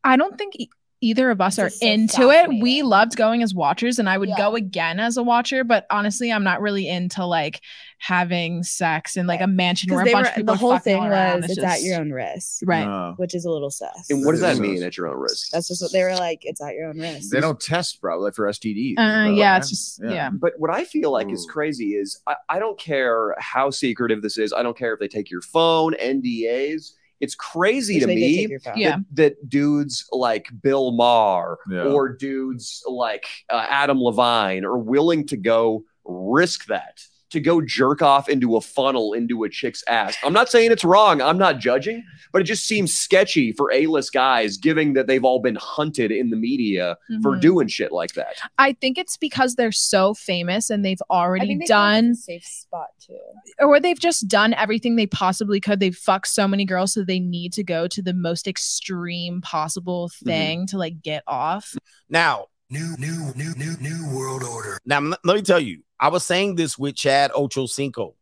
[0.04, 0.54] i don't think
[1.02, 4.28] either of us are so into it we loved going as watchers and i would
[4.30, 4.38] Yeah.
[4.38, 7.60] go again as a watcher but honestly i'm not really into like
[7.98, 10.70] having sex in like a mansion where a bunch were of people the are whole
[10.72, 11.42] fucking thing all around.
[11.42, 13.14] was It's it's, at your own risk, right No.
[13.16, 14.10] which is a little sus.
[14.10, 15.50] And what does that That mean at your own risk?
[15.52, 16.40] That's just what they were like.
[16.42, 17.30] It's at your own risk.
[17.30, 18.94] they don't test probably for STDs?
[18.98, 22.58] uh, yeah it's just yeah, But what I feel like is crazy is I, I
[22.58, 24.52] don't care how secretive this is.
[24.52, 26.94] I don't care if they take your phone, NDAs.
[27.22, 28.76] It's crazy Which to me take your phone.
[28.76, 28.96] Yeah.
[28.96, 29.04] that,
[29.38, 31.84] that dudes like Bill Maher Yeah.
[31.84, 37.00] or dudes like uh, Adam Levine are willing to go risk that
[37.32, 40.16] to go jerk off into a funnel into a chick's ass.
[40.22, 41.20] I'm not saying it's wrong.
[41.20, 45.40] I'm not judging, but it just seems sketchy for A-list guys, given that they've all
[45.40, 47.40] been hunted in the media for Mhm.
[47.40, 48.34] doing shit like that.
[48.58, 52.14] i think it's because they're so famous and they've I already think they done a
[52.14, 53.16] safe spot too.
[53.58, 55.80] or they've just done everything they possibly could.
[55.80, 60.08] They've fucked so many girls, so they need to go to the most extreme possible
[60.08, 60.26] Mm-hmm.
[60.28, 61.74] thing to like get off.
[62.08, 64.78] Now, New, new, new, new, new world order.
[64.86, 68.14] now let me tell you, I was saying this with Chad Ochocinco.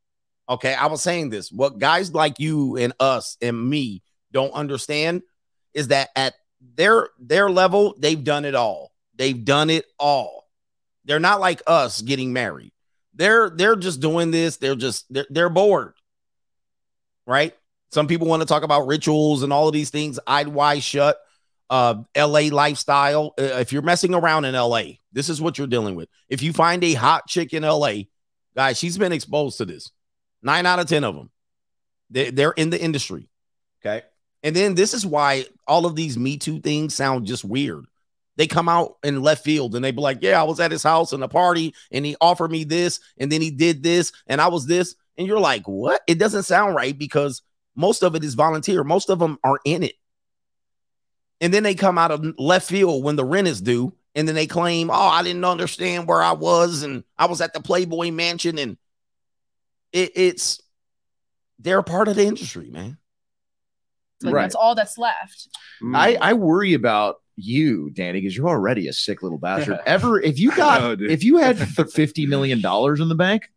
[0.48, 1.52] Okay, I was saying this.
[1.52, 5.22] What guys like you and us and me don't understand
[5.72, 6.34] is that at
[6.74, 8.90] their their level, they've done it all.
[9.14, 10.48] They've done it all.
[11.04, 12.72] They're not like us getting married.
[13.14, 14.56] They're they're just doing this.
[14.56, 15.92] They're just they're, they're bored.
[17.24, 17.54] Right?
[17.92, 20.18] Some people want to talk about rituals and all of these things.
[20.26, 21.20] Eyes Wide Shut.
[21.70, 23.32] Uh, LA lifestyle.
[23.38, 24.82] Uh, if you're messing around in LA,
[25.12, 26.08] this is what you're dealing with.
[26.28, 27.92] If you find a hot chick in LA,
[28.56, 29.90] guys, she's been exposed to this.
[30.42, 31.30] Nine out of 10 of them.
[32.10, 33.28] They, they're in the industry.
[33.80, 34.04] Okay.
[34.42, 37.84] And then this is why all of these Me Too things sound just weird.
[38.36, 40.82] They come out in left field and they be like, Yeah, I was at his
[40.82, 44.40] house in a party and he offered me this and then he did this and
[44.40, 44.94] I was this.
[45.18, 46.00] And you're like, What?
[46.06, 47.42] It doesn't sound right because
[47.76, 48.82] most of it is volunteer.
[48.82, 49.94] Most of them are in it.
[51.40, 54.34] And then they come out of left field when the rent is due and then
[54.34, 58.10] they claim, Oh, I didn't understand where I was and I was at the Playboy
[58.10, 58.76] Mansion and
[59.92, 60.60] it, it's
[61.58, 62.98] they're a part of the industry, man.
[64.22, 64.42] Like Right.
[64.42, 65.48] that's all that's left.
[65.94, 69.78] I, I worry about you, Danny, because you're already a sick little bastard.
[69.86, 71.56] Ever, if you got, No, if you had
[71.92, 73.50] fifty million dollars in the bank,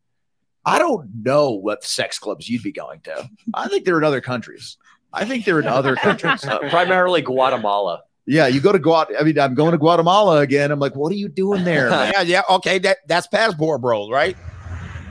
[0.66, 3.30] I don't know what sex clubs you'd be going to.
[3.54, 4.78] I think they're in other countries.
[5.14, 6.44] I think they're in other countries.
[6.44, 8.04] Uh, primarily Guatemala.
[8.26, 9.22] Yeah, you go to Guatemala.
[9.22, 10.72] I mean, I'm going to Guatemala again.
[10.72, 11.90] I'm like, what are you doing there?
[11.90, 12.42] yeah, yeah.
[12.50, 14.36] Okay, that that's passport bros, right?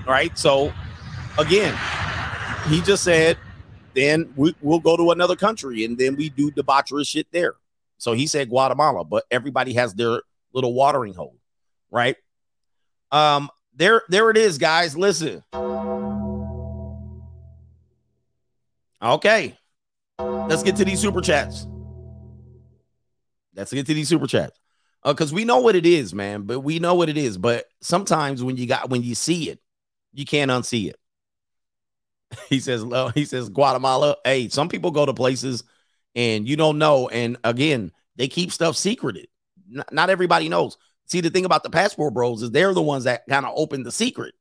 [0.06, 0.36] Right.
[0.36, 0.72] So
[1.39, 1.78] again,
[2.68, 3.39] he just said,
[3.94, 7.55] then we, we'll go to another country and then we do debaucherous shit there.
[7.98, 10.22] So he said Guatemala, but everybody has their
[10.52, 11.36] little watering hole,
[11.90, 12.16] right?
[13.12, 14.97] Um, there, there it is, guys.
[14.97, 15.44] Listen.
[19.00, 19.58] Okay.
[20.52, 21.66] Let's get to these super chats.
[23.56, 24.60] Let's get to these super chats.
[25.02, 26.42] Uh, because we know what it is, man.
[26.42, 27.39] But we know what it is.
[27.39, 29.60] But sometimes when you got when you see it,
[30.12, 30.97] you can't unsee it.
[32.50, 34.16] He says, "Well, he says Guatemala.
[34.26, 35.64] Hey, some people go to places
[36.14, 37.08] and you don't know.
[37.08, 39.28] And again, they keep stuff secreted.
[39.74, 40.76] N- not everybody knows.
[41.06, 43.84] See, the thing about the passport bros is they're the ones that kind of open
[43.84, 44.34] the secret.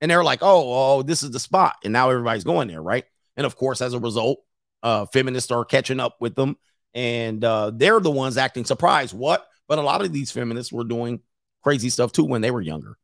[0.00, 1.74] And they're like, oh, oh, this is the spot.
[1.82, 3.04] And now everybody's going there, right?
[3.36, 4.45] And of course, as a result,
[4.86, 6.56] uh, feminists are catching up with them.
[6.94, 9.12] And uh, they're the ones acting surprised.
[9.12, 9.46] What?
[9.66, 11.20] But a lot of these feminists were doing
[11.62, 12.96] crazy stuff too when they were younger.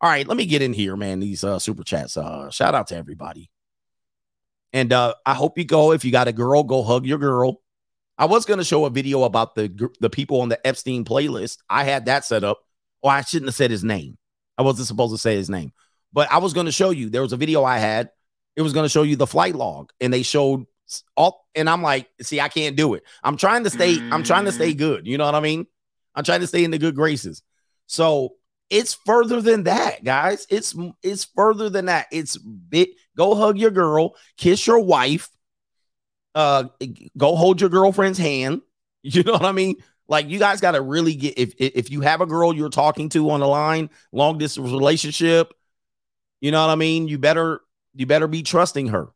[0.00, 1.20] All right, let me get in here, man.
[1.20, 2.16] These uh, super chats.
[2.16, 3.50] Uh, shout out to everybody.
[4.72, 5.92] And uh, I hope you go.
[5.92, 7.62] If you got a girl, go hug your girl.
[8.18, 11.58] I was going to show a video about the the people on the Epstein playlist.
[11.70, 12.58] I had that set up.
[13.02, 14.18] Oh, I shouldn't have said his name.
[14.58, 15.72] I wasn't supposed to say his name,
[16.12, 17.10] but I was going to show you.
[17.10, 18.10] There was a video I had.
[18.56, 20.66] It was going to show you the flight log, and they showed
[21.16, 21.46] all.
[21.54, 23.04] And I'm like, see, I can't do it.
[23.22, 23.98] I'm trying to stay.
[24.10, 25.06] I'm trying to stay good.
[25.06, 25.66] You know what I mean?
[26.14, 27.42] I'm trying to stay in the good graces.
[27.86, 28.34] So
[28.70, 30.46] it's further than that, guys.
[30.50, 32.06] It's it's further than that.
[32.12, 32.90] It's bit.
[33.16, 35.28] Go hug your girl, kiss your wife,
[36.34, 36.64] uh,
[37.16, 38.62] go hold your girlfriend's hand.
[39.00, 39.76] You know what I mean?
[40.08, 43.08] Like you guys got to really get if if you have a girl you're talking
[43.10, 45.54] to on the line, long distance relationship.
[46.40, 47.06] You know what I mean?
[47.06, 47.60] You better
[47.94, 49.08] you better be trusting her.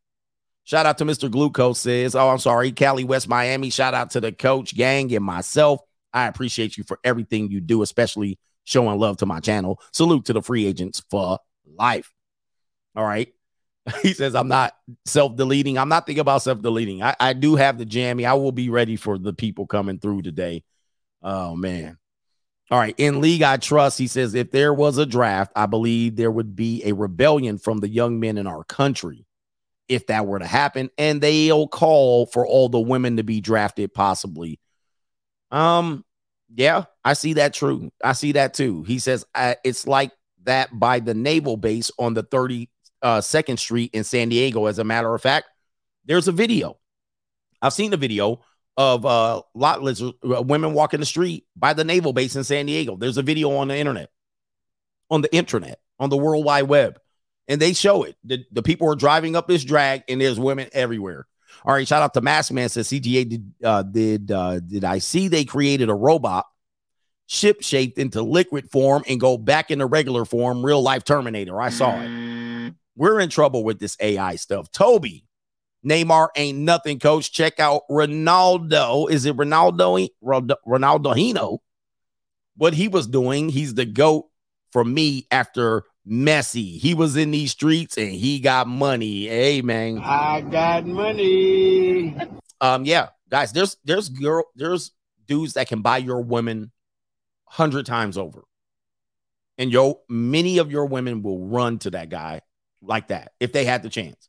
[0.64, 1.30] Shout out to Mr.
[1.30, 5.24] Glucose says, "Oh, I'm sorry, Cali West Miami." Shout out to the coach, gang, and
[5.24, 5.80] myself.
[6.12, 9.80] I appreciate you for everything you do, especially showing love to my channel.
[9.92, 12.12] Salute to the free agents for life.
[12.94, 13.32] All right.
[14.02, 14.74] He says, I'm not
[15.04, 15.76] self deleting.
[15.76, 17.02] I'm not thinking about self deleting.
[17.02, 18.24] I, I do have the jammy.
[18.24, 20.62] I will be ready for the people coming through today.
[21.20, 21.98] Oh, man.
[22.70, 22.94] All right.
[22.96, 23.98] In league, I trust.
[23.98, 27.78] He says, if there was a draft, I believe there would be a rebellion from
[27.78, 29.26] the young men in our country
[29.88, 30.90] if that were to happen.
[30.98, 34.60] And they'll call for all the women to be drafted, possibly.
[35.50, 36.04] Um,
[36.54, 37.90] yeah, I see that true.
[38.02, 38.82] I see that too.
[38.84, 39.24] He says
[39.64, 40.12] it's like
[40.44, 42.68] that by the naval base on the 32nd
[43.02, 44.66] uh, Street in San Diego.
[44.66, 45.46] As a matter of fact,
[46.04, 46.78] there's a video.
[47.60, 48.40] I've seen the video
[48.78, 52.66] of uh lot lizard uh, women walking the street by the naval base in San
[52.66, 52.96] Diego.
[52.96, 54.10] There's a video on the internet,
[55.10, 56.98] on the internet, on the World Wide Web,
[57.48, 58.16] and they show it.
[58.24, 61.26] The, the people are driving up this drag, and there's women everywhere.
[61.64, 64.98] All right, shout out to Mask Man says CGA did uh, did uh, did I
[64.98, 66.46] see they created a robot
[67.26, 71.60] ship shaped into liquid form and go back into regular form, real life Terminator.
[71.60, 72.74] I saw it.
[72.94, 74.70] We're in trouble with this AI stuff.
[74.70, 75.24] Toby,
[75.86, 77.32] Neymar ain't nothing, coach.
[77.32, 79.10] Check out Ronaldo.
[79.10, 80.08] Is it Ronaldo?
[80.22, 81.58] Ronaldinho?
[82.56, 84.28] What he was doing, he's the GOAT
[84.72, 86.78] for me after Messi.
[86.78, 89.26] He was in these streets and he got money.
[89.26, 89.98] Hey man.
[89.98, 92.16] I got money.
[92.62, 94.92] Um, yeah, guys, there's there's girl, there's
[95.26, 96.70] dudes that can buy your women
[97.44, 98.44] hundred times over.
[99.58, 102.40] And yo, many of your women will run to that guy
[102.80, 104.28] like that if they had the chance.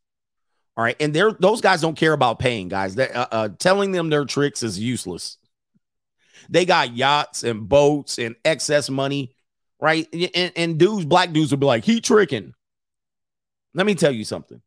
[0.76, 2.96] All right, and they're those guys don't care about paying, guys.
[2.96, 5.38] That uh, uh, telling them their tricks is useless.
[6.50, 9.33] They got yachts and boats and excess money,
[9.84, 10.08] right?
[10.14, 12.54] And, and dudes, black dudes will be like, "He tricking."
[13.74, 14.62] Let me tell you something.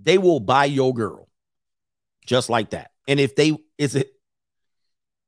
[0.00, 1.28] They will buy your girl
[2.24, 2.92] just like that.
[3.06, 4.12] And if they is it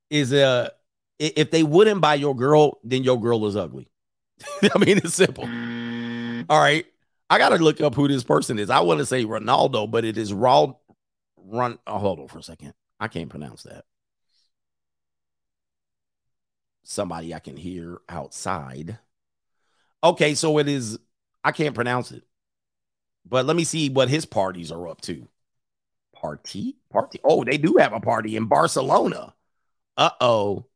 [0.09, 0.71] is uh,
[1.21, 3.91] a if they wouldn't buy your girl, then your girl is ugly.
[4.75, 5.45] I mean, it's simple.
[5.45, 6.87] All right.
[7.29, 8.71] I got to look up who this person is.
[8.71, 10.75] I want to say Ronaldo, but it is Raw.
[11.37, 11.79] Run.
[11.87, 12.73] Oh, hold on for a second.
[13.01, 13.85] I can't pronounce that.
[16.89, 19.01] Somebody I can hear outside.
[20.05, 20.99] Okay, so it is.
[21.43, 22.23] I can't pronounce it,
[23.25, 25.27] but let me see what his parties are up to.
[26.15, 27.19] Party, party.
[27.25, 29.35] Oh, they do have a party in Barcelona.
[29.97, 30.67] Uh oh.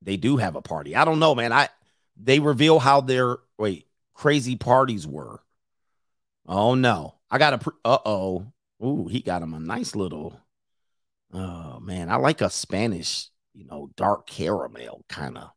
[0.00, 0.94] They do have a party.
[0.94, 1.52] I don't know, man.
[1.52, 1.68] I
[2.16, 5.42] they reveal how their wait crazy parties were.
[6.46, 8.52] Oh no, I got a uh oh.
[8.84, 10.40] Ooh, he got him a nice little.
[11.32, 15.50] Oh man, I like a Spanish, you know, dark caramel kind of.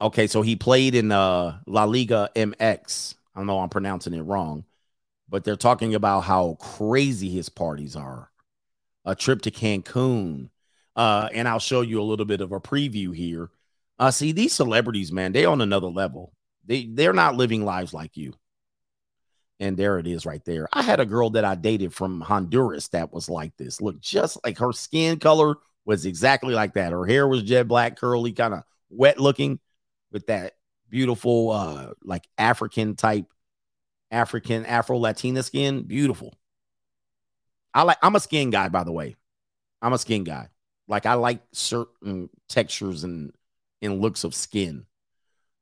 [0.00, 3.14] Okay, so he played in uh La Liga MX.
[3.34, 4.64] I don't know I'm pronouncing it wrong,
[5.28, 8.30] but they're talking about how crazy his parties are.
[9.04, 10.50] A trip to Cancun.
[10.96, 13.50] Uh, and I'll show you a little bit of a preview here.
[13.98, 16.34] Uh, see, these celebrities, man, they on another level.
[16.66, 18.34] They they're not living lives like you.
[19.58, 20.68] And there it is right there.
[20.72, 23.80] I had a girl that I dated from Honduras that was like this.
[23.80, 26.92] Look, just like her skin color was exactly like that.
[26.92, 29.58] Her hair was jet black, curly, kind of wet looking
[30.12, 30.52] with that
[30.88, 33.26] beautiful uh like African type
[34.10, 35.82] African Afro Latina skin.
[35.82, 36.34] Beautiful.
[37.74, 39.16] I like I'm a skin guy, by the way.
[39.82, 40.48] I'm a skin guy.
[40.88, 43.32] Like I like certain textures and
[43.82, 44.86] and looks of skin.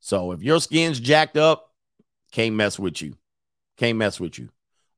[0.00, 1.72] So if your skin's jacked up,
[2.30, 3.16] can't mess with you.
[3.76, 4.50] Can't mess with you.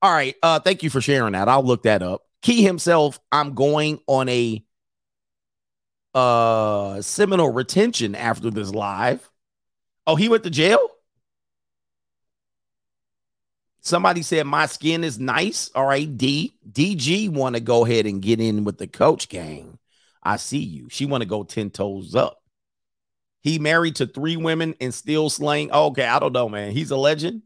[0.03, 0.35] All right.
[0.43, 1.49] Uh, thank you for sharing that.
[1.49, 2.23] I'll look that up.
[2.43, 4.63] Key himself, I'm going on a
[6.15, 9.29] uh seminal retention after this live.
[10.07, 10.79] Oh, he went to jail?
[13.81, 15.71] Somebody said my skin is nice.
[15.75, 16.57] All right, D.
[16.69, 19.79] DG want to go ahead and get in with the coach gang.
[20.23, 20.89] I see you.
[20.91, 22.43] She want to go 10 toes up.
[23.43, 25.71] He married to three women and still slaying.
[25.73, 26.73] Oh, okay, I don't know, man.
[26.73, 27.43] He's a legend.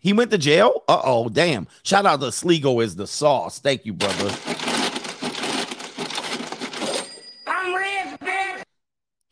[0.00, 0.82] He went to jail.
[0.88, 1.68] Uh oh, damn.
[1.84, 3.58] Shout out to Sligo is the sauce.
[3.58, 4.34] Thank you, brother.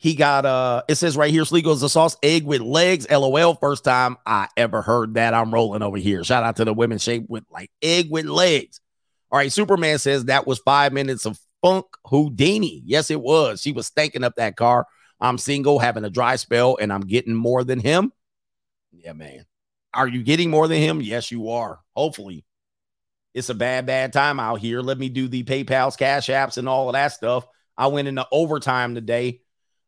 [0.00, 3.06] He got uh it says right here, Sligo is the sauce, egg with legs.
[3.10, 3.54] LOL.
[3.54, 5.34] First time I ever heard that.
[5.34, 6.22] I'm rolling over here.
[6.22, 8.80] Shout out to the women shaped with like egg with legs.
[9.30, 12.82] All right, Superman says that was five minutes of funk Houdini.
[12.84, 13.60] Yes, it was.
[13.60, 14.86] She was stanking up that car.
[15.20, 18.12] I'm single, having a dry spell, and I'm getting more than him.
[18.92, 19.46] Yeah, man.
[19.98, 21.02] Are you getting more than him?
[21.02, 21.80] Yes, you are.
[21.96, 22.44] Hopefully.
[23.34, 24.80] It's a bad, bad time out here.
[24.80, 27.46] Let me do the PayPal's, Cash Apps, and all of that stuff.
[27.76, 29.40] I went into overtime today.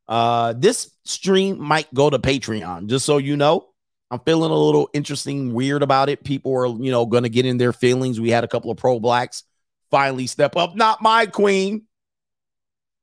[0.08, 3.68] Uh, this stream might go to Patreon, just so you know.
[4.10, 6.24] I'm feeling a little interesting, weird about it.
[6.24, 8.18] People are, you know, going to get in their feelings.
[8.18, 9.44] We had a couple of pro blacks
[9.92, 10.74] finally step up.
[10.74, 11.86] Not my queen.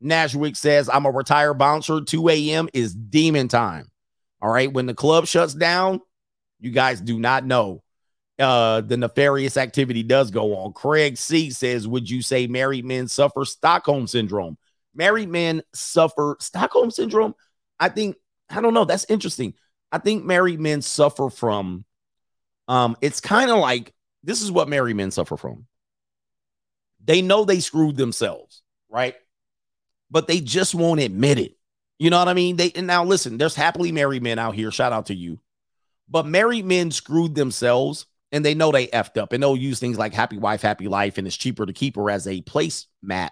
[0.01, 2.01] Nashwick says, I'm a retired bouncer.
[2.01, 2.67] 2 a.m.
[2.73, 3.89] is demon time.
[4.41, 4.71] All right.
[4.71, 6.01] When the club shuts down,
[6.59, 7.83] you guys do not know.
[8.39, 10.73] Uh, the nefarious activity does go on.
[10.73, 14.57] Craig C says, Would you say married men suffer Stockholm syndrome?
[14.93, 17.33] Married men suffer Stockholm syndrome.
[17.79, 18.15] I think,
[18.49, 18.85] I don't know.
[18.85, 19.55] That's interesting.
[19.91, 21.85] I think married men suffer from
[22.67, 25.65] um it's kind of like this is what married men suffer from.
[27.03, 29.15] They know they screwed themselves, right?
[30.11, 31.57] But they just won't admit it.
[31.99, 32.57] You know what I mean?
[32.57, 34.71] They and now listen, there's happily married men out here.
[34.71, 35.39] Shout out to you.
[36.09, 39.97] But married men screwed themselves and they know they effed up and they'll use things
[39.97, 43.29] like happy wife, happy life, and it's cheaper to keep her as a placemat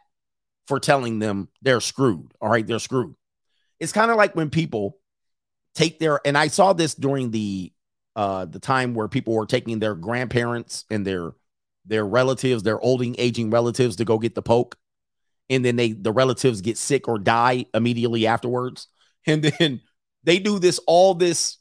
[0.68, 2.34] for telling them they're screwed.
[2.42, 3.16] All right, they're screwed.
[3.80, 4.98] It's kind of like when people
[5.74, 7.72] take their and I saw this during the
[8.16, 11.34] uh the time where people were taking their grandparents and their
[11.86, 14.78] their relatives, their old aging relatives to go get the poke.
[15.50, 18.88] And then they the relatives get sick or die immediately afterwards.
[19.28, 19.82] And then
[20.24, 21.58] they do this all this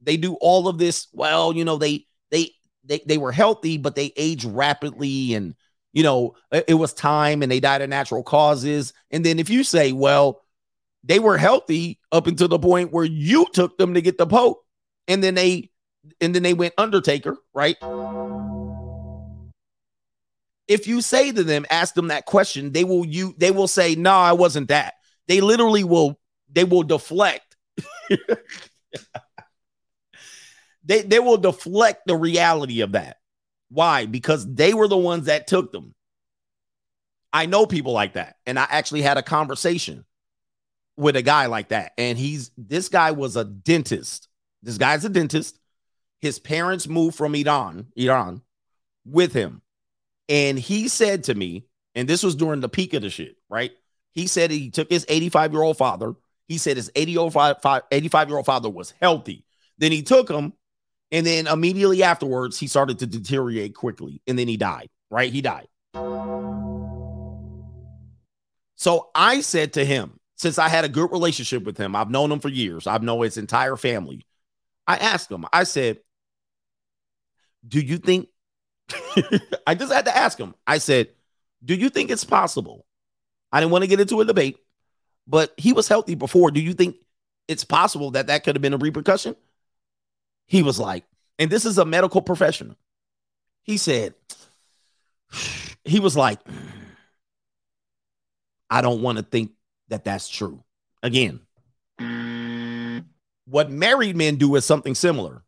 [0.00, 2.52] they do all of this well, you know, they they
[2.84, 5.54] they they were healthy but they age rapidly and
[5.92, 8.92] you know, it, was time and they died of natural causes.
[9.10, 10.42] And then if you say, well,
[11.02, 14.62] they were healthy up until the point where you took them to get the poke
[15.06, 15.70] and then they
[16.20, 17.76] and then they went undertaker right?
[20.66, 23.94] If you say to them ask them that question they will you they will say
[23.94, 24.94] no i wasn't that.
[25.26, 26.18] They literally will
[26.50, 27.56] they will deflect
[30.88, 33.18] they they will deflect the reality of that
[33.70, 35.94] why because they were the ones that took them
[37.32, 40.04] i know people like that and i actually had a conversation
[40.98, 41.92] with a guy like that.
[41.96, 44.28] And he's this guy was a dentist.
[44.62, 45.58] This guy's a dentist.
[46.20, 48.42] His parents moved from Iran, Iran
[49.06, 49.62] with him.
[50.28, 53.70] And he said to me, and this was during the peak of the shit, right?
[54.12, 56.14] He said he took his 85 year old father.
[56.48, 57.56] He said his 85
[58.28, 59.44] year old father was healthy.
[59.78, 60.52] Then he took him,
[61.10, 65.32] and then immediately afterwards, he started to deteriorate quickly, and then he died, right?
[65.32, 65.68] He died.
[68.76, 72.30] So I said to him, since I had a good relationship with him, I've known
[72.30, 74.24] him for years, I've known his entire family.
[74.86, 75.98] I asked him, I said,
[77.66, 78.28] Do you think?
[79.66, 80.54] I just had to ask him.
[80.66, 81.08] I said,
[81.64, 82.86] Do you think it's possible?
[83.50, 84.58] I didn't want to get into a debate,
[85.26, 86.50] but he was healthy before.
[86.50, 86.96] Do you think
[87.48, 89.34] it's possible that that could have been a repercussion?
[90.48, 91.04] He was like,
[91.38, 92.76] and this is a medical professional.
[93.62, 94.14] He said,
[95.84, 96.40] he was like,
[98.70, 99.52] I don't want to think
[99.88, 100.64] that that's true.
[101.02, 101.40] Again,
[103.44, 105.42] what married men do is something similar.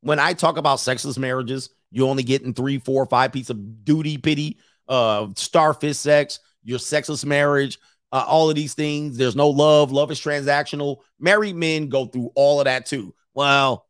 [0.00, 4.16] When I talk about sexless marriages, you only getting three, four, five pieces of duty,
[4.16, 7.78] pity, uh, starfish sex, your sexless marriage,
[8.12, 9.16] uh, all of these things.
[9.16, 9.92] There's no love.
[9.92, 10.98] Love is transactional.
[11.18, 13.14] Married men go through all of that too.
[13.34, 13.86] Well,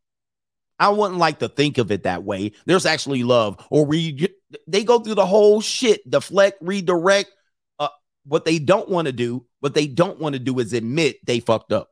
[0.81, 2.51] I wouldn't like to think of it that way.
[2.65, 4.27] There's actually love, or we
[4.67, 7.31] they go through the whole shit, deflect, redirect.
[7.79, 7.87] Uh,
[8.25, 11.39] what they don't want to do what they don't want to do is admit they
[11.39, 11.91] fucked up.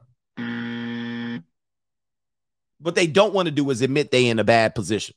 [2.81, 5.15] What they don't want to do is admit they in a bad position.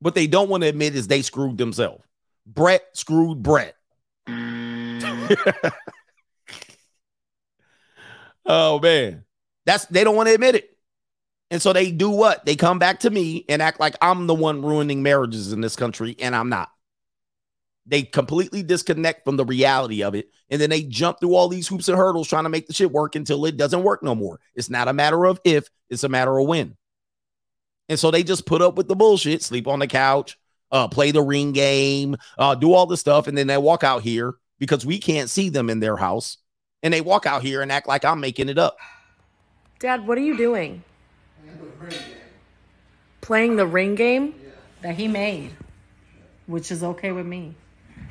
[0.00, 2.02] What they don't want to admit is they screwed themselves.
[2.46, 3.76] Bret screwed Bret.
[8.46, 9.24] oh man.
[9.66, 10.70] That's they don't want to admit it.
[11.50, 12.44] And so they do what?
[12.44, 15.76] They come back to me and act like I'm the one ruining marriages in this
[15.76, 16.70] country and I'm not.
[17.86, 20.28] They completely disconnect from the reality of it.
[20.50, 22.92] And then they jump through all these hoops and hurdles trying to make the shit
[22.92, 24.40] work until it doesn't work no more.
[24.54, 26.76] It's not a matter of if, it's a matter of when.
[27.88, 30.38] And so they just put up with the bullshit, sleep on the couch,
[30.70, 33.26] uh, play the ring game, uh, do all the stuff.
[33.26, 36.36] And then they walk out here because we can't see them in their house.
[36.82, 38.76] And they walk out here and act like I'm making it up.
[39.78, 40.84] Dad, what are you doing?
[43.20, 44.34] Playing the ring game?
[44.82, 45.50] that he made,
[46.46, 47.54] which is okay with me.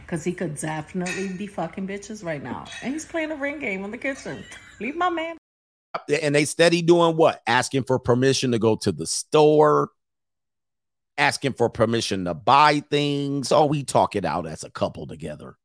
[0.02, 2.66] Because he could definitely be fucking bitches right now.
[2.82, 4.44] And he's playing a ring game in the kitchen.
[4.80, 5.38] Leave my man.
[6.22, 7.42] And they steady doing what?
[7.48, 9.90] Asking for permission to go to the store.
[11.18, 13.52] asking for permission to buy things.
[13.52, 15.58] Oh, we talk it out as a couple together.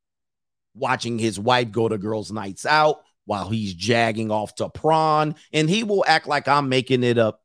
[0.74, 5.68] Watching his wife go to girls' nights out while he's jagging off to prawn, and
[5.68, 7.41] he will act like I'm making it up.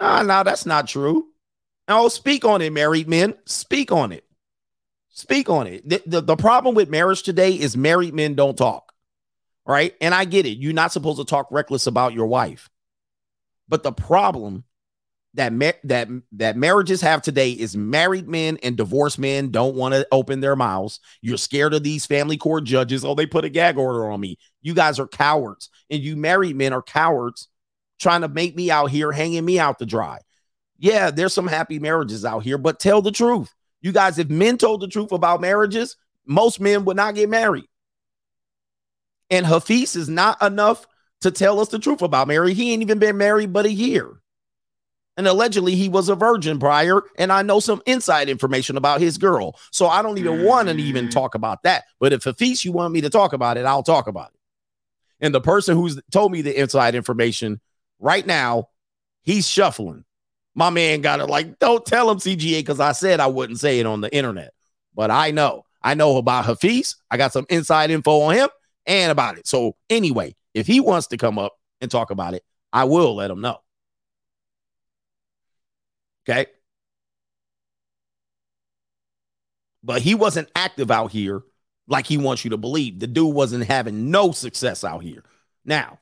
[0.00, 1.28] Ah, no, that's not true.
[1.88, 3.34] Oh, speak on it, married men.
[3.44, 4.24] Speak on it.
[5.10, 5.88] Speak on it.
[5.88, 8.92] The, the, the problem with marriage today is married men don't talk.
[9.66, 9.94] Right.
[10.00, 10.58] And I get it.
[10.58, 12.70] You're not supposed to talk reckless about your wife.
[13.68, 14.64] But the problem
[15.34, 19.94] that ma- that that marriages have today is married men and divorced men don't want
[19.94, 20.98] to open their mouths.
[21.20, 23.04] You're scared of these family court judges.
[23.04, 24.38] Oh, they put a gag order on me.
[24.62, 27.48] You guys are cowards, and you married men are cowards,
[28.00, 30.18] trying to make me out here, hanging me out to dry.
[30.78, 33.54] Yeah, there's some happy marriages out here, but tell the truth.
[33.82, 35.96] You guys, if men told the truth about marriages,
[36.26, 37.66] most men would not get married.
[39.30, 40.86] And Hafiz is not enough
[41.20, 42.54] to tell us the truth about Mary.
[42.54, 44.20] He ain't even been married but a year.
[45.16, 49.18] And allegedly he was a virgin prior, and I know some inside information about his
[49.18, 49.58] girl.
[49.70, 51.10] So I don't even want to even mm.
[51.10, 51.84] talk about that.
[51.98, 54.40] But if Hafiz, you want me to talk about it, I'll talk about it.
[55.20, 57.60] And the person who's told me the inside information
[58.00, 58.68] right now,
[59.22, 60.04] he's shuffling.
[60.54, 63.78] My man got it like, don't tell him CGA because I said I wouldn't say
[63.78, 64.52] it on the internet.
[64.94, 65.64] But I know.
[65.82, 66.96] I know about Hafiz.
[67.10, 68.48] I got some inside info on him
[68.86, 69.46] and about it.
[69.46, 73.30] So anyway, if he wants to come up and talk about it, I will let
[73.30, 73.58] him know.
[76.28, 76.46] Okay.
[79.82, 81.42] But he wasn't active out here
[81.88, 83.00] like he wants you to believe.
[83.00, 85.24] The dude wasn't having no success out here.
[85.64, 85.98] Now,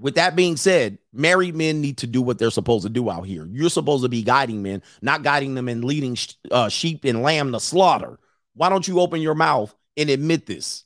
[0.00, 3.26] with that being said, married men need to do what they're supposed to do out
[3.26, 3.46] here.
[3.50, 6.16] You're supposed to be guiding men, not guiding them and leading
[6.50, 8.18] uh, sheep and lamb to slaughter.
[8.54, 10.84] Why don't you open your mouth and admit this?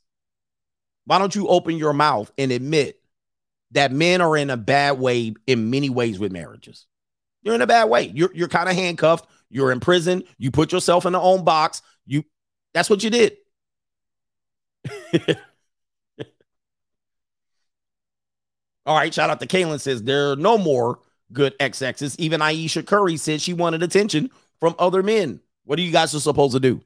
[1.06, 3.00] Why don't you open your mouth and admit
[3.70, 6.86] that men are in a bad way in many ways with marriages?
[7.42, 8.10] You're in a bad way.
[8.14, 9.28] You're you're kind of handcuffed.
[9.50, 10.24] You're in prison.
[10.38, 11.82] You put yourself in the own box.
[12.06, 12.24] You
[12.72, 13.36] that's what you did.
[18.86, 20.98] All right, shout out to Kaylin says there are no more
[21.32, 22.16] good XXs.
[22.18, 24.30] Even Ayesha Curry said she wanted attention
[24.60, 25.40] from other men.
[25.64, 26.82] What are you guys supposed to do?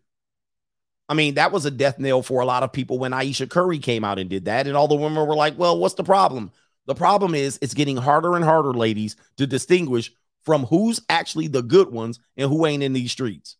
[1.09, 3.79] I mean, that was a death knell for a lot of people when Ayesha Curry
[3.79, 4.67] came out and did that.
[4.67, 6.53] And all the women were like, well, what's the problem?
[6.87, 10.13] The problem is it's getting harder and harder, ladies, to distinguish
[10.43, 13.57] from who's actually the good ones and who ain't in these streets.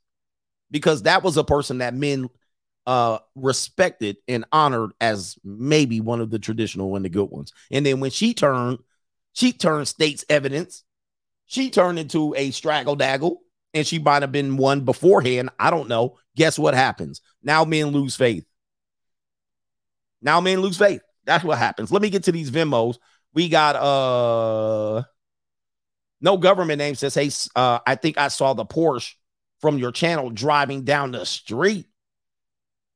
[0.71, 2.29] Because that was a person that men
[2.89, 7.53] uh respected and honored as maybe one of the traditional and the good ones.
[7.71, 8.79] And then when she turned,
[9.35, 10.85] she turned state's evidence.
[11.45, 13.37] She turned into a straggle daggle
[13.75, 15.51] and she might have been one beforehand.
[15.59, 16.17] I don't know.
[16.35, 17.21] Guess what happens?
[17.43, 18.47] Now men lose faith.
[20.23, 21.03] Now men lose faith.
[21.27, 21.93] That's what happens.
[21.93, 22.97] Let me get to these Venmos.
[23.35, 25.03] We got uh
[26.23, 29.13] no government name says, Hey, uh, I think I saw the Porsche
[29.61, 31.87] from your channel driving down the street,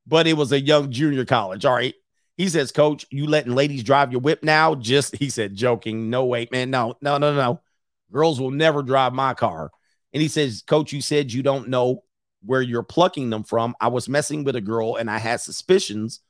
[0.07, 1.65] but it was a young junior college.
[1.65, 1.95] All right.
[2.37, 4.75] He says, Coach, you letting ladies drive your whip now?
[4.75, 6.11] Just he said, joking.
[6.11, 6.71] No, wait, man.
[6.71, 7.61] No, no, no, no.
[8.11, 9.71] Girls will never drive my car.
[10.13, 12.05] And he says, Coach, you said you don't know
[12.45, 13.75] where you're plucking them from.
[13.81, 16.21] I was messing with a girl and I had suspicions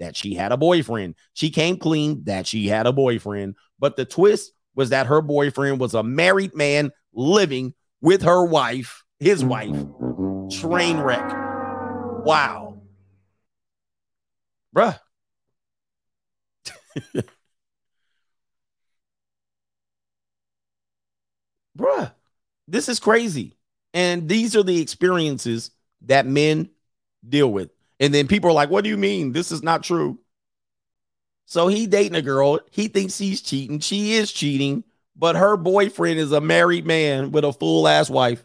[0.00, 1.14] that she had a boyfriend.
[1.32, 3.54] She came clean that she had a boyfriend.
[3.78, 9.04] But the twist was that her boyfriend was a married man living with her wife,
[9.20, 9.76] his wife.
[10.60, 11.28] Train wreck.
[12.24, 12.61] Wow.
[14.74, 14.98] Bruh.
[21.78, 22.12] Bruh.
[22.68, 23.56] This is crazy.
[23.94, 25.70] And these are the experiences
[26.02, 26.70] that men
[27.28, 27.70] deal with.
[28.00, 29.32] And then people are like, what do you mean?
[29.32, 30.18] This is not true.
[31.46, 32.60] So he dating a girl.
[32.70, 33.80] He thinks he's cheating.
[33.80, 34.84] She is cheating,
[35.16, 38.44] but her boyfriend is a married man with a full ass wife.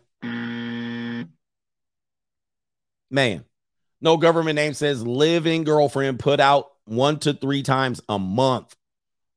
[3.09, 3.45] Man,
[4.01, 8.75] no government name says living girlfriend put out one to three times a month,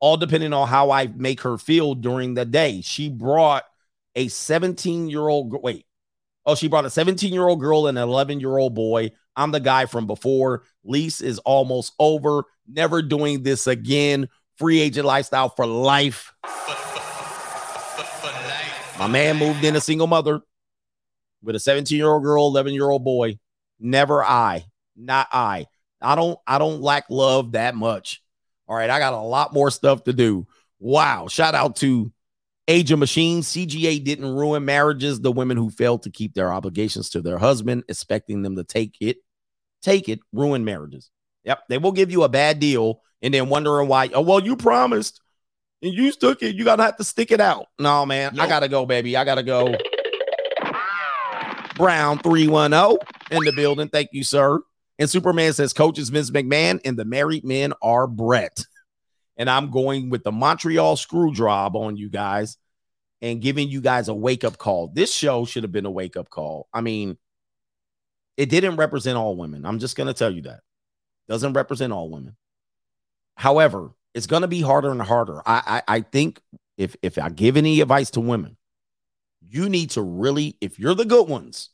[0.00, 2.80] all depending on how I make her feel during the day.
[2.82, 3.64] She brought
[4.14, 5.86] a 17 year old, wait,
[6.46, 9.10] oh, she brought a 17 year old girl and an 11 year old boy.
[9.36, 10.64] I'm the guy from before.
[10.84, 12.44] Lease is almost over.
[12.66, 14.28] Never doing this again.
[14.58, 16.32] Free agent lifestyle for life.
[18.98, 20.42] My man moved in a single mother
[21.42, 23.38] with a 17 year old girl, 11 year old boy.
[23.80, 25.66] Never I, not I.
[26.00, 28.22] I don't, I don't lack love that much.
[28.68, 28.90] All right.
[28.90, 30.46] I got a lot more stuff to do.
[30.78, 31.28] Wow.
[31.28, 32.12] Shout out to
[32.68, 33.48] Age of Machines.
[33.48, 35.20] CGA didn't ruin marriages.
[35.20, 38.96] The women who failed to keep their obligations to their husband, expecting them to take
[39.00, 39.16] it,
[39.82, 41.10] take it, ruin marriages.
[41.44, 41.64] Yep.
[41.68, 45.20] They will give you a bad deal and then wondering why, oh, well, you promised.
[45.82, 46.54] and you took it.
[46.54, 47.66] You gotta have to stick it out.
[47.78, 49.16] No, man, I gotta go, baby.
[49.16, 49.74] I gotta go.
[51.76, 52.98] Brown 310
[53.30, 53.88] in the building.
[53.88, 54.60] Thank you, sir.
[54.98, 58.64] And Superman says, Coach is Vince McMahon, and the married men are Bret.
[59.36, 62.58] And I'm going with the Montreal screw job on you guys
[63.22, 64.88] and giving you guys a wake up call.
[64.88, 66.68] This show should have been a wake up call.
[66.72, 67.16] I mean,
[68.36, 69.64] it didn't represent all women.
[69.64, 70.60] I'm just going to tell you that.
[71.28, 72.36] Doesn't represent all women.
[73.36, 75.40] However, it's going to be harder and harder.
[75.46, 76.40] I, I I think
[76.76, 78.56] if if I give any advice to women,
[79.48, 81.70] you need to really, if you're the good ones,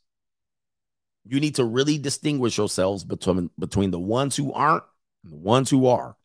[1.29, 4.85] you need to really distinguish yourselves between between the ones who aren't
[5.25, 6.17] and the ones who are.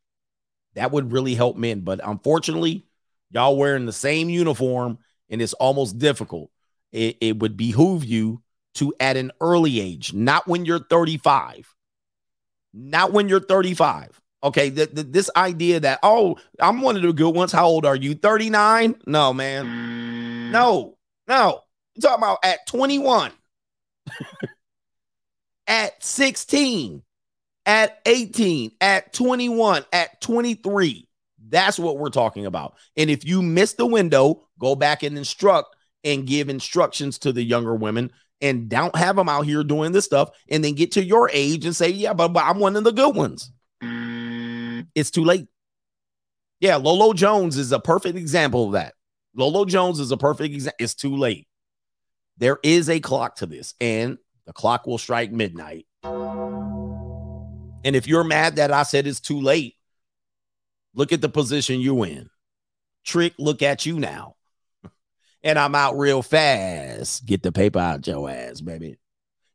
[0.75, 1.81] That would really help men.
[1.81, 2.85] But unfortunately,
[3.29, 4.99] y'all wearing the same uniform
[5.29, 6.51] and it's almost difficult.
[6.91, 8.43] It, it would behoove you
[8.75, 11.73] to at an early age, not when you're 35.
[12.73, 14.21] Not when you're 35.
[14.43, 17.51] Okay, th- th- this idea that oh, I'm one of the good ones.
[17.51, 18.15] How old are you?
[18.15, 18.95] 39?
[19.05, 20.51] No, man.
[20.51, 20.97] No,
[21.27, 21.61] no.
[21.95, 23.31] You're talking about at 21,
[25.67, 27.03] at 16,
[27.65, 31.07] at 18, at 21, at 23.
[31.49, 32.75] That's what we're talking about.
[32.95, 37.43] And if you miss the window, go back and instruct and give instructions to the
[37.43, 41.03] younger women and don't have them out here doing this stuff and then get to
[41.03, 43.51] your age and say, yeah, but, but I'm one of the good ones.
[44.95, 45.47] It's too late.
[46.59, 48.93] Yeah, Lolo Jones is a perfect example of that.
[49.35, 50.77] Lolo Jones is a perfect example.
[50.79, 51.47] It's too late.
[52.37, 55.85] There is a clock to this, and the clock will strike midnight.
[57.83, 59.75] And if you're mad that I said it's too late,
[60.93, 62.29] look at the position you're in.
[63.03, 64.35] Trick, look at you now.
[65.43, 67.25] And I'm out real fast.
[67.25, 68.99] Get the paper out your ass, baby.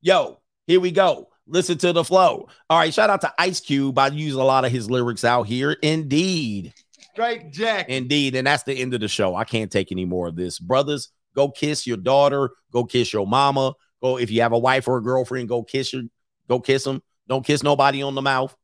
[0.00, 1.28] Yo, here we go.
[1.46, 2.48] Listen to the flow.
[2.68, 3.96] All right, shout out to Ice Cube.
[3.96, 5.76] I use a lot of his lyrics out here.
[5.82, 6.74] Indeed.
[7.12, 7.88] Straight Jack.
[7.88, 8.34] Indeed.
[8.34, 9.36] And that's the end of the show.
[9.36, 10.58] I can't take any more of this.
[10.58, 12.50] Brothers, go kiss your daughter.
[12.72, 13.74] Go kiss your mama.
[14.06, 16.02] Go if you have a wife or a girlfriend, go kiss her.
[16.48, 17.02] Go kiss them.
[17.28, 18.56] Don't kiss nobody on the mouth.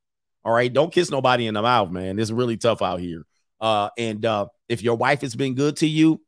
[0.45, 0.73] All right.
[0.73, 2.19] Don't kiss nobody in the mouth, man.
[2.21, 3.25] It's really tough out here.
[3.61, 6.21] Uh, and uh, if your wife has been good to you,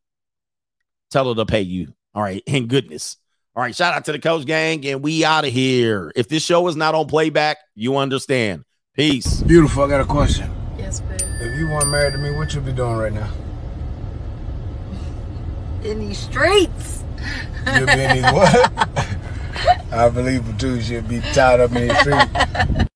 [1.10, 1.94] tell her to pay you.
[2.12, 2.42] All right.
[2.48, 3.16] And goodness.
[3.54, 3.74] All right.
[3.74, 6.10] Shout out to the coach gang, and we out of here.
[6.16, 8.64] If this show is not on playback, you understand.
[8.94, 9.42] Peace.
[9.42, 9.84] Beautiful.
[9.84, 10.50] I got a question.
[10.76, 11.20] Yes, babe.
[11.20, 13.30] If you weren't married to me, what you be doing right now?
[15.84, 17.03] In these streets.
[17.66, 18.72] In these what?
[19.92, 20.78] I believe too.
[20.78, 22.90] You'll be tied up in these streets.